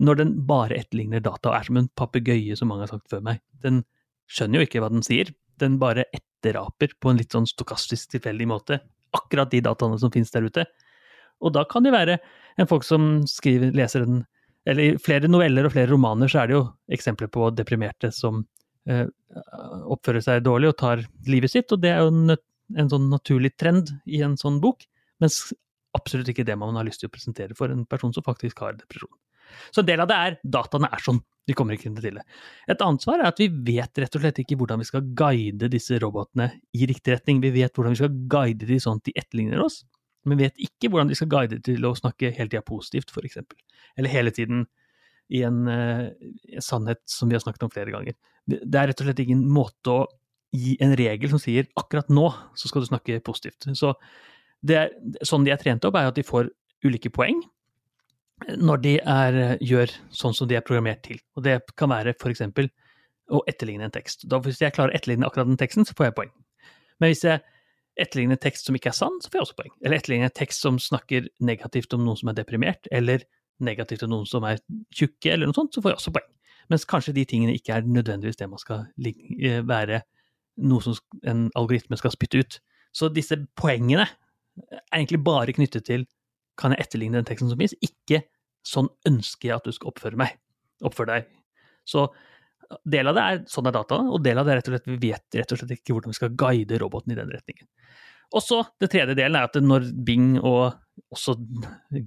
når 0.00 0.20
den 0.20 0.34
bare 0.48 0.76
etterligner 0.80 1.22
data 1.24 1.50
og 1.50 1.56
er 1.56 1.68
som 1.68 1.78
en 1.80 1.88
papegøye, 1.96 2.56
som 2.56 2.70
mange 2.70 2.86
har 2.86 2.92
sagt 2.92 3.08
før 3.12 3.24
meg. 3.24 3.40
Den 3.64 3.82
skjønner 4.30 4.60
jo 4.60 4.68
ikke 4.68 4.82
hva 4.84 4.92
den 4.92 5.04
sier. 5.06 5.32
den 5.60 5.74
bare 5.76 6.06
etteraper 6.16 6.94
på 6.96 7.10
en 7.10 7.18
litt 7.20 7.34
sånn 7.34 7.44
stokastisk 7.44 8.14
tilfeldig 8.14 8.46
måte 8.48 8.78
akkurat 9.12 9.50
de 9.52 9.58
dataene 9.60 9.98
som 10.00 10.08
finnes 10.08 10.32
der 10.32 10.46
ute. 10.48 10.64
Og 11.44 11.52
da 11.52 11.66
kan 11.68 11.84
det 11.84 11.92
være 11.92 12.16
en 12.56 12.68
folk 12.70 12.86
som 12.86 13.26
skriver, 13.28 13.74
leser 13.76 14.06
en 14.06 14.22
Eller 14.68 14.82
i 14.82 14.98
flere 15.00 15.30
noveller 15.30 15.66
og 15.66 15.74
flere 15.74 15.90
romaner 15.92 16.30
så 16.30 16.42
er 16.42 16.50
det 16.50 16.56
jo 16.58 16.64
eksempler 16.92 17.30
på 17.32 17.48
deprimerte 17.56 18.10
som 18.12 18.42
eh, 18.88 19.06
oppfører 19.88 20.24
seg 20.24 20.44
dårlig 20.44 20.72
og 20.72 20.78
tar 20.82 21.04
livet 21.30 21.52
sitt, 21.52 21.72
og 21.72 21.80
det 21.82 21.94
er 21.94 22.04
jo 22.04 22.12
en, 22.12 22.36
en 22.76 22.92
sånn 22.92 23.08
naturlig 23.12 23.54
trend 23.60 23.94
i 24.04 24.22
en 24.26 24.36
sånn 24.40 24.60
bok. 24.62 24.84
Mens 25.20 25.46
absolutt 25.96 26.28
ikke 26.32 26.46
det 26.46 26.58
man 26.60 26.76
har 26.78 26.86
lyst 26.86 27.02
til 27.02 27.10
å 27.10 27.14
presentere 27.14 27.56
for 27.58 27.72
en 27.72 27.86
person 27.88 28.12
som 28.14 28.26
faktisk 28.26 28.62
har 28.64 28.76
depresjon. 28.78 29.12
Så 29.74 29.82
en 29.82 29.88
del 29.88 30.02
av 30.02 30.08
det 30.10 30.16
er 30.16 30.36
dataene 30.46 30.90
er 30.92 31.02
sånn. 31.02 31.20
Vi 31.48 31.56
kommer 31.58 31.74
ikke 31.74 31.90
til 31.96 32.20
det. 32.20 32.22
Et 32.70 32.82
annet 32.84 33.02
svar 33.02 33.18
er 33.18 33.30
at 33.30 33.40
vi 33.40 33.48
vet 33.50 33.98
rett 33.98 34.16
og 34.16 34.22
slett 34.22 34.38
ikke 34.42 34.58
hvordan 34.60 34.82
vi 34.82 34.86
skal 34.86 35.08
guide 35.18 35.70
disse 35.72 35.98
robotene 35.98 36.50
i 36.76 36.86
riktig 36.86 37.16
retning. 37.16 37.40
Vi 37.42 37.50
vet 37.56 37.74
hvordan 37.74 37.96
vi 37.96 38.00
skal 38.02 38.20
guide 38.30 38.68
de 38.68 38.78
sånn 38.82 39.00
at 39.00 39.08
de 39.08 39.16
etterligner 39.18 39.64
oss, 39.64 39.80
men 40.28 40.40
vet 40.40 40.58
ikke 40.60 40.90
hvordan 40.90 41.10
de 41.10 41.16
skal 41.16 41.30
guide 41.32 41.60
til 41.64 41.86
å 41.88 41.94
snakke 41.96 42.32
hele 42.36 42.50
tida 42.50 42.64
positivt, 42.66 43.12
f.eks. 43.14 43.40
Eller 43.96 44.12
hele 44.12 44.32
tiden 44.36 44.66
i 45.30 45.44
en 45.46 45.62
uh, 45.70 46.10
sannhet 46.62 47.00
som 47.08 47.30
vi 47.30 47.38
har 47.38 47.44
snakket 47.44 47.64
om 47.66 47.72
flere 47.72 47.94
ganger. 47.94 48.16
Det 48.50 48.76
er 48.76 48.90
rett 48.90 49.00
og 49.00 49.06
slett 49.06 49.22
ingen 49.22 49.46
måte 49.48 49.94
å 49.94 50.00
gi 50.50 50.74
en 50.82 50.96
regel 50.98 51.30
som 51.30 51.40
sier 51.40 51.68
akkurat 51.78 52.08
nå 52.10 52.26
så 52.58 52.68
skal 52.68 52.82
du 52.82 52.90
snakke 52.90 53.20
positivt. 53.24 53.68
Så 53.78 53.94
er, 54.66 54.90
sånn 55.26 55.46
de 55.46 55.54
er 55.54 55.60
trent 55.60 55.86
opp, 55.86 55.96
er 55.96 56.10
at 56.10 56.18
de 56.18 56.26
får 56.26 56.50
ulike 56.84 57.12
poeng 57.14 57.38
når 58.56 58.82
de 58.82 58.94
er, 58.98 59.38
gjør 59.60 59.92
sånn 60.16 60.34
som 60.36 60.48
de 60.48 60.56
er 60.56 60.64
programmert 60.64 61.04
til. 61.04 61.20
Og 61.36 61.44
det 61.44 61.60
kan 61.78 61.92
være 61.92 62.16
f.eks. 62.16 62.42
å 63.30 63.42
etterligne 63.50 63.86
en 63.86 63.94
tekst. 63.94 64.24
Da, 64.28 64.40
hvis 64.42 64.62
jeg 64.62 64.74
klarer 64.74 64.94
å 64.94 64.96
etterligne 64.96 65.28
akkurat 65.28 65.48
den 65.48 65.60
teksten, 65.60 65.86
så 65.86 65.94
får 65.96 66.08
jeg 66.08 66.16
poeng. 66.16 66.32
Men 67.00 67.12
hvis 67.12 67.24
jeg 67.28 67.44
etterligne 68.02 68.38
tekst 68.40 68.68
som 68.68 68.76
ikke 68.76 68.90
er 68.92 68.96
sann, 68.96 69.18
så 69.22 69.30
får 69.30 69.38
jeg 69.38 69.46
også 69.46 69.58
poeng. 69.58 69.72
Eller 69.84 70.00
etterligne 70.00 70.30
tekst 70.36 70.64
som 70.64 70.78
snakker 70.80 71.28
negativt 71.44 71.94
om 71.96 72.04
noen 72.06 72.18
som 72.20 72.32
er 72.32 72.38
deprimert, 72.38 72.88
eller 72.94 73.24
negativt 73.60 74.04
om 74.06 74.14
noen 74.14 74.28
som 74.28 74.46
er 74.48 74.60
tjukke, 74.96 75.32
eller 75.32 75.50
noe 75.50 75.56
sånt, 75.56 75.74
så 75.74 75.84
får 75.84 75.92
jeg 75.92 76.00
også 76.00 76.14
poeng. 76.16 76.30
Mens 76.70 76.86
kanskje 76.88 77.14
de 77.16 77.26
tingene 77.28 77.56
ikke 77.58 77.76
er 77.76 77.86
nødvendigvis 77.86 78.38
det 78.38 78.48
man 78.50 78.62
skal 78.62 78.86
eh, 79.02 79.60
være 79.66 80.02
noe 80.70 80.84
som 80.84 80.96
en 81.26 81.48
algoritme 81.58 81.98
skal 81.98 82.14
spytte 82.14 82.42
ut. 82.42 82.58
Så 82.94 83.10
disse 83.12 83.38
poengene 83.58 84.06
er 84.06 84.98
egentlig 84.98 85.22
bare 85.24 85.54
knyttet 85.56 85.86
til 85.88 86.06
kan 86.60 86.74
jeg 86.74 86.84
etterligne 86.84 87.20
den 87.20 87.28
teksten 87.28 87.50
som 87.50 87.58
finnes, 87.58 87.76
ikke 87.80 88.22
sånn 88.66 88.90
ønsker 89.08 89.48
jeg 89.48 89.56
at 89.56 89.68
du 89.68 89.72
skal 89.72 89.92
oppføre 89.92 90.18
meg, 90.20 90.34
oppføre 90.84 91.14
deg. 91.14 91.30
Så 91.88 92.10
del 92.86 93.10
av 93.10 93.16
det 93.16 93.24
er 93.24 93.40
sånn 93.50 93.68
er 93.70 93.74
data, 93.74 93.98
og 94.06 94.22
del 94.24 94.38
av 94.40 94.46
det 94.46 94.54
er 94.54 94.60
rett 94.60 94.70
og 94.70 94.76
slett 94.76 94.90
vi 94.90 94.98
vet 95.08 95.38
rett 95.40 95.54
og 95.54 95.60
slett 95.60 95.74
ikke 95.78 95.96
hvordan 95.96 96.14
vi 96.14 96.18
skal 96.20 96.36
guide 96.38 96.78
roboten 96.82 97.14
i 97.14 97.18
den 97.18 97.32
retningen. 97.32 97.68
Og 98.30 98.44
så 98.44 98.60
det 98.78 98.92
tredje 98.92 99.16
delen 99.18 99.38
er 99.38 99.48
at 99.48 99.58
når 99.58 99.88
Bing 100.06 100.36
og 100.38 100.76
også 101.10 101.34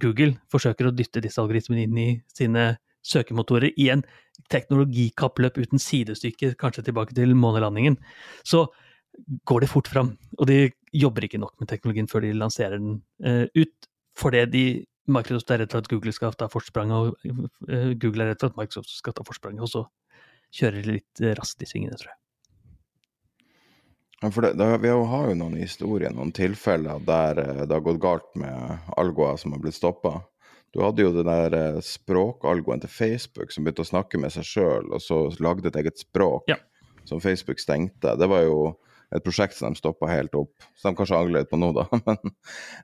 Google 0.00 0.38
forsøker 0.52 0.88
å 0.88 0.94
dytte 0.96 1.22
disse 1.24 1.42
algoritmene 1.42 1.84
inn 1.84 2.00
i 2.00 2.08
sine 2.32 2.74
søkemotorer 3.04 3.74
i 3.76 3.90
en 3.92 4.04
teknologikappløp 4.52 5.58
uten 5.60 5.82
sidestykke, 5.82 6.54
kanskje 6.60 6.86
tilbake 6.86 7.16
til 7.16 7.34
månelandingen, 7.36 7.98
så 8.46 8.64
går 9.48 9.64
det 9.64 9.70
fort 9.70 9.90
fram. 9.92 10.14
Og 10.38 10.48
de 10.48 10.72
jobber 10.96 11.26
ikke 11.26 11.42
nok 11.42 11.54
med 11.60 11.68
teknologien 11.70 12.08
før 12.10 12.24
de 12.24 12.32
lanserer 12.38 12.80
den 12.80 13.02
uh, 13.26 13.44
ut, 13.54 13.90
fordi 14.18 14.44
de 14.50 14.64
Microsoft 15.04 15.50
er 15.52 15.60
redd 15.60 15.74
for 15.74 15.84
at 15.84 15.90
Google 15.92 16.14
skal 16.16 16.32
ta 16.38 16.48
forspranget, 16.48 16.96
og 16.96 17.36
uh, 17.68 17.92
Google 18.00 18.24
er 18.24 18.32
redd 18.32 18.40
for 18.40 18.54
at 18.54 18.58
Microsoft 18.58 18.94
skal 18.94 19.16
ta 19.16 19.26
forspranget, 19.26 19.60
og 19.66 19.70
så 19.70 19.84
kjører 20.54 20.86
litt 20.86 21.24
raskt 21.38 21.64
i 21.64 21.68
svingene, 21.68 21.98
tror 21.98 22.12
jeg. 22.12 22.20
Ja, 24.24 24.30
for 24.30 24.46
det, 24.46 24.52
det, 24.52 24.78
Vi 24.78 24.88
har 24.88 25.26
jo 25.28 25.34
noen 25.36 25.56
historier, 25.60 26.12
noen 26.14 26.30
tilfeller 26.32 27.02
der 27.04 27.40
eh, 27.42 27.64
det 27.66 27.74
har 27.74 27.82
gått 27.84 28.00
galt 28.00 28.30
med 28.40 28.86
algoer 28.96 29.36
som 29.40 29.52
har 29.52 29.60
blitt 29.60 29.76
stoppa. 29.76 30.20
Du 30.72 30.80
hadde 30.82 31.04
jo 31.04 31.12
den 31.12 31.28
der 31.28 31.54
eh, 31.58 31.82
språkalgoen 31.84 32.80
til 32.80 32.90
Facebook 32.90 33.52
som 33.52 33.66
begynte 33.66 33.84
å 33.84 33.90
snakke 33.90 34.20
med 34.22 34.32
seg 34.32 34.46
sjøl, 34.48 34.88
og 34.94 35.02
så 35.04 35.26
lagde 35.44 35.68
et 35.68 35.76
eget 35.82 36.00
språk 36.00 36.48
ja. 36.48 36.56
som 37.04 37.20
Facebook 37.20 37.60
stengte. 37.60 38.14
Det 38.16 38.30
var 38.30 38.46
jo 38.46 38.56
et 39.14 39.22
prosjekt 39.22 39.58
som 39.58 39.74
de 39.74 39.78
stoppa 39.78 40.08
helt 40.10 40.34
opp. 40.38 40.54
Så 40.74 40.88
de 40.88 40.98
kanskje 40.98 41.20
angrer 41.20 41.42
litt 41.44 41.52
på 41.52 41.60
nå, 41.60 41.74
da. 41.76 41.84
Men, 42.06 42.34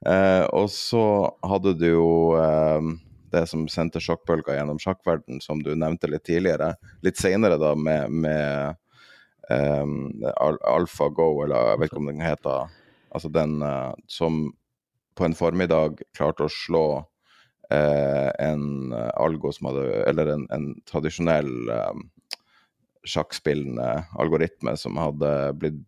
eh, 0.04 0.44
og 0.54 0.68
så 0.74 1.04
hadde 1.40 1.74
du 1.80 1.88
jo 1.88 2.10
eh, 2.38 2.92
det 3.32 3.44
som 3.50 3.66
sendte 3.70 4.02
sjokkbølger 4.02 4.58
gjennom 4.58 4.80
sjakkverden, 4.82 5.40
som 5.44 5.62
du 5.62 5.72
nevnte 5.78 6.10
litt 6.10 6.24
tidligere. 6.26 6.74
Litt 7.04 7.20
seinere, 7.20 7.58
da, 7.60 7.74
med, 7.78 8.10
med 8.10 8.76
um, 9.50 10.24
AlphaGo, 10.30 11.30
eller 11.44 11.72
jeg 11.72 11.82
vet 11.82 11.92
ikke 11.92 12.02
om 12.04 12.12
den 12.12 12.24
heter 12.24 12.76
Altså 13.10 13.26
den 13.34 13.56
uh, 13.66 13.90
som 14.06 14.44
på 15.18 15.24
en 15.26 15.34
formiddag 15.34 15.98
klarte 16.14 16.46
å 16.46 16.52
slå 16.54 16.84
uh, 17.02 18.30
en 18.38 18.94
algo 18.94 19.50
som 19.50 19.66
hadde 19.66 20.04
Eller 20.06 20.30
en, 20.36 20.44
en 20.54 20.68
tradisjonell 20.86 21.50
um, 21.74 22.04
sjakkspillende 23.02 23.88
algoritme 24.20 24.76
som 24.78 24.98
hadde 25.00 25.32
blitt 25.58 25.82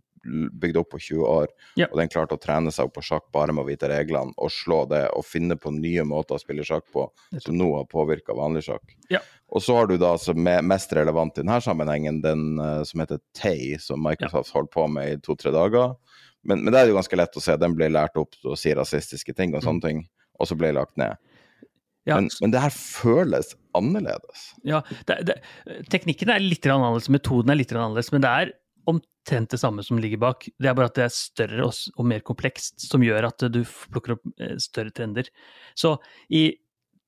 bygd 0.60 0.76
opp 0.80 0.90
på 0.94 1.00
20 1.02 1.26
år, 1.26 1.52
ja. 1.80 1.88
og 1.90 1.98
den 1.98 2.10
klarte 2.12 2.36
å 2.36 2.40
trene 2.40 2.72
seg 2.74 2.88
opp 2.88 2.96
på 2.98 3.04
sjakk 3.06 3.28
bare 3.34 3.54
med 3.54 3.64
å 3.64 3.68
vite 3.68 3.90
reglene, 3.90 4.34
og 4.36 4.52
slå 4.54 4.82
det 4.90 5.04
og 5.16 5.26
finne 5.26 5.56
på 5.58 5.72
nye 5.74 6.04
måter 6.06 6.38
å 6.38 6.42
spille 6.42 6.66
sjakk 6.66 6.86
på 6.94 7.08
som 7.42 7.56
nå 7.58 7.68
har 7.74 7.88
påvirka 7.90 8.36
vanlig 8.38 8.66
sjakk. 8.68 8.94
Ja. 9.12 9.22
Og 9.52 9.64
så 9.64 9.76
har 9.76 9.90
du 9.90 9.98
da 10.00 10.14
som 10.20 10.46
er 10.48 10.64
mest 10.64 10.92
relevant 10.96 11.36
i 11.36 11.42
denne 11.42 11.58
sammenhengen 11.64 12.22
den 12.24 12.46
uh, 12.60 12.80
som 12.88 13.02
heter 13.02 13.20
Tay, 13.36 13.76
som 13.82 14.00
Microsoft 14.04 14.52
ja. 14.52 14.58
holdt 14.60 14.72
på 14.72 14.86
med 14.88 15.10
i 15.10 15.18
to-tre 15.20 15.52
dager. 15.52 15.96
Men, 16.42 16.62
men, 16.62 16.72
det 16.72 16.80
er 16.80 16.90
jo 16.90 16.96
ganske 16.96 17.18
lett 17.18 17.36
å 17.36 17.42
se. 17.42 17.58
Den 17.60 17.76
ble 17.76 17.90
lært 17.92 18.16
opp 18.18 18.32
til 18.38 18.54
å 18.54 18.58
si 18.58 18.72
rasistiske 18.74 19.34
ting 19.36 19.52
og 19.52 19.60
mm. 19.60 19.66
sånne 19.66 19.84
ting, 19.84 20.00
og 20.40 20.48
så 20.48 20.56
ble 20.58 20.72
lagt 20.74 20.96
ned. 21.00 21.20
Ja. 22.08 22.16
Men, 22.16 22.30
men, 22.42 22.50
det 22.50 22.62
her 22.64 22.72
føles 22.74 23.52
annerledes. 23.78 24.48
Ja, 24.66 24.80
det, 25.06 25.20
det, 25.28 25.36
teknikken 25.92 26.32
er 26.34 26.42
litt 26.42 26.66
annerledes, 26.66 27.10
metoden 27.12 27.52
er 27.52 27.60
litt 27.60 27.74
annerledes, 27.76 28.10
men 28.14 28.24
det 28.24 28.32
er 28.32 28.54
omtrent 29.22 29.50
det 29.50 29.58
samme 29.58 29.82
som 29.82 29.98
ligger 29.98 30.18
bak. 30.18 30.48
Det 30.58 30.68
er 30.68 30.74
bare 30.74 30.90
at 30.90 30.96
det 30.96 31.04
er 31.06 31.14
større 31.14 31.64
og, 31.66 31.74
og 31.96 32.06
mer 32.06 32.20
komplekst, 32.20 32.88
som 32.88 33.02
gjør 33.02 33.28
at 33.28 33.44
du 33.52 33.62
plukker 33.92 34.16
opp 34.16 34.22
eh, 34.40 34.56
større 34.58 34.90
trender. 34.90 35.28
Så 35.74 35.96
i 36.30 36.58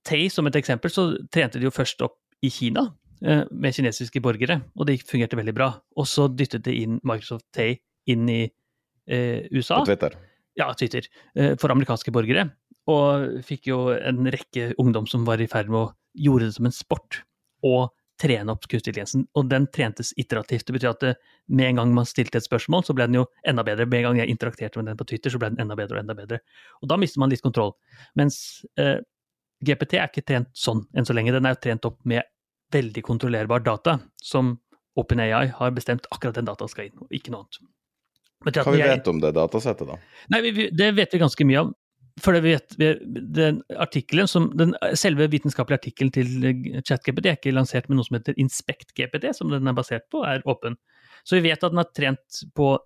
Tay 0.04 0.28
som 0.28 0.46
et 0.46 0.56
eksempel, 0.56 0.90
så 0.92 1.16
trente 1.32 1.58
de 1.58 1.64
jo 1.64 1.72
først 1.72 2.02
opp 2.04 2.18
i 2.44 2.50
Kina 2.52 2.90
eh, 3.24 3.44
med 3.50 3.74
kinesiske 3.74 4.20
borgere, 4.20 4.60
og 4.76 4.86
det 4.86 5.00
fungerte 5.08 5.36
veldig 5.36 5.54
bra. 5.56 5.72
Og 5.96 6.06
så 6.06 6.28
dyttet 6.28 6.66
de 6.66 6.76
inn 6.82 7.00
Microsoft 7.02 7.46
Tay 7.56 7.78
inn 8.06 8.28
i 8.28 8.42
eh, 8.44 9.48
USA. 9.50 9.80
På 9.80 9.88
Twitter? 9.88 10.18
Ja, 10.60 10.70
Twitter. 10.78 11.08
Eh, 11.34 11.54
for 11.58 11.72
amerikanske 11.74 12.12
borgere. 12.14 12.50
Og 12.90 13.40
fikk 13.46 13.70
jo 13.72 13.88
en 13.96 14.28
rekke 14.28 14.74
ungdom 14.78 15.08
som 15.08 15.24
var 15.24 15.40
i 15.40 15.48
ferd 15.48 15.72
med 15.72 15.80
å 15.80 15.92
gjøre 16.20 16.50
det 16.50 16.58
som 16.58 16.68
en 16.68 16.76
sport. 16.76 17.22
Og 17.64 17.88
trene 18.20 18.54
opp 18.54 18.66
kunstig. 18.70 18.94
Og 19.34 19.48
den 19.50 19.66
trentes 19.74 20.12
iterativt. 20.20 20.66
Det 20.66 20.76
betyr 20.76 20.92
at 20.92 21.02
det, 21.02 21.14
med 21.48 21.72
en 21.72 21.80
gang 21.82 21.94
man 21.96 22.08
stilte 22.08 22.38
et 22.38 22.46
spørsmål, 22.46 22.84
så 22.86 22.96
ble 22.96 23.08
den 23.10 23.18
jo 23.20 23.24
enda 23.46 23.64
bedre. 23.66 23.86
Med 23.90 24.02
en 24.02 24.08
gang 24.08 24.22
jeg 24.22 24.34
interakterte 24.34 24.80
med 24.80 24.92
den 24.92 25.00
på 25.00 25.08
Twitter, 25.10 25.34
så 25.34 25.40
ble 25.42 25.50
den 25.54 25.64
enda 25.64 25.76
bedre 25.78 25.98
og 25.98 26.04
enda 26.04 26.16
bedre. 26.18 26.40
Og 26.82 26.90
da 26.90 26.98
mister 27.00 27.22
man 27.22 27.32
litt 27.32 27.44
kontroll. 27.44 27.74
Mens 28.18 28.38
eh, 28.80 28.98
GPT 29.64 29.98
er 29.98 30.10
ikke 30.10 30.26
trent 30.26 30.50
sånn 30.58 30.84
enn 30.94 31.08
så 31.08 31.16
lenge. 31.16 31.34
Den 31.34 31.48
er 31.48 31.56
jo 31.56 31.62
trent 31.66 31.88
opp 31.88 32.00
med 32.08 32.26
veldig 32.74 33.04
kontrollerbar 33.06 33.64
data, 33.66 33.98
som 34.22 34.56
OpenAI 34.98 35.48
har 35.58 35.72
bestemt 35.74 36.06
akkurat 36.10 36.36
den 36.38 36.46
dataen 36.46 36.70
skal 36.70 36.88
inn, 36.88 36.98
og 37.02 37.14
ikke 37.14 37.34
noe 37.34 37.44
annet. 37.44 37.64
Hva 38.44 38.74
vi 38.74 38.82
vet 38.82 39.08
om 39.08 39.20
det 39.22 39.32
datasettet, 39.36 39.88
da? 39.88 39.96
Nei, 40.34 40.40
vi, 40.44 40.68
Det 40.74 40.90
vet 40.96 41.14
vi 41.14 41.20
ganske 41.22 41.46
mye 41.48 41.62
om. 41.64 41.72
For 42.22 42.36
det 42.36 42.44
vet, 42.44 42.76
den 43.34 43.56
artikkelen 43.82 44.28
som, 44.30 44.46
den 44.54 44.74
Selve 44.94 45.26
vitenskapelige 45.32 45.80
artikkelen 45.80 46.12
til 46.14 46.28
ChatGPT 46.86 47.26
er 47.26 47.38
ikke 47.38 47.54
lansert 47.54 47.88
med 47.90 47.98
noe 47.98 48.06
som 48.06 48.18
heter 48.20 48.36
InspectGPT, 48.38 49.32
som 49.34 49.50
den 49.50 49.66
er 49.70 49.74
basert 49.74 50.06
på, 50.14 50.22
er 50.28 50.44
åpen. 50.46 50.78
Så 51.26 51.40
vi 51.40 51.48
vet 51.48 51.64
at 51.64 51.74
den 51.74 51.82
har 51.82 51.90
trent 51.90 52.44
på 52.54 52.76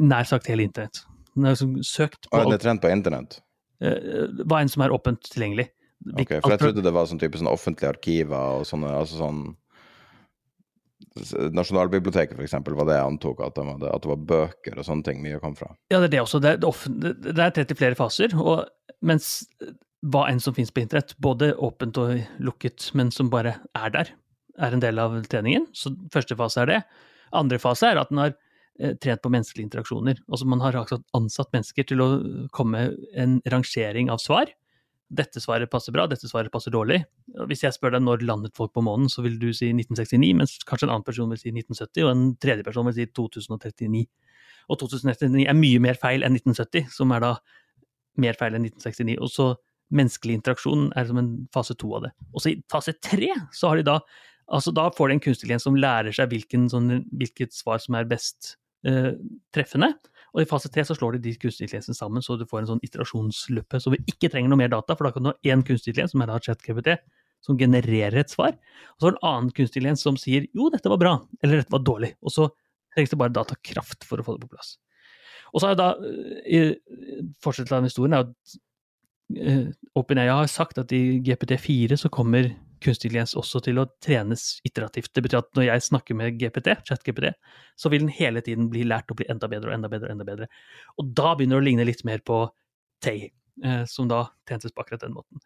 nær 0.00 0.28
sagt 0.28 0.48
hele 0.48 0.64
internett. 0.64 1.02
Den 1.34 1.50
har 1.50 1.58
søkt 1.58 2.30
på 2.30 2.38
Og 2.38 2.48
den 2.48 2.56
er 2.56 2.64
trent 2.64 2.82
på 2.82 2.90
internett? 2.92 3.42
Uh, 3.84 4.40
hva 4.48 4.62
enn 4.62 4.72
som 4.72 4.86
er 4.86 4.94
åpent 4.94 5.20
tilgjengelig. 5.28 5.68
Ok, 6.14 6.38
For 6.40 6.54
jeg 6.54 6.62
trodde 6.62 6.82
det 6.86 6.94
var 6.94 7.08
sånn 7.10 7.20
type 7.20 7.38
sånn 7.38 7.50
offentlige 7.50 7.92
arkiver 7.92 8.60
og 8.60 8.66
sånne 8.66 8.90
altså 9.00 9.18
sånn 9.20 9.42
Nasjonalbiblioteket 11.54 12.38
f.eks. 12.38 12.54
var 12.66 12.88
det 12.88 12.96
jeg 12.98 13.08
antok, 13.08 13.42
at 13.44 13.56
det, 13.56 13.64
var, 13.66 13.82
at 13.94 14.04
det 14.04 14.10
var 14.12 14.24
bøker 14.32 14.78
og 14.78 14.86
sånne 14.86 15.06
ting 15.06 15.22
mye 15.24 15.40
kom 15.42 15.56
fra. 15.58 15.72
Ja, 15.92 16.00
det 16.02 16.10
er 16.10 16.14
det 16.16 16.22
også. 16.22 16.40
Det 16.44 16.54
er, 16.54 16.62
det 17.28 17.44
er 17.44 17.54
30 17.56 17.78
flere 17.78 17.98
faser. 17.98 18.34
Og, 18.38 18.64
mens 19.06 19.46
hva 20.06 20.26
enn 20.30 20.42
som 20.42 20.54
finnes 20.54 20.72
på 20.74 20.82
internett, 20.84 21.16
både 21.22 21.52
åpent 21.54 21.98
og 22.00 22.18
lukket, 22.44 22.90
men 22.98 23.10
som 23.14 23.30
bare 23.32 23.56
er 23.78 23.94
der, 23.94 24.12
er 24.58 24.74
en 24.74 24.82
del 24.82 25.00
av 25.02 25.16
treningen. 25.30 25.66
Så 25.76 25.94
første 26.14 26.36
fase 26.38 26.62
er 26.62 26.70
det. 26.70 26.78
Andre 27.36 27.58
fase 27.62 27.90
er 27.90 28.00
at 28.00 28.12
den 28.12 28.22
har 28.22 28.32
eh, 28.32 28.94
trent 29.02 29.22
på 29.24 29.32
menneskelige 29.32 29.68
interaksjoner. 29.68 30.22
Altså 30.30 30.48
man 30.50 30.62
har 30.64 30.78
ansatt 30.78 31.52
mennesker 31.54 31.86
til 31.88 32.02
å 32.04 32.08
komme 32.54 32.88
en 33.18 33.38
rangering 33.50 34.10
av 34.12 34.22
svar 34.22 34.50
dette 35.08 35.40
svaret 35.40 35.70
passer 35.72 35.94
bra, 35.94 36.04
dette 36.10 36.28
svaret 36.28 36.52
passer 36.52 36.72
dårlig. 36.74 37.00
Hvis 37.48 37.62
jeg 37.64 37.76
spør 37.76 37.96
deg 37.96 38.04
når 38.04 38.24
landet 38.28 38.56
folk 38.56 38.74
på 38.76 38.84
månen, 38.84 39.08
så 39.08 39.24
vil 39.24 39.38
du 39.40 39.48
si 39.56 39.70
1969, 39.72 40.34
mens 40.36 40.58
kanskje 40.68 40.88
en 40.88 40.92
annen 40.96 41.06
person 41.06 41.30
vil 41.32 41.40
si 41.40 41.52
1970, 41.54 42.04
og 42.04 42.10
en 42.12 42.26
tredje 42.42 42.66
person 42.66 42.88
vil 42.88 42.96
si 42.98 43.08
2039. 43.16 44.04
Og 44.68 44.80
2039 44.82 45.46
er 45.48 45.56
mye 45.56 45.80
mer 45.80 45.96
feil 46.00 46.26
enn 46.26 46.36
1970, 46.36 46.90
som 46.92 47.14
er 47.16 47.24
da 47.24 47.32
mer 48.20 48.36
feil 48.36 48.58
enn 48.58 48.68
1969. 48.68 49.16
Og 49.24 49.32
så 49.32 49.48
menneskelig 49.96 50.36
interaksjon 50.36 50.90
er 50.98 51.08
som 51.08 51.20
en 51.20 51.30
fase 51.54 51.76
to 51.80 51.94
av 51.96 52.04
det. 52.04 52.12
Og 52.34 52.44
så 52.44 52.52
i 52.52 52.58
fase 52.70 52.92
tre 53.00 53.32
så 53.56 53.72
har 53.72 53.80
de 53.80 53.90
da 53.94 54.00
Altså 54.48 54.72
da 54.72 54.86
får 54.96 55.10
de 55.10 55.14
en 55.18 55.20
kunstig 55.20 55.56
som 55.60 55.74
lærer 55.76 56.14
seg 56.16 56.30
hvilken, 56.32 56.70
sånn, 56.72 57.02
hvilket 57.20 57.52
svar 57.52 57.82
som 57.84 57.98
er 57.98 58.06
best 58.08 58.54
eh, 58.88 59.10
treffende. 59.52 59.90
Og 60.34 60.42
i 60.42 60.48
fase 60.48 60.70
tre 60.72 60.84
så 60.84 60.96
slår 60.96 61.16
de 61.16 61.22
de 61.28 61.34
kunstig 61.40 61.66
intelligensene 61.66 61.96
sammen, 61.96 62.24
så 62.24 62.36
du 62.36 62.44
får 62.48 62.62
en 62.62 62.70
sånn 62.72 62.82
iterasjonsløppe. 62.84 63.80
Så 63.80 63.92
vi 63.94 64.02
ikke 64.10 64.30
trenger 64.32 64.52
noe 64.52 64.60
mer 64.60 64.72
data, 64.72 64.96
for 64.96 65.08
da 65.08 65.14
kan 65.14 65.24
du 65.24 65.30
ha 65.32 65.52
én 65.52 65.64
kunstig 65.66 65.92
intelligens, 65.92 66.14
som 66.14 66.24
er 66.24 66.30
da 66.30 66.38
ChatGPT, 66.44 66.98
som 67.44 67.58
genererer 67.58 68.18
et 68.20 68.32
svar. 68.32 68.56
Og 68.94 69.00
så 69.00 69.08
har 69.08 69.14
du 69.14 69.20
en 69.20 69.30
annen 69.30 69.52
kunstig 69.54 69.80
intelligens 69.80 70.04
som 70.04 70.18
sier 70.20 70.48
jo, 70.52 70.68
dette 70.74 70.92
var 70.92 71.00
bra, 71.00 71.14
eller 71.42 71.62
dette 71.62 71.74
var 71.74 71.84
dårlig. 71.86 72.12
Og 72.22 72.34
så 72.34 72.48
trengs 72.94 73.12
det 73.12 73.20
bare 73.20 73.34
datakraft 73.34 74.06
for 74.08 74.20
å 74.20 74.26
få 74.26 74.36
det 74.36 74.46
på 74.46 74.56
plass. 74.56 74.76
Og 75.54 75.62
så 75.62 75.72
jeg 75.72 75.80
da, 75.80 75.92
fortsett 75.96 77.44
fortsettelsen 77.44 77.78
av 77.78 77.88
historien, 77.88 78.16
er 78.16 78.26
at 78.26 78.56
uh, 79.38 79.68
OpenAI 79.96 80.28
har 80.28 80.50
sagt 80.52 80.80
at 80.82 80.92
i 80.92 81.20
GPT4 81.24 81.96
så 82.00 82.10
kommer 82.12 82.50
kunstig 82.84 83.08
intelligens 83.08 83.34
også 83.38 83.60
til 83.64 83.80
å 83.80 83.86
trenes 84.04 84.46
iterativt. 84.66 85.10
Det 85.14 85.24
betyr 85.24 85.40
at 85.40 85.50
når 85.56 85.66
jeg 85.68 85.84
snakker 85.88 86.18
med 86.18 86.38
GPT, 86.40 86.72
chat-GPT, 86.88 87.32
så 87.78 87.92
vil 87.92 88.04
den 88.04 88.14
hele 88.14 88.42
tiden 88.44 88.70
bli 88.72 88.84
lært 88.88 89.10
å 89.12 89.16
bli 89.18 89.28
enda 89.30 89.50
bedre 89.50 89.72
og 89.72 89.76
enda 89.78 89.90
bedre. 89.92 90.08
Og 90.08 90.16
enda 90.16 90.26
bedre. 90.28 90.48
Og 90.98 91.12
da 91.18 91.34
begynner 91.34 91.58
det 91.58 91.64
å 91.64 91.68
ligne 91.68 91.88
litt 91.88 92.04
mer 92.08 92.24
på 92.26 92.46
Tay, 93.04 93.28
uh, 93.64 93.84
som 93.86 94.08
da 94.10 94.24
tjentes 94.48 94.74
på 94.74 94.82
akkurat 94.82 95.04
den 95.04 95.14
måten. 95.14 95.42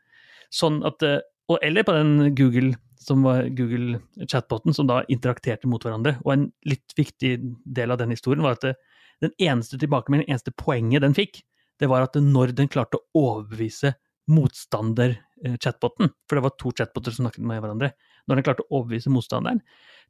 Sånn 0.52 0.80
at, 0.88 1.04
uh, 1.04 1.20
og, 1.50 1.58
eller 1.60 1.84
på 1.84 1.96
den 1.96 2.32
Google 2.38 2.74
som 3.02 3.24
var 3.26 3.48
Google 3.58 3.98
chatboten, 4.30 4.74
som 4.74 4.86
da 4.86 5.02
interakterte 5.10 5.68
mot 5.68 5.82
hverandre. 5.82 6.16
Og 6.22 6.34
en 6.34 6.44
litt 6.68 6.94
viktig 6.96 7.34
del 7.64 7.92
av 7.92 7.98
den 8.00 8.14
historien 8.14 8.44
var 8.44 8.56
at 8.56 8.66
det, 8.68 8.76
den 9.22 9.34
eneste 9.42 9.78
tilbakemeldingen, 9.78 10.30
eneste 10.30 10.54
poenget 10.58 11.04
den 11.04 11.16
fikk, 11.16 11.42
det 11.82 11.88
var 11.90 12.06
at 12.06 12.18
når 12.18 12.54
den 12.58 12.70
klarte 12.70 12.98
å 12.98 13.06
overbevise 13.18 13.94
motstander-chatboten, 14.30 16.12
for 16.28 16.38
det 16.38 16.44
var 16.44 16.54
to 16.60 16.72
chatboter 16.78 17.14
som 17.14 17.26
snakket 17.26 17.46
med 17.48 17.62
hverandre, 17.62 17.92
når 18.28 18.38
den 18.38 18.46
klarte 18.46 18.64
å 18.66 18.78
overbevise 18.78 19.12
motstanderen 19.12 19.62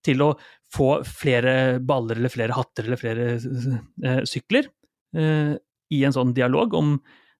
til 0.04 0.22
å 0.24 0.30
få 0.74 0.90
flere 1.06 1.80
baller 1.80 2.18
eller 2.18 2.32
flere 2.32 2.56
hatter 2.56 2.88
eller 2.88 3.00
flere 3.00 3.26
eh, 3.36 4.22
sykler 4.28 4.68
eh, 5.16 5.54
i 5.92 6.00
en 6.04 6.14
sånn 6.14 6.32
dialog 6.36 6.74
om, 6.76 6.96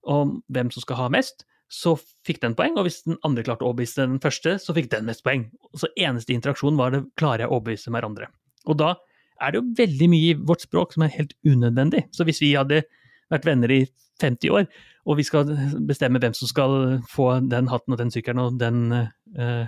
om, 0.09 0.37
hvem 0.53 0.71
som 0.73 0.85
skal 0.85 1.01
ha 1.01 1.09
mest, 1.13 1.47
så 1.73 1.95
fikk 2.27 2.43
den 2.43 2.55
poeng, 2.57 2.77
og 2.77 2.87
hvis 2.87 3.03
den 3.07 3.17
andre 3.27 3.45
klarte 3.47 3.65
å 3.65 3.71
overbevise 3.71 4.05
den 4.05 4.21
første, 4.23 4.59
så 4.61 4.75
fikk 4.77 4.91
den 4.93 5.09
mest 5.09 5.25
poeng. 5.25 5.47
Så 5.73 5.89
eneste 5.97 6.35
interaksjon 6.37 6.77
var 6.77 6.93
det 6.93 7.07
klarer 7.21 7.47
jeg 7.47 7.53
å 7.53 7.57
overbevise 7.57 7.93
hverandre. 7.95 8.29
Og 8.69 8.77
da 8.81 8.93
er 9.43 9.53
det 9.53 9.63
jo 9.63 9.71
veldig 9.81 10.09
mye 10.13 10.35
i 10.35 10.39
vårt 10.39 10.67
språk 10.67 10.93
som 10.95 11.07
er 11.07 11.15
helt 11.17 11.33
unødvendig. 11.49 12.05
Så 12.15 12.27
hvis 12.29 12.43
vi 12.45 12.53
hadde 12.55 12.83
vært 13.33 13.49
venner 13.49 13.73
i 13.73 13.81
50 14.21 14.53
år, 14.53 14.69
og 15.03 15.19
vi 15.19 15.27
skal 15.27 15.51
bestemme 15.89 16.21
hvem 16.23 16.35
som 16.37 16.51
skal 16.51 16.75
få 17.11 17.29
den 17.51 17.71
hatten 17.73 17.95
og 17.95 18.01
den 18.01 18.13
sykkelen 18.15 18.43
og 18.45 18.59
den, 18.61 18.85
uh, 19.39 19.65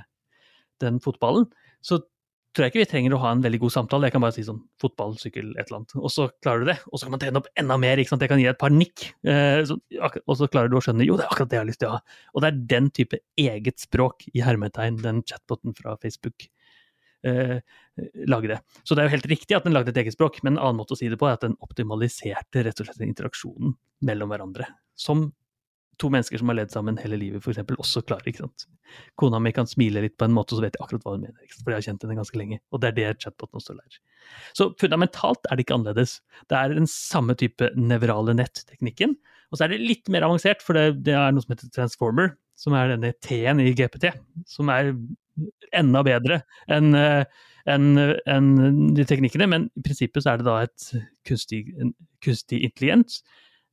den 0.82 1.00
fotballen, 1.02 1.48
så 1.84 2.00
tror 2.54 2.68
jeg 2.68 2.70
ikke 2.70 2.82
vi 2.84 2.90
trenger 2.92 3.16
å 3.16 3.20
ha 3.24 3.32
en 3.34 3.42
veldig 3.42 3.58
god 3.64 3.72
samtale. 3.74 4.06
Jeg 4.06 4.14
kan 4.14 4.22
bare 4.22 4.36
si 4.36 4.44
sånn 4.46 4.60
fotball, 4.78 5.16
sykkel, 5.18 5.50
et 5.58 5.66
eller 5.66 5.80
annet. 5.80 5.94
Og 5.98 6.12
så 6.14 6.28
klarer 6.44 6.62
du 6.62 6.68
det. 6.70 6.76
Og 6.86 7.00
så 7.00 7.08
kan 7.08 7.16
man 7.16 7.22
trene 7.24 7.40
opp 7.40 7.48
enda 7.58 7.78
mer. 7.82 7.98
ikke 7.98 8.12
sant? 8.12 8.22
Jeg 8.22 8.30
kan 8.30 8.38
gi 8.38 8.46
deg 8.46 8.54
et 8.54 8.60
par 8.62 8.70
nikk. 8.70 9.08
Uh, 9.26 9.58
så, 9.66 9.76
og 10.22 10.38
så 10.38 10.48
klarer 10.52 10.70
du 10.70 10.78
å 10.78 10.82
skjønne 10.84 11.08
jo, 11.08 11.18
det 11.18 11.26
er 11.26 11.34
akkurat 11.34 11.50
det 11.50 11.58
jeg 11.58 11.64
har 11.64 11.70
lyst 11.72 11.82
til 11.82 11.90
å 11.90 11.96
ha. 11.96 12.18
Og 12.30 12.44
det 12.44 12.50
er 12.52 12.60
den 12.76 12.90
type 12.94 13.20
eget 13.42 13.82
språk 13.82 14.28
i 14.30 14.44
hermetegn, 14.46 15.02
den 15.02 15.24
chatboten 15.26 15.74
fra 15.78 15.98
Facebook 16.02 16.50
lage 18.28 18.50
det. 18.50 18.58
Så 18.84 18.92
det 18.92 19.00
er 19.00 19.06
jo 19.08 19.14
helt 19.14 19.28
riktig 19.30 19.56
at 19.56 19.64
den 19.64 19.72
lagde 19.72 19.94
et 19.94 20.00
eget 20.02 20.12
språk, 20.12 20.42
men 20.44 20.58
en 20.58 20.60
annen 20.60 20.76
måte 20.82 20.92
å 20.92 20.98
si 21.00 21.08
det 21.08 21.16
på 21.16 21.24
er 21.24 21.38
at 21.38 21.46
den 21.46 21.54
optimaliserte 21.64 22.66
rett 22.66 22.82
og 22.82 22.90
slett 22.90 23.00
interaksjonen 23.06 23.72
mellom 24.04 24.28
hverandre. 24.28 24.66
Som 24.98 25.30
to 26.00 26.10
mennesker 26.10 26.40
som 26.40 26.50
har 26.50 26.58
levd 26.58 26.72
sammen 26.74 26.98
hele 26.98 27.18
livet, 27.20 27.42
f.eks., 27.42 27.60
også 27.76 28.02
klarer. 28.06 28.26
ikke 28.30 28.44
sant? 28.44 28.66
Kona 29.20 29.40
mi 29.42 29.52
kan 29.54 29.68
smile 29.70 30.02
litt 30.04 30.16
på 30.18 30.26
en 30.26 30.34
måte, 30.34 30.56
så 30.56 30.64
vet 30.64 30.76
jeg 30.76 30.84
akkurat 30.84 31.06
hva 31.06 31.14
hun 31.16 31.24
mener. 31.26 31.36
ikke 31.44 31.54
sant? 31.56 31.64
For 31.64 31.74
jeg 31.74 31.80
har 31.80 31.86
kjent 31.88 32.06
henne 32.06 32.18
ganske 32.18 32.40
lenge. 32.40 32.60
Og 32.74 32.82
det 32.82 32.90
er 32.90 32.96
det 32.98 33.24
chatboten 33.24 33.60
også 33.60 33.76
lærer. 33.76 34.00
Så 34.58 34.68
fundamentalt 34.80 35.48
er 35.48 35.56
det 35.56 35.66
ikke 35.66 35.78
annerledes. 35.78 36.16
Det 36.50 36.58
er 36.58 36.74
den 36.74 36.90
samme 36.90 37.36
type 37.38 37.70
nevrale 37.78 38.36
nett-teknikken. 38.36 39.16
Og 39.50 39.58
så 39.58 39.66
er 39.66 39.74
det 39.74 39.84
litt 39.84 40.10
mer 40.10 40.26
avansert, 40.26 40.64
for 40.64 40.78
det, 40.78 41.04
det 41.06 41.14
er 41.18 41.34
noe 41.34 41.44
som 41.44 41.54
heter 41.54 41.70
transformer, 41.74 42.34
som 42.58 42.74
er 42.78 42.94
denne 42.94 43.14
T-en 43.22 43.62
i 43.62 43.70
GPT, 43.76 44.10
som 44.50 44.70
er 44.72 44.94
enda 45.74 46.04
bedre 46.06 46.44
enn 46.70 46.94
enn 47.64 47.96
en 48.28 48.48
de 48.92 49.06
teknikkene. 49.08 49.46
Men 49.48 49.70
i 49.72 49.82
prinsippet 49.86 50.24
så 50.24 50.34
er 50.34 50.40
det 50.40 50.46
da 50.46 50.58
et 50.66 50.90
kunstig, 51.24 51.62
kunstig 52.24 52.60
intelligent 52.66 53.22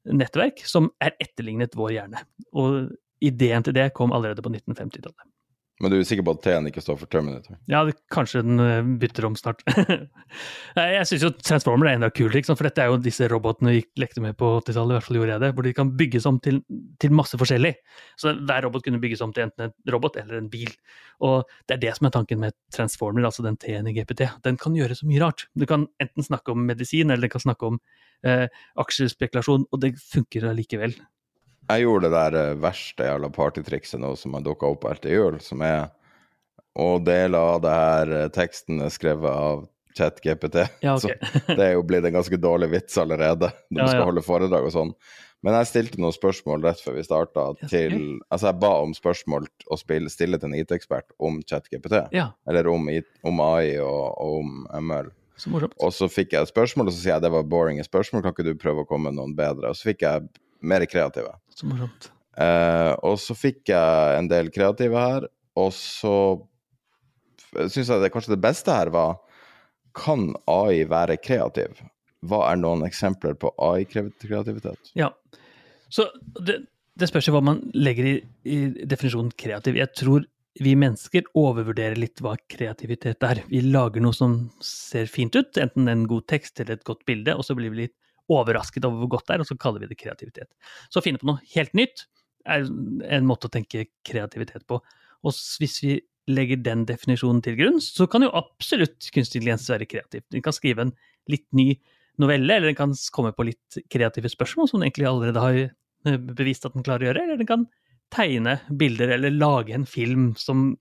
nettverk 0.10 0.64
som 0.68 0.90
er 1.04 1.16
etterlignet 1.22 1.78
vår 1.78 1.96
hjerne. 1.98 2.24
Og 2.58 2.92
ideen 3.22 3.66
til 3.66 3.76
det 3.78 3.92
kom 3.98 4.14
allerede 4.16 4.44
på 4.44 4.52
1950-tallet. 4.54 5.31
Men 5.82 5.90
du 5.90 5.98
er 5.98 6.06
sikker 6.06 6.26
på 6.26 6.36
at 6.36 6.42
T-en 6.46 6.68
ikke 6.70 6.82
står 6.84 6.98
for 7.00 7.10
Terminator? 7.10 7.58
Ja, 7.72 7.82
det, 7.88 7.96
kanskje 8.14 8.44
den 8.46 8.62
eh, 8.62 8.90
bytter 9.02 9.26
om 9.28 9.36
snart. 9.40 9.64
jeg 10.78 11.08
syns 11.10 11.26
jo 11.26 11.32
Transformer 11.42 11.90
er 11.90 11.98
enda 11.98 12.12
kulere, 12.14 12.44
for 12.54 12.68
dette 12.68 12.84
er 12.84 12.92
jo 12.92 13.00
disse 13.02 13.26
robotene 13.32 13.74
vi 13.74 13.82
lekte 14.02 14.22
med 14.24 14.38
på 14.38 14.54
80-tallet, 14.60 14.94
i 14.94 14.98
hvert 15.00 15.08
fall 15.08 15.20
gjorde 15.20 15.34
jeg 15.34 15.44
det, 15.46 15.52
hvor 15.58 15.68
de 15.68 15.74
kan 15.78 15.94
bygges 15.98 16.28
om 16.30 16.38
til, 16.44 16.60
til, 17.02 17.16
masse 17.18 17.40
forskjellig. 17.42 17.74
Så 18.22 18.36
hver 18.38 18.68
robot 18.68 18.86
kunne 18.86 19.02
bygges 19.02 19.24
om 19.26 19.34
til 19.34 19.48
enten 19.48 19.68
en 19.68 19.96
robot 19.96 20.20
eller 20.22 20.38
en 20.38 20.52
bil. 20.54 20.70
Og 21.26 21.50
det 21.66 21.78
er 21.78 21.84
det 21.88 21.96
som 21.98 22.10
er 22.10 22.16
tanken 22.18 22.44
med 22.44 22.58
Transformer, 22.76 23.26
altså 23.30 23.46
den 23.48 23.58
T-en 23.62 23.90
i 23.90 23.96
GPT. 23.98 24.28
Den 24.46 24.60
kan 24.62 24.78
gjøre 24.78 25.00
så 25.00 25.10
mye 25.10 25.24
rart. 25.24 25.48
Du 25.58 25.66
kan 25.70 25.88
enten 26.04 26.28
snakke 26.28 26.54
om 26.54 26.62
medisin, 26.70 27.10
eller 27.10 27.26
den 27.26 27.34
kan 27.34 27.46
snakke 27.48 27.74
om 27.74 27.82
eh, 28.28 28.46
aksjespekulasjon, 28.82 29.66
og 29.72 29.82
det 29.82 29.96
funker 30.12 30.52
allikevel. 30.52 30.94
Jeg 31.70 31.86
gjorde 31.86 32.10
det 32.10 32.18
der 32.18 32.38
eh, 32.40 32.60
verste 32.62 33.08
jævla 33.08 33.30
partytrikset 33.34 34.02
nå 34.02 34.16
som 34.20 34.36
har 34.38 34.46
dukka 34.46 34.72
opp 34.74 34.88
etter 34.92 35.14
jul, 35.14 35.40
som 35.44 35.62
er 35.66 35.90
å 36.80 36.96
dele 37.04 37.38
av 37.38 37.62
det 37.64 37.76
her 37.76 38.16
eh, 38.18 38.30
teksten 38.34 38.82
er 38.86 38.94
skrevet 38.94 39.32
av 39.32 39.66
ChatGPT. 39.98 40.64
Ja, 40.86 40.96
okay. 40.96 41.18
Så 41.46 41.58
det 41.58 41.66
er 41.66 41.74
jo 41.76 41.84
blitt 41.88 42.08
en 42.08 42.16
ganske 42.16 42.40
dårlig 42.40 42.72
vits 42.72 42.98
allerede 43.02 43.52
når 43.70 43.82
ja, 43.82 43.84
du 43.84 43.92
skal 43.92 44.02
ja. 44.02 44.08
holde 44.10 44.26
foredrag 44.26 44.68
og 44.68 44.76
sånn. 44.76 44.96
Men 45.42 45.58
jeg 45.58 45.72
stilte 45.72 46.02
noen 46.02 46.14
spørsmål 46.14 46.62
rett 46.68 46.84
før 46.84 47.00
vi 47.00 47.04
starta 47.06 47.48
til 47.64 47.96
Altså, 48.30 48.52
jeg 48.52 48.60
ba 48.62 48.76
om 48.84 48.92
spørsmål 48.94 49.48
å 49.74 49.78
spille, 49.80 50.12
stille 50.14 50.38
til 50.38 50.52
en 50.52 50.60
IT-ekspert 50.60 51.16
om 51.18 51.40
ChatGPT. 51.42 51.98
Ja. 52.14 52.28
Eller 52.50 52.70
om, 52.70 52.86
om 53.26 53.42
AI 53.48 53.80
og, 53.82 54.04
og, 54.22 54.38
om 54.44 54.86
ML. 54.86 55.10
Så. 55.42 55.50
Og 55.58 55.90
så 55.96 56.06
fikk 56.12 56.36
jeg 56.36 56.46
et 56.46 56.52
spørsmål, 56.52 56.92
og 56.92 56.94
så 56.94 57.02
sier 57.02 57.16
jeg 57.16 57.26
det 57.26 57.34
var 57.34 57.48
boring 57.50 57.82
spørsmål, 57.82 58.22
kan 58.22 58.36
ikke 58.36 58.46
du 58.46 58.54
prøve 58.62 58.84
å 58.84 58.90
komme 58.90 59.10
med 59.10 59.18
noen 59.18 59.34
bedre? 59.34 59.72
Og 59.72 59.80
så 59.80 59.90
fikk 59.90 60.06
jeg 60.06 60.30
mer 60.62 60.86
kreative. 60.90 61.34
Så 61.56 61.68
morsomt. 61.70 62.12
Eh, 62.40 62.94
og 63.04 63.20
så 63.20 63.36
fikk 63.36 63.72
jeg 63.74 64.18
en 64.18 64.30
del 64.32 64.52
kreative 64.54 65.00
her, 65.00 65.28
og 65.60 65.72
så 65.76 66.16
syns 67.52 67.90
jeg 67.90 68.04
det 68.04 68.12
kanskje 68.14 68.36
det 68.36 68.44
beste 68.44 68.72
her 68.72 68.92
var 68.94 69.18
Kan 69.98 70.30
AI 70.48 70.86
være 70.88 71.18
kreativ? 71.20 71.82
Hva 72.24 72.46
er 72.52 72.60
noen 72.62 72.86
eksempler 72.88 73.34
på 73.36 73.50
AI-kreativitet? 73.60 74.94
Ja, 74.96 75.10
så 75.92 76.06
det, 76.40 76.62
det 76.96 77.10
spørs 77.10 77.28
jo 77.28 77.34
hva 77.36 77.42
man 77.44 77.64
legger 77.76 78.08
i, 78.08 78.14
i, 78.46 78.60
definisjonen 78.88 79.34
kreativ. 79.36 79.76
Jeg 79.76 79.92
tror 79.98 80.28
vi 80.62 80.76
mennesker 80.80 81.28
overvurderer 81.40 82.00
litt 82.00 82.22
hva 82.24 82.38
kreativitet 82.52 83.24
er. 83.28 83.42
Vi 83.50 83.64
lager 83.66 84.04
noe 84.04 84.16
som 84.16 84.38
ser 84.64 85.12
fint 85.12 85.36
ut, 85.36 85.60
enten 85.60 85.92
en 85.92 86.06
god 86.08 86.30
tekst 86.32 86.60
eller 86.62 86.78
et 86.78 86.88
godt 86.88 87.04
bilde, 87.10 87.36
og 87.36 87.44
så 87.48 87.58
blir 87.58 87.74
vi 87.74 87.86
litt 87.86 87.98
overrasket 88.32 88.86
over 88.88 89.04
hvor 89.04 89.18
godt 89.18 89.28
det 89.30 89.36
er, 89.36 89.44
og 89.44 89.50
så 89.50 89.58
kaller 89.60 89.84
vi 89.84 89.92
det 89.92 90.00
kreativitet. 90.00 90.50
Så 90.90 91.02
å 91.02 91.06
finne 91.06 91.22
på 91.22 91.30
noe 91.30 91.44
helt 91.56 91.74
nytt 91.78 92.06
er 92.50 92.66
en 92.66 93.28
måte 93.30 93.50
å 93.50 93.54
tenke 93.54 93.88
kreativitet 94.08 94.66
på. 94.70 94.80
Og 95.22 95.42
hvis 95.62 95.78
vi 95.84 96.00
legger 96.32 96.62
den 96.64 96.86
definisjonen 96.90 97.42
til 97.46 97.58
grunn, 97.60 97.80
så 97.84 98.08
kan 98.10 98.26
jo 98.26 98.34
absolutt 98.38 99.10
kunstig 99.14 99.42
intelligens 99.42 99.68
være 99.70 99.90
kreativ. 99.90 100.24
Den 100.34 100.44
kan 100.46 100.56
skrive 100.56 100.88
en 100.88 100.96
litt 101.32 101.48
ny 101.58 101.74
novelle, 102.22 102.56
eller 102.56 102.72
den 102.72 102.78
kan 102.78 102.96
komme 103.14 103.34
på 103.36 103.48
litt 103.50 103.80
kreative 103.92 104.30
spørsmål, 104.32 104.70
som 104.70 104.80
den 104.80 104.90
egentlig 104.90 105.10
allerede 105.10 105.44
har 105.44 105.60
eh, 105.62 106.20
bevist 106.42 106.68
at 106.68 106.76
den 106.78 106.86
klarer 106.86 107.06
å 107.06 107.10
gjøre, 107.12 107.26
eller 107.26 107.42
den 107.42 107.50
kan 107.50 107.68
tegne 108.12 108.58
bilder 108.78 109.14
eller 109.16 109.34
lage 109.34 109.74
en 109.76 109.88
film 109.88 110.32
som 110.40 110.74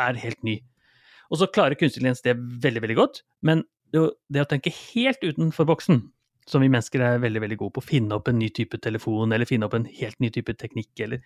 er 0.00 0.18
helt 0.20 0.40
ny. 0.46 0.58
Og 1.28 1.40
så 1.40 1.50
klarer 1.52 1.76
kunstig 1.76 2.00
intelligens 2.00 2.24
det 2.24 2.38
veldig, 2.38 2.82
veldig 2.86 2.98
godt, 2.98 3.22
men 3.44 3.64
det, 3.92 4.42
å 4.42 4.48
tenke 4.48 4.72
helt 4.72 5.22
utenfor 5.24 5.68
boksen, 5.68 6.02
som 6.48 6.64
vi 6.64 6.70
mennesker 6.72 7.02
er 7.04 7.22
veldig 7.22 7.42
veldig 7.44 7.58
gode 7.60 7.76
på. 7.76 7.84
Finne 7.90 8.16
opp 8.16 8.30
en 8.30 8.38
ny 8.40 8.48
type 8.54 8.80
telefon, 8.84 9.32
eller 9.34 9.48
finne 9.48 9.68
opp 9.68 9.76
en 9.76 9.88
helt 10.00 10.18
ny 10.22 10.30
type 10.34 10.54
teknikk, 10.60 10.92
eller 11.04 11.22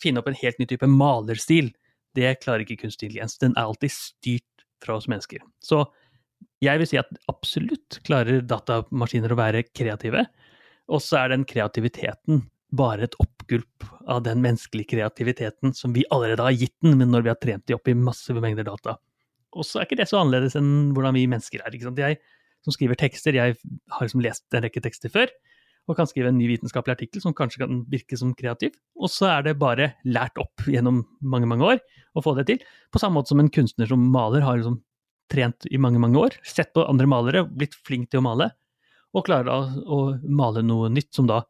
finne 0.00 0.20
opp 0.20 0.28
en 0.30 0.38
helt 0.38 0.60
ny 0.60 0.68
type 0.70 0.88
malerstil. 0.92 1.72
Det 2.16 2.34
klarer 2.42 2.64
ikke 2.64 2.82
kunstig 2.84 3.08
intelligens. 3.08 3.38
Den 3.40 3.56
er 3.56 3.68
alltid 3.68 3.94
styrt 3.94 4.66
fra 4.84 4.98
oss 4.98 5.08
mennesker. 5.10 5.42
Så 5.64 5.82
jeg 6.62 6.80
vil 6.80 6.90
si 6.90 7.00
at 7.00 7.10
absolutt 7.30 8.00
klarer 8.06 8.44
datamaskiner 8.46 9.32
å 9.32 9.38
være 9.38 9.64
kreative. 9.70 10.26
Og 10.88 11.02
så 11.04 11.22
er 11.22 11.34
den 11.34 11.48
kreativiteten 11.48 12.46
bare 12.76 13.06
et 13.06 13.16
oppgulp 13.22 13.84
av 14.10 14.22
den 14.26 14.42
menneskelige 14.44 14.92
kreativiteten 14.92 15.72
som 15.76 15.94
vi 15.96 16.04
allerede 16.12 16.44
har 16.44 16.56
gitt 16.56 16.74
den, 16.84 16.98
men 17.00 17.12
når 17.12 17.24
vi 17.24 17.32
har 17.32 17.40
trent 17.40 17.64
de 17.68 17.76
opp 17.76 17.88
i 17.88 17.96
massive 17.96 18.42
mengder 18.44 18.66
data. 18.68 18.98
Og 19.56 19.64
så 19.64 19.80
er 19.80 19.88
ikke 19.88 20.00
det 20.02 20.08
så 20.10 20.20
annerledes 20.20 20.58
enn 20.58 20.90
hvordan 20.96 21.16
vi 21.16 21.28
mennesker 21.30 21.62
er. 21.64 21.72
ikke 21.72 21.88
sant? 21.88 22.00
Jeg 22.02 22.20
som 22.66 22.74
skriver 22.74 22.98
tekster. 22.98 23.36
Jeg 23.36 23.56
har 23.58 24.06
liksom 24.06 24.24
lest 24.24 24.46
en 24.54 24.64
rekke 24.64 24.82
tekster 24.84 25.12
før, 25.12 25.32
og 25.88 25.96
kan 25.96 26.08
skrive 26.08 26.32
en 26.32 26.38
ny 26.38 26.50
vitenskapelig 26.50 26.98
artikkel 26.98 27.22
som 27.24 27.34
kanskje 27.36 27.62
kan 27.62 27.80
virke 27.88 28.18
som 28.20 28.34
kreativ. 28.36 28.76
Og 29.00 29.12
så 29.12 29.30
er 29.32 29.46
det 29.46 29.58
bare 29.60 29.92
lært 30.04 30.36
opp 30.40 30.66
gjennom 30.68 31.02
mange, 31.20 31.48
mange 31.48 31.64
år 31.74 31.80
å 32.18 32.24
få 32.24 32.34
det 32.38 32.48
til. 32.50 32.62
På 32.92 33.00
samme 33.00 33.20
måte 33.20 33.32
som 33.32 33.40
en 33.40 33.52
kunstner 33.52 33.88
som 33.88 34.04
maler 34.12 34.44
har 34.44 34.60
liksom 34.60 34.80
trent 35.32 35.68
i 35.68 35.80
mange, 35.80 36.00
mange 36.00 36.20
år, 36.20 36.36
sett 36.46 36.72
på 36.76 36.86
andre 36.88 37.08
malere, 37.08 37.44
blitt 37.44 37.76
flink 37.84 38.08
til 38.12 38.22
å 38.22 38.26
male, 38.28 38.50
og 39.16 39.26
klarer 39.26 39.48
da 39.48 39.58
å 39.84 39.98
male 40.24 40.62
noe 40.64 40.88
nytt 40.92 41.12
som 41.16 41.28
da 41.28 41.42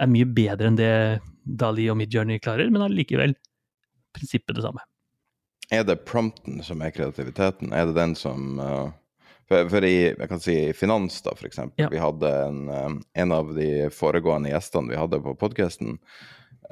er 0.00 0.08
mye 0.08 0.28
bedre 0.28 0.70
enn 0.70 0.78
det 0.78 0.92
Dali 1.42 1.88
og 1.92 1.98
Midjourney 2.00 2.40
klarer, 2.42 2.70
men 2.72 2.84
allikevel 2.84 3.34
prinsippet 4.16 4.56
det 4.56 4.64
samme. 4.64 4.84
Er 5.72 5.84
det 5.88 6.02
prompten 6.08 6.60
som 6.64 6.82
er 6.84 6.92
kreativiteten? 6.92 7.72
Er 7.72 7.88
det 7.88 7.96
den 7.96 8.14
som 8.18 8.60
uh, 8.60 8.92
for, 9.52 9.68
for, 9.72 9.86
i 9.86 9.96
jeg 10.08 10.28
kan 10.30 10.42
si, 10.42 10.56
i 10.70 10.74
finans, 10.76 11.20
da, 11.24 11.34
for 11.38 11.48
eksempel. 11.48 11.84
Ja. 11.84 11.90
Vi 11.92 12.00
hadde 12.00 12.32
en, 12.46 12.62
um, 12.68 12.98
en, 13.12 13.34
av 13.36 13.52
de 13.56 13.68
foregående 13.94 14.52
gjestene 14.52 14.92
vi 14.92 15.00
hadde 15.00 15.20
på 15.24 15.36
podkasten, 15.40 15.98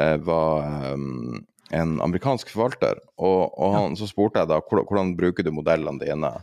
uh, 0.00 0.16
var 0.26 0.94
um, 0.94 1.40
en 1.76 1.96
amerikansk 2.02 2.50
forvalter. 2.52 3.00
Og, 3.20 3.42
og 3.52 3.76
han, 3.76 3.94
ja. 3.94 4.00
så 4.00 4.10
spurte 4.10 4.42
jeg 4.42 4.50
da 4.50 4.60
hvordan, 4.64 5.14
bruker 5.18 5.46
du 5.46 5.52
modellene 5.54 6.02
dine? 6.02 6.34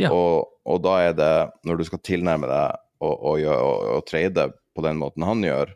Ja. 0.00 0.10
Og, 0.10 0.50
og, 0.66 0.82
da 0.86 0.98
er 1.10 1.18
det, 1.18 1.34
når 1.66 1.78
du 1.78 1.88
skal 1.90 2.02
tilnærme 2.06 2.50
deg 2.50 2.80
og 3.04 4.06
trade 4.08 4.48
på 4.72 4.82
den 4.86 4.96
måten 4.96 5.26
han 5.26 5.42
gjør, 5.44 5.74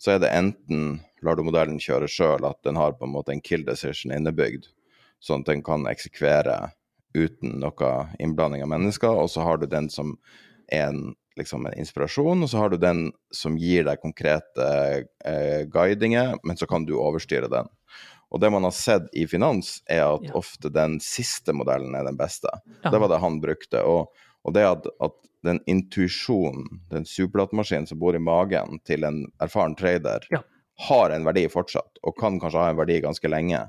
så 0.00 0.14
er 0.14 0.22
det 0.22 0.30
enten 0.32 1.00
lar 1.24 1.36
du 1.36 1.44
modellen 1.44 1.80
kjøre 1.82 2.08
sjøl, 2.08 2.46
at 2.48 2.56
den 2.64 2.78
har 2.80 2.96
på 2.96 3.04
en 3.04 3.14
måte 3.14 3.34
en 3.34 3.42
kill 3.44 3.66
decision 3.66 4.14
innebygd, 4.14 4.70
sånn 5.20 5.44
at 5.44 5.50
den 5.50 5.64
kan 5.66 5.84
eksekvere 5.90 6.70
uten 7.14 7.58
noe 7.62 7.90
innblanding 8.18 8.62
av 8.64 8.70
mennesker, 8.72 9.10
og 9.10 9.30
så 9.32 9.44
har 9.46 9.60
du 9.60 9.66
den 9.70 9.90
som 9.90 10.14
er 10.70 10.90
en, 10.90 11.14
liksom 11.38 11.66
en 11.66 11.76
inspirasjon, 11.78 12.44
og 12.44 12.50
så 12.52 12.62
har 12.62 12.70
du 12.70 12.78
den 12.80 13.08
som 13.34 13.58
gir 13.58 13.86
deg 13.88 14.02
konkrete 14.02 14.68
eh, 15.26 15.66
guidinger, 15.70 16.36
men 16.44 16.60
så 16.60 16.68
kan 16.70 16.86
du 16.86 16.96
overstyre 17.00 17.50
den. 17.50 17.70
Og 18.30 18.42
det 18.42 18.52
man 18.54 18.62
har 18.62 18.74
sett 18.76 19.08
i 19.18 19.26
finans, 19.26 19.80
er 19.90 20.04
at 20.06 20.28
ja. 20.28 20.36
ofte 20.38 20.70
den 20.70 21.00
siste 21.02 21.54
modellen 21.56 21.96
er 21.98 22.06
den 22.06 22.18
beste. 22.18 22.52
Ja. 22.84 22.92
Det 22.92 23.00
var 23.02 23.10
det 23.10 23.18
han 23.24 23.40
brukte. 23.42 23.82
Og, 23.82 24.22
og 24.46 24.54
det 24.54 24.62
at, 24.68 24.86
at 25.02 25.16
den 25.42 25.58
intuisjonen, 25.66 26.84
den 26.92 27.08
superlattmaskinen 27.08 27.88
som 27.90 27.98
bor 27.98 28.14
i 28.14 28.22
magen 28.22 28.78
til 28.86 29.08
en 29.08 29.24
erfaren 29.42 29.74
trader, 29.74 30.28
ja 30.30 30.44
har 30.88 31.10
en 31.10 31.26
verdi 31.28 31.44
fortsatt, 31.52 32.00
og 32.02 32.16
kan 32.18 32.38
kanskje 32.40 32.62
ha 32.62 32.72
en 32.72 32.78
verdi 32.78 33.00
ganske 33.04 33.28
lenge. 33.28 33.60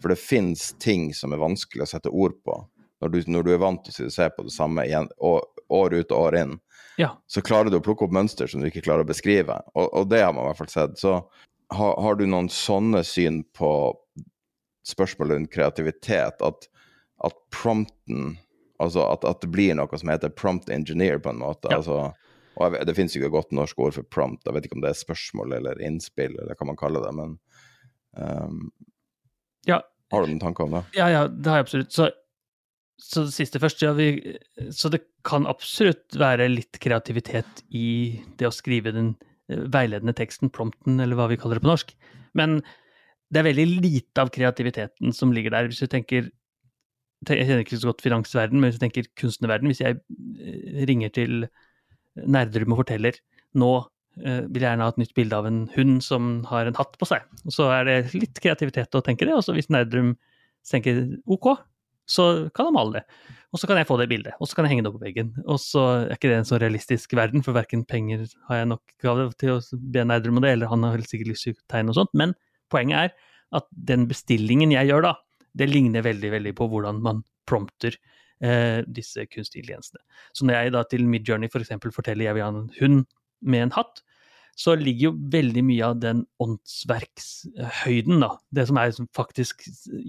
For 0.00 0.12
det 0.12 0.20
fins 0.20 0.70
ting 0.80 1.10
som 1.16 1.34
er 1.34 1.42
vanskelig 1.42 1.84
å 1.84 1.90
sette 1.90 2.12
ord 2.12 2.36
på. 2.44 2.56
Når 3.02 3.12
du, 3.12 3.18
når 3.28 3.44
du 3.44 3.50
er 3.54 3.60
vant 3.60 3.82
til 3.84 4.08
å 4.08 4.12
se 4.12 4.28
på 4.32 4.46
det 4.46 4.54
samme 4.54 4.86
igjen, 4.88 5.08
år, 5.20 5.44
ut 5.68 6.12
og 6.12 6.16
år 6.16 6.38
inn, 6.40 6.54
ja. 7.00 7.10
så 7.28 7.42
klarer 7.44 7.70
du 7.70 7.78
å 7.80 7.84
plukke 7.84 8.06
opp 8.06 8.14
mønster 8.16 8.48
som 8.48 8.62
du 8.62 8.70
ikke 8.70 8.84
klarer 8.86 9.04
å 9.04 9.10
beskrive. 9.10 9.58
Og, 9.74 9.90
og 9.90 10.08
det 10.12 10.22
har 10.24 10.32
man 10.32 10.46
i 10.46 10.50
hvert 10.50 10.62
fall 10.62 10.72
sett. 10.72 10.96
Så 11.00 11.18
har, 11.74 11.92
har, 12.00 12.16
du 12.16 12.24
noen 12.24 12.48
sånne 12.52 13.02
syn 13.04 13.42
på 13.56 13.70
spørsmål 14.86 15.34
rundt 15.34 15.52
kreativitet, 15.52 16.42
at, 16.42 16.68
at 17.26 17.46
prompten 17.54 18.36
Altså 18.76 19.06
at, 19.08 19.22
at, 19.24 19.38
det 19.40 19.48
blir 19.48 19.72
noe 19.72 19.96
som 19.96 20.10
heter 20.12 20.28
prompt 20.36 20.68
engineer, 20.68 21.16
på 21.16 21.30
en 21.32 21.38
måte. 21.40 21.70
Ja. 21.72 21.78
altså 21.78 22.10
og 22.56 22.72
vet, 22.72 22.86
det 22.88 22.94
finnes 22.96 23.12
jo 23.12 23.20
ikke 23.20 23.28
et 23.28 23.34
godt 23.34 23.54
norsk 23.56 23.80
ord 23.84 23.96
for 23.98 24.08
prompt. 24.12 24.46
Jeg 24.46 24.56
vet 24.56 24.68
ikke 24.68 24.78
om 24.78 24.84
det 24.84 24.92
er 24.92 24.98
spørsmål 25.00 25.56
eller 25.58 25.80
innspill, 25.84 26.38
eller 26.40 26.56
hva 26.56 26.68
man 26.70 26.78
kaller 26.80 27.04
det. 27.04 27.12
Men 27.16 27.34
um, 28.16 28.62
ja. 29.68 29.82
har 30.12 30.24
du 30.24 30.32
noen 30.32 30.40
tanker 30.40 30.64
om 30.64 30.78
det? 30.78 30.82
Ja, 30.96 31.10
ja, 31.12 31.26
det 31.28 31.52
har 31.52 31.60
jeg 31.60 31.66
absolutt. 31.66 31.92
Så, 31.92 32.08
så 32.96 33.26
det 33.26 33.34
siste 33.36 33.60
først. 33.60 33.84
Ja, 33.84 33.92
vi, 33.96 34.36
så 34.72 34.90
det 34.92 35.02
kan 35.26 35.46
absolutt 35.48 36.16
være 36.16 36.48
litt 36.48 36.80
kreativitet 36.82 37.62
i 37.68 38.18
det 38.40 38.48
å 38.48 38.54
skrive 38.54 38.94
den 38.94 39.12
eh, 39.50 39.66
veiledende 39.72 40.16
teksten, 40.16 40.50
prompten, 40.52 41.00
eller 41.02 41.18
hva 41.18 41.28
vi 41.30 41.38
kaller 41.40 41.60
det 41.60 41.66
på 41.66 41.72
norsk. 41.72 41.92
Men 42.38 42.60
det 43.32 43.42
er 43.42 43.48
veldig 43.48 43.66
lite 43.82 44.22
av 44.22 44.32
kreativiteten 44.32 45.14
som 45.16 45.34
ligger 45.34 45.54
der. 45.54 45.70
Hvis 45.70 45.82
du 45.84 45.90
tenker 45.90 46.30
Jeg 47.26 47.46
kjenner 47.48 47.64
ikke 47.64 47.78
så 47.80 47.90
godt 47.90 48.04
finansverden, 48.04 48.60
men 48.60 48.70
hvis 48.70 48.78
du 48.78 48.82
tenker 48.84 49.06
kunstnerverden 49.18 49.70
Hvis 49.72 49.80
jeg 49.80 49.96
eh, 49.98 50.82
ringer 50.88 51.12
til 51.16 51.46
Nerdrum 52.16 52.72
og 52.72 52.84
forteller 52.84 53.18
nå 53.56 53.70
eh, 54.20 54.44
vil 54.44 54.62
jeg 54.62 54.68
gjerne 54.70 54.86
ha 54.86 54.92
et 54.92 55.00
nytt 55.00 55.14
bilde 55.16 55.36
av 55.36 55.48
en 55.48 55.62
hund 55.74 55.98
som 56.04 56.44
har 56.48 56.68
en 56.68 56.76
hatt 56.76 56.96
på 57.00 57.08
seg. 57.08 57.24
Så 57.52 57.68
er 57.72 57.88
det 57.88 57.96
litt 58.16 58.40
kreativitet 58.40 58.96
å 58.96 59.04
tenke 59.04 59.28
det, 59.28 59.36
og 59.36 59.44
så 59.44 59.56
hvis 59.56 59.68
Nerdrum 59.72 60.14
tenker 60.68 61.02
OK, 61.32 61.54
så 62.06 62.48
kan 62.54 62.68
han 62.70 62.76
male 62.76 63.00
det. 63.00 63.04
Og 63.54 63.60
så 63.60 63.68
kan 63.70 63.78
jeg 63.78 63.88
få 63.88 63.96
det 64.00 64.08
bildet, 64.10 64.34
og 64.42 64.48
så 64.48 64.56
kan 64.56 64.66
jeg 64.66 64.74
henge 64.74 64.84
det 64.84 64.90
opp 64.90 64.98
på 64.98 65.06
veggen. 65.06 65.30
Og 65.48 65.58
så 65.62 65.82
er 66.02 66.16
ikke 66.16 66.28
det 66.28 66.40
en 66.40 66.48
så 66.48 66.58
realistisk 66.60 67.14
verden, 67.16 67.44
for 67.46 67.56
verken 67.56 67.86
penger 67.88 68.26
har 68.50 68.60
jeg 68.60 68.68
nok 68.72 69.06
av 69.12 69.22
til 69.40 69.54
å 69.54 69.60
be 69.94 70.04
Nerdrum 70.04 70.40
om 70.40 70.44
det, 70.44 70.52
eller 70.56 70.70
han 70.70 70.84
har 70.84 70.98
vel 70.98 71.06
sikkert 71.08 71.30
lyst 71.32 71.46
til 71.46 71.54
å 71.56 71.62
tegne 71.72 71.94
og 71.94 71.98
sånt. 72.00 72.12
Men 72.18 72.34
poenget 72.72 72.98
er 72.98 73.32
at 73.56 73.68
den 73.88 74.04
bestillingen 74.10 74.74
jeg 74.74 74.90
gjør 74.90 75.06
da, 75.06 75.14
det 75.56 75.70
ligner 75.70 76.04
veldig, 76.04 76.32
veldig 76.34 76.52
på 76.58 76.68
hvordan 76.68 77.00
man 77.04 77.22
prompter 77.48 77.94
eh, 78.44 78.82
disse 78.84 79.24
kunstige 79.30 79.62
intelligensene. 79.62 80.02
Så 80.36 80.44
når 80.44 80.58
jeg 80.58 80.74
da 80.76 80.84
til 80.90 81.06
Midjourney 81.08 81.48
f.eks. 81.48 81.72
For 81.78 82.00
forteller 82.02 82.28
jeg 82.28 82.36
vil 82.36 82.44
ha 82.44 82.52
en 82.52 82.68
hund 82.80 83.06
med 83.46 83.68
en 83.68 83.76
hatt, 83.78 84.02
så 84.56 84.72
ligger 84.80 85.10
jo 85.10 85.16
veldig 85.32 85.62
mye 85.68 85.88
av 85.90 85.98
den 86.00 86.22
åndsverkshøyden, 86.40 88.22
da, 88.22 88.30
det 88.56 88.64
som, 88.70 88.78
er, 88.80 88.92
som 88.96 89.08
faktisk 89.16 89.66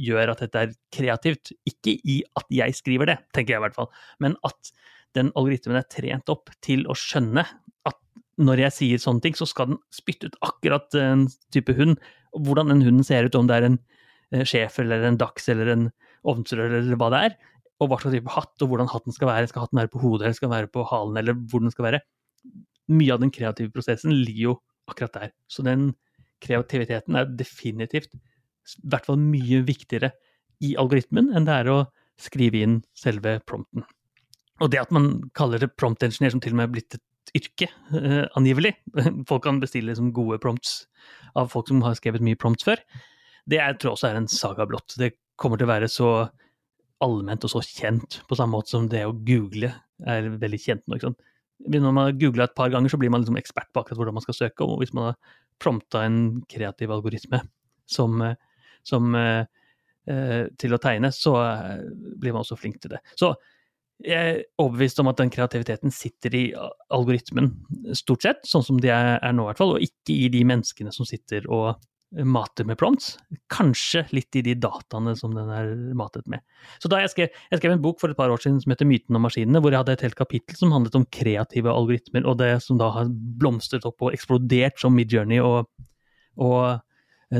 gjør 0.07 0.31
at 0.31 0.43
dette 0.45 0.61
er 0.63 0.75
kreativt, 0.95 1.51
ikke 1.67 1.97
i 2.07 2.21
at 2.39 2.47
jeg 2.55 2.77
skriver 2.77 3.11
det, 3.11 3.17
tenker 3.35 3.55
jeg 3.55 3.61
i 3.61 3.65
hvert 3.65 3.75
fall, 3.75 3.89
men 4.23 4.37
at 4.47 4.71
den 5.17 5.33
algoritmen 5.35 5.79
er 5.79 5.87
trent 5.91 6.31
opp 6.31 6.53
til 6.63 6.85
å 6.87 6.95
skjønne 6.97 7.43
at 7.89 7.99
når 8.39 8.63
jeg 8.67 8.75
sier 8.77 9.03
sånne 9.03 9.25
ting, 9.25 9.35
så 9.35 9.47
skal 9.49 9.73
den 9.73 9.81
spytte 9.95 10.29
ut 10.29 10.39
akkurat 10.45 10.95
en 10.99 11.25
type 11.53 11.73
hund. 11.75 11.97
Hvordan 12.37 12.71
den 12.71 12.83
hunden 12.85 13.07
ser 13.07 13.27
ut, 13.27 13.35
om 13.35 13.49
det 13.49 13.57
er 13.57 13.69
en 13.71 13.79
sjef 14.45 14.49
schæfer 14.51 14.85
eller 14.85 15.07
en 15.07 15.19
dachs 15.19 15.47
eller 15.49 15.71
en 15.73 15.85
ovnsrør 16.27 16.75
eller 16.81 16.99
hva 16.99 17.09
det 17.13 17.21
er, 17.29 17.37
og 17.81 17.89
hva 17.89 17.99
slags 18.01 18.17
type 18.17 18.33
hatt, 18.33 18.53
og 18.61 18.71
hvordan 18.71 18.91
hatten 18.91 19.15
skal 19.15 19.31
være. 19.31 19.49
Skal 19.49 19.65
hatten 19.65 19.81
være 19.81 19.91
på 19.93 20.01
hodet, 20.01 20.27
eller 20.27 20.37
skal 20.37 20.49
den 20.49 20.57
være 20.57 20.71
på 20.73 20.85
halen, 20.91 21.19
eller 21.19 21.37
hvor 21.49 21.63
den 21.63 21.73
skal 21.73 21.87
være. 21.89 22.01
Mye 22.91 23.15
av 23.15 23.23
den 23.23 23.33
kreative 23.33 23.73
prosessen 23.73 24.13
ligger 24.15 24.43
jo 24.43 24.55
akkurat 24.87 25.15
der. 25.17 25.33
Så 25.51 25.65
den 25.67 25.91
kreativiteten 26.43 27.17
er 27.17 27.29
definitivt 27.37 28.13
i 28.13 28.89
hvert 28.91 29.07
fall 29.07 29.19
mye 29.19 29.61
viktigere 29.67 30.11
i 30.63 30.73
algoritmen 30.79 31.31
enn 31.35 31.45
det 31.47 31.59
er 31.61 31.69
å 31.71 31.77
skrive 32.19 32.63
inn 32.65 32.79
selve 32.97 33.37
prompten. 33.47 33.85
Og 34.63 34.71
det 34.73 34.81
at 34.81 34.93
man 34.95 35.29
kaller 35.37 35.61
det 35.61 35.75
prompt 35.77 36.03
engineer, 36.03 36.33
som 36.33 36.41
til 36.41 36.55
og 36.55 36.59
med 36.59 36.67
er 36.67 36.73
blitt 36.73 36.97
et 36.97 37.33
yrke, 37.37 37.67
eh, 37.93 38.25
angivelig 38.39 38.73
Folk 39.29 39.43
kan 39.45 39.61
bestille 39.61 39.91
liksom, 39.91 40.13
gode 40.15 40.39
prompts 40.41 40.87
av 41.37 41.51
folk 41.53 41.69
som 41.69 41.83
har 41.85 41.97
skrevet 41.99 42.23
mye 42.25 42.39
prompts 42.39 42.65
før. 42.65 42.81
Det 43.47 43.59
jeg 43.59 43.77
tror 43.79 43.93
også 43.93 44.09
er 44.09 44.19
en 44.19 44.29
saga 44.31 44.65
blått. 44.67 44.95
Det 44.97 45.13
kommer 45.39 45.59
til 45.59 45.67
å 45.67 45.73
være 45.75 45.89
så 45.91 46.11
allment 47.03 47.45
og 47.45 47.51
så 47.51 47.61
kjent, 47.61 48.21
på 48.25 48.37
samme 48.39 48.57
måte 48.57 48.73
som 48.73 48.87
det 48.89 49.03
å 49.05 49.13
google 49.13 49.69
er 50.09 50.31
veldig 50.41 50.59
kjent 50.61 50.83
nå. 50.87 50.97
ikke 50.97 51.11
sant? 51.11 51.27
Når 51.65 51.93
man 51.93 52.17
googla 52.19 52.45
et 52.45 52.55
par 52.57 52.69
ganger, 52.69 52.91
så 52.91 52.99
blir 53.01 53.09
man 53.09 53.23
liksom 53.23 53.39
ekspert 53.39 53.71
på 53.73 53.81
akkurat 53.81 53.97
hvordan 53.99 54.17
man 54.19 54.25
skal 54.25 54.37
søke. 54.37 54.65
Og 54.65 54.83
hvis 54.83 54.93
man 54.93 55.09
har 55.09 55.37
prompta 55.61 56.03
en 56.05 56.41
kreativ 56.49 56.93
algoritme 56.93 57.41
som, 57.89 58.21
som 58.85 59.15
eh, 59.17 59.43
eh 60.07 60.47
til 60.59 60.75
å 60.75 60.81
tegne, 60.81 61.11
så 61.11 61.33
eh, 61.41 61.85
blir 62.21 62.35
man 62.35 62.45
også 62.45 62.59
flink 62.59 62.81
til 62.81 62.93
det. 62.93 63.01
Så 63.17 63.33
jeg 64.05 64.33
er 64.37 64.43
overbevist 64.61 64.99
om 65.01 65.09
at 65.09 65.17
den 65.17 65.31
kreativiteten 65.33 65.93
sitter 65.93 66.35
i 66.37 66.43
algoritmen, 66.93 67.49
stort 67.97 68.27
sett, 68.27 68.43
sånn 68.45 68.65
som 68.65 68.81
de 68.81 68.91
er 68.93 69.33
nå 69.33 69.47
i 69.47 69.49
hvert 69.49 69.61
fall, 69.61 69.73
og 69.73 69.85
ikke 69.85 70.13
i 70.13 70.27
de 70.29 70.43
menneskene 70.45 70.93
som 70.93 71.07
sitter 71.09 71.47
og 71.49 71.73
mater 72.11 72.63
med 72.63 72.77
prompts. 72.79 73.17
Kanskje 73.51 74.05
litt 74.15 74.35
i 74.39 74.43
de 74.45 74.55
dataene 74.55 75.13
som 75.19 75.33
den 75.35 75.49
er 75.51 75.73
matet 75.97 76.27
med. 76.31 76.43
Så 76.79 76.89
da 76.91 77.01
jeg 77.03 77.11
skrev, 77.11 77.41
jeg 77.51 77.59
skrev 77.59 77.75
en 77.75 77.83
bok 77.83 77.99
for 77.99 78.11
et 78.11 78.19
par 78.19 78.31
år 78.31 78.41
siden 78.41 78.61
som 78.63 78.71
heter 78.71 78.87
'Myten 78.87 79.15
om 79.15 79.27
maskinene', 79.27 79.61
hvor 79.61 79.71
jeg 79.71 79.81
hadde 79.83 79.93
et 79.97 80.05
helt 80.07 80.15
kapittel 80.15 80.55
som 80.55 80.71
handlet 80.71 80.95
om 80.95 81.05
kreative 81.05 81.73
algoritmer, 81.73 82.25
og 82.25 82.37
det 82.37 82.63
som 82.63 82.77
da 82.77 82.89
har 82.91 83.11
blomstret 83.11 83.85
opp 83.85 84.01
og 84.01 84.13
eksplodert 84.13 84.79
som 84.79 84.95
Midjourney 84.95 85.39
og, 85.39 85.67
og 86.37 86.79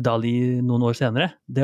Dali 0.04 0.62
noen 0.62 0.84
år 0.84 0.94
senere. 1.00 1.32
Det 1.48 1.64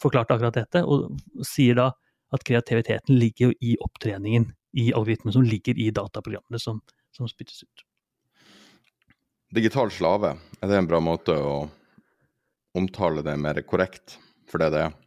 forklarte 0.00 0.34
akkurat 0.36 0.54
dette, 0.54 0.84
og 0.84 1.16
sier 1.40 1.74
da 1.74 1.92
at 2.32 2.44
kreativiteten 2.44 3.16
ligger 3.16 3.48
jo 3.48 3.52
i 3.60 3.76
opptreningen 3.80 4.52
i 4.72 4.92
algoritmen 4.92 5.32
som 5.32 5.44
ligger 5.44 5.78
i 5.78 5.90
dataprogrammene 5.90 6.60
som, 6.60 6.80
som 7.16 7.28
spyttes 7.28 7.62
ut. 7.64 7.84
Digital 9.52 9.90
slave, 9.92 10.36
er 10.60 10.68
det 10.68 10.76
en 10.76 10.88
bra 10.88 11.00
måte 11.00 11.36
å 11.36 11.68
omtale 12.78 13.24
det 13.24 13.36
mer 13.40 13.60
korrekt 13.66 14.18
for 14.50 14.62
det 14.62 14.72
det 14.74 14.84
er? 14.86 14.98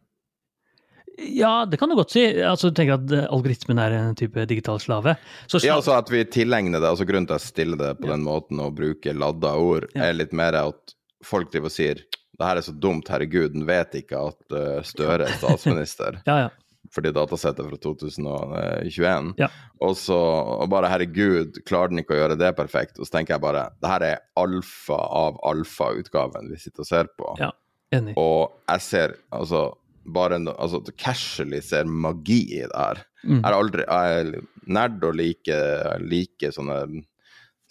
Ja, 1.17 1.65
det 1.65 1.77
kan 1.79 1.89
du 1.89 1.95
godt 1.95 2.11
si. 2.11 2.25
Altså, 2.43 2.69
du 2.69 2.75
tenker 2.75 2.97
at 2.97 3.13
eh, 3.15 3.27
algoritmen 3.31 3.79
er 3.79 3.93
en 3.95 4.17
type 4.19 4.43
digital 4.49 4.81
slave? 4.83 5.15
Så 5.47 5.61
ja, 5.63 5.77
altså 5.77 5.95
at 5.95 6.11
vi 6.11 6.25
tilegner 6.27 6.81
det, 6.81 6.89
altså 6.89 7.07
Grunnen 7.07 7.27
til 7.29 7.37
at 7.37 7.45
jeg 7.45 7.53
stiller 7.53 7.79
det 7.79 7.93
på 8.01 8.09
ja. 8.09 8.15
den 8.15 8.25
måten 8.25 8.59
og 8.63 8.75
bruker 8.75 9.15
ladda 9.15 9.53
ord, 9.55 9.87
ja. 9.95 10.09
er 10.09 10.17
litt 10.17 10.35
mer 10.35 10.57
at 10.59 10.95
folk 11.25 11.53
driver 11.53 11.71
og 11.71 11.75
sier 11.75 12.03
det 12.35 12.43
her 12.43 12.59
er 12.59 12.65
så 12.65 12.73
dumt, 12.75 13.07
herregud, 13.07 13.53
den 13.53 13.63
vet 13.63 13.93
ikke 14.01 14.19
at 14.27 14.55
uh, 14.55 14.81
Støre 14.83 15.23
er 15.23 15.37
statsminister. 15.39 16.19
ja, 16.27 16.39
ja. 16.45 16.49
Fordi 16.95 17.11
datasettet 17.15 17.67
fra 17.67 17.79
2021. 17.83 19.31
Ja. 19.41 19.49
Og 19.83 19.95
så 19.99 20.17
og 20.17 20.69
bare 20.71 20.89
herregud, 20.91 21.61
klarer 21.67 21.91
den 21.91 22.01
ikke 22.03 22.15
å 22.15 22.21
gjøre 22.21 22.39
det 22.39 22.53
perfekt? 22.57 22.99
Og 22.99 23.07
så 23.07 23.17
tenker 23.17 23.35
jeg 23.35 23.45
bare 23.45 23.67
det 23.81 23.91
her 23.91 24.07
er 24.07 24.23
alfa 24.39 24.99
av 25.23 25.39
alfa-utgaven 25.47 26.51
vi 26.53 26.59
sitter 26.61 26.85
og 26.85 26.91
ser 26.91 27.11
på. 27.19 27.33
Ja, 27.41 27.51
enig. 27.95 28.15
Og 28.19 28.55
jeg 28.71 28.85
ser 28.87 29.17
altså 29.35 29.67
bare 30.05 30.37
no, 30.39 30.53
altså, 30.61 30.81
casually 31.01 31.61
ser 31.65 31.89
magi 31.89 32.43
i 32.59 32.63
det 32.63 32.77
her. 32.77 33.01
Mm. 33.25 33.39
Jeg 33.39 33.49
er 33.49 33.57
aldri 33.57 33.85
jeg 33.87 34.19
er 34.21 34.31
nerd 34.77 35.05
og 35.05 35.17
liker 35.17 36.01
like 36.05 36.51
sånne 36.53 36.79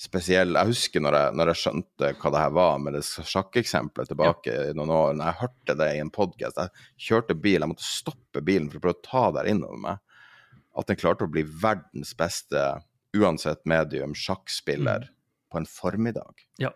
spesielle 0.04 0.60
Jeg 0.60 0.72
husker 0.72 1.02
når 1.02 1.16
jeg, 1.18 1.34
når 1.38 1.50
jeg 1.50 1.60
skjønte 1.62 2.10
hva 2.20 2.32
det 2.34 2.42
her 2.42 2.56
var, 2.58 2.80
med 2.82 2.96
det 2.96 3.02
sjakkeksempelet 3.04 4.10
tilbake 4.12 4.56
i 4.70 4.74
noen 4.76 4.92
år. 4.94 5.14
Når 5.18 5.30
jeg 5.30 5.40
hørte 5.42 5.78
det 5.80 5.90
i 5.94 6.02
en 6.02 6.12
podkast, 6.14 6.60
jeg 6.60 7.06
kjørte 7.08 7.36
bil, 7.38 7.60
jeg 7.60 7.70
måtte 7.70 7.86
stoppe 7.86 8.42
bilen 8.44 8.70
for 8.70 8.80
å 8.80 8.84
prøve 8.84 8.98
å 8.98 9.06
ta 9.08 9.24
det 9.38 9.46
innover 9.54 9.80
meg. 9.86 10.02
At 10.74 10.90
den 10.90 10.98
klarte 10.98 11.26
å 11.26 11.30
bli 11.30 11.44
verdens 11.46 12.12
beste, 12.18 12.66
uansett 13.14 13.62
medium, 13.70 14.14
sjakkspiller 14.18 15.08
på 15.52 15.60
en 15.60 15.68
formiddag. 15.70 16.46
Ja. 16.62 16.72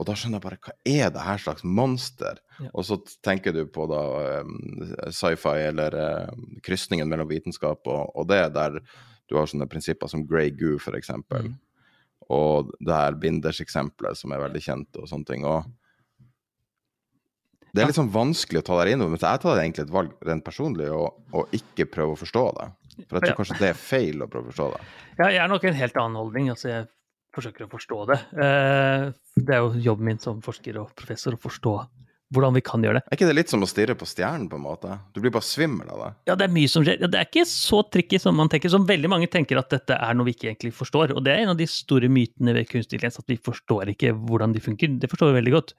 Og 0.00 0.06
da 0.08 0.16
skjønner 0.16 0.40
jeg 0.40 0.46
bare 0.46 0.58
hva 0.64 0.74
er 0.88 1.12
det 1.12 1.22
her 1.26 1.40
slags 1.42 1.64
monster? 1.66 2.40
Ja. 2.58 2.70
Og 2.72 2.86
så 2.88 2.96
tenker 3.26 3.54
du 3.54 3.66
på 3.68 3.84
da 3.90 4.00
um, 4.40 4.54
sci-fi 5.12 5.58
eller 5.68 5.96
um, 6.32 6.46
krysningen 6.64 7.10
mellom 7.10 7.28
vitenskap 7.30 7.84
og, 7.90 8.14
og 8.16 8.30
det, 8.30 8.46
der 8.56 8.80
du 9.30 9.36
har 9.38 9.46
sånne 9.46 9.68
prinsipper 9.70 10.10
som 10.10 10.24
Grey 10.26 10.50
Goo, 10.56 10.80
for 10.82 10.96
eksempel. 10.98 11.52
Mm. 11.52 11.58
Og 12.30 12.70
det 12.78 12.94
her 12.94 13.16
Binders-eksempelet, 13.18 14.18
som 14.18 14.32
er 14.32 14.42
veldig 14.44 14.62
kjent, 14.62 14.98
og 15.02 15.08
sånne 15.10 15.26
ting. 15.26 15.46
Og 15.50 15.66
det 17.70 17.82
er 17.82 17.90
litt 17.90 17.98
sånn 17.98 18.10
vanskelig 18.10 18.62
å 18.62 18.66
ta 18.66 18.76
det 18.82 18.92
inn 18.94 19.02
over, 19.04 19.12
men 19.14 19.22
jeg 19.22 19.42
tar 19.44 19.58
egentlig 19.62 19.84
et 19.86 19.92
valg 19.94 20.14
rent 20.26 20.44
personlig 20.46 20.88
og, 20.94 21.20
og 21.34 21.52
ikke 21.54 21.86
prøve 21.90 22.16
å 22.16 22.18
forstå 22.18 22.44
det. 22.56 22.68
For 23.06 23.16
jeg 23.18 23.28
tror 23.28 23.36
kanskje 23.38 23.58
det 23.60 23.68
er 23.70 23.78
feil 23.78 24.24
å 24.24 24.28
prøve 24.30 24.48
å 24.48 24.50
forstå 24.50 24.66
det. 24.74 24.80
Ja, 25.20 25.28
jeg 25.30 25.42
er 25.44 25.52
nok 25.52 25.66
en 25.70 25.78
helt 25.78 26.00
annen 26.02 26.18
holdning. 26.18 26.50
altså 26.50 26.68
Jeg 26.72 26.88
forsøker 27.36 27.66
å 27.66 27.70
forstå 27.70 27.98
det. 28.10 28.18
Eh, 28.46 29.04
Det 29.38 29.54
er 29.54 29.62
jo 29.62 29.84
jobben 29.86 30.10
min 30.10 30.18
som 30.22 30.42
forsker 30.42 30.80
og 30.82 30.90
professor 30.98 31.36
å 31.36 31.40
forstå 31.40 31.74
hvordan 32.30 32.54
vi 32.54 32.62
kan 32.62 32.84
gjøre 32.84 33.00
det. 33.00 33.02
Er 33.08 33.16
ikke 33.18 33.26
det 33.26 33.34
litt 33.34 33.52
som 33.52 33.64
å 33.64 33.68
stirre 33.68 33.96
på 33.98 34.06
stjernen, 34.06 34.46
på 34.50 34.58
en 34.58 34.62
måte? 34.62 34.96
Du 35.14 35.18
blir 35.22 35.32
bare 35.34 35.46
svimmel 35.46 35.88
av 35.90 36.02
det. 36.02 36.10
Ja, 36.30 36.36
det 36.38 36.46
er 36.46 36.54
mye 36.54 36.70
som 36.70 36.84
skjer. 36.86 37.00
Det 37.02 37.18
er 37.18 37.26
ikke 37.26 37.46
så 37.50 37.80
tricky 37.90 38.20
som 38.22 38.38
man 38.38 38.50
tenker. 38.52 38.70
Som 38.70 38.86
veldig 38.86 39.10
mange 39.10 39.28
tenker 39.32 39.58
at 39.58 39.72
dette 39.74 39.96
er 39.98 40.14
noe 40.14 40.28
vi 40.28 40.36
ikke 40.36 40.50
egentlig 40.52 40.72
forstår. 40.78 41.16
Og 41.16 41.24
det 41.26 41.34
er 41.34 41.42
en 41.42 41.52
av 41.54 41.58
de 41.58 41.66
store 41.70 42.10
mytene 42.12 42.54
ved 42.54 42.70
kunstig 42.70 43.00
intelligens, 43.00 43.18
at 43.18 43.30
vi 43.30 43.38
forstår 43.50 43.90
ikke 43.96 44.14
hvordan 44.14 44.54
de 44.54 44.62
funker. 44.62 44.94
Det 45.02 45.10
forstår 45.10 45.32
vi 45.32 45.40
veldig 45.40 45.54
godt. 45.56 45.74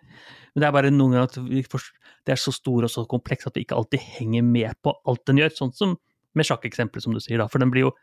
Men 0.52 0.64
det 0.64 0.68
er 0.68 0.76
bare 0.76 0.92
noen 0.92 1.16
ganger 1.16 1.30
at 1.30 1.40
vi 1.48 1.64
forst- 1.64 1.96
det 2.28 2.36
er 2.36 2.42
så 2.42 2.52
stor 2.54 2.84
og 2.84 2.92
så 2.92 3.08
kompleks 3.10 3.48
at 3.48 3.56
vi 3.56 3.64
ikke 3.66 3.78
alltid 3.80 4.04
henger 4.20 4.44
med 4.44 4.76
på 4.84 4.94
alt 5.08 5.24
den 5.26 5.40
gjør. 5.40 5.56
Sånn 5.56 5.74
som 5.74 5.98
med 6.36 6.48
sjakkeksempelet, 6.48 7.04
som 7.04 7.16
du 7.16 7.20
sier. 7.24 7.38
da, 7.40 7.48
For 7.48 7.60
den 7.60 7.72
blir 7.72 7.88
jo 7.88 7.96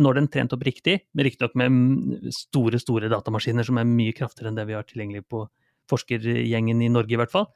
når 0.00 0.14
den 0.14 0.24
er 0.24 0.32
trent 0.32 0.54
opp 0.56 0.64
riktig, 0.64 1.00
men 1.12 1.26
riktignok 1.26 1.54
med 1.60 2.32
store 2.32 2.78
store 2.80 3.10
datamaskiner 3.12 3.66
som 3.66 3.76
er 3.76 3.84
mye 3.84 4.14
kraftigere 4.16 4.48
enn 4.48 4.56
det 4.56 4.66
vi 4.70 4.76
har 4.76 4.86
tilgjengelig 4.88 5.26
på 5.28 5.42
forskergjengen 5.90 6.80
i 6.80 6.88
Norge, 6.88 7.12
i 7.12 7.20
hvert 7.20 7.32
fall, 7.32 7.50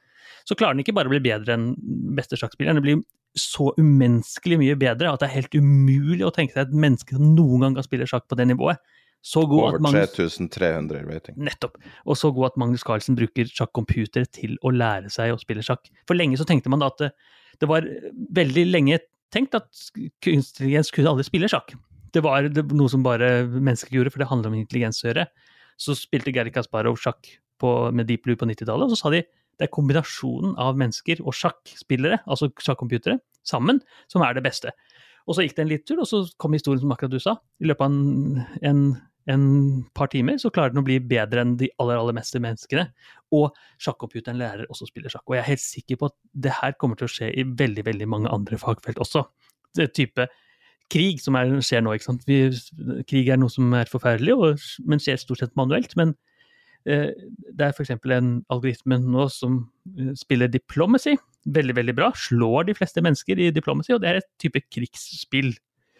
så 0.48 0.56
klarer 0.58 0.76
den 0.76 0.84
ikke 0.84 0.96
bare 0.96 1.10
å 1.10 1.14
bli 1.14 1.22
bedre 1.24 1.56
enn 1.56 1.72
beste 2.16 2.38
sjakkspilleren, 2.40 2.80
den 2.80 2.86
blir 2.86 3.02
så 3.38 3.70
umenneskelig 3.78 4.58
mye 4.60 4.76
bedre 4.80 5.12
at 5.12 5.22
det 5.22 5.28
er 5.28 5.36
helt 5.36 5.58
umulig 5.58 6.24
å 6.26 6.32
tenke 6.34 6.56
seg 6.56 6.66
et 6.66 6.78
menneske 6.86 7.16
som 7.16 7.34
noen 7.36 7.66
gang 7.66 7.76
kan 7.76 7.86
spille 7.86 8.08
sjakk 8.08 8.26
på 8.30 8.38
det 8.38 8.48
nivået. 8.50 8.80
Så 9.24 9.42
god 9.50 9.64
Over 9.64 9.76
at 9.76 9.82
Magnus, 9.82 10.12
3300 10.14 11.00
i 11.00 11.06
rating. 11.08 11.38
nettopp, 11.42 11.74
og 12.06 12.16
så 12.16 12.30
god 12.32 12.52
at 12.52 12.58
Magnus 12.62 12.84
Carlsen 12.86 13.18
bruker 13.18 13.50
sjakkcomputere 13.50 14.30
til 14.30 14.54
å 14.62 14.70
lære 14.70 15.10
seg 15.10 15.34
å 15.34 15.40
spille 15.40 15.64
sjakk. 15.66 15.90
For 16.06 16.18
lenge 16.18 16.38
så 16.38 16.46
tenkte 16.48 16.70
man 16.70 16.84
da 16.84 16.92
at 16.92 17.02
det, 17.02 17.10
det 17.58 17.68
var 17.68 17.86
veldig 18.38 18.64
lenge 18.70 19.00
tenkt 19.34 19.58
at 19.58 19.68
kunstig 20.22 20.38
intelligens 20.38 20.92
kunne 20.94 21.12
aldri 21.12 21.26
spille 21.26 21.50
sjakk. 21.50 21.74
Det 22.14 22.22
var 22.24 22.46
det, 22.46 22.64
noe 22.72 22.88
som 22.88 23.02
bare 23.04 23.42
mennesker 23.50 23.98
gjorde, 23.98 24.14
for 24.14 24.22
det 24.22 24.30
handler 24.30 24.52
om 24.52 24.60
intelligens 24.60 25.02
å 25.02 25.10
gjøre. 25.10 25.26
Så 25.78 25.98
spilte 25.98 26.32
Gary 26.34 26.54
Kasparov 26.54 26.96
sjakk 27.02 27.28
på, 27.60 27.74
med 27.92 28.08
Deep 28.08 28.24
Blue 28.24 28.38
på 28.38 28.48
90-tallet, 28.48 28.86
og 28.86 28.94
så 28.94 29.02
sa 29.02 29.12
de 29.12 29.24
det 29.58 29.66
er 29.66 29.74
kombinasjonen 29.74 30.54
av 30.60 30.78
mennesker 30.78 31.20
og 31.24 31.34
sjakkspillere, 31.36 32.22
altså 32.30 32.50
sjakkcomputere, 32.62 33.18
sammen, 33.46 33.82
som 34.12 34.22
er 34.24 34.36
det 34.36 34.44
beste. 34.46 34.72
Og 35.28 35.36
så 35.36 35.44
gikk 35.44 35.58
det 35.58 35.64
en 35.64 35.70
liten 35.72 35.88
tur, 35.90 36.02
og 36.02 36.08
så 36.08 36.22
kom 36.40 36.56
historien 36.56 36.80
som 36.82 36.92
akkurat 36.94 37.12
du 37.12 37.20
sa. 37.20 37.36
I 37.60 37.68
løpet 37.68 37.84
av 37.84 37.92
en, 37.92 38.42
en, 38.70 38.82
en 39.28 39.46
par 39.96 40.08
timer 40.12 40.38
så 40.40 40.52
klarer 40.54 40.72
den 40.72 40.80
å 40.80 40.86
bli 40.86 40.96
bedre 41.04 41.44
enn 41.44 41.56
de 41.60 41.68
aller, 41.82 42.00
aller 42.00 42.16
meste 42.16 42.40
menneskene. 42.40 42.86
Og 43.36 43.50
sjakkcomputeren 43.84 44.40
lærer 44.40 44.70
også 44.72 44.86
å 44.86 44.90
spille 44.92 45.12
sjakk. 45.12 45.26
Og 45.26 45.36
jeg 45.36 45.42
er 45.42 45.50
helt 45.50 45.64
sikker 45.64 46.00
på 46.00 46.08
at 46.08 46.16
det 46.46 46.54
her 46.62 46.76
kommer 46.80 47.00
til 47.00 47.10
å 47.10 47.12
skje 47.12 47.28
i 47.34 47.44
veldig, 47.44 47.84
veldig 47.90 48.08
mange 48.08 48.32
andre 48.32 48.60
fagfelt 48.60 49.02
også. 49.04 49.26
Det 49.76 49.90
type 49.98 50.30
krig 50.88 51.20
som 51.20 51.36
er, 51.36 51.52
skjer 51.60 51.84
nå, 51.84 51.92
ikke 51.98 52.08
sant. 52.08 52.24
Vi, 52.28 52.40
krig 53.10 53.28
er 53.28 53.40
noe 53.40 53.52
som 53.52 53.74
er 53.76 53.90
forferdelig, 53.92 54.32
og, 54.32 54.64
men 54.88 55.02
skjer 55.04 55.20
stort 55.20 55.42
sett 55.42 55.56
manuelt. 55.60 55.92
Men 56.00 56.16
det 56.86 57.64
er 57.64 57.72
f.eks. 57.74 57.90
en 57.94 58.30
algoritme 58.52 58.98
nå 59.02 59.26
som 59.32 59.58
eh, 59.98 60.12
spiller 60.18 60.50
diplomacy 60.52 61.16
veldig, 61.48 61.76
veldig 61.76 61.94
bra. 61.96 62.10
Slår 62.16 62.68
de 62.68 62.76
fleste 62.78 63.02
mennesker 63.04 63.40
i 63.40 63.50
diplomacy, 63.54 63.94
og 63.94 64.02
det 64.02 64.10
er 64.10 64.20
et 64.20 64.30
type 64.42 64.62
krigsspill. 64.72 65.54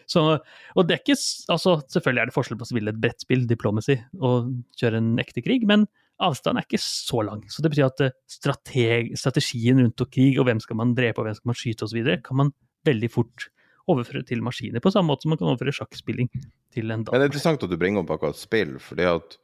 Så, 0.09 0.23
og 0.39 0.87
det 0.89 0.95
er 0.95 1.01
ikke, 1.03 1.19
altså 1.53 1.75
Selvfølgelig 1.93 2.21
er 2.23 2.29
det 2.31 2.33
forskjell 2.33 2.57
på 2.57 2.65
å 2.65 2.69
spille 2.71 2.93
et 2.93 3.01
brettspill, 3.01 3.43
diplomacy, 3.49 3.99
og 4.17 4.49
kjøre 4.81 5.01
en 5.01 5.11
ekte 5.21 5.43
krig, 5.45 5.67
men 5.69 5.85
avstanden 6.19 6.59
er 6.61 6.67
ikke 6.67 6.81
så 6.81 7.21
lang. 7.27 7.43
Så 7.51 7.63
det 7.63 7.71
betyr 7.73 7.87
at 7.87 8.03
eh, 8.07 8.15
strateg, 8.29 9.13
strategien 9.19 9.83
rundt 9.83 10.03
og 10.03 10.11
krig, 10.11 10.39
og 10.41 10.49
hvem 10.49 10.61
skal 10.63 10.79
man 10.81 10.95
drepe 10.97 11.21
og 11.21 11.29
hvem 11.29 11.37
skal 11.37 11.53
man 11.53 11.61
skyte 11.61 11.87
osv., 11.87 12.11
kan 12.25 12.41
man 12.41 12.53
veldig 12.87 13.11
fort 13.13 13.49
overføre 13.89 14.21
til 14.27 14.43
maskiner, 14.45 14.81
på 14.83 14.91
samme 14.93 15.09
måte 15.09 15.25
som 15.25 15.33
man 15.33 15.39
kan 15.39 15.49
overføre 15.49 15.73
sjakkspilling 15.73 16.29
til 16.75 16.91
en 16.93 17.05
Men 17.07 17.09
det 17.09 17.25
er 17.25 17.31
interessant 17.31 17.63
at 17.65 17.71
du 17.71 17.77
bringer 17.79 18.03
opp 18.03 18.11
akkurat 18.13 18.37
spill, 18.37 18.75
fordi 18.83 19.07
at 19.09 19.37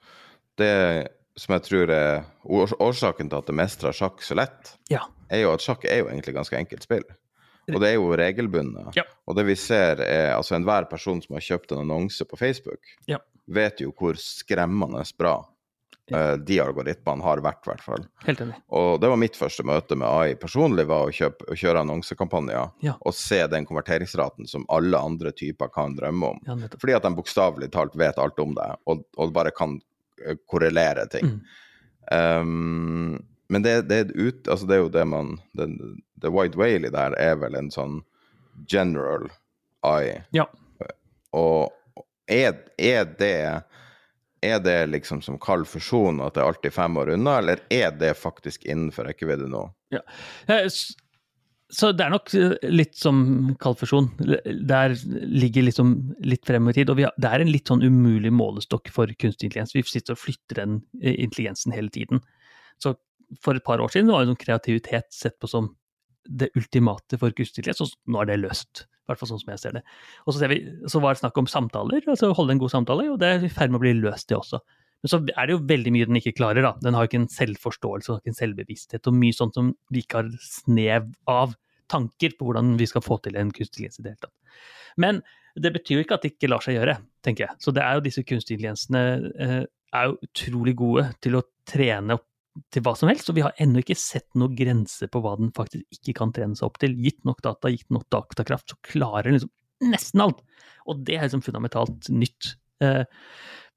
det 0.62 0.74
som 1.38 1.54
jeg 1.58 1.64
tror 1.68 1.90
er 1.92 2.24
årsaken 2.48 3.30
til 3.30 3.38
at 3.42 3.50
det 3.50 3.56
mestrer 3.58 3.96
sjakk 3.96 4.22
så 4.24 4.36
lett, 4.40 4.76
Ja. 4.90 5.02
er 5.30 5.42
jo 5.46 5.54
at 5.54 5.60
sjakk 5.64 5.86
er 5.86 6.00
jo 6.04 6.08
egentlig 6.10 6.36
ganske 6.36 6.58
enkelt 6.58 6.84
spill. 6.84 7.04
Og 7.74 7.80
det 7.82 7.90
er 7.90 7.96
jo 7.96 8.12
regelbundet. 8.16 8.94
Ja. 8.96 9.04
Og 9.28 9.36
det 9.36 9.46
vi 9.48 9.56
ser 9.58 10.00
er 10.06 10.36
altså 10.36 10.54
enhver 10.56 10.86
person 10.90 11.22
som 11.22 11.34
har 11.34 11.42
kjøpt 11.42 11.72
en 11.74 11.80
annonse 11.82 12.24
på 12.30 12.38
Facebook, 12.38 12.80
Ja. 13.08 13.18
vet 13.48 13.80
jo 13.82 13.92
hvor 13.92 14.14
skremmende 14.16 15.02
bra 15.18 15.44
eh, 16.14 16.36
de 16.38 16.60
algoritmene 16.62 17.24
har 17.24 17.38
vært, 17.42 17.66
i 17.66 17.70
hvert 17.72 17.82
fall. 17.82 18.06
Helt 18.28 18.40
enig. 18.40 18.54
Og 18.70 19.02
det 19.02 19.10
var 19.10 19.18
mitt 19.18 19.34
første 19.36 19.64
møte 19.66 19.96
med 19.98 20.06
AI 20.08 20.36
personlig, 20.36 20.86
var 20.86 21.08
å, 21.08 21.12
kjøpe, 21.12 21.48
å 21.50 21.56
kjøre 21.58 21.82
annonsekampanjer 21.82 22.72
Ja. 22.84 22.94
og 23.02 23.14
se 23.18 23.48
den 23.48 23.66
konverteringsraten 23.66 24.48
som 24.48 24.68
alle 24.70 24.98
andre 25.02 25.32
typer 25.32 25.68
kan 25.74 25.96
drømme 25.98 26.24
om. 26.30 26.40
Ja. 26.46 26.56
Fordi 26.78 26.94
at 26.96 27.02
de 27.02 27.10
bokstavelig 27.16 27.72
talt 27.72 27.96
vet 27.98 28.20
alt 28.20 28.38
om 28.40 28.54
det, 28.54 28.76
og, 28.86 29.04
og 29.18 29.34
bare 29.34 29.50
kan 29.50 29.82
korrelere 30.50 31.06
ting. 31.12 31.26
Mm. 31.26 31.40
Um, 32.12 33.26
men 33.50 33.64
det, 33.66 33.76
det, 33.90 33.98
et 34.00 34.12
ut, 34.16 34.48
altså 34.48 34.68
det 34.70 34.76
er 34.78 34.84
jo 34.84 34.92
det 34.94 35.06
man 35.10 35.36
Det, 35.58 35.66
The 36.22 36.30
White 36.34 36.58
Whale 36.58 36.88
i 36.88 36.94
der 36.94 37.16
er 37.22 37.36
vel 37.42 37.56
en 37.58 37.72
sånn 37.74 38.00
general 38.72 39.28
eye. 39.86 40.24
Ja. 40.34 40.46
Og 41.36 41.74
er, 42.32 42.56
er 42.82 43.06
det 43.20 43.36
er 44.46 44.60
det 44.62 44.78
liksom 44.92 45.22
som 45.26 45.40
kald 45.42 45.66
fusjon, 45.68 46.20
at 46.22 46.36
det 46.36 46.44
er 46.44 46.50
alltid 46.52 46.74
fem 46.76 46.98
år 47.02 47.10
unna, 47.16 47.38
eller 47.42 47.62
er 47.74 47.90
det 47.98 48.12
faktisk 48.20 48.66
innenfor 48.70 49.08
rekkevidde 49.10 49.48
nå? 49.50 49.64
Ja. 49.94 50.02
s- 50.70 50.94
Så 51.74 51.90
det 51.98 52.04
er 52.06 52.14
nok 52.14 52.30
eh, 52.38 52.54
litt 52.70 52.94
som 52.98 53.24
kaldfusjon. 53.62 54.12
Der 54.70 54.94
ligger 55.26 55.66
liksom 55.66 55.96
litt 56.22 56.46
frem 56.46 56.70
i 56.70 56.76
tid. 56.78 56.92
Og 56.94 57.02
har, 57.02 57.16
det 57.18 57.32
er 57.32 57.42
en 57.42 57.52
litt 57.52 57.72
sånn 57.72 57.82
umulig 57.82 58.32
målestokk 58.36 58.92
for 58.94 59.10
kunstig 59.18 59.50
intelligens. 59.50 59.74
Vi 59.74 59.84
sitter 59.90 60.14
og 60.14 60.22
flytter 60.22 60.62
den 60.62 60.78
eh, 61.02 61.18
intelligensen 61.26 61.74
hele 61.74 61.90
tiden. 61.94 62.22
Så 62.82 62.94
for 63.42 63.58
et 63.58 63.66
par 63.66 63.82
år 63.82 63.90
siden 63.90 64.14
var 64.14 64.22
jo 64.22 64.34
sånn 64.34 64.44
kreativitet 64.44 65.10
sett 65.16 65.40
på 65.42 65.50
som 65.50 65.74
det 66.26 66.52
ultimate 66.58 67.18
for 67.22 67.34
kunstig 67.34 67.64
intelligens, 67.64 67.82
og 67.82 68.14
nå 68.14 68.22
er 68.22 68.30
det 68.30 68.42
løst. 68.44 68.86
I 68.86 69.10
hvert 69.10 69.22
fall 69.22 69.30
sånn 69.34 69.42
som 69.42 69.52
jeg 69.54 69.62
ser 69.62 69.76
det. 69.78 69.84
Og 70.26 70.34
så, 70.34 70.40
ser 70.42 70.50
vi, 70.50 70.62
så 70.90 71.02
var 71.02 71.14
det 71.14 71.22
snakk 71.22 71.38
om 71.38 71.50
samtaler, 71.50 72.06
altså 72.10 72.32
holde 72.34 72.56
en 72.56 72.62
god 72.62 72.74
samtale, 72.74 73.06
og 73.14 73.20
det 73.22 73.30
er 73.30 73.46
i 73.46 73.52
ferd 73.54 73.74
med 73.74 73.82
å 73.82 73.86
bli 73.86 73.94
løst, 74.00 74.30
det 74.30 74.38
også. 74.38 74.62
Men 75.06 75.12
så 75.12 75.20
er 75.22 75.46
det 75.46 75.54
jo 75.54 75.66
veldig 75.70 75.92
mye 75.94 76.06
den 76.10 76.18
ikke 76.18 76.34
klarer. 76.40 76.66
da. 76.66 76.72
Den 76.82 76.98
har 76.98 77.06
ikke 77.06 77.20
en 77.22 77.30
selvforståelse 77.30 78.10
og 78.10 78.24
ikke 78.24 78.34
en 78.34 78.40
selvbevissthet, 78.40 79.06
og 79.06 79.20
mye 79.22 79.36
sånt 79.38 79.54
som 79.54 79.70
vi 79.94 80.02
ikke 80.02 80.24
har 80.24 80.32
snev 80.42 81.12
av 81.30 81.54
tanker 81.94 82.34
på 82.34 82.48
hvordan 82.48 82.74
vi 82.80 82.88
skal 82.90 83.04
få 83.06 83.20
til 83.22 83.38
en 83.38 83.52
kunstig 83.54 83.86
intelligens 83.86 84.02
i 84.02 84.06
det 84.08 84.16
hele 84.16 84.26
tatt. 84.26 84.62
Men 84.98 85.22
det 85.62 85.72
betyr 85.76 86.00
jo 86.00 86.06
ikke 86.08 86.18
at 86.18 86.26
det 86.26 86.34
ikke 86.34 86.50
lar 86.50 86.66
seg 86.66 86.80
gjøre, 86.80 86.98
tenker 87.22 87.46
jeg. 87.46 87.58
Så 87.62 87.74
det 87.76 87.84
er 87.86 88.00
jo 88.00 88.06
disse 88.08 88.24
kunstig 88.26 88.58
intelligensene 88.58 89.04
eh, 89.46 89.60
er 89.96 90.10
jo 90.10 90.18
utrolig 90.26 90.74
gode 90.80 91.06
til 91.22 91.38
å 91.38 91.46
trene 91.70 92.18
opp 92.18 92.26
til 92.72 92.86
hva 92.86 92.96
som 92.96 93.12
helst, 93.12 93.30
og 93.30 93.38
vi 93.38 93.44
har 93.44 93.56
ennå 93.62 93.82
ikke 93.84 93.98
sett 94.00 94.30
noen 94.40 94.56
grense 94.56 95.10
på 95.12 95.22
hva 95.22 95.36
den 95.38 95.52
faktisk 95.56 96.00
ikke 96.00 96.16
kan 96.22 96.32
trene 96.36 96.58
seg 96.58 96.70
opp 96.70 96.80
til. 96.82 96.96
Gitt 97.04 97.22
nok 97.28 97.44
data, 97.44 97.72
gitt 97.72 97.92
nok 97.94 98.08
datakraft, 98.12 98.72
så 98.72 98.80
klarer 98.90 99.30
den 99.30 99.38
liksom 99.38 99.92
nesten 99.92 100.24
alt. 100.24 100.42
Og 100.88 101.04
det 101.06 101.18
er 101.18 101.28
liksom 101.28 101.44
fundamentalt 101.46 102.10
nytt. 102.16 102.56
Eh, 102.84 103.04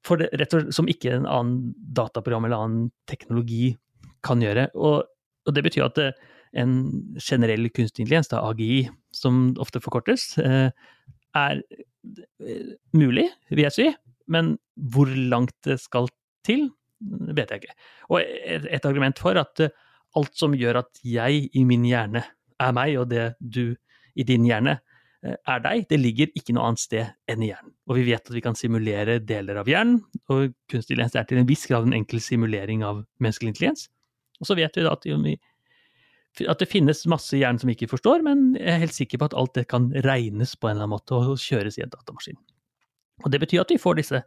det, 0.07 0.47
slett 0.49 0.73
som 0.75 0.89
ikke 0.89 1.13
en 1.17 1.27
annen 1.27 1.73
dataprogram 1.95 2.47
eller 2.47 2.63
annen 2.63 2.89
teknologi 3.09 3.73
kan 4.25 4.41
gjøre. 4.43 4.69
Og, 4.75 5.03
og 5.47 5.55
det 5.55 5.63
betyr 5.65 5.87
at 5.87 5.99
eh, 6.01 6.15
en 6.59 6.73
generell 7.21 7.69
kunstig 7.69 8.05
intelligens, 8.05 8.31
da 8.31 8.41
AGI, 8.47 8.87
som 9.15 9.49
ofte 9.61 9.81
forkortes, 9.83 10.31
eh, 10.41 10.71
er 11.37 11.61
eh, 11.61 12.73
mulig, 12.95 13.27
vil 13.51 13.65
jeg 13.67 13.75
si. 13.75 13.87
Men 14.29 14.55
hvor 14.75 15.09
langt 15.09 15.55
det 15.67 15.79
skal 15.83 16.09
til, 16.47 16.69
vet 17.35 17.51
jeg 17.51 17.63
ikke. 17.63 17.77
Og 18.09 18.21
et, 18.23 18.67
et 18.69 18.85
argument 18.87 19.19
for 19.19 19.37
at 19.39 19.69
alt 20.17 20.35
som 20.37 20.55
gjør 20.57 20.81
at 20.81 21.01
jeg 21.05 21.47
i 21.53 21.63
min 21.67 21.85
hjerne 21.87 22.23
er 22.59 22.75
meg, 22.75 22.97
og 22.99 23.09
det 23.11 23.33
du 23.39 23.75
i 24.19 24.25
din 24.27 24.47
hjerne 24.47 24.79
er 25.19 25.59
deg, 25.63 25.85
det 25.89 25.99
ligger 25.99 26.29
ikke 26.37 26.53
noe 26.55 26.69
annet 26.69 26.81
sted 26.81 27.07
enn 27.29 27.43
i 27.43 27.49
hjernen. 27.49 27.73
Og 27.89 27.97
vi 27.97 28.05
vet 28.07 28.23
at 28.23 28.35
vi 28.35 28.43
kan 28.43 28.55
simulere 28.55 29.17
deler 29.19 29.59
av 29.59 29.67
hjernen, 29.67 29.99
og 30.31 30.53
kunstig 30.71 30.95
intelligens 30.95 31.17
er 31.19 31.27
til 31.27 31.41
en 31.41 31.49
viss 31.49 31.65
grad 31.67 31.87
en 31.87 31.97
enkel 31.97 32.21
simulering 32.23 32.85
av 32.87 33.03
menneskelig 33.19 33.53
intelligens. 33.53 33.89
Og 34.39 34.47
så 34.47 34.55
vet 34.55 34.79
vi 34.79 34.85
da 34.85 34.95
at, 34.95 35.07
at 36.53 36.63
det 36.63 36.69
finnes 36.71 37.03
masse 37.11 37.35
i 37.35 37.41
hjernen 37.41 37.59
som 37.59 37.71
vi 37.71 37.75
ikke 37.75 37.91
forstår, 37.91 38.23
men 38.23 38.53
jeg 38.55 38.71
er 38.71 38.83
helt 38.85 38.95
sikker 38.95 39.19
på 39.19 39.27
at 39.27 39.37
alt 39.41 39.59
det 39.59 39.67
kan 39.71 39.91
regnes 40.07 40.55
på 40.55 40.69
en 40.69 40.77
eller 40.77 40.87
annen 40.87 40.95
måte 40.95 41.19
og 41.19 41.43
kjøres 41.43 41.79
i 41.79 41.83
en 41.83 41.91
datamaskin. 41.91 42.39
Og 43.25 43.31
det 43.33 43.43
betyr 43.43 43.65
at 43.65 43.73
vi 43.75 43.81
får 43.81 43.99
disse 43.99 44.23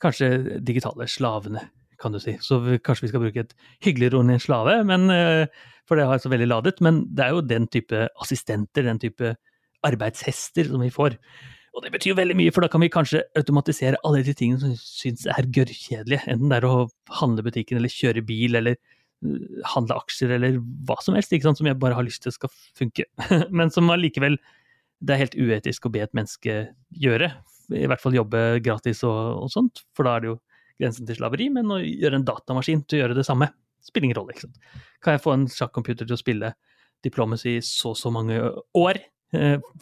kanskje 0.00 0.60
digitale 0.64 1.06
slavene, 1.10 1.68
kan 2.00 2.12
du 2.14 2.18
si. 2.20 2.38
Så 2.42 2.58
kanskje 2.84 3.06
vi 3.06 3.12
skal 3.12 3.22
bruke 3.22 3.44
et 3.44 3.52
hyggeligere 3.84 4.18
ord 4.18 4.26
enn 4.26 4.38
en 4.38 4.42
slave, 4.42 4.78
men, 4.88 5.10
eh, 5.12 5.46
for 5.84 5.96
det 5.96 6.08
har 6.08 6.16
jeg 6.16 6.24
så 6.24 6.32
veldig 6.32 6.48
ladet. 6.48 6.80
Men 6.80 7.04
det 7.14 7.26
er 7.26 7.36
jo 7.36 7.44
den 7.44 7.68
type 7.68 8.08
assistenter, 8.20 8.88
den 8.88 8.98
type 8.98 9.36
arbeidshester 9.86 10.70
som 10.70 10.82
vi 10.82 10.92
får. 10.94 11.18
Og 11.74 11.82
det 11.82 11.90
betyr 11.94 12.12
jo 12.12 12.18
veldig 12.20 12.36
mye, 12.38 12.52
for 12.54 12.62
da 12.62 12.70
kan 12.70 12.82
vi 12.84 12.90
kanskje 12.92 13.24
automatisere 13.38 13.98
alle 14.06 14.22
de 14.26 14.34
tingene 14.36 14.62
som 14.62 14.74
vi 14.74 14.78
syns 14.78 15.24
er 15.30 15.48
gørrkjedelige. 15.56 16.22
Enten 16.30 16.52
det 16.52 16.60
er 16.60 16.66
å 16.68 16.84
handle 17.18 17.42
butikken, 17.46 17.80
eller 17.80 17.90
kjøre 17.90 18.22
bil, 18.26 18.54
eller 18.60 18.76
uh, 18.78 19.64
handle 19.72 19.96
aksjer, 19.98 20.36
eller 20.36 20.60
hva 20.86 21.00
som 21.02 21.18
helst, 21.18 21.34
som 21.34 21.70
jeg 21.70 21.80
bare 21.82 21.98
har 21.98 22.06
lyst 22.06 22.22
til 22.22 22.34
skal 22.34 22.52
funke. 22.78 23.08
Men 23.58 23.74
som 23.74 23.90
allikevel 23.90 24.38
det 25.04 25.16
er 25.16 25.24
helt 25.24 25.34
uetisk 25.34 25.88
å 25.88 25.92
be 25.92 26.04
et 26.04 26.14
menneske 26.16 26.60
gjøre. 26.94 27.32
I 27.74 27.88
hvert 27.90 28.02
fall 28.02 28.14
jobbe 28.16 28.44
gratis 28.64 29.02
og, 29.08 29.42
og 29.42 29.50
sånt, 29.52 29.82
for 29.96 30.06
da 30.06 30.14
er 30.14 30.22
det 30.22 30.30
jo 30.30 30.36
grensen 30.80 31.08
til 31.08 31.18
slaveri. 31.18 31.48
Men 31.52 31.72
å 31.74 31.80
gjøre 31.82 32.20
en 32.20 32.28
datamaskin 32.28 32.84
til 32.86 33.00
å 33.00 33.02
gjøre 33.02 33.18
det 33.18 33.26
samme, 33.26 33.50
spiller 33.84 34.12
ingen 34.12 34.20
rolle. 34.20 34.36
ikke 34.36 34.46
sant. 34.46 34.62
Kan 35.02 35.18
jeg 35.18 35.24
få 35.24 35.34
en 35.34 35.48
sjakkcomputer 35.50 36.06
til 36.06 36.16
å 36.16 36.20
spille 36.20 36.54
Diplomacy 37.04 37.58
i 37.58 37.64
så 37.66 37.92
så 37.98 38.14
mange 38.14 38.38
år 38.78 39.02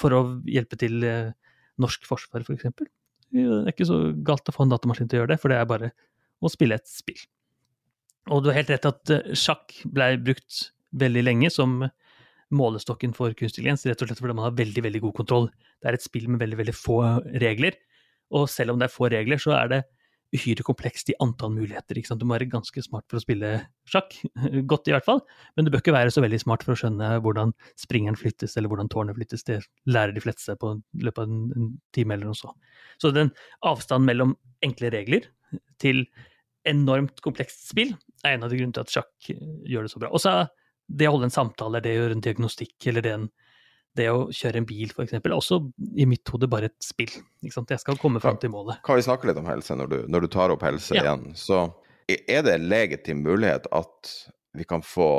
for 0.00 0.16
å 0.16 0.22
hjelpe 0.48 0.78
til 0.80 1.02
eh, 1.06 1.32
norsk 1.82 2.06
forsvar, 2.08 2.44
f.eks.? 2.46 2.68
For 2.76 2.88
det 3.32 3.44
er 3.62 3.72
ikke 3.72 3.88
så 3.88 3.98
galt 4.24 4.48
å 4.48 4.54
få 4.54 4.66
en 4.66 4.74
datamaskin 4.74 5.08
til 5.08 5.18
å 5.18 5.22
gjøre 5.22 5.34
det, 5.34 5.40
for 5.42 5.52
det 5.52 5.58
er 5.58 5.70
bare 5.70 5.92
å 6.42 6.50
spille 6.52 6.76
et 6.76 6.88
spill. 6.90 7.20
Og 8.30 8.42
du 8.42 8.50
har 8.50 8.60
helt 8.60 8.72
rett 8.74 8.88
at 8.88 9.14
eh, 9.14 9.34
sjakk 9.38 9.74
ble 9.88 10.14
brukt 10.22 10.68
veldig 10.92 11.24
lenge 11.24 11.50
som 11.52 11.80
målestokken 12.52 13.14
for 13.16 13.32
kunstig 13.32 13.62
intelligens, 13.62 13.86
rett 13.88 14.02
og 14.04 14.10
slett 14.10 14.20
fordi 14.20 14.36
man 14.36 14.50
har 14.50 14.58
veldig 14.58 14.84
veldig 14.84 15.00
god 15.06 15.16
kontroll. 15.22 15.48
Det 15.80 15.88
er 15.88 15.96
et 15.96 16.04
spill 16.04 16.28
med 16.28 16.42
veldig 16.42 16.58
veldig 16.60 16.76
få 16.76 16.98
regler, 17.40 17.78
og 18.32 18.48
selv 18.52 18.74
om 18.74 18.80
det 18.80 18.88
er 18.88 18.92
få 18.92 19.08
regler, 19.12 19.40
så 19.40 19.56
er 19.56 19.70
det 19.72 19.80
uhyre 20.32 20.64
komplekst 20.64 21.10
i 21.12 21.16
antall 21.22 21.52
muligheter. 21.54 21.98
Du 22.16 22.24
må 22.24 22.36
være 22.36 22.48
ganske 22.50 22.82
smart 22.84 23.04
for 23.10 23.20
å 23.20 23.24
spille 23.24 23.50
sjakk, 23.88 24.16
godt 24.70 24.88
i 24.88 24.94
hvert 24.94 25.06
fall, 25.06 25.22
men 25.56 25.66
du 25.66 25.72
bør 25.72 25.82
ikke 25.82 25.94
være 25.96 26.14
så 26.14 26.24
veldig 26.24 26.40
smart 26.42 26.64
for 26.64 26.74
å 26.74 26.78
skjønne 26.80 27.10
hvordan 27.24 27.52
springeren 27.80 28.18
flyttes, 28.18 28.56
eller 28.56 28.72
hvordan 28.72 28.90
tårnet 28.92 29.18
flyttes. 29.18 29.44
Det 29.48 29.60
lærer 29.90 30.16
de 30.16 30.24
fleste 30.24 30.56
på 30.60 30.74
løpet 31.04 31.22
av 31.22 31.28
en, 31.28 31.70
time 31.92 32.16
eller 32.16 32.30
noe 32.30 32.38
så. 32.38 32.52
Så 33.02 33.12
den 33.14 33.32
avstanden 33.68 34.08
mellom 34.08 34.36
enkle 34.64 34.92
regler 34.94 35.28
til 35.82 36.06
enormt 36.68 37.20
komplekst 37.24 37.66
spill 37.72 37.92
er 38.22 38.36
en 38.36 38.46
av 38.46 38.52
de 38.52 38.58
grunnene 38.60 38.76
til 38.76 38.86
at 38.86 38.92
sjakk 38.94 39.32
gjør 39.68 39.86
det 39.86 39.92
så 39.92 40.02
bra. 40.02 40.12
Og 40.14 40.22
så 40.22 40.36
det 40.92 41.08
å 41.08 41.14
holde 41.14 41.28
en 41.28 41.34
samtale, 41.34 41.80
det 41.82 41.94
å 41.94 42.02
gjøre 42.02 42.16
en 42.18 42.24
diagnostikk, 42.24 42.76
eller 42.90 43.04
det, 43.04 43.12
en, 43.16 43.28
det 43.98 44.06
å 44.08 44.28
kjøre 44.32 44.62
en 44.62 44.66
bil, 44.68 44.88
f.eks., 44.94 45.12
er 45.18 45.34
også 45.36 45.58
i 46.00 46.06
mitt 46.08 46.28
hode 46.32 46.48
bare 46.48 46.70
et 46.70 46.84
spill. 46.84 47.12
Jeg 47.44 47.52
skal 47.82 47.98
komme 48.00 48.20
fram 48.24 48.38
til 48.40 48.52
målet. 48.54 48.80
Kan 48.86 48.96
vi 48.96 49.04
snakke 49.04 49.28
litt 49.28 49.40
om 49.40 49.48
helse 49.50 49.76
når 49.76 49.90
du, 49.92 49.96
når 50.08 50.24
du 50.24 50.28
tar 50.32 50.54
opp 50.54 50.64
helse 50.64 50.94
Ja. 50.96 51.02
igjen? 51.04 51.34
Så 51.36 51.60
er 52.08 52.42
det 52.46 52.54
en 52.54 52.68
legitim 52.68 53.22
mulighet 53.24 53.66
at 53.72 54.12
vi 54.56 54.64
kan 54.68 54.82
få 54.84 55.10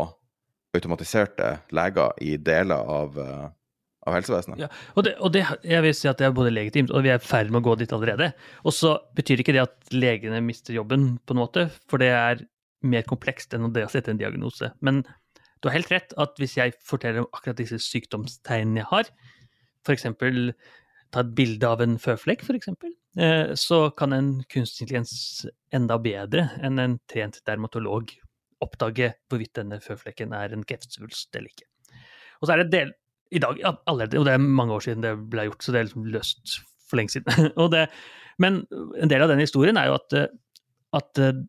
automatiserte 0.73 1.59
leger 1.73 2.13
i 2.21 2.35
deler 2.41 2.81
av, 2.89 3.17
eh, 3.21 3.49
av 4.07 4.13
helsevesenet? 4.17 4.59
Ja, 4.65 4.69
og, 4.95 5.03
det, 5.05 5.15
og 5.21 5.31
det, 5.35 5.45
jeg 5.63 5.85
vil 5.85 5.93
si 5.97 6.09
at 6.09 6.17
det 6.21 6.27
er 6.27 6.35
både 6.35 6.53
legitimt, 6.53 6.91
og 6.91 7.03
vi 7.05 7.11
er 7.13 7.21
i 7.21 7.25
ferd 7.25 7.51
med 7.53 7.61
å 7.61 7.67
gå 7.69 7.77
dit 7.83 7.93
allerede. 7.93 8.31
Og 8.65 8.73
så 8.73 8.95
betyr 9.17 9.43
ikke 9.43 9.53
det 9.55 9.65
at 9.67 9.93
legene 9.93 10.41
mister 10.45 10.73
jobben, 10.75 11.19
på 11.25 11.35
en 11.37 11.43
måte, 11.43 11.67
for 11.89 12.01
det 12.01 12.09
er 12.09 12.41
mer 12.83 13.05
komplekst 13.07 13.53
enn 13.55 13.69
det 13.71 13.85
å 13.85 13.91
sette 13.91 14.11
en 14.11 14.19
diagnose. 14.19 14.73
Men 14.83 15.03
du 15.63 15.69
har 15.69 15.77
helt 15.77 15.91
rett 15.93 16.13
at 16.19 16.39
hvis 16.41 16.57
jeg 16.59 16.75
forteller 16.83 17.23
om 17.23 17.29
akkurat 17.31 17.61
disse 17.61 17.79
sykdomstegnene 17.79 18.81
jeg 18.81 18.89
har, 18.89 19.11
f.eks. 19.87 20.07
ta 21.13 21.23
et 21.23 21.31
bilde 21.37 21.69
av 21.69 21.83
en 21.83 21.95
føflekk, 22.01 22.43
f.eks., 22.43 22.73
eh, 23.23 23.53
så 23.59 23.85
kan 23.95 24.15
en 24.15 24.33
kunstig 24.51 24.85
intelligens 24.85 25.45
enda 25.75 25.99
bedre 26.03 26.49
enn 26.63 26.81
en 26.83 26.97
trent 27.11 27.39
dermatolog 27.47 28.11
oppdage 28.63 29.13
hvorvidt 29.31 29.55
denne 29.59 29.79
føflekken 29.83 30.35
er 30.35 30.55
en 30.55 30.67
kreftsvulst 30.67 31.35
eller 31.35 31.51
ikke. 31.51 31.69
Og 32.41 32.47
så 32.47 32.55
er 32.55 32.63
det 32.63 32.73
del, 32.75 32.93
i 33.31 33.41
dag, 33.41 33.59
allerede, 33.87 34.19
og 34.19 34.27
det 34.27 34.35
er 34.35 34.43
mange 34.43 34.75
år 34.75 34.83
siden 34.85 35.03
det 35.05 35.15
ble 35.31 35.47
gjort, 35.47 35.63
så 35.63 35.73
det 35.73 35.79
er 35.79 35.87
liksom 35.87 36.11
løst 36.11 36.57
for 36.89 36.99
lenge 36.99 37.15
siden. 37.15 37.51
det, 37.75 37.87
men 38.43 38.63
en 38.99 39.11
del 39.11 39.23
av 39.23 39.31
den 39.31 39.43
historien 39.43 39.79
er 39.79 39.91
jo 39.91 39.97
at, 40.01 40.17
eh, 40.19 40.29
at 40.99 41.23
eh, 41.23 41.39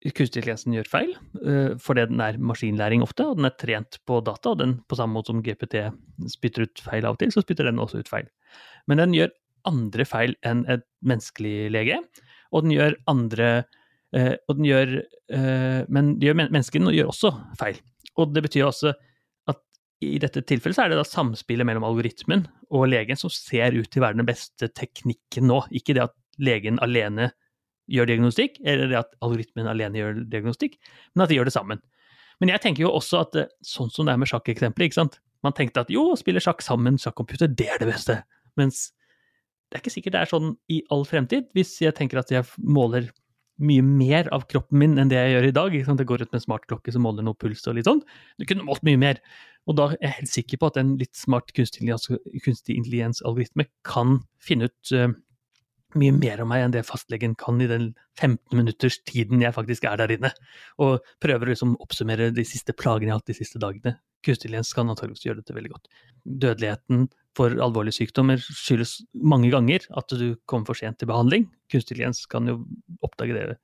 kunstig 0.00 0.40
intelligensen 0.40 0.72
gjør 0.72 0.88
feil, 0.88 1.10
eh, 1.44 1.74
fordi 1.82 2.06
den 2.08 2.20
er 2.24 2.38
maskinlæring 2.40 3.02
ofte, 3.04 3.26
og 3.28 3.36
den 3.36 3.44
er 3.50 3.56
trent 3.60 3.98
på 4.08 4.22
data, 4.24 4.54
og 4.54 4.58
den 4.62 4.78
på 4.88 4.96
samme 4.96 5.18
måte 5.18 5.32
som 5.34 5.42
GPT 5.44 5.82
spytter 6.32 6.64
ut 6.64 6.80
feil 6.80 7.04
av 7.04 7.18
og 7.18 7.20
til, 7.20 7.32
så 7.34 7.42
spytter 7.44 7.68
den 7.68 7.80
også 7.82 8.00
ut 8.00 8.08
feil. 8.08 8.30
Men 8.88 9.02
den 9.02 9.12
gjør 9.18 9.34
andre 9.68 10.06
feil 10.08 10.32
enn 10.46 10.64
et 10.72 10.86
menneskelig 11.04 11.68
lege, 11.74 11.98
og 12.50 12.64
den 12.64 12.72
gjør 12.72 12.96
andre 13.12 13.50
eh, 14.16 14.34
og 14.48 14.56
den 14.56 14.64
gjør, 14.66 14.96
eh, 15.30 15.84
Men 15.88 16.16
gjør, 16.18 16.34
men- 16.34 16.50
menneskene 16.50 16.90
gjør 16.96 17.12
også 17.12 17.30
feil. 17.60 17.76
Og 18.16 18.32
det 18.34 18.42
betyr 18.42 18.66
også 18.66 18.94
at 19.46 19.60
i 20.02 20.18
dette 20.18 20.42
tilfellet 20.42 20.74
så 20.74 20.84
er 20.84 20.88
det 20.88 20.98
da 20.98 21.04
samspillet 21.04 21.66
mellom 21.68 21.84
algoritmen 21.84 22.46
og 22.72 22.88
legen 22.88 23.16
som 23.16 23.30
ser 23.30 23.70
ut 23.76 23.88
til 23.90 24.00
å 24.02 24.06
være 24.08 24.16
den 24.16 24.26
beste 24.26 24.66
teknikken 24.66 25.46
nå. 25.46 25.60
Ikke 25.70 25.94
det 25.94 26.02
at 26.08 26.16
legen 26.40 26.80
alene 26.80 27.30
gjør 27.90 28.10
diagnostikk, 28.10 28.60
eller 28.64 28.92
at 29.02 29.10
algoritmen 29.24 29.68
alene 29.70 30.00
gjør 30.00 30.22
diagnostikk, 30.30 30.78
men 31.14 31.24
at 31.24 31.32
de 31.32 31.40
gjør 31.40 31.50
det 31.50 31.56
sammen. 31.56 31.82
Men 32.40 32.54
jeg 32.54 32.62
tenker 32.64 32.86
jo 32.86 32.94
også 32.96 33.24
at 33.26 33.36
eh, 33.36 33.50
sånn 33.66 33.90
som 33.92 34.08
det 34.08 34.14
er 34.14 34.22
med 34.22 34.30
sjakkeksempelet, 34.30 34.90
ikke 34.90 35.00
sant. 35.02 35.20
Man 35.44 35.56
tenkte 35.56 35.84
at 35.84 35.92
jo, 35.92 36.06
å 36.12 36.18
spille 36.20 36.42
sjakk 36.42 36.64
sammen, 36.64 36.98
sjakkcomputer, 37.00 37.50
det 37.52 37.68
er 37.74 37.80
det 37.80 37.88
beste. 37.90 38.20
Mens 38.60 38.90
det 39.70 39.78
er 39.78 39.84
ikke 39.84 39.94
sikkert 39.94 40.16
det 40.16 40.22
er 40.24 40.30
sånn 40.32 40.54
i 40.72 40.80
all 40.92 41.04
fremtid, 41.08 41.50
hvis 41.56 41.76
jeg 41.82 41.94
tenker 41.96 42.20
at 42.20 42.32
jeg 42.34 42.46
måler 42.58 43.08
mye 43.60 43.84
mer 43.84 44.28
av 44.34 44.46
kroppen 44.48 44.80
min 44.80 44.96
enn 44.98 45.10
det 45.12 45.18
jeg 45.18 45.34
gjør 45.34 45.46
i 45.46 45.54
dag. 45.56 45.74
Ikke 45.76 45.88
sant? 45.90 46.00
Jeg 46.00 46.08
går 46.08 46.24
ut 46.24 46.30
med 46.32 46.38
en 46.40 46.44
smartklokke 46.46 46.94
som 46.94 47.04
måler 47.04 47.26
noe 47.26 47.38
puls 47.38 47.62
og 47.68 47.76
litt 47.76 47.88
sånn. 47.88 48.00
Du 48.40 48.46
kunne 48.48 48.64
målt 48.66 48.84
mye 48.86 49.00
mer. 49.00 49.20
Og 49.68 49.76
da 49.76 49.90
er 49.92 50.06
jeg 50.06 50.16
helt 50.16 50.32
sikker 50.32 50.60
på 50.60 50.70
at 50.70 50.78
en 50.80 50.94
litt 51.00 51.12
smart 51.18 51.52
kunstig 51.54 52.78
intelligens-algoritme 52.78 53.68
kan 53.86 54.22
finne 54.42 54.70
ut 54.70 54.92
eh, 54.96 55.12
mye 55.98 56.12
mer 56.16 56.42
om 56.44 56.50
meg 56.52 56.64
enn 56.64 56.74
det 56.74 56.84
fastlegen 56.88 57.34
kan 57.38 57.60
i 57.62 57.68
den 57.70 57.90
15 58.20 58.56
minutters 58.56 58.98
tiden 59.08 59.42
jeg 59.42 59.54
faktisk 59.56 59.86
er 59.88 59.96
der 60.00 60.12
inne. 60.16 60.30
Og 60.82 61.00
prøver 61.22 61.48
å 61.48 61.54
liksom 61.54 61.76
oppsummere 61.82 62.30
de 62.34 62.44
siste 62.46 62.74
plagene 62.76 63.10
jeg 63.10 63.16
har 63.16 63.22
hatt 63.22 63.32
de 63.32 63.38
siste 63.40 63.62
dagene. 63.62 63.96
Kunstig 64.26 64.50
intelligens 64.50 64.74
kan 64.76 64.90
antakeligvis 64.92 65.24
gjøre 65.24 65.40
dette 65.40 65.56
veldig 65.56 65.72
godt. 65.72 65.88
Dødeligheten 66.28 67.08
for 67.38 67.54
alvorlige 67.64 67.96
sykdommer 68.02 68.42
skyldes 68.42 68.98
mange 69.14 69.48
ganger 69.52 69.86
at 69.96 70.12
du 70.12 70.34
kommer 70.50 70.68
for 70.68 70.78
sent 70.78 71.00
til 71.00 71.08
behandling. 71.08 71.48
Kunstig 71.72 71.94
intelligens 71.96 72.26
kan 72.30 72.50
jo 72.50 72.58
oppdage 73.06 73.36
det 73.38 73.56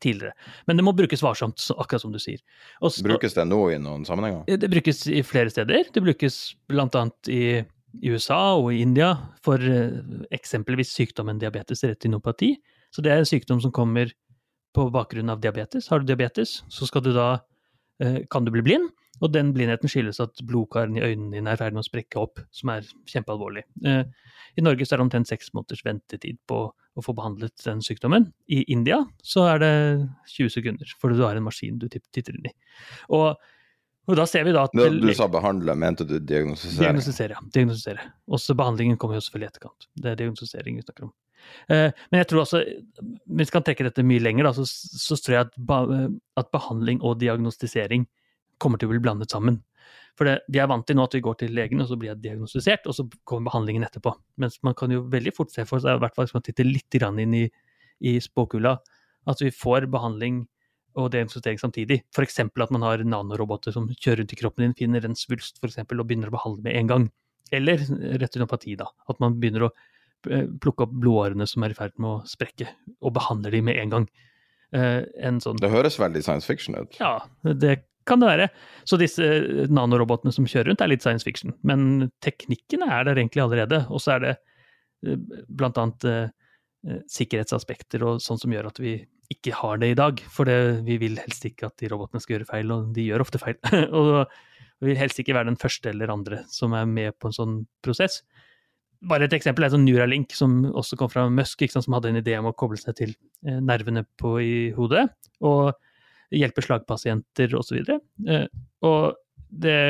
tidligere. 0.00 0.32
Men 0.66 0.80
det 0.80 0.84
må 0.86 0.94
brukes 0.96 1.22
varsomt, 1.22 1.60
akkurat 1.76 2.02
som 2.02 2.12
du 2.14 2.18
sier. 2.22 2.40
Også, 2.80 3.04
Brukes 3.04 3.36
det 3.36 3.44
nå 3.46 3.60
i 3.70 3.78
noen 3.78 4.06
sammenhenger? 4.08 4.46
det 4.48 4.70
brukes 4.72 5.04
i 5.12 5.22
flere 5.26 5.52
steder. 5.52 5.90
Det 5.92 6.02
brukes 6.02 6.40
blant 6.72 6.96
annet 6.96 7.30
i 7.30 7.42
i 8.02 8.12
USA 8.12 8.54
og 8.58 8.70
i 8.74 8.80
India 8.84 9.12
for 9.44 9.60
eh, 9.60 9.98
eksempelvis 10.34 10.92
sykdommen 10.94 11.40
diabetes 11.40 11.82
retinopati. 11.84 12.54
Så 12.94 13.02
det 13.02 13.12
er 13.12 13.22
en 13.22 13.28
sykdom 13.28 13.60
som 13.62 13.72
kommer 13.74 14.12
på 14.76 14.86
bakgrunn 14.94 15.32
av 15.32 15.42
diabetes. 15.42 15.88
Har 15.90 16.00
du 16.00 16.08
diabetes, 16.10 16.60
så 16.70 16.86
skal 16.86 17.02
du 17.02 17.12
da, 17.16 17.40
eh, 18.02 18.22
kan 18.30 18.46
du 18.46 18.52
bli 18.54 18.62
blind, 18.62 18.90
og 19.20 19.32
den 19.34 19.52
blindheten 19.52 19.90
skyldes 19.90 20.20
at 20.22 20.38
blodkarene 20.48 21.00
i 21.00 21.10
øynene 21.10 21.34
dine 21.34 21.50
er 21.52 21.58
i 21.58 21.60
ferd 21.60 21.74
med 21.76 21.82
å 21.84 21.88
sprekke 21.88 22.20
opp, 22.22 22.40
som 22.54 22.72
er 22.72 22.86
kjempealvorlig. 23.10 23.64
Eh, 23.84 24.04
I 24.58 24.64
Norge 24.64 24.86
så 24.86 24.94
er 24.94 25.00
det 25.00 25.06
omtrent 25.08 25.30
seks 25.30 25.52
måneders 25.54 25.84
ventetid 25.84 26.38
på 26.48 26.62
å 26.70 27.04
få 27.04 27.14
behandlet 27.14 27.54
den 27.66 27.82
sykdommen. 27.84 28.30
I 28.50 28.64
India 28.72 29.02
så 29.22 29.44
er 29.52 29.62
det 29.62 29.74
20 30.32 30.54
sekunder, 30.56 30.94
for 30.98 31.12
du 31.12 31.22
har 31.22 31.36
en 31.36 31.46
maskin 31.46 31.78
du 31.78 31.88
titt- 31.88 32.08
titter 32.12 32.34
inn 32.38 32.48
i. 32.50 32.54
Og, 33.10 33.36
og 34.10 34.18
da 34.18 34.26
ser 34.28 34.44
vi 34.46 34.52
da 34.56 34.66
at 34.66 34.74
Du, 34.76 34.82
du 35.00 35.10
sa 35.16 35.28
behandle, 35.30 35.74
mente 35.78 36.06
du 36.08 36.16
diagnostisere? 36.18 36.82
Diagnostisere, 36.88 37.36
ja. 37.36 37.48
Diagnostisere. 37.54 38.06
Også 38.30 38.56
behandlingen 38.58 38.98
kommer 39.00 39.18
jo 39.18 39.24
selvfølgelig 39.24 39.48
i 39.48 39.52
etterkant. 39.54 39.88
Det 39.94 40.12
er 40.12 40.20
diagnostisering 40.20 40.78
vi 40.80 40.86
snakker 40.86 41.08
om. 41.08 41.12
Eh, 41.72 41.88
men 42.10 42.20
jeg 42.20 42.28
tror 42.30 42.42
også, 42.42 42.60
hvis 43.30 43.50
vi 43.50 43.54
kan 43.54 43.64
trekke 43.66 43.86
dette 43.86 44.04
mye 44.06 44.22
lenger, 44.22 44.48
da, 44.48 44.52
så, 44.58 44.66
så 44.66 45.16
tror 45.16 45.36
jeg 45.36 45.48
at, 45.48 46.14
at 46.42 46.52
behandling 46.54 47.00
og 47.06 47.20
diagnostisering 47.22 48.06
kommer 48.60 48.80
til 48.80 48.90
å 48.90 48.94
bli 48.94 49.02
blandet 49.02 49.32
sammen. 49.32 49.62
For 50.18 50.28
det, 50.28 50.40
vi 50.52 50.60
er 50.60 50.68
vant 50.68 50.84
til 50.84 50.98
nå 50.98 51.06
at 51.06 51.16
vi 51.16 51.22
går 51.24 51.38
til 51.40 51.54
legen, 51.56 51.80
og 51.80 51.88
så 51.88 51.96
blir 51.96 52.12
jeg 52.12 52.22
diagnostisert, 52.26 52.86
og 52.90 52.96
så 52.96 53.06
kommer 53.28 53.48
behandlingen 53.48 53.86
etterpå. 53.86 54.12
Mens 54.42 54.58
man 54.66 54.76
kan 54.76 54.92
jo 54.92 55.06
veldig 55.12 55.32
fort 55.36 55.54
se 55.54 55.64
for 55.68 55.82
seg, 55.82 55.96
i 55.96 56.02
hvert 56.02 56.16
fall 56.16 56.28
hvis 56.28 56.36
man 56.36 56.44
titter 56.44 56.68
litt 56.68 56.98
inn 57.08 57.36
i, 57.38 57.44
i 58.04 58.18
spåkula, 58.20 58.74
at 59.30 59.40
vi 59.40 59.52
får 59.54 59.88
behandling 59.92 60.42
og 60.98 61.10
deinfisering 61.14 61.60
samtidig. 61.60 62.00
F.eks. 62.14 62.40
at 62.42 62.72
man 62.74 62.86
har 62.86 63.02
nanoroboter 63.06 63.74
som 63.74 63.88
kjører 63.92 64.22
rundt 64.22 64.34
i 64.34 64.38
kroppen 64.40 64.66
din, 64.66 64.76
finner 64.78 65.06
en 65.06 65.18
svulst 65.18 65.60
for 65.60 65.70
eksempel, 65.70 66.00
og 66.00 66.08
begynner 66.08 66.32
å 66.32 66.36
behandle 66.36 66.66
med 66.66 66.78
en 66.78 66.90
gang. 66.90 67.06
Eller 67.54 67.82
retinopati, 68.22 68.76
da. 68.78 68.88
At 69.10 69.20
man 69.22 69.38
begynner 69.42 69.68
å 69.68 69.70
eh, 70.30 70.48
plukke 70.62 70.86
opp 70.86 70.96
blodårene 71.02 71.46
som 71.50 71.66
er 71.66 71.74
i 71.74 71.78
ferd 71.78 71.94
med 71.98 72.10
å 72.10 72.16
sprekke, 72.30 72.68
og 73.00 73.14
behandler 73.18 73.54
de 73.54 73.62
med 73.70 73.80
en 73.82 73.94
gang. 73.94 74.10
Uh, 74.70 75.02
en 75.18 75.40
sånn 75.42 75.58
Det 75.58 75.72
høres 75.72 75.96
veldig 75.98 76.20
science 76.22 76.46
fiction 76.46 76.76
ut. 76.78 76.94
Ja, 77.00 77.16
det 77.42 77.80
kan 78.06 78.22
det 78.22 78.28
være. 78.28 78.50
Så 78.86 78.98
disse 79.00 79.24
nanorobotene 79.70 80.30
som 80.34 80.46
kjører 80.46 80.70
rundt, 80.70 80.84
er 80.84 80.92
litt 80.92 81.02
science 81.02 81.26
fiction. 81.26 81.56
Men 81.66 82.10
teknikken 82.22 82.86
er 82.86 83.08
der 83.08 83.18
egentlig 83.18 83.42
allerede. 83.42 83.82
Og 83.90 84.02
så 84.02 84.14
er 84.16 84.22
det 84.24 84.36
blant 85.48 85.78
annet 85.80 86.30
sikkerhetsaspekter 87.10 88.04
og 88.08 88.22
sånn 88.24 88.38
som 88.40 88.52
gjør 88.54 88.70
at 88.70 88.78
vi 88.80 88.94
ikke 89.30 89.54
har 89.54 89.80
det 89.80 89.92
i 89.92 89.98
dag. 89.98 90.20
For 90.32 90.48
det, 90.48 90.82
vi 90.86 90.96
vil 91.02 91.18
helst 91.20 91.44
ikke 91.46 91.68
at 91.68 91.76
de 91.80 91.90
robotene 91.92 92.22
skal 92.22 92.38
gjøre 92.38 92.48
feil, 92.48 92.72
og 92.74 92.92
de 92.96 93.06
gjør 93.06 93.24
ofte 93.26 93.40
feil. 93.42 93.58
og 93.98 94.30
vi 94.80 94.92
vil 94.92 95.00
helst 95.00 95.20
ikke 95.20 95.36
være 95.36 95.50
den 95.52 95.60
første 95.60 95.92
eller 95.92 96.12
andre 96.12 96.44
som 96.50 96.74
er 96.76 96.88
med 96.88 97.18
på 97.20 97.30
en 97.30 97.36
sånn 97.36 97.58
prosess. 97.84 98.22
Bare 99.10 99.28
et 99.28 99.36
eksempel 99.36 99.64
er 99.64 99.72
sånn 99.72 99.86
Neuralink, 99.86 100.32
som 100.36 100.62
også 100.76 100.98
kom 101.00 101.12
fra 101.12 101.26
Musk, 101.32 101.62
sant, 101.72 101.86
som 101.86 101.96
hadde 101.96 102.10
en 102.12 102.20
idé 102.20 102.34
om 102.36 102.50
å 102.50 102.56
koble 102.56 102.80
seg 102.80 102.96
til 102.98 103.14
eh, 103.46 103.60
nervene 103.64 104.04
på, 104.20 104.34
i 104.44 104.56
hodet. 104.76 105.06
og 105.40 105.72
hjelpe 106.30 106.62
slagpasienter 106.62 107.54
osv. 107.58 107.80
Og, 107.80 107.88
så 107.90 108.30
eh, 108.30 108.46
og 108.86 109.16
det 109.50 109.80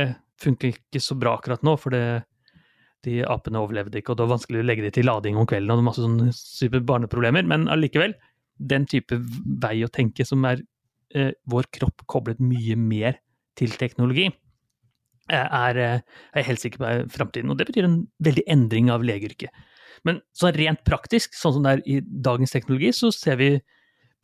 funker 0.40 0.72
ikke 0.72 1.02
så 1.04 1.16
bra 1.20 1.34
akkurat 1.36 1.64
nå, 1.66 1.74
for 1.80 1.92
det, 1.92 2.22
de 3.06 3.20
apene 3.28 3.60
overlevde 3.60 4.00
ikke, 4.00 4.12
og 4.12 4.18
det 4.18 4.26
var 4.26 4.34
vanskelig 4.34 4.60
å 4.60 4.66
legge 4.66 4.84
dem 4.84 4.94
til 4.96 5.08
lading 5.08 5.38
om 5.40 5.48
kvelden 5.48 5.72
og 5.72 5.86
masse 5.86 6.04
sånne 6.04 6.34
super 6.36 6.82
barneproblemer. 6.84 7.46
Men 7.48 7.68
allikevel, 7.72 8.14
den 8.72 8.86
type 8.90 9.16
vei 9.62 9.78
å 9.86 9.92
tenke 9.92 10.26
som 10.28 10.44
er 10.48 10.60
eh, 11.16 11.32
vår 11.50 11.70
kropp 11.76 12.04
koblet 12.10 12.42
mye 12.44 12.76
mer 12.76 13.18
til 13.58 13.72
teknologi, 13.80 14.28
eh, 15.30 15.46
er, 15.46 15.80
eh, 15.80 15.98
er 16.34 16.42
jeg 16.42 16.48
helt 16.50 16.64
sikker 16.64 16.82
på 16.82 16.88
er 16.90 17.04
framtiden. 17.12 17.52
Og 17.52 17.60
det 17.60 17.70
betyr 17.70 17.88
en 17.88 18.00
veldig 18.22 18.44
endring 18.52 18.92
av 18.92 19.04
legeyrket. 19.06 19.52
Men 20.04 20.20
sånn 20.36 20.56
rent 20.56 20.84
praktisk, 20.88 21.34
sånn 21.36 21.56
som 21.56 21.66
det 21.66 21.72
er 21.74 21.82
i 21.88 22.00
dagens 22.00 22.52
teknologi, 22.54 22.92
så 22.96 23.12
ser 23.12 23.40
vi 23.40 23.50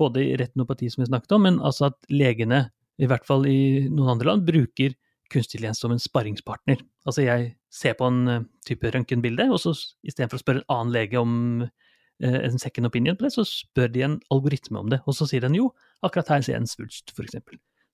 både 0.00 0.22
i 0.22 0.36
retinopati 0.36 0.88
som 0.92 1.02
vi 1.02 1.10
snakket 1.10 1.34
om, 1.36 1.44
men 1.48 1.58
altså 1.64 1.90
at 1.90 1.98
legene, 2.12 2.66
i 3.00 3.08
hvert 3.08 3.24
fall 3.28 3.44
i 3.48 3.88
noen 3.88 4.14
andre 4.14 4.30
land, 4.30 4.46
bruker 4.48 4.94
kunstig 5.32 5.58
intelligens 5.58 5.80
som 5.82 5.92
en 5.94 6.02
sparringspartner. 6.02 6.82
Altså 7.06 7.24
jeg 7.26 7.52
ser 7.72 7.96
på 7.98 8.08
en 8.10 8.20
uh, 8.28 8.44
type 8.66 8.90
røntgenbilde, 8.94 9.48
og 9.52 9.60
så 9.62 9.74
istedenfor 10.06 10.38
å 10.38 10.42
spørre 10.42 10.62
en 10.62 10.74
annen 10.74 10.94
lege 10.94 11.20
om 11.20 11.36
eh, 11.62 12.40
en 12.46 12.58
second 12.62 12.88
opinion 12.88 13.18
på 13.18 13.26
det, 13.26 13.32
så 13.34 13.44
spør 13.46 13.92
de 13.92 14.04
en 14.06 14.18
algoritme 14.32 14.80
om 14.80 14.90
det, 14.92 15.02
og 15.06 15.16
så 15.18 15.28
sier 15.28 15.44
den 15.44 15.58
jo, 15.58 15.70
akkurat 16.06 16.36
her 16.36 16.46
ser 16.46 16.56
jeg 16.56 16.64
en 16.64 16.70
svulst, 16.70 17.14
f.eks. 17.14 17.38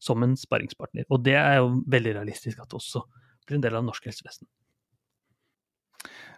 Som 0.03 0.25
en 0.27 0.35
sparringspartner. 0.39 1.07
Og 1.15 1.23
det 1.27 1.37
er 1.39 1.61
jo 1.61 1.77
veldig 1.91 2.17
realistisk 2.19 2.59
at 2.59 2.71
det 2.71 2.81
også 2.81 3.05
blir 3.47 3.59
en 3.59 3.65
del 3.65 3.79
av 3.79 3.87
norsk 3.87 4.09
helsevesen. 4.11 4.49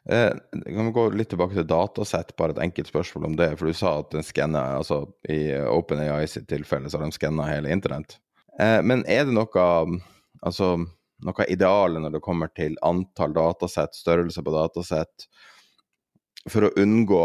Eh, 0.05 0.33
kan 0.67 0.87
vi 0.87 0.93
gå 0.93 1.05
litt 1.17 1.31
tilbake 1.33 1.57
til 1.57 1.69
datasett, 1.69 2.35
bare 2.37 2.53
et 2.53 2.61
enkelt 2.67 2.91
spørsmål 2.91 3.31
om 3.31 3.39
det. 3.41 3.55
For 3.57 3.71
du 3.71 3.77
sa 3.77 3.99
at 4.03 4.13
den 4.13 4.27
skanner, 4.27 4.77
altså 4.83 5.07
i 5.33 5.55
OpenAI 5.57 6.27
sitt 6.29 6.49
tilfelle, 6.51 6.91
så 6.93 7.01
har 7.01 7.09
de 7.09 7.17
skanna 7.17 7.49
hele 7.49 7.73
internett. 7.73 8.19
Eh, 8.61 8.81
men 8.85 9.07
er 9.11 9.25
det 9.25 9.37
noe, 9.37 9.71
altså, 10.45 10.75
noe 11.25 11.49
ideale 11.51 12.03
når 12.03 12.17
det 12.17 12.23
kommer 12.25 12.53
til 12.57 12.77
antall 12.85 13.35
datasett, 13.37 13.97
størrelse 13.97 14.45
på 14.45 14.55
datasett, 14.55 15.27
for 16.51 16.69
å 16.69 16.75
unngå 16.81 17.25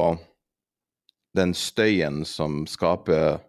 den 1.37 1.53
støyen 1.57 2.23
som 2.25 2.63
skaper 2.69 3.41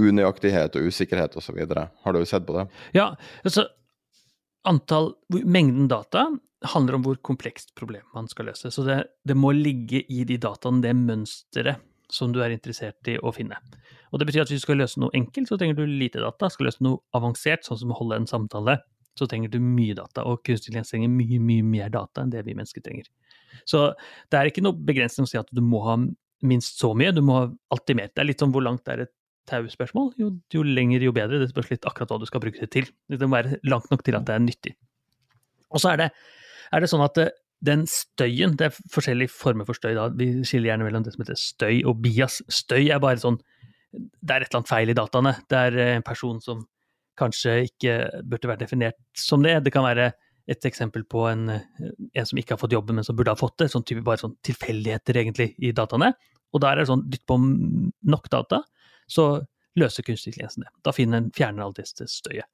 unøyaktighet 0.00 0.78
og 0.78 0.88
usikkerhet 0.88 1.36
osv.? 1.36 1.58
Har 1.68 2.16
du 2.16 2.24
sett 2.26 2.46
på 2.46 2.56
det? 2.56 2.66
Ja, 2.96 3.12
altså 3.44 3.66
antall, 4.68 5.12
mengden 5.28 5.90
data 5.90 6.28
handler 6.72 6.96
om 6.96 7.06
hvor 7.06 7.18
komplekst 7.26 7.74
problem 7.78 8.04
man 8.14 8.28
skal 8.30 8.52
løse. 8.52 8.70
Så 8.70 8.84
det, 8.86 9.02
det 9.26 9.36
må 9.36 9.50
ligge 9.56 10.04
i 10.06 10.22
de 10.28 10.38
dataene 10.40 10.84
det 10.84 10.94
mønsteret 10.96 11.82
som 12.12 12.32
du 12.32 12.42
er 12.44 12.52
interessert 12.54 13.08
i 13.08 13.16
å 13.18 13.32
finne. 13.34 13.56
Og 14.12 14.20
det 14.20 14.28
betyr 14.28 14.44
at 14.44 14.52
hvis 14.52 14.60
du 14.60 14.66
skal 14.66 14.82
løse 14.82 15.00
noe 15.00 15.14
enkelt, 15.16 15.48
så 15.48 15.56
trenger 15.58 15.78
du 15.78 15.86
lite 15.88 16.20
data. 16.20 16.50
Skal 16.52 16.68
løse 16.68 16.84
noe 16.84 17.00
avansert, 17.16 17.64
sånn 17.64 17.80
som 17.80 17.94
å 17.94 17.98
holde 17.98 18.20
en 18.20 18.28
samtale, 18.28 18.76
så 19.18 19.28
trenger 19.28 19.52
du 19.52 19.58
mye 19.62 19.96
data. 19.98 20.24
Og 20.28 20.42
kunstig 20.46 20.70
intelligens 20.70 20.92
trenger 20.94 21.12
mye, 21.12 21.40
mye 21.42 21.66
mer 21.66 21.92
data 21.92 22.24
enn 22.24 22.32
det 22.32 22.44
vi 22.46 22.56
mennesker 22.58 22.84
trenger. 22.84 23.08
Så 23.68 23.90
det 24.32 24.38
er 24.38 24.48
ikke 24.48 24.64
noe 24.64 24.78
begrensning 24.78 25.28
å 25.28 25.30
si 25.30 25.40
at 25.40 25.50
du 25.52 25.60
må 25.64 25.82
ha 25.86 25.98
minst 26.42 26.80
så 26.80 26.92
mye, 26.98 27.12
du 27.14 27.22
må 27.24 27.38
ha 27.38 27.48
alltid 27.74 27.98
mer. 27.98 28.12
Det 28.12 28.22
er 28.22 28.30
litt 28.30 28.42
sånn 28.42 28.54
hvor 28.54 28.64
langt 28.64 28.88
er 28.90 29.04
et 29.04 29.14
tauspørsmål? 29.50 30.12
Jo, 30.20 30.30
jo 30.54 30.62
lenger, 30.66 31.04
jo 31.04 31.14
bedre. 31.14 31.40
Det 31.42 31.50
spørs 31.50 31.70
litt 31.72 31.86
akkurat 31.88 32.12
hva 32.12 32.20
du 32.22 32.26
skal 32.28 32.42
bruke 32.42 32.62
det 32.62 32.70
til. 32.74 32.88
Det 33.10 33.20
må 33.26 33.36
være 33.36 33.60
langt 33.68 33.90
nok 33.92 34.04
til 34.06 34.18
at 34.18 34.26
det 34.28 34.36
er 34.36 34.42
nyttig. 34.44 34.74
Og 35.72 35.82
så 35.82 35.92
er 35.92 36.04
det 36.04 36.10
er 36.72 36.82
det 36.82 36.90
sånn 36.90 37.04
at 37.04 37.18
eh, 37.20 37.32
den 37.62 37.84
støyen 37.86 38.56
Det 38.58 38.66
er 38.66 38.78
forskjellige 38.90 39.30
former 39.30 39.66
for 39.68 39.78
støy. 39.78 39.92
da, 39.94 40.08
Vi 40.08 40.42
skiller 40.48 40.72
gjerne 40.72 40.86
mellom 40.88 41.04
det 41.06 41.12
som 41.14 41.22
heter 41.22 41.38
støy 41.38 41.82
og 41.86 42.00
bias. 42.02 42.40
Støy 42.50 42.88
er 42.90 43.02
bare 43.02 43.22
sånn 43.22 43.38
Det 43.92 44.32
er 44.32 44.42
et 44.42 44.48
eller 44.48 44.62
annet 44.62 44.72
feil 44.72 44.90
i 44.90 44.96
dataene. 44.98 45.34
Det 45.50 45.58
er 45.68 45.78
eh, 45.78 45.94
en 45.98 46.06
person 46.06 46.40
som 46.42 46.64
kanskje 47.18 47.56
ikke 47.68 47.96
burde 48.24 48.50
vært 48.50 48.64
definert 48.64 49.00
som 49.18 49.42
det. 49.44 49.58
Det 49.66 49.72
kan 49.74 49.86
være 49.86 50.12
et 50.50 50.66
eksempel 50.66 51.04
på 51.06 51.24
en, 51.30 51.46
en 51.52 52.28
som 52.28 52.38
ikke 52.40 52.56
har 52.56 52.60
fått 52.60 52.74
jobben, 52.74 52.98
men 52.98 53.06
som 53.06 53.16
burde 53.18 53.34
ha 53.34 53.38
fått 53.38 53.60
det. 53.62 53.70
Sånn 53.72 53.84
type 53.86 54.02
bare 54.06 54.22
sånn 54.24 54.36
tilfeldigheter, 54.46 55.18
egentlig, 55.20 55.52
i 55.62 55.72
dataene. 55.76 56.12
Og 56.52 56.62
da 56.62 56.72
er 56.72 56.80
det 56.80 56.88
sånn 56.90 57.04
dytt 57.10 57.24
på 57.28 57.38
nok 57.38 58.30
data, 58.32 58.62
så 59.10 59.26
løser 59.78 60.04
kunstig 60.06 60.32
intelligens 60.32 60.58
det. 60.60 60.72
Da 60.84 60.94
finner, 60.94 61.28
fjerner 61.36 61.64
all 61.64 61.76
dette 61.76 62.08
støyet. 62.10 62.48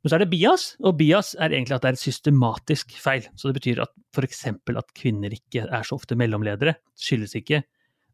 Men 0.00 0.10
så 0.10 0.16
er 0.16 0.22
det 0.24 0.30
bias, 0.32 0.64
og 0.80 0.96
bias 0.96 1.34
er 1.36 1.52
egentlig 1.52 1.76
at 1.76 1.84
det 1.84 1.90
er 1.90 1.98
et 1.98 2.02
systematisk 2.02 2.94
feil. 3.00 3.26
Så 3.36 3.50
det 3.50 3.58
betyr 3.58 3.82
at 3.84 3.92
f.eks. 4.16 4.46
at 4.48 4.94
kvinner 4.96 5.34
ikke 5.36 5.66
er 5.68 5.84
så 5.84 5.98
ofte 6.00 6.16
mellomledere, 6.16 6.78
skyldes 6.96 7.36
ikke 7.36 7.60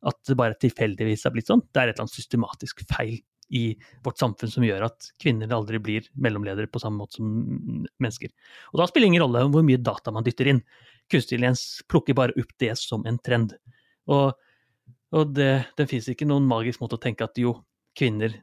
at 0.06 0.18
det 0.28 0.36
bare 0.38 0.58
tilfeldigvis 0.60 1.24
har 1.26 1.34
blitt 1.34 1.50
sånn. 1.50 1.62
Det 1.70 1.80
er 1.80 1.90
et 1.90 1.96
eller 1.96 2.06
annet 2.06 2.18
systematisk 2.18 2.82
feil 2.90 3.20
i 3.54 3.76
vårt 4.04 4.18
samfunn 4.18 4.50
som 4.50 4.64
gjør 4.66 4.88
at 4.88 5.10
kvinner 5.22 5.52
aldri 5.54 5.78
blir 5.82 6.08
mellomledere 6.18 6.70
på 6.70 6.82
samme 6.82 7.02
måte 7.02 7.20
som 7.20 7.28
mennesker. 8.02 8.32
Og 8.72 8.80
da 8.80 8.88
spiller 8.90 9.06
det 9.06 9.12
ingen 9.14 9.24
rolle 9.26 9.44
hvor 9.52 9.66
mye 9.66 9.82
data 9.82 10.14
man 10.14 10.26
dytter 10.26 10.50
inn. 10.50 10.64
Kunstig 11.12 11.36
intelligens 11.36 11.64
plukker 11.90 12.16
bare 12.18 12.34
opp 12.40 12.50
det 12.62 12.72
som 12.80 13.06
en 13.06 13.20
trend. 13.22 13.54
Og, 14.10 14.34
og 15.14 15.36
det, 15.36 15.52
det 15.78 15.88
fins 15.90 16.10
ikke 16.10 16.28
noen 16.28 16.48
magisk 16.48 16.82
måte 16.82 16.98
å 16.98 17.02
tenke 17.02 17.28
at 17.28 17.38
jo, 17.38 17.54
kvinner 17.96 18.34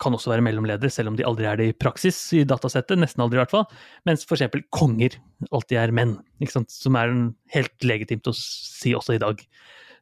kan 0.00 0.16
også 0.16 0.32
være 0.32 0.44
mellomledere, 0.44 0.90
selv 0.92 1.12
om 1.12 1.18
de 1.18 1.26
aldri 1.28 1.46
er 1.48 1.58
det 1.60 1.66
i 1.70 1.76
praksis 1.76 2.16
i 2.36 2.44
datasettet. 2.48 2.98
Nesten 2.98 3.22
aldri, 3.24 3.36
i 3.36 3.42
hvert 3.42 3.52
fall. 3.52 3.66
Mens 4.08 4.24
f.eks. 4.24 4.46
konger 4.72 5.18
alltid 5.50 5.76
er 5.82 5.92
menn, 5.96 6.16
som 6.72 6.96
er 6.96 7.12
helt 7.54 7.86
legitimt 7.86 8.30
å 8.30 8.34
si 8.36 8.94
også 8.96 9.18
i 9.18 9.22
dag. 9.22 9.42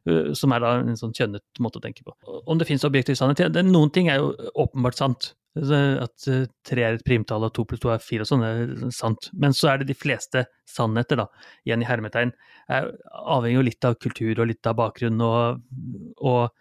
Uh, 0.07 0.31
som 0.37 0.53
er 0.55 0.63
da 0.63 0.75
en 0.79 0.99
sånn 0.99 1.15
kjønnet 1.15 1.61
måte 1.63 1.81
å 1.81 1.83
tenke 1.83 2.05
på. 2.05 2.15
Om 2.45 2.61
det 2.61 2.69
finnes 2.69 2.85
objektiv 2.87 3.17
sannhet? 3.19 3.59
Noen 3.67 3.91
ting 3.95 4.11
er 4.11 4.21
jo 4.21 4.31
åpenbart 4.63 4.99
sant. 4.99 5.33
At 5.59 6.29
uh, 6.29 6.45
tre 6.67 6.85
er 6.85 6.95
et 6.95 7.05
primtall 7.05 7.43
og 7.47 7.53
to 7.57 7.65
pluss 7.67 7.81
to 7.83 7.91
er 7.91 8.03
fire 8.03 8.23
og 8.23 8.31
sånn, 8.31 8.45
er 8.45 8.89
sant. 8.95 9.31
Men 9.33 9.55
så 9.57 9.73
er 9.73 9.81
det 9.81 9.89
de 9.91 9.97
fleste 9.97 10.45
sannheter, 10.69 11.19
da, 11.19 11.27
igjen 11.67 11.83
i 11.83 11.89
hermetegn, 11.89 12.31
avhenger 12.69 13.57
jo 13.57 13.65
litt 13.65 13.87
av 13.87 13.97
kultur 13.99 14.43
og 14.43 14.51
litt 14.51 14.67
av 14.69 14.77
bakgrunn 14.77 15.23
og, 15.25 15.63
og 16.21 16.51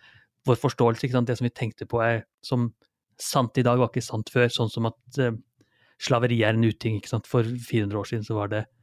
vår 0.49 0.61
forståelse. 0.63 1.11
Det 1.29 1.37
som 1.39 1.47
vi 1.47 1.55
tenkte 1.55 1.87
på 1.89 2.01
er 2.05 2.23
som 2.45 2.71
sant 3.21 3.59
i 3.59 3.67
dag 3.67 3.79
var 3.81 3.91
ikke 3.91 4.05
sant 4.05 4.31
før. 4.33 4.49
Sånn 4.53 4.73
som 4.73 4.89
at 4.91 5.21
eh, 5.21 5.37
slaveri 6.03 6.41
er 6.47 6.57
en 6.57 6.67
uting. 6.67 7.01
For 7.27 7.45
400 7.45 8.01
år 8.01 8.11
siden 8.11 8.27
så 8.27 8.39
var 8.39 8.53
det 8.55 8.65
eh, 8.65 8.75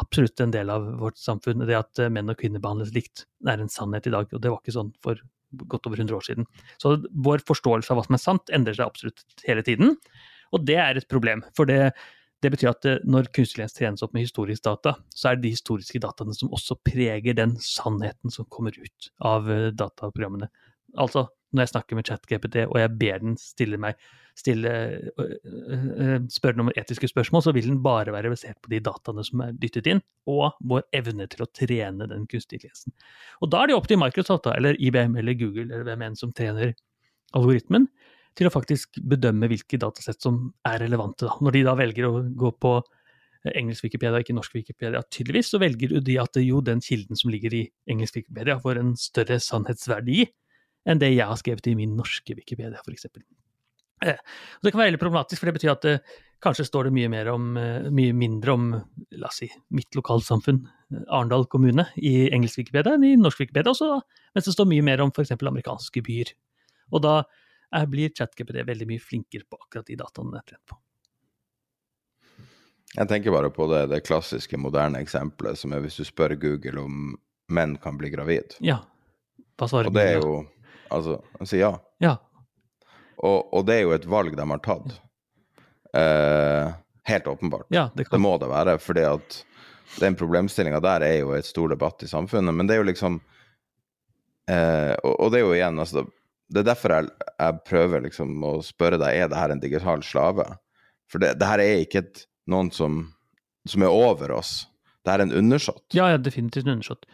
absolutt 0.00 0.40
en 0.40 0.52
del 0.54 0.70
av 0.70 0.84
vårt 1.00 1.18
samfunn. 1.18 1.64
Det 1.66 1.78
at 1.78 2.02
eh, 2.02 2.12
menn 2.12 2.30
og 2.30 2.38
kvinner 2.40 2.62
behandles 2.62 2.92
likt, 2.94 3.24
er 3.48 3.62
en 3.62 3.72
sannhet 3.72 4.06
i 4.06 4.14
dag. 4.14 4.28
Og 4.30 4.42
det 4.42 4.52
var 4.52 4.60
ikke 4.62 4.76
sånn 4.76 4.92
for 5.04 5.20
godt 5.70 5.88
over 5.88 6.02
100 6.02 6.16
år 6.16 6.26
siden. 6.26 6.46
Så 6.82 6.96
vår 7.24 7.44
forståelse 7.48 7.92
av 7.92 8.00
hva 8.00 8.06
som 8.06 8.18
er 8.18 8.22
sant, 8.22 8.52
endrer 8.54 8.76
seg 8.76 8.90
absolutt 8.90 9.24
hele 9.46 9.64
tiden. 9.66 9.96
Og 10.54 10.66
det 10.66 10.78
er 10.82 10.98
et 10.98 11.08
problem. 11.10 11.42
For 11.56 11.68
det, 11.68 11.94
det 12.44 12.52
betyr 12.54 12.72
at 12.72 12.88
eh, 12.88 13.00
når 13.08 13.30
kunstig 13.36 13.66
trenes 13.74 14.04
opp 14.04 14.14
med 14.16 14.26
historisk 14.26 14.66
data, 14.66 14.96
så 15.14 15.30
er 15.30 15.38
det 15.38 15.48
de 15.48 15.54
historiske 15.56 16.02
dataene 16.02 16.36
som 16.36 16.52
også 16.54 16.78
preger 16.86 17.38
den 17.38 17.56
sannheten 17.62 18.34
som 18.34 18.48
kommer 18.52 18.76
ut 18.76 19.10
av 19.24 19.50
eh, 19.50 19.72
dataprogrammene. 19.74 20.50
Altså, 21.02 21.26
når 21.54 21.66
jeg 21.66 21.74
snakker 21.74 21.98
med 21.98 22.08
ChatGPT 22.08 22.62
og 22.66 22.78
jeg 22.80 22.94
ber 23.00 23.20
den 23.22 23.36
stille 23.40 23.80
meg 23.80 23.98
stille, 24.36 24.72
spørre 26.32 26.64
om 26.64 26.70
etiske 26.76 27.08
spørsmål, 27.08 27.44
så 27.46 27.54
vil 27.56 27.70
den 27.70 27.78
bare 27.84 28.12
være 28.12 28.32
basert 28.32 28.58
på 28.64 28.72
de 28.72 28.82
dataene 28.84 29.24
som 29.24 29.42
er 29.44 29.54
dyttet 29.56 29.88
inn, 29.90 30.02
og 30.28 30.58
vår 30.60 30.84
evne 30.96 31.28
til 31.32 31.44
å 31.44 31.50
trene 31.56 32.08
den 32.10 32.26
kunstige 32.28 32.66
intelligensen. 32.66 32.92
Og 33.40 33.50
da 33.52 33.62
er 33.62 33.70
det 33.70 33.78
opp 33.78 33.88
til 33.88 34.00
Microsoft, 34.00 34.50
eller 34.52 34.76
IBM 34.80 35.16
eller 35.16 35.38
Google 35.38 35.70
eller 35.70 35.86
hvem 35.88 36.04
enn 36.08 36.18
som 36.18 36.34
trener 36.36 36.74
algoritmen, 37.36 37.88
til 38.36 38.50
å 38.50 38.52
faktisk 38.52 39.00
bedømme 39.08 39.48
hvilke 39.48 39.80
datasett 39.80 40.20
som 40.20 40.50
er 40.68 40.82
relevante. 40.84 41.24
Da. 41.24 41.36
Når 41.40 41.56
de 41.56 41.64
da 41.64 41.76
velger 41.78 42.08
å 42.08 42.20
gå 42.36 42.52
på 42.60 42.76
engelsk 43.56 43.86
Wikipedia 43.86 44.20
ikke 44.20 44.36
norsk 44.36 44.58
Wikipedia, 44.58 45.00
tydeligvis, 45.12 45.52
så 45.54 45.60
velger 45.62 45.96
de 46.04 46.18
at 46.20 46.36
jo 46.42 46.60
den 46.64 46.82
kilden 46.84 47.16
som 47.16 47.30
ligger 47.32 47.54
i 47.54 47.62
engelsk 47.88 48.18
Wikipedia, 48.18 48.58
får 48.60 48.82
en 48.82 48.92
større 49.00 49.38
sannhetsverdi 49.40 50.26
enn 50.86 51.00
det 51.00 51.14
jeg 51.14 51.26
har 51.26 51.38
skrevet 51.40 51.70
i 51.70 51.76
min 51.78 51.96
norske 51.98 52.36
Wikipedia, 52.36 52.82
f.eks. 52.84 53.08
Eh, 54.04 54.18
det 54.62 54.72
kan 54.72 54.80
være 54.80 54.90
veldig 54.90 55.00
problematisk, 55.00 55.40
for 55.40 55.48
det 55.48 55.56
betyr 55.56 55.72
at 55.72 55.86
eh, 55.88 56.16
kanskje 56.44 56.66
står 56.68 56.88
det 56.88 56.94
mye, 56.98 57.10
mer 57.12 57.30
om, 57.32 57.48
eh, 57.56 57.88
mye 57.88 58.12
mindre 58.16 58.52
om 58.52 58.66
la 59.16 59.30
oss 59.30 59.40
si, 59.40 59.48
mitt 59.72 59.96
lokalsamfunn, 59.96 60.66
Arendal 61.08 61.46
kommune, 61.50 61.88
i 61.96 62.28
engelsk 62.28 62.60
Wikipedia 62.60 62.94
enn 62.94 63.06
i 63.08 63.16
norsk 63.18 63.40
Wikipedia, 63.40 63.72
også, 63.72 63.88
da. 63.96 64.26
mens 64.36 64.48
det 64.48 64.54
står 64.54 64.68
mye 64.70 64.84
mer 64.86 65.02
om 65.04 65.12
f.eks. 65.14 65.32
amerikanske 65.38 66.02
byer. 66.06 66.34
Og 66.92 67.02
da 67.02 67.20
blir 67.90 68.12
ChatGPD 68.14 68.60
veldig 68.68 68.86
mye 68.86 69.02
flinkere 69.02 69.48
på 69.48 69.58
akkurat 69.58 69.88
de 69.88 69.96
dataene 69.98 70.36
det 70.36 70.42
er 70.42 70.50
trent 70.52 70.68
på. 70.70 70.78
Jeg 72.96 73.10
tenker 73.10 73.34
bare 73.34 73.50
på 73.52 73.66
det, 73.68 73.80
det, 73.90 74.04
klassiske, 74.06 74.60
moderne 74.60 75.00
eksempelet 75.02 75.58
som 75.58 75.74
er 75.74 75.82
hvis 75.84 75.98
du 75.98 76.04
spør 76.06 76.36
Google 76.40 76.84
om 76.84 77.16
menn 77.52 77.74
kan 77.82 77.98
bli 77.98 78.12
gravid. 78.12 78.54
Ja. 78.64 78.78
Hva 79.58 79.68
svarer 79.68 79.90
Og 79.90 79.96
det 79.96 80.06
er 80.12 80.20
jo 80.20 80.44
Altså, 80.86 81.16
han 81.40 81.48
sier 81.50 81.64
ja. 81.64 81.70
ja. 81.98 82.12
Og, 83.16 83.52
og, 83.54 83.62
det 83.68 83.78
er 83.78 83.86
jo 83.86 83.94
et 83.96 84.08
valg 84.10 84.36
de 84.36 84.48
har 84.50 84.62
tatt. 84.64 84.96
Eh, 85.96 86.74
helt 87.08 87.30
åpenbart. 87.30 87.68
Ja, 87.72 87.88
det, 87.94 88.08
det, 88.10 88.20
må 88.20 88.34
det 88.42 88.50
være, 88.50 88.76
fordi 88.82 89.06
at 89.08 89.38
den 90.00 90.16
problemstillinga 90.18 90.80
der 90.84 91.06
er 91.06 91.16
jo 91.20 91.32
et 91.36 91.48
stor 91.48 91.72
debatt 91.72 92.04
i 92.04 92.10
samfunnet. 92.10 92.54
Men 92.54 92.68
det 92.68 92.76
er 92.76 92.82
jo 92.82 92.90
liksom 92.90 93.18
eh, 94.50 94.92
og, 95.02 95.14
og, 95.14 95.32
det 95.32 95.40
er 95.40 95.46
jo 95.46 95.56
igjen, 95.56 95.80
altså 95.80 96.04
Det 96.46 96.60
er 96.62 96.68
derfor 96.68 96.92
jeg, 96.94 97.10
jeg 97.40 97.60
prøver 97.66 98.04
liksom 98.04 98.44
å 98.46 98.52
spørre 98.62 99.00
deg 99.02 99.16
er 99.18 99.30
det 99.32 99.40
her 99.40 99.54
en 99.54 99.62
digital 99.62 100.04
slave. 100.06 100.46
For 101.10 101.22
det, 101.22 101.36
det 101.40 101.48
her 101.48 101.62
er 101.62 101.82
ikke 101.82 102.04
et 102.04 102.26
noen 102.50 102.70
som, 102.74 103.00
som 103.66 103.82
er 103.82 103.94
over 103.94 104.36
oss. 104.36 104.66
Det 105.06 105.14
er 105.14 105.24
en 105.24 105.34
undersått. 105.34 105.84
Ja, 105.94 106.10
ja, 106.12 106.18
definitivt 106.18 106.66
en 106.66 106.76
undersått. 106.76 107.06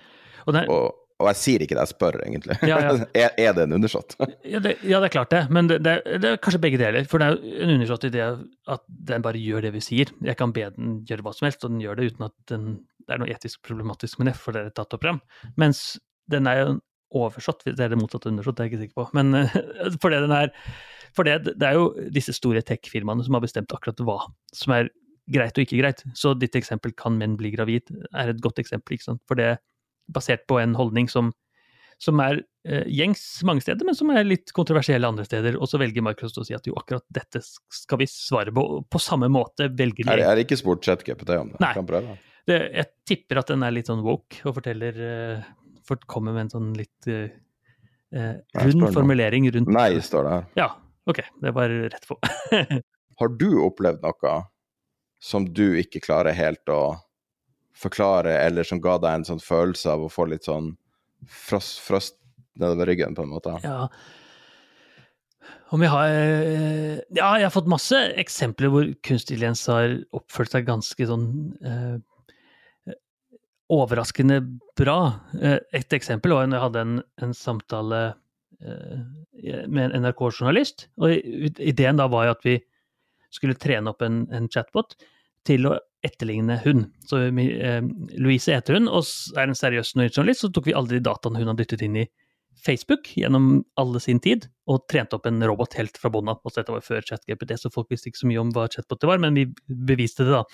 Og, 0.45 0.57
er... 0.57 0.69
og, 0.73 1.02
og, 1.23 1.29
jeg 1.31 1.39
sier 1.41 1.65
ikke 1.65 1.77
det, 1.77 1.87
jeg 1.87 1.95
spør 1.95 2.19
egentlig. 2.25 2.59
Ja, 2.69 2.79
ja. 2.83 2.93
er, 3.23 3.35
er, 3.41 3.57
det 3.57 3.67
en 3.67 3.77
undersått? 3.79 4.17
ja, 4.53 4.61
det, 4.63 4.77
ja, 4.83 5.01
det, 5.01 5.09
er 5.09 5.15
klart 5.15 5.33
det. 5.35 5.43
Men 5.55 5.71
det, 5.71 5.81
det, 5.87 6.21
er 6.21 6.39
kanskje 6.43 6.63
begge 6.63 6.81
deler. 6.83 7.09
For 7.09 7.23
det 7.23 7.29
er 7.29 7.37
jo 7.37 7.67
en 7.67 7.75
undersått 7.79 8.07
i 8.09 8.13
det 8.15 8.29
at 8.77 8.87
den 9.11 9.27
bare 9.27 9.43
gjør 9.43 9.67
det 9.67 9.75
vi 9.77 9.85
sier. 9.85 10.13
Jeg 10.27 10.39
kan 10.41 10.55
be 10.55 10.69
den 10.77 11.03
gjøre 11.09 11.27
hva 11.27 11.35
som 11.37 11.49
helst, 11.49 11.67
og 11.67 11.75
den 11.75 11.83
gjør 11.85 11.99
det 11.99 12.13
uten 12.13 12.29
at 12.29 12.37
den, 12.53 12.71
det 13.07 13.17
er 13.17 13.23
noe 13.23 13.35
etisk 13.35 13.63
problematisk 13.67 14.21
med 14.21 14.33
det, 14.33 14.39
for 14.39 14.57
det 14.57 14.67
er 14.67 14.75
tatt 14.77 14.97
opp 14.99 15.05
fram. 15.05 15.21
Mens 15.61 15.85
den 16.33 16.49
er 16.51 16.63
jo 16.63 16.73
oversått, 17.23 17.67
det 17.69 17.81
er 17.81 17.93
det 17.93 18.01
motsatte 18.01 18.31
undersått, 18.31 18.57
det 18.57 18.65
er 18.65 18.71
jeg 18.71 18.75
ikke 18.75 18.87
sikker 18.87 19.03
på. 19.03 19.09
Men 19.19 19.47
for 20.03 20.13
det 20.13 20.25
den 20.25 20.35
er 20.37 20.55
for 21.13 21.29
det, 21.29 21.55
det 21.61 21.67
er 21.69 21.77
jo 21.77 21.91
disse 22.13 22.33
store 22.33 22.63
tech-firmaene 22.65 23.25
som 23.27 23.37
har 23.37 23.45
bestemt 23.45 23.73
akkurat 23.75 24.01
hva 24.01 24.19
som 24.57 24.73
er 24.79 24.89
greit 25.33 25.57
og 25.57 25.67
ikke 25.67 25.81
greit. 25.81 26.03
Så 26.19 26.35
ditt 26.39 26.57
eksempel 26.59 26.95
'kan 26.97 27.19
menn 27.19 27.37
bli 27.37 27.53
gravid' 27.53 27.93
er 28.15 28.29
et 28.31 28.41
godt 28.41 28.59
eksempel. 28.59 28.95
ikke 28.95 29.05
sant? 29.05 29.23
For 29.29 29.35
det 29.35 29.45
er 29.45 29.59
basert 30.15 30.47
på 30.51 30.59
en 30.63 30.75
holdning 30.79 31.09
som, 31.11 31.31
som 32.03 32.21
er 32.25 32.43
eh, 32.69 32.85
gjengs 32.91 33.23
mange 33.49 33.65
steder, 33.65 33.87
men 33.89 33.97
som 33.99 34.11
er 34.15 34.27
litt 34.27 34.53
kontroversiell 34.57 35.07
andre 35.09 35.27
steder. 35.29 35.59
Og 35.59 35.71
så 35.71 35.81
velger 35.83 36.05
Microsoft 36.05 36.43
å 36.43 36.47
si 36.49 36.57
at 36.57 36.69
jo, 36.69 36.77
akkurat 36.79 37.05
dette 37.13 37.43
skal 37.43 38.03
vi 38.03 38.09
svare 38.11 38.55
på. 38.55 38.67
På 38.91 39.03
samme 39.03 39.31
måte 39.33 39.71
velger 39.71 40.07
de 40.07 40.15
Er, 40.15 40.27
er 40.29 40.39
det 40.39 40.47
ikke 40.49 40.61
spurt 40.61 40.85
ChatGPT 40.87 41.35
om 41.39 41.55
det? 41.55 41.63
Nei. 41.65 41.73
Kan 41.79 41.89
prøve. 41.89 42.19
Det, 42.49 42.59
jeg 42.75 42.91
tipper 43.07 43.39
at 43.43 43.53
den 43.53 43.63
er 43.63 43.75
litt 43.75 43.91
sånn 43.91 44.03
woke 44.03 44.41
og 44.49 44.57
forteller 44.57 45.03
eh, 45.07 45.51
for, 45.87 46.01
Kommer 46.11 46.35
med 46.35 46.49
en 46.49 46.55
sånn 46.57 46.71
litt 46.79 47.11
eh, 47.11 47.31
uh, 48.15 48.35
rund 48.67 48.89
formulering 48.95 49.49
rundt 49.55 49.71
Nei, 49.73 49.91
står 50.03 50.27
det 50.27 50.33
her. 50.35 50.49
Ja, 50.59 50.69
ok. 51.11 51.23
Det 51.43 51.53
var 51.55 51.75
rett 51.93 52.09
på. 52.09 52.19
Har 53.23 53.37
du 53.39 53.49
opplevd 53.67 54.03
noe 54.03 54.35
som 55.23 55.47
du 55.55 55.79
ikke 55.79 56.03
klarer 56.03 56.35
helt 56.35 56.67
å 56.73 56.83
forklare, 57.77 58.35
eller 58.47 58.67
som 58.69 58.81
ga 58.83 58.99
deg 59.03 59.21
en 59.21 59.29
sånn 59.33 59.43
følelse 59.43 59.93
av 59.95 60.05
å 60.05 60.11
få 60.13 60.27
litt 60.31 60.49
sånn 60.49 60.75
frost, 61.29 61.81
frost 61.85 62.19
nedover 62.61 62.91
ryggen, 62.91 63.17
på 63.17 63.25
en 63.25 63.33
måte? 63.33 63.57
Ja. 63.65 63.87
Om 65.73 65.83
jeg 65.83 65.91
har 65.91 66.09
eh, 66.13 66.99
Ja, 67.17 67.33
jeg 67.41 67.47
har 67.49 67.55
fått 67.55 67.71
masse 67.71 67.99
eksempler 68.21 68.73
hvor 68.73 68.89
kunstig 69.01 69.37
intelligens 69.37 69.65
har 69.73 69.97
oppført 70.15 70.53
seg 70.53 70.69
ganske 70.69 71.07
sånn 71.09 71.29
eh, 71.65 72.97
overraskende 73.73 74.43
bra. 74.79 74.99
Eh, 75.41 75.59
et 75.73 75.97
eksempel 75.97 76.35
var 76.37 76.49
når 76.49 76.59
jeg 76.59 76.67
hadde 76.67 76.85
en, 76.87 76.99
en 77.25 77.33
samtale 77.37 78.03
eh, 78.61 79.65
med 79.67 79.89
en 79.89 80.05
NRK-journalist. 80.05 80.91
og 81.01 81.17
Ideen 81.17 82.01
da 82.01 82.09
var 82.13 82.29
jo 82.29 82.37
at 82.37 82.47
vi 82.47 82.59
skulle 83.33 83.57
trene 83.57 83.95
opp 83.95 84.05
en, 84.05 84.27
en 84.35 84.51
chatbot 84.53 84.93
til 85.49 85.69
å 85.71 85.77
etterligne 86.03 86.59
hun. 86.65 86.87
Så 87.07 87.21
eh, 87.29 87.85
Louise 88.19 88.55
heter 88.55 88.79
hun, 88.79 88.91
og 88.91 89.07
er 89.39 89.49
en 89.49 89.59
seriøs 89.59 89.95
journalist. 89.95 90.43
Så 90.43 90.51
tok 90.55 90.69
vi 90.71 90.77
alle 90.77 90.97
de 90.97 91.05
dataene 91.05 91.43
hun 91.43 91.53
har 91.53 91.59
dyttet 91.59 91.85
inn 91.87 92.03
i 92.03 92.09
Facebook 92.63 93.09
gjennom 93.17 93.65
alle 93.81 94.01
sin 94.01 94.21
tid, 94.23 94.45
og 94.71 94.85
trente 94.91 95.17
opp 95.17 95.27
en 95.27 95.43
robot 95.43 95.75
helt 95.79 95.97
fra 95.99 96.11
bånn 96.13 96.31
av. 96.31 96.43
Dette 96.47 96.75
var 96.75 96.85
før 96.85 97.03
ChatGPT, 97.07 97.57
så 97.59 97.71
folk 97.75 97.91
visste 97.91 98.11
ikke 98.11 98.21
så 98.21 98.29
mye 98.31 98.43
om 98.43 98.53
hva 98.55 98.69
chatbot 98.71 99.07
var, 99.09 99.23
men 99.23 99.35
vi 99.39 99.47
beviste 99.89 100.27
det, 100.29 100.37
da. 100.37 100.45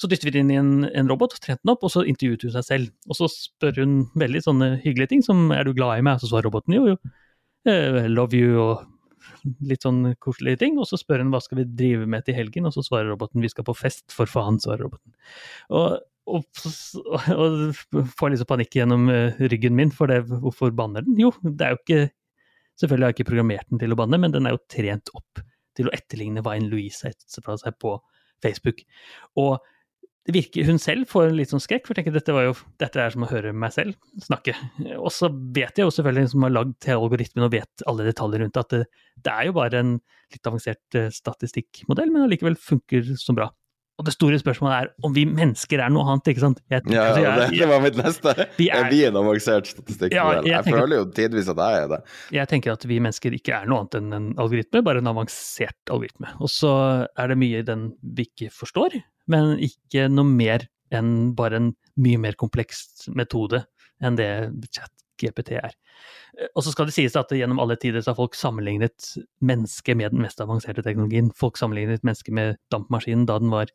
Så 0.00 0.10
dyttet 0.10 0.26
vi 0.26 0.34
det 0.34 0.42
inn 0.42 0.54
i 0.54 0.58
en, 0.58 0.72
en 0.88 1.10
robot, 1.10 1.36
trente 1.44 1.62
den 1.62 1.74
opp, 1.74 1.84
og 1.86 1.92
så 1.94 2.02
intervjuet 2.10 2.48
hun 2.48 2.56
seg 2.56 2.66
selv. 2.66 2.94
Og 3.06 3.20
så 3.20 3.30
spør 3.30 3.84
hun 3.84 4.00
veldig 4.18 4.42
sånne 4.48 4.70
hyggelige 4.82 5.14
ting 5.14 5.22
som 5.26 5.52
'er 5.52 5.64
du 5.64 5.74
glad 5.74 6.00
i 6.00 6.06
meg?' 6.08 6.18
Så 6.20 6.32
svarer 6.32 6.48
roboten 6.50 6.74
jo, 6.74 6.86
jo. 6.94 6.96
Eh, 7.66 8.08
love 8.08 8.34
you, 8.34 8.58
og 8.58 8.93
litt 9.64 9.84
sånn 9.86 10.14
koselige 10.22 10.62
ting, 10.64 10.80
og 10.80 10.88
så 10.88 10.98
spør 11.00 11.22
hun 11.22 11.30
hva 11.34 11.42
skal 11.44 11.60
vi 11.60 11.68
drive 11.82 12.08
med 12.10 12.26
til 12.26 12.36
helgen, 12.38 12.68
og 12.68 12.74
så 12.76 12.84
svarer 12.86 13.12
roboten 13.12 13.44
vi 13.44 13.52
skal 13.52 13.66
på 13.66 13.76
fest, 13.78 14.06
for 14.14 14.30
faen, 14.30 14.60
svarer 14.62 14.86
roboten. 14.86 15.14
Og, 15.74 16.00
og, 16.30 16.44
får 18.18 18.34
liksom 18.34 18.50
panikk 18.50 18.78
gjennom 18.80 19.08
eh, 19.12 19.40
ryggen 19.52 19.76
min, 19.78 19.92
for 19.94 20.12
det, 20.12 20.22
hvorfor 20.30 20.74
banner 20.76 21.04
den? 21.06 21.18
Jo, 21.20 21.32
det 21.44 21.66
er 21.66 21.76
jo 21.76 21.82
ikke 21.84 22.04
Selvfølgelig 22.74 23.04
har 23.04 23.12
jeg 23.12 23.14
ikke 23.20 23.28
programmert 23.28 23.68
den 23.70 23.78
til 23.78 23.92
å 23.94 23.96
banne, 24.00 24.18
men 24.18 24.32
den 24.34 24.48
er 24.48 24.56
jo 24.56 24.64
trent 24.66 25.10
opp 25.14 25.38
til 25.78 25.86
å 25.86 25.92
etterligne 25.94 26.42
hva 26.42 26.56
en 26.58 26.66
Louise 26.72 27.12
fra 27.44 27.54
seg 27.60 27.76
på 27.78 27.92
Facebook. 28.42 28.80
Og 29.38 29.62
det 30.24 30.32
virker 30.32 30.64
hun 30.64 30.78
selv 30.80 31.08
får 31.10 31.28
en 31.28 31.36
litt 31.36 31.50
sånn 31.52 31.60
skrekk, 31.60 31.84
for 31.84 31.96
tenker 31.96 32.14
dette, 32.14 32.32
var 32.32 32.46
jo, 32.46 32.54
dette 32.80 33.00
er 33.00 33.12
som 33.12 33.26
å 33.26 33.28
høre 33.28 33.52
meg 33.52 33.74
selv 33.74 34.22
snakke. 34.24 34.54
Og 34.96 35.10
så 35.12 35.28
vet 35.28 35.76
jeg 35.76 35.84
jo 35.84 35.92
selvfølgelig, 35.92 36.30
som 36.32 36.46
har 36.46 36.54
lagd 36.54 36.88
algoritmen 36.94 37.44
og 37.44 37.52
vet 37.52 37.84
alle 37.90 38.06
detaljer 38.08 38.44
rundt 38.44 38.56
det, 38.56 38.62
at 38.64 38.72
det, 38.72 39.02
det, 39.20 39.34
er 39.34 39.50
jo 39.50 39.58
bare 39.58 39.82
en 39.82 39.92
litt 40.32 40.48
avansert 40.48 40.96
uh, 40.96 41.10
statistikkmodell, 41.12 42.08
men 42.14 42.24
allikevel 42.24 42.56
funker 42.56 43.12
så 43.20 43.36
bra. 43.36 43.50
Og 44.00 44.08
det 44.08 44.14
store 44.16 44.40
spørsmålet 44.40 44.74
er 44.74 45.06
om 45.06 45.12
vi 45.14 45.22
mennesker 45.28 45.78
er 45.84 45.92
noe 45.92 46.08
annet, 46.08 46.32
ikke 46.32 46.42
sant? 46.42 46.64
Jeg, 46.72 46.82
ja, 46.90 47.04
ja 47.04 47.20
jeg, 47.20 47.36
det, 47.38 47.60
det, 47.60 47.68
var 47.70 47.84
mitt 47.84 48.00
neste. 48.00 48.34
Vi 48.58 48.66
er, 48.72 48.80
er 48.80 48.90
vi 48.90 49.04
en 49.06 49.20
avansert 49.20 49.68
statistikkmodell? 49.70 50.16
Ja, 50.16 50.40
jeg, 50.40 50.50
jeg 50.50 50.80
føler 50.80 50.98
jo 50.98 51.04
tidvis 51.14 51.52
at 51.52 51.60
jeg 51.62 51.84
er 51.84 51.92
det. 51.92 52.00
Jeg 52.40 52.50
tenker 52.50 52.74
at 52.74 52.88
vi 52.90 52.98
mennesker 52.98 53.36
ikke 53.36 53.60
er 53.60 53.70
noe 53.70 53.84
annet 53.84 54.00
enn 54.00 54.16
en 54.16 54.26
algoritme, 54.42 54.82
bare 54.88 55.04
en 55.04 55.12
avansert 55.12 55.94
algoritme. 55.94 56.32
Og 56.42 56.50
så 56.50 56.72
er 57.06 57.30
det 57.30 57.38
mye 57.44 57.60
i 57.60 57.68
den 57.68 57.92
vi 58.16 58.26
ikke 58.26 58.50
forstår, 58.56 58.98
men 59.30 59.56
ikke 59.62 60.08
noe 60.12 60.28
mer 60.28 60.66
enn 60.94 61.32
bare 61.38 61.60
en 61.60 61.70
mye 62.00 62.20
mer 62.20 62.36
kompleks 62.38 63.08
metode 63.14 63.62
enn 64.04 64.18
det 64.18 64.28
chat-GPT 64.74 65.54
er. 65.60 65.76
Og 66.54 66.64
så 66.66 66.72
skal 66.74 66.88
det 66.88 66.96
sies 66.96 67.14
at 67.18 67.30
gjennom 67.30 67.60
alle 67.62 67.76
tider 67.80 68.02
så 68.02 68.12
har 68.12 68.18
folk 68.18 68.34
sammenlignet 68.38 69.12
mennesket 69.44 69.98
med 69.98 70.14
den 70.14 70.24
mest 70.24 70.42
avanserte 70.42 70.82
teknologien. 70.82 71.30
Folk 71.38 71.58
sammenlignet 71.60 72.02
mennesket 72.02 72.34
med 72.34 72.58
dampmaskinen 72.74 73.26
da 73.30 73.38
den 73.42 73.54
var 73.54 73.70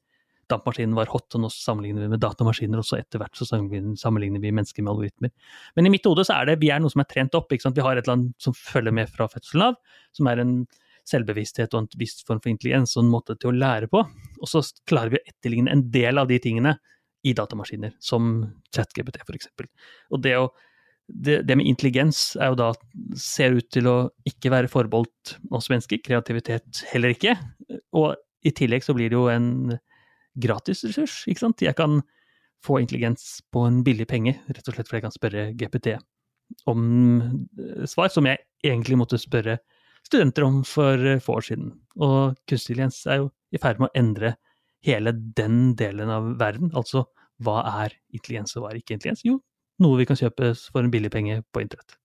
dampmaskinen 0.49 0.97
var 0.97 1.09
hot, 1.13 1.27
og 1.37 1.43
nå 1.43 1.49
sammenligner 1.53 2.01
vi 2.01 2.11
med 2.15 2.21
datamaskiner, 2.23 2.81
og 2.81 2.87
så 2.87 2.97
etter 2.97 3.21
hvert 3.21 3.37
så 3.37 3.45
sammenligner 3.45 4.41
vi 4.41 4.49
mennesker 4.49 4.81
med 4.81 4.95
algoritmer. 4.95 5.31
Men 5.77 5.85
i 5.85 5.91
mitt 5.93 6.07
hode 6.09 6.25
så 6.25 6.39
er 6.39 6.49
det 6.49 6.55
vi 6.63 6.71
er 6.73 6.81
noe 6.81 6.89
som 6.89 7.03
er 7.03 7.09
trent 7.11 7.37
opp. 7.37 7.53
Vi 7.53 7.59
har 7.61 7.99
et 7.99 8.07
eller 8.07 8.15
annet 8.15 8.41
som 8.41 8.55
følger 8.57 8.95
med 8.95 9.11
fra 9.13 9.29
fødselen 9.29 9.67
av, 9.67 9.77
som 10.17 10.29
er 10.31 10.41
en 10.41 10.55
selvbevissthet 11.09 11.73
og 11.73 11.83
en 11.83 11.89
viss 11.99 12.21
form 12.27 12.41
for 12.43 12.51
intelligens 12.51 12.95
og 12.97 13.03
en 13.03 13.11
måte 13.11 13.35
til 13.39 13.51
å 13.51 13.57
lære 13.57 13.89
på. 13.91 14.03
Og 14.39 14.49
så 14.49 14.61
klarer 14.89 15.13
vi 15.13 15.19
å 15.19 15.27
etterligne 15.31 15.73
en 15.73 15.85
del 15.93 16.21
av 16.21 16.29
de 16.29 16.39
tingene 16.41 16.75
i 17.27 17.33
datamaskiner, 17.35 17.95
som 17.99 18.45
ChatGPT 18.75 19.19
f.eks. 19.25 19.49
Og 20.13 20.21
det, 20.23 20.35
å, 20.39 20.47
det, 21.07 21.41
det, 21.47 21.57
med 21.59 21.67
intelligens 21.67 22.37
er 22.39 22.53
jo 22.53 22.59
da 22.61 22.69
ser 23.19 23.57
ut 23.57 23.67
til 23.73 23.89
å 23.91 23.97
ikke 24.29 24.53
være 24.53 24.71
forbeholdt 24.71 25.35
oss 25.55 25.67
mennesker, 25.71 26.01
kreativitet 26.05 26.85
heller 26.93 27.15
ikke. 27.15 27.35
Og 27.97 28.13
i 28.47 28.55
tillegg 28.55 28.85
så 28.85 28.95
blir 28.95 29.11
det 29.11 29.19
jo 29.19 29.27
en 29.33 29.75
gratis 30.39 30.85
ressurs, 30.87 31.25
ikke 31.27 31.43
sant. 31.43 31.65
Jeg 31.65 31.75
kan 31.75 31.99
få 32.63 32.79
intelligens 32.79 33.39
på 33.51 33.65
en 33.67 33.83
billig 33.83 34.07
penge, 34.07 34.37
rett 34.47 34.67
og 34.67 34.75
slett 34.75 34.87
fordi 34.87 34.99
jeg 34.99 35.07
kan 35.07 35.15
spørre 35.15 35.49
GPT 35.59 35.99
om 36.69 36.85
eh, 37.21 37.85
svar 37.89 38.09
som 38.13 38.27
jeg 38.27 38.41
egentlig 38.65 38.97
måtte 38.99 39.19
spørre 39.21 39.59
studenter 40.09 40.45
om 40.47 40.63
for 40.67 41.05
eh, 41.05 41.21
få 41.23 41.37
år 41.39 41.47
siden. 41.51 41.71
Og 42.01 42.35
kunstig 42.49 42.73
intelligens 42.73 43.03
er 43.07 43.23
jo 43.23 43.29
i 43.53 43.61
ferd 43.61 43.79
med 43.81 43.91
å 43.91 43.97
endre 43.99 44.35
hele 44.85 45.13
den 45.13 45.75
delen 45.79 46.11
av 46.11 46.33
verden. 46.39 46.73
Altså 46.77 47.05
hva 47.43 47.61
er 47.83 47.95
intelligens 48.13 48.55
og 48.57 48.65
hva 48.65 48.73
er 48.73 48.81
ikke 48.81 48.97
intelligens? 48.97 49.23
Jo, 49.27 49.39
noe 49.83 49.99
vi 49.99 50.07
kan 50.09 50.19
kjøpe 50.19 50.53
for 50.59 50.83
en 50.83 50.91
billig 50.91 51.11
penge 51.13 51.41
på 51.53 51.63
internett. 51.63 51.95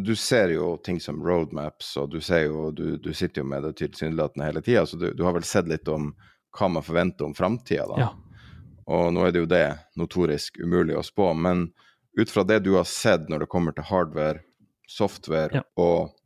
Du 0.00 0.14
ser 0.16 0.54
jo 0.54 0.76
ting 0.84 1.00
som 1.02 1.20
roadmaps, 1.22 1.92
og 2.00 2.14
du, 2.14 2.20
jo, 2.22 2.70
du, 2.72 2.96
du 3.02 3.10
sitter 3.14 3.42
jo 3.42 3.48
med 3.50 3.66
det 3.66 3.74
tilsynelatende 3.82 4.46
hele 4.46 4.62
tida, 4.64 4.84
så 4.86 4.96
du, 4.96 5.10
du, 5.12 5.24
har 5.26 5.34
vel 5.36 5.44
sett 5.44 5.68
litt 5.68 5.88
om 5.90 6.12
hva 6.56 6.68
man 6.72 6.86
forventer 6.86 7.26
om 7.26 7.34
framtida, 7.36 7.86
da. 7.90 8.06
Ja. 8.06 8.46
og 8.90 9.10
nå 9.14 9.26
er 9.26 9.34
det 9.34 9.42
jo 9.42 9.50
det 9.50 9.66
notorisk 9.98 10.58
umulig 10.62 10.96
å 10.98 11.04
spå. 11.06 11.32
Men 11.34 11.68
ut 12.18 12.30
fra 12.30 12.46
det 12.46 12.62
du 12.64 12.72
har 12.78 12.88
sett 12.88 13.28
når 13.30 13.44
det 13.44 13.50
kommer 13.52 13.76
til 13.76 13.86
hardware, 13.90 14.42
software 14.88 15.60
Ja. 15.60 15.62
og 15.78 16.16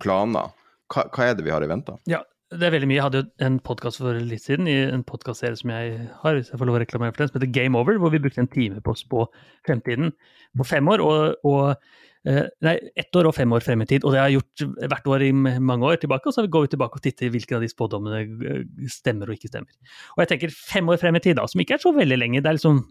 planer, 0.00 0.54
hva, 0.92 1.06
hva 1.12 1.28
er 1.28 1.36
det 1.36 1.46
vi 1.46 1.54
har 1.54 1.64
i 1.64 1.70
vente? 1.70 1.96
Ja, 2.10 2.22
det 2.54 2.62
er 2.62 2.76
veldig 2.76 2.86
mye. 2.86 2.98
Jeg 3.00 3.06
hadde 3.08 3.20
jo 3.24 3.26
en 3.42 3.58
podkast 3.66 3.98
for 3.98 4.18
litt 4.22 4.44
siden, 4.44 4.68
i 4.70 4.78
en 4.86 5.02
podkastserie 5.06 5.58
som 5.58 5.72
jeg 5.74 6.08
har, 6.22 6.36
hvis 6.38 6.52
jeg 6.52 6.60
får 6.60 6.68
lov 6.68 6.78
å 6.78 6.82
reklamere 6.84 7.14
for 7.14 7.24
den, 7.24 7.30
som 7.32 7.40
heter 7.40 7.54
Game 7.56 7.78
Over, 7.78 7.98
hvor 7.98 8.12
vi 8.14 8.22
brukte 8.22 8.44
en 8.44 8.52
time 8.52 8.82
på 8.84 8.94
å 8.94 8.98
spå 9.00 9.24
fremtiden 9.66 10.12
på 10.56 10.66
fem 10.68 10.86
år. 10.92 11.02
og, 11.02 11.48
og 11.50 12.30
eh, 12.30 12.46
Nei, 12.62 12.76
ett 13.02 13.18
år 13.18 13.32
og 13.32 13.34
fem 13.34 13.50
år 13.56 13.66
frem 13.66 13.82
i 13.82 13.88
tid. 13.90 14.06
Og 14.06 14.14
det 14.14 14.22
har 14.22 14.30
jeg 14.30 14.38
gjort 14.38 14.86
hvert 14.94 15.10
år 15.16 15.26
i 15.26 15.32
mange 15.34 15.90
år 15.90 15.98
tilbake. 16.04 16.30
Og 16.30 16.38
så 16.38 16.46
går 16.46 16.68
vi 16.68 16.72
tilbake 16.76 17.00
og 17.00 17.06
titter 17.08 17.34
hvilke 17.34 17.58
av 17.58 17.66
de 17.66 17.72
spådommene 17.74 18.22
eh, 18.22 18.64
stemmer 18.94 19.26
og 19.26 19.40
ikke 19.40 19.50
stemmer. 19.50 19.98
Og 20.14 20.22
jeg 20.22 20.36
tenker 20.36 20.54
fem 20.54 20.94
år 20.94 21.02
frem 21.02 21.18
i 21.18 21.26
tid, 21.26 21.40
da, 21.40 21.50
som 21.50 21.66
ikke 21.66 21.80
er 21.80 21.82
så 21.82 21.96
veldig 21.98 22.22
lenge, 22.22 22.46
det 22.46 22.52
er 22.52 22.60
liksom 22.60 22.84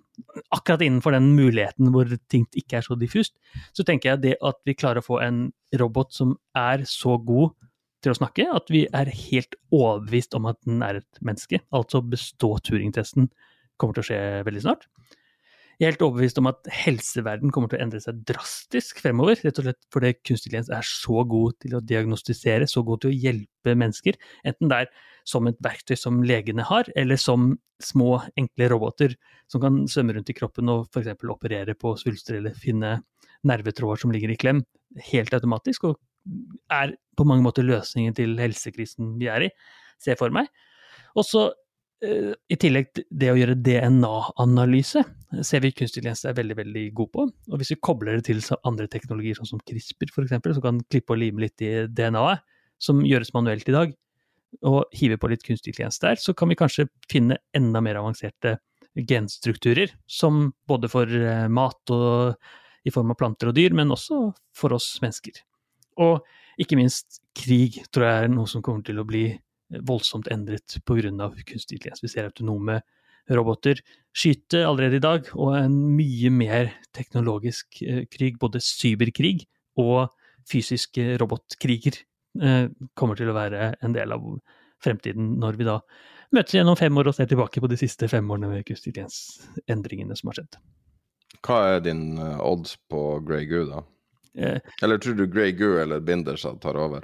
akkurat 0.52 0.84
innenfor 0.84 1.16
den 1.16 1.32
muligheten 1.38 1.96
hvor 1.96 2.12
ting 2.32 2.44
ikke 2.60 2.82
er 2.82 2.90
så 2.92 3.00
diffust, 3.00 3.38
så 3.76 3.88
tenker 3.88 4.14
jeg 4.18 4.26
det 4.28 4.40
at 4.44 4.60
vi 4.68 4.76
klarer 4.76 5.00
å 5.00 5.08
få 5.08 5.24
en 5.24 5.46
robot 5.80 6.12
som 6.16 6.36
er 6.60 6.84
så 6.88 7.16
god 7.24 7.56
til 8.04 8.14
å 8.14 8.18
snakke 8.18 8.48
at 8.54 8.72
vi 8.74 8.86
er 8.94 9.10
helt 9.10 9.56
overbevist 9.74 10.36
om 10.38 10.50
at 10.52 10.60
den 10.68 10.84
er 10.86 11.02
et 11.02 11.22
menneske. 11.26 11.62
Altså 11.76 12.04
bestå 12.06 12.56
Turing-testen 12.66 13.30
kommer 13.82 13.98
til 13.98 14.06
å 14.06 14.10
skje 14.10 14.22
veldig 14.48 14.66
snart. 14.66 14.88
Jeg 15.76 15.90
er 15.90 15.92
helt 15.92 16.06
overbevist 16.06 16.38
om 16.40 16.48
at 16.48 16.70
helseverden 16.72 17.52
kommer 17.52 17.68
til 17.68 17.82
å 17.82 17.84
endre 17.84 18.00
seg 18.00 18.22
drastisk 18.30 19.02
fremover, 19.04 19.42
rett 19.44 19.58
og 19.60 19.66
slett 19.66 19.82
fordi 19.92 20.14
kunstig 20.22 20.54
intelligens 20.54 20.72
er 20.72 20.88
så 20.88 21.26
god 21.28 21.58
til 21.66 21.76
å 21.76 21.82
diagnostisere, 21.84 22.70
så 22.72 22.84
god 22.88 23.04
til 23.04 23.12
å 23.12 23.18
hjelpe 23.26 23.74
mennesker, 23.76 24.16
enten 24.48 24.72
det 24.72 24.78
er 24.86 24.94
som 25.28 25.50
et 25.50 25.60
verktøy 25.66 25.98
som 26.00 26.22
legene 26.24 26.64
har, 26.70 26.88
eller 26.96 27.20
som 27.20 27.58
små, 27.84 28.22
enkle 28.40 28.70
roboter 28.72 29.18
som 29.52 29.60
kan 29.66 29.82
svømme 29.92 30.16
rundt 30.16 30.32
i 30.32 30.38
kroppen 30.38 30.72
og 30.72 30.88
f.eks. 30.94 31.12
operere 31.28 31.76
på 31.76 31.92
svulster 32.00 32.40
eller 32.40 32.56
finne 32.56 33.02
nervetråder 33.46 34.00
som 34.00 34.16
ligger 34.16 34.32
i 34.32 34.40
klem, 34.40 34.64
helt 35.12 35.36
automatisk, 35.36 35.90
og 35.90 36.00
er 36.72 36.96
på 37.16 37.28
mange 37.28 37.46
måter 37.46 37.66
løsningen 37.66 38.16
til 38.18 38.36
helsekrisen 38.40 39.16
vi 39.20 39.30
er 39.32 39.48
i, 39.48 39.52
ser 40.02 40.16
jeg 40.16 40.22
for 40.22 40.34
meg. 40.36 40.50
Og 41.16 41.26
så 41.28 41.44
eh, 42.04 42.34
i 42.52 42.58
tillegg 42.60 42.92
det 43.10 43.32
å 43.32 43.38
gjøre 43.40 43.58
DNA-analyse 43.66 45.04
ser 45.46 45.64
vi 45.64 45.74
kunstig 45.76 46.02
intelligens 46.02 46.26
er 46.28 46.38
veldig 46.38 46.58
veldig 46.60 46.86
god 46.98 47.12
på. 47.14 47.28
Og 47.52 47.62
hvis 47.62 47.74
vi 47.76 47.82
kobler 47.84 48.20
det 48.20 48.28
til 48.30 48.42
andre 48.68 48.90
teknologier, 48.92 49.38
sånn 49.40 49.54
som 49.56 49.64
CRISPR 49.64 50.12
f.eks., 50.12 50.36
som 50.58 50.66
kan 50.66 50.82
klippe 50.92 51.16
og 51.16 51.22
lime 51.22 51.46
litt 51.46 51.64
i 51.64 51.74
DNA-et, 51.88 52.44
som 52.82 53.00
gjøres 53.08 53.32
manuelt 53.32 53.70
i 53.72 53.76
dag, 53.76 53.94
og 54.68 54.96
hive 54.96 55.18
på 55.20 55.30
litt 55.32 55.44
kunstig 55.44 55.74
intelligens 55.74 56.00
der, 56.04 56.20
så 56.20 56.36
kan 56.38 56.52
vi 56.52 56.58
kanskje 56.60 56.88
finne 57.12 57.40
enda 57.56 57.82
mer 57.84 58.00
avanserte 58.00 58.58
genstrukturer, 58.96 59.92
som 60.08 60.54
både 60.70 60.90
for 60.92 61.10
eh, 61.10 61.48
mat 61.52 61.96
og 61.96 62.36
i 62.86 62.94
form 62.94 63.12
av 63.12 63.20
planter 63.20 63.50
og 63.50 63.58
dyr, 63.58 63.76
men 63.76 63.92
også 63.92 64.30
for 64.56 64.76
oss 64.76 64.94
mennesker. 65.04 65.42
Og 66.02 66.26
ikke 66.62 66.78
minst 66.80 67.22
krig 67.36 67.82
tror 67.92 68.08
jeg 68.08 68.26
er 68.26 68.32
noe 68.32 68.50
som 68.50 68.64
kommer 68.66 68.86
til 68.86 69.00
å 69.02 69.08
bli 69.08 69.28
voldsomt 69.86 70.28
endret 70.32 70.78
pga. 70.86 71.12
kunstig 71.12 71.78
intelligens. 71.78 72.04
Vi 72.04 72.12
ser 72.12 72.30
autonome 72.30 72.82
roboter 73.30 73.82
skyte 74.16 74.62
allerede 74.66 75.00
i 75.00 75.04
dag, 75.04 75.30
og 75.34 75.56
en 75.58 75.76
mye 75.98 76.32
mer 76.32 76.72
teknologisk 76.96 77.82
eh, 77.84 78.06
krig, 78.12 78.38
både 78.40 78.62
cyberkrig 78.64 79.46
og 79.82 80.14
fysiske 80.50 81.18
robotkriger, 81.22 81.98
eh, 82.42 82.68
kommer 82.94 83.18
til 83.20 83.32
å 83.32 83.38
være 83.38 83.74
en 83.82 83.96
del 83.96 84.14
av 84.16 84.28
fremtiden 84.84 85.36
når 85.42 85.58
vi 85.60 85.68
da 85.68 85.80
møtes 86.36 86.58
gjennom 86.58 86.78
fem 86.78 86.96
år 87.00 87.10
og 87.10 87.18
ser 87.18 87.30
tilbake 87.32 87.62
på 87.64 87.72
de 87.72 87.80
siste 87.80 88.10
fem 88.12 88.30
årene 88.32 88.52
med 88.52 88.66
kunstig 88.68 88.94
intelligens-endringene 88.94 90.18
som 90.18 90.32
har 90.32 90.42
skjedd. 90.42 90.58
Hva 91.46 91.60
er 91.76 91.84
din 91.86 92.08
eh, 92.22 92.40
odds 92.46 92.78
på 92.92 93.04
Grey 93.26 93.50
Goo, 93.50 93.68
da? 93.72 93.84
Eh, 94.38 94.60
Eller 94.84 94.98
tror 94.98 95.16
du 95.16 95.26
Grey 95.28 95.52
Goo 95.56 95.78
eller 95.82 96.00
Binders 96.04 96.46
tar 96.62 96.76
over? 96.76 97.04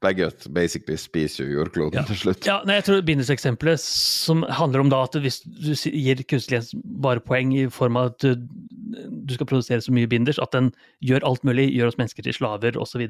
Begge 0.00 0.30
basically 0.56 0.96
spiser 0.96 1.44
jo 1.44 1.58
jordkloden 1.58 1.98
Ja. 2.00 2.02
til 2.08 2.16
slutt. 2.16 2.46
Ja, 2.46 2.62
nei, 2.64 2.78
jeg 2.78 2.84
tror 2.86 3.02
Binders-eksempelet 3.04 3.78
som 3.84 4.42
handler 4.48 4.80
om 4.80 4.88
da 4.88 5.02
at 5.04 5.12
hvis 5.20 5.42
du 5.44 5.74
gir 5.90 6.22
kunstig 6.24 6.62
bare 7.04 7.20
poeng 7.20 7.52
i 7.52 7.66
form 7.68 7.98
av 8.00 8.14
at 8.14 8.18
du, 8.24 8.34
du 9.26 9.34
skal 9.34 9.46
produsere 9.50 9.82
så 9.84 9.92
mye 9.92 10.08
binders, 10.08 10.38
at 10.40 10.52
den 10.56 10.72
gjør 11.04 11.26
alt 11.28 11.44
mulig, 11.44 11.68
gjør 11.76 11.92
oss 11.92 11.98
mennesker 12.00 12.24
til 12.24 12.32
slaver 12.32 12.80
osv., 12.80 13.04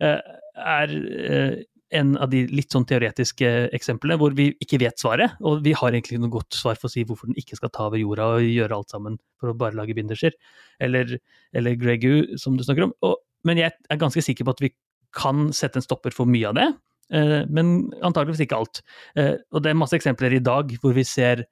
er 0.00 0.94
eh, 0.94 1.56
en 1.96 2.12
av 2.22 2.30
de 2.30 2.44
litt 2.50 2.72
sånn 2.72 2.86
teoretiske 2.88 3.48
eksemplene 3.76 4.18
hvor 4.20 4.34
vi 4.38 4.50
ikke 4.62 4.78
vet 4.82 5.00
svaret, 5.02 5.34
og 5.42 5.64
vi 5.64 5.74
har 5.76 5.90
egentlig 5.90 6.16
ikke 6.16 6.24
noe 6.24 6.34
godt 6.36 6.58
svar 6.58 6.78
for 6.78 6.90
å 6.90 6.92
si 6.92 7.04
hvorfor 7.06 7.30
den 7.30 7.38
ikke 7.40 7.58
skal 7.58 7.72
ta 7.74 7.88
over 7.88 8.00
jorda 8.00 8.28
og 8.36 8.46
gjøre 8.46 8.76
alt 8.76 8.94
sammen 8.94 9.18
for 9.40 9.52
å 9.52 9.56
bare 9.58 9.76
lage 9.78 9.96
binderser, 9.98 10.36
eller, 10.82 11.16
eller 11.56 11.78
Gregu, 11.80 12.38
som 12.40 12.58
du 12.58 12.64
snakker 12.66 12.88
om. 12.88 12.94
Og, 13.06 13.18
men 13.48 13.62
jeg 13.62 13.74
er 13.74 14.00
ganske 14.00 14.22
sikker 14.24 14.46
på 14.46 14.54
at 14.56 14.64
vi 14.64 14.72
kan 15.16 15.50
sette 15.56 15.80
en 15.80 15.86
stopper 15.86 16.14
for 16.14 16.30
mye 16.30 16.50
av 16.50 16.58
det, 16.58 16.68
eh, 17.16 17.40
men 17.50 17.90
antageligvis 18.06 18.44
ikke 18.46 18.60
alt. 18.60 18.82
Eh, 19.18 19.34
og 19.50 19.64
det 19.64 19.72
er 19.72 19.80
masse 19.80 19.98
eksempler 19.98 20.36
i 20.36 20.44
dag 20.44 20.70
hvor 20.82 20.94
vi 20.96 21.06
ser 21.06 21.46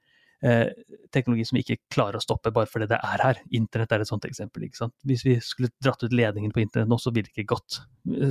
eh, 0.44 0.70
teknologi 1.14 1.46
som 1.48 1.58
vi 1.58 1.64
ikke 1.64 1.78
klarer 1.94 2.18
å 2.18 2.22
stoppe 2.22 2.52
bare 2.54 2.70
fordi 2.70 2.88
det 2.90 2.98
er 2.98 3.24
her. 3.24 3.40
Internett 3.56 3.94
er 3.94 4.04
et 4.04 4.10
sånt 4.10 4.26
eksempel. 4.28 4.66
ikke 4.66 4.82
sant? 4.82 4.94
Hvis 5.08 5.24
vi 5.26 5.38
skulle 5.44 5.72
dratt 5.84 6.02
ut 6.04 6.14
ledningen 6.14 6.52
på 6.54 6.62
internett 6.62 6.90
nå, 6.90 6.98
så 7.02 7.12
ville 7.14 7.28
det 7.28 7.34
ikke 7.36 7.54
gått. 7.54 7.80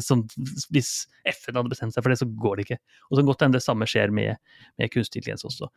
Sånn, 0.04 0.26
hvis 0.74 0.92
FN 1.38 1.60
hadde 1.60 1.74
bestemt 1.74 1.96
seg 1.96 2.06
for 2.06 2.14
det, 2.14 2.20
så 2.22 2.30
går 2.30 2.60
det 2.60 2.68
ikke. 2.68 2.82
Og 3.10 3.20
så 3.20 3.26
godt 3.28 3.46
hende 3.46 3.60
det 3.60 3.66
samme 3.66 3.90
skjer 3.90 4.14
med, 4.16 4.38
med 4.80 4.94
kunstig 4.94 5.22
intelligens 5.22 5.48
også. 5.48 5.72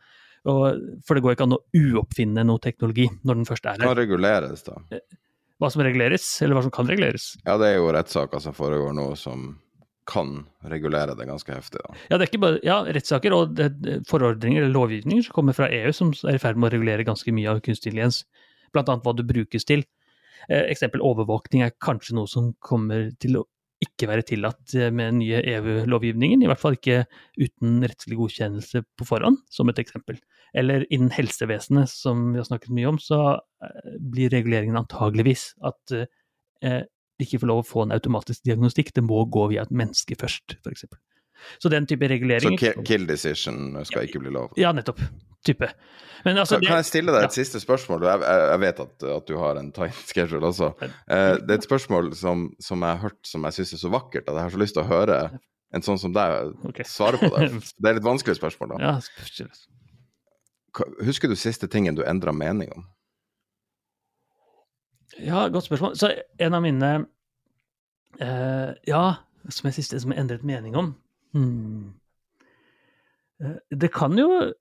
Og, 0.51 0.85
for 1.05 1.17
det 1.17 1.25
går 1.25 1.35
ikke 1.35 1.45
an 1.45 1.57
å 1.59 1.63
uoppfinne 1.77 2.45
noe 2.47 2.61
teknologi 2.61 3.05
når 3.21 3.41
den 3.41 3.49
først 3.49 3.67
er 3.69 3.81
Hva 3.81 3.91
Kan 3.91 3.99
reguleres, 3.99 4.63
da? 4.65 4.79
Hva 5.61 5.69
som 5.69 5.83
reguleres, 5.85 6.25
eller 6.41 6.57
hva 6.57 6.63
som 6.65 6.73
kan 6.73 6.87
reguleres. 6.89 7.35
Ja, 7.45 7.59
det 7.61 7.67
er 7.69 7.75
jo 7.77 7.91
rettssaker 7.93 8.41
som 8.41 8.55
foregår 8.57 8.95
nå, 8.97 9.11
som 9.19 9.51
kan 10.09 10.45
regulere 10.65 11.15
det 11.15 11.27
ganske 11.29 11.53
heftig. 11.53 11.81
da. 11.83 11.95
Ja, 12.09 12.17
det 12.17 12.25
er 12.25 12.31
ikke 12.31 12.43
bare 12.43 12.59
ja, 12.65 12.79
rettssaker 12.87 13.35
og 13.35 13.61
forordninger 14.09 14.63
eller 14.63 14.73
lovgivninger 14.73 15.27
som 15.27 15.35
kommer 15.35 15.57
fra 15.57 15.69
EU, 15.71 15.91
som 15.95 16.13
er 16.25 16.39
i 16.39 16.41
ferd 16.41 16.59
med 16.59 16.71
å 16.71 16.73
regulere 16.75 17.07
ganske 17.07 17.33
mye 17.35 17.53
av 17.53 17.61
kunstig 17.65 17.91
intelligens. 17.91 18.23
Blant 18.73 18.89
annet 18.89 19.05
hva 19.05 19.15
det 19.17 19.27
brukes 19.29 19.67
til. 19.67 19.85
Eh, 20.49 20.65
eksempel 20.71 21.03
overvåkning 21.05 21.65
er 21.65 21.75
kanskje 21.77 22.17
noe 22.17 22.29
som 22.29 22.53
kommer 22.63 23.11
til 23.21 23.41
å 23.41 23.45
ikke 23.81 24.09
være 24.09 24.25
tillatt 24.29 24.75
eh, 24.77 24.91
med 24.93 25.11
den 25.11 25.21
nye 25.21 25.41
EU-lovgivningen. 25.55 26.43
I 26.43 26.49
hvert 26.49 26.61
fall 26.61 26.77
ikke 26.77 27.03
uten 27.39 27.81
rettslig 27.85 28.19
godkjennelse 28.19 28.83
på 28.97 29.07
forhånd, 29.09 29.41
som 29.53 29.71
et 29.71 29.81
eksempel. 29.81 30.21
Eller 30.57 30.85
innen 30.91 31.11
helsevesenet, 31.15 31.89
som 31.89 32.31
vi 32.33 32.41
har 32.41 32.47
snakket 32.47 32.73
mye 32.75 32.89
om, 32.91 32.99
så 33.01 33.21
eh, 33.37 33.93
blir 34.13 34.33
reguleringen 34.33 34.79
antageligvis 34.81 35.51
at 35.67 35.95
eh, 35.97 36.81
ikke 37.25 37.41
får 37.41 37.51
lov 37.51 37.63
å 37.63 37.67
få 37.67 37.85
en 37.85 37.95
automatisk 37.95 38.43
diagnostikk. 38.47 38.93
Det 38.97 39.03
må 39.05 39.23
gå 39.31 39.47
via 39.53 39.65
et 39.67 39.73
menneske 39.73 40.17
først, 40.19 40.57
f.eks. 40.61 40.85
Så 41.61 41.69
den 41.73 41.87
type 41.89 42.05
Så 42.05 42.11
reguleringer 42.13 42.57
ki- 42.59 42.85
kill 42.85 43.07
decision 43.09 43.73
skal 43.87 44.05
ikke 44.05 44.21
bli 44.21 44.33
lov. 44.33 44.53
Ja, 44.59 44.71
nettopp. 44.75 45.01
Type. 45.45 45.71
Men 46.23 46.37
altså, 46.37 46.59
Kan, 46.59 46.67
kan 46.67 46.77
jeg 46.83 46.85
stille 46.85 47.13
deg 47.15 47.23
et 47.23 47.31
ja. 47.31 47.37
siste 47.41 47.59
spørsmål? 47.63 48.03
Jeg, 48.05 48.21
jeg, 48.21 48.41
jeg 48.51 48.61
vet 48.61 48.81
at, 48.83 49.05
at 49.15 49.29
du 49.29 49.37
har 49.41 49.57
en 49.57 49.71
tight 49.73 50.03
schedule 50.11 50.51
også. 50.51 50.69
Eh, 50.85 51.31
det 51.41 51.55
er 51.55 51.57
et 51.57 51.65
spørsmål 51.65 52.11
som, 52.17 52.51
som 52.61 52.85
jeg 52.85 52.93
har 52.93 53.01
hørt 53.07 53.21
som 53.25 53.47
jeg 53.49 53.57
syns 53.57 53.73
er 53.73 53.81
så 53.81 53.93
vakkert 53.93 54.29
at 54.29 54.37
jeg 54.37 54.45
har 54.45 54.53
så 54.53 54.61
lyst 54.61 54.77
til 54.77 54.85
å 54.85 54.91
høre 54.91 55.17
en 55.71 55.85
sånn 55.85 55.97
som 55.97 56.13
deg 56.13 56.53
okay. 56.67 56.85
svare 56.85 57.17
på 57.17 57.31
det. 57.33 57.49
Det 57.79 57.87
er 57.87 57.95
et 57.95 58.01
litt 58.01 58.05
vanskelig 58.05 58.37
spørsmål, 58.37 58.75
da. 58.75 58.97
Ja, 59.01 59.47
Husker 61.03 61.27
du 61.27 61.35
siste 61.35 61.67
tingen 61.67 61.97
du 61.97 62.05
endra 62.07 62.31
mening 62.35 62.69
om? 62.75 62.85
Ja, 65.19 65.47
godt 65.47 65.67
spørsmål. 65.67 65.95
Så 65.97 66.11
en 66.39 66.53
av 66.53 66.63
mine 66.63 66.91
eh, 68.19 68.71
Ja, 68.87 69.03
som 69.49 69.67
jeg 69.69 69.79
siste 69.79 69.99
som 69.99 70.13
jeg 70.13 70.21
endret 70.21 70.45
mening 70.47 70.77
om 70.77 70.93
hmm. 71.35 71.93
Eh, 73.41 73.57
Det 73.71 73.91
kan 73.93 74.17
jo 74.17 74.53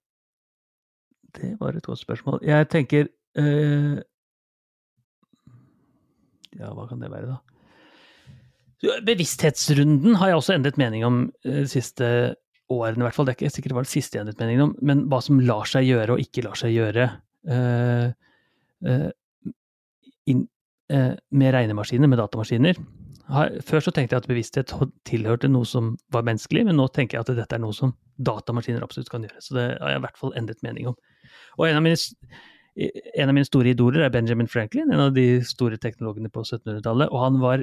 Det 1.36 1.54
var 1.60 1.76
et 1.76 1.86
godt 1.86 2.02
spørsmål. 2.02 2.40
Jeg 2.42 2.68
tenker 2.68 3.08
eh, 3.36 4.02
Ja, 6.58 6.72
hva 6.74 6.88
kan 6.88 7.00
det 7.00 7.10
være, 7.12 7.30
da? 7.30 7.38
Bevissthetsrunden 9.04 10.16
har 10.16 10.30
jeg 10.30 10.36
også 10.40 10.54
endret 10.56 10.78
mening 10.80 11.04
om 11.04 11.32
eh, 11.44 11.62
de 11.62 11.68
siste 11.68 12.34
årene, 12.70 13.02
i 13.02 13.06
hvert 13.06 13.14
fall. 13.14 13.26
Det 13.26 13.34
er 13.34 13.38
ikke 13.38 13.50
sikkert 13.54 13.74
det 13.74 13.76
var 13.76 13.86
det 13.86 13.92
siste 13.92 14.16
jeg 14.16 14.24
endret 14.24 14.40
mening 14.40 14.62
om, 14.64 14.72
men 14.82 15.04
hva 15.12 15.20
som 15.22 15.40
lar 15.44 15.68
seg 15.68 15.84
gjøre 15.84 16.14
og 16.14 16.22
ikke 16.24 16.46
lar 16.46 16.58
seg 16.58 16.74
gjøre 16.74 17.10
Uh, 17.48 18.12
eh, 18.84 19.08
inn, 20.28 20.46
eh, 20.92 21.14
med 21.30 21.54
regnemaskiner, 21.54 22.10
med 22.10 22.18
datamaskiner. 22.18 22.80
Før 23.62 23.82
så 23.84 23.92
tenkte 23.94 24.16
jeg 24.16 24.24
at 24.24 24.26
bevissthet 24.26 24.72
tilhørte 25.06 25.48
noe 25.48 25.66
som 25.68 25.92
var 26.10 26.24
menneskelig, 26.26 26.64
men 26.66 26.78
nå 26.80 26.88
tenker 26.90 27.16
jeg 27.16 27.26
at 27.28 27.36
dette 27.38 27.54
er 27.54 27.62
noe 27.62 27.76
som 27.76 27.92
datamaskiner 28.18 28.82
absolutt 28.82 29.10
kan 29.12 29.22
gjøre. 29.22 29.42
Så 29.44 29.54
det 29.54 29.66
har 29.78 29.92
jeg 29.92 30.00
i 30.00 30.06
hvert 30.06 30.18
fall 30.18 30.34
endret 30.38 30.64
mening 30.66 30.88
om. 30.90 30.96
Og 31.58 31.68
en 31.68 31.78
av 31.78 31.84
mine, 31.84 31.98
en 33.14 33.30
av 33.30 33.36
mine 33.36 33.46
store 33.46 33.70
idoler 33.70 34.02
er 34.02 34.10
Benjamin 34.10 34.50
Franklin, 34.50 34.90
en 34.90 35.04
av 35.06 35.14
de 35.14 35.44
store 35.46 35.78
teknologene 35.78 36.32
på 36.32 36.42
1700-tallet. 36.42 37.12
Og 37.12 37.22
han 37.22 37.38
var 37.44 37.62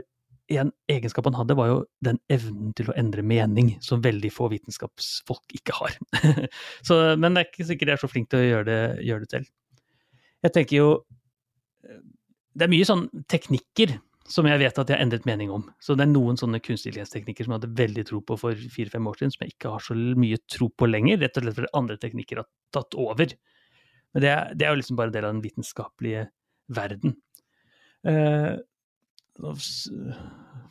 en 0.56 0.72
egenskap 0.88 1.28
han 1.28 1.36
hadde, 1.36 1.58
var 1.60 1.68
jo 1.68 1.78
den 2.06 2.20
evnen 2.32 2.72
til 2.78 2.88
å 2.88 2.96
endre 3.00 3.24
mening, 3.26 3.74
som 3.84 4.04
veldig 4.04 4.32
få 4.32 4.48
vitenskapsfolk 4.54 5.58
ikke 5.60 5.76
har. 5.82 5.98
så, 6.88 7.02
men 7.20 7.36
det 7.36 7.44
er 7.44 7.52
ikke 7.52 7.68
sikkert 7.68 7.92
jeg 7.92 8.00
er 8.00 8.04
så 8.06 8.12
flink 8.12 8.32
til 8.32 8.40
å 8.40 8.48
gjøre 8.48 8.68
det, 8.70 8.82
gjøre 9.10 9.26
det 9.26 9.34
selv. 9.36 9.52
Jeg 10.46 10.56
tenker 10.56 10.80
jo 10.80 10.90
Det 12.58 12.66
er 12.66 12.72
mye 12.74 12.88
sånn 12.88 13.08
teknikker 13.30 13.98
som 14.28 14.48
jeg 14.50 14.60
vet 14.60 14.80
at 14.82 14.90
jeg 14.90 14.98
har 14.98 15.04
endret 15.06 15.28
mening 15.28 15.52
om. 15.54 15.68
Så 15.80 15.96
det 15.96 16.04
er 16.04 16.12
noen 16.12 16.40
sånne 16.40 16.60
kunstig 16.64 16.96
som 16.98 17.22
jeg 17.24 17.36
hadde 17.48 17.70
veldig 17.78 18.04
tro 18.10 18.20
på 18.28 18.36
for 18.40 18.66
fire-fem 18.74 19.06
år 19.08 19.20
siden, 19.20 19.34
som 19.34 19.46
jeg 19.46 19.54
ikke 19.56 19.76
har 19.76 19.84
så 19.86 19.96
mye 19.96 20.40
tro 20.52 20.68
på 20.70 20.90
lenger, 20.90 21.22
rett 21.22 21.38
og 21.40 21.46
slett 21.46 21.60
fordi 21.60 21.72
andre 21.80 22.00
teknikker 22.02 22.42
har 22.42 22.50
tatt 22.76 22.98
over. 23.00 23.36
Men 24.14 24.26
det 24.26 24.32
er, 24.34 24.58
det 24.58 24.68
er 24.68 24.74
jo 24.74 24.82
liksom 24.82 25.00
bare 25.00 25.14
en 25.14 25.16
del 25.16 25.28
av 25.30 25.36
den 25.36 25.46
vitenskapelige 25.46 26.26
verden. 26.76 27.16
Eh, 28.08 28.52
nå 29.38 29.54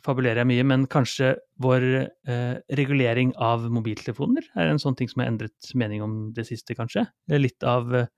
fabulerer 0.05 0.43
jeg 0.43 0.49
mye, 0.51 0.67
men 0.67 0.85
kanskje 0.91 1.33
vår 1.63 1.85
eh, 1.97 2.59
regulering 2.77 3.33
av 3.41 3.65
mobiltelefoner 3.73 4.45
er 4.59 4.69
en 4.69 4.81
sånn 4.81 4.95
ting 4.99 5.09
som 5.11 5.23
har 5.23 5.31
endret 5.31 5.71
mening 5.79 6.03
om 6.05 6.17
det 6.37 6.45
siste, 6.49 6.77
kanskje. 6.77 7.07
Litt 7.33 7.65
av 7.65 7.89
eh, 7.95 8.13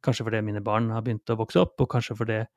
Kanskje 0.00 0.24
fordi 0.24 0.38
mine 0.40 0.62
barn 0.64 0.86
har 0.94 1.02
begynt 1.04 1.28
å 1.28 1.34
vokse 1.36 1.60
opp, 1.60 1.74
og 1.84 1.90
kanskje 1.92 2.14
fordi 2.16 2.38
eh, 2.40 2.48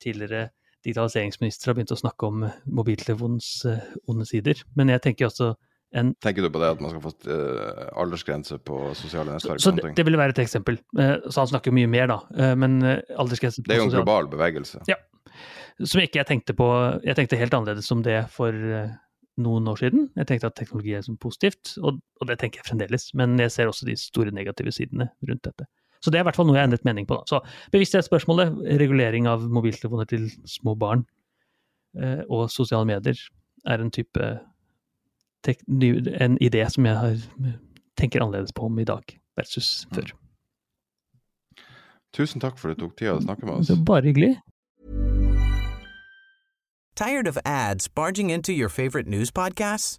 tidligere 0.00 0.48
digitaliseringsministre 0.86 1.72
har 1.72 1.78
begynt 1.78 1.94
å 1.94 1.98
snakke 1.98 2.28
om 2.28 2.44
mobiltelefonens 2.78 3.48
eh, 3.68 3.88
onde 4.10 4.26
sider. 4.28 4.60
Men 4.78 4.92
jeg 4.94 5.04
tenker 5.06 5.28
også 5.28 5.54
en 5.96 6.12
Tenker 6.20 6.44
du 6.44 6.50
på 6.52 6.60
det 6.60 6.68
at 6.74 6.80
man 6.84 6.92
skal 6.92 7.00
få 7.00 7.12
aldersgrense 7.96 8.58
på 8.60 8.90
sosiale 8.98 9.32
nettverk? 9.32 9.56
Så, 9.56 9.70
så 9.70 9.76
det, 9.78 9.94
det, 9.96 10.04
ville 10.04 10.20
være 10.20 10.34
et 10.34 10.42
eksempel. 10.42 10.76
Så 10.92 11.32
han 11.38 11.48
snakker 11.48 11.72
jo 11.72 11.78
mye 11.78 11.88
mer, 11.88 12.10
da. 12.10 12.18
Men 12.60 12.76
aldersgrense 13.16 13.62
på 13.62 13.70
Det 13.70 13.78
er 13.78 13.80
jo 13.80 13.86
en 13.88 13.94
global 13.94 14.28
bevegelse. 14.28 14.82
Ja. 14.90 14.98
Som 15.80 16.02
ikke 16.02 16.20
jeg 16.20 16.28
tenkte 16.28 16.52
på 16.58 16.66
Jeg 17.06 17.16
tenkte 17.16 17.38
helt 17.40 17.56
annerledes 17.56 17.88
om 17.94 18.02
det 18.04 18.18
for 18.34 18.52
noen 19.40 19.72
år 19.72 19.80
siden. 19.80 20.10
Jeg 20.18 20.28
tenkte 20.28 20.52
at 20.52 20.58
teknologi 20.60 20.92
er 20.98 21.08
som 21.08 21.16
positivt, 21.16 21.72
og, 21.80 22.02
og 22.20 22.28
det 22.28 22.36
tenker 22.42 22.60
jeg 22.60 22.68
fremdeles. 22.68 23.08
Men 23.16 23.38
jeg 23.40 23.54
ser 23.54 23.72
også 23.72 23.88
de 23.88 23.96
store 23.96 24.34
negative 24.34 24.74
sidene 24.76 25.08
rundt 25.24 25.46
dette. 25.48 25.70
Så 26.04 26.12
det 26.12 26.20
er 26.20 26.24
i 26.24 26.28
hvert 26.28 26.38
fall 26.38 26.46
noe 26.46 26.56
jeg 26.56 26.62
har 26.62 26.70
endret 26.70 26.86
mening 26.86 27.08
på. 27.08 27.18
Da. 27.18 27.26
Så 27.26 27.72
bevissthetsspørsmålet, 27.74 28.54
regulering 28.80 29.26
av 29.30 29.46
mobiltelefoner 29.50 30.08
til 30.10 30.28
små 30.46 30.76
barn 30.78 31.04
eh, 31.98 32.22
og 32.28 32.46
sosiale 32.54 32.86
medier, 32.88 33.18
er 33.66 33.82
en 33.82 33.90
type 33.94 34.30
en 35.46 36.38
idé 36.42 36.64
som 36.70 36.86
jeg 36.86 36.96
har, 36.96 37.20
tenker 37.96 38.22
annerledes 38.22 38.52
på 38.52 38.66
om 38.66 38.78
i 38.78 38.84
dag 38.84 39.02
versus 39.38 39.86
mm. 39.88 39.94
før. 39.94 40.12
Tusen 42.12 42.40
takk 42.40 42.58
for 42.58 42.72
at 42.72 42.78
du 42.78 42.86
tok 42.86 42.96
tida 42.98 43.14
til 43.14 43.22
å 43.22 43.26
snakke 43.26 43.46
med 43.46 43.54
oss. 43.54 43.68
Det 43.68 43.78
er 43.78 43.84
bare 43.84 44.08
hyggelig. 44.08 44.36
Tired 46.96 47.28
of 47.28 47.38
ads 47.44 47.86
barging 47.88 48.30
into 48.30 48.52
your 48.52 48.68
favorite 48.68 49.08
news 49.08 49.30
podcasts? 49.30 49.98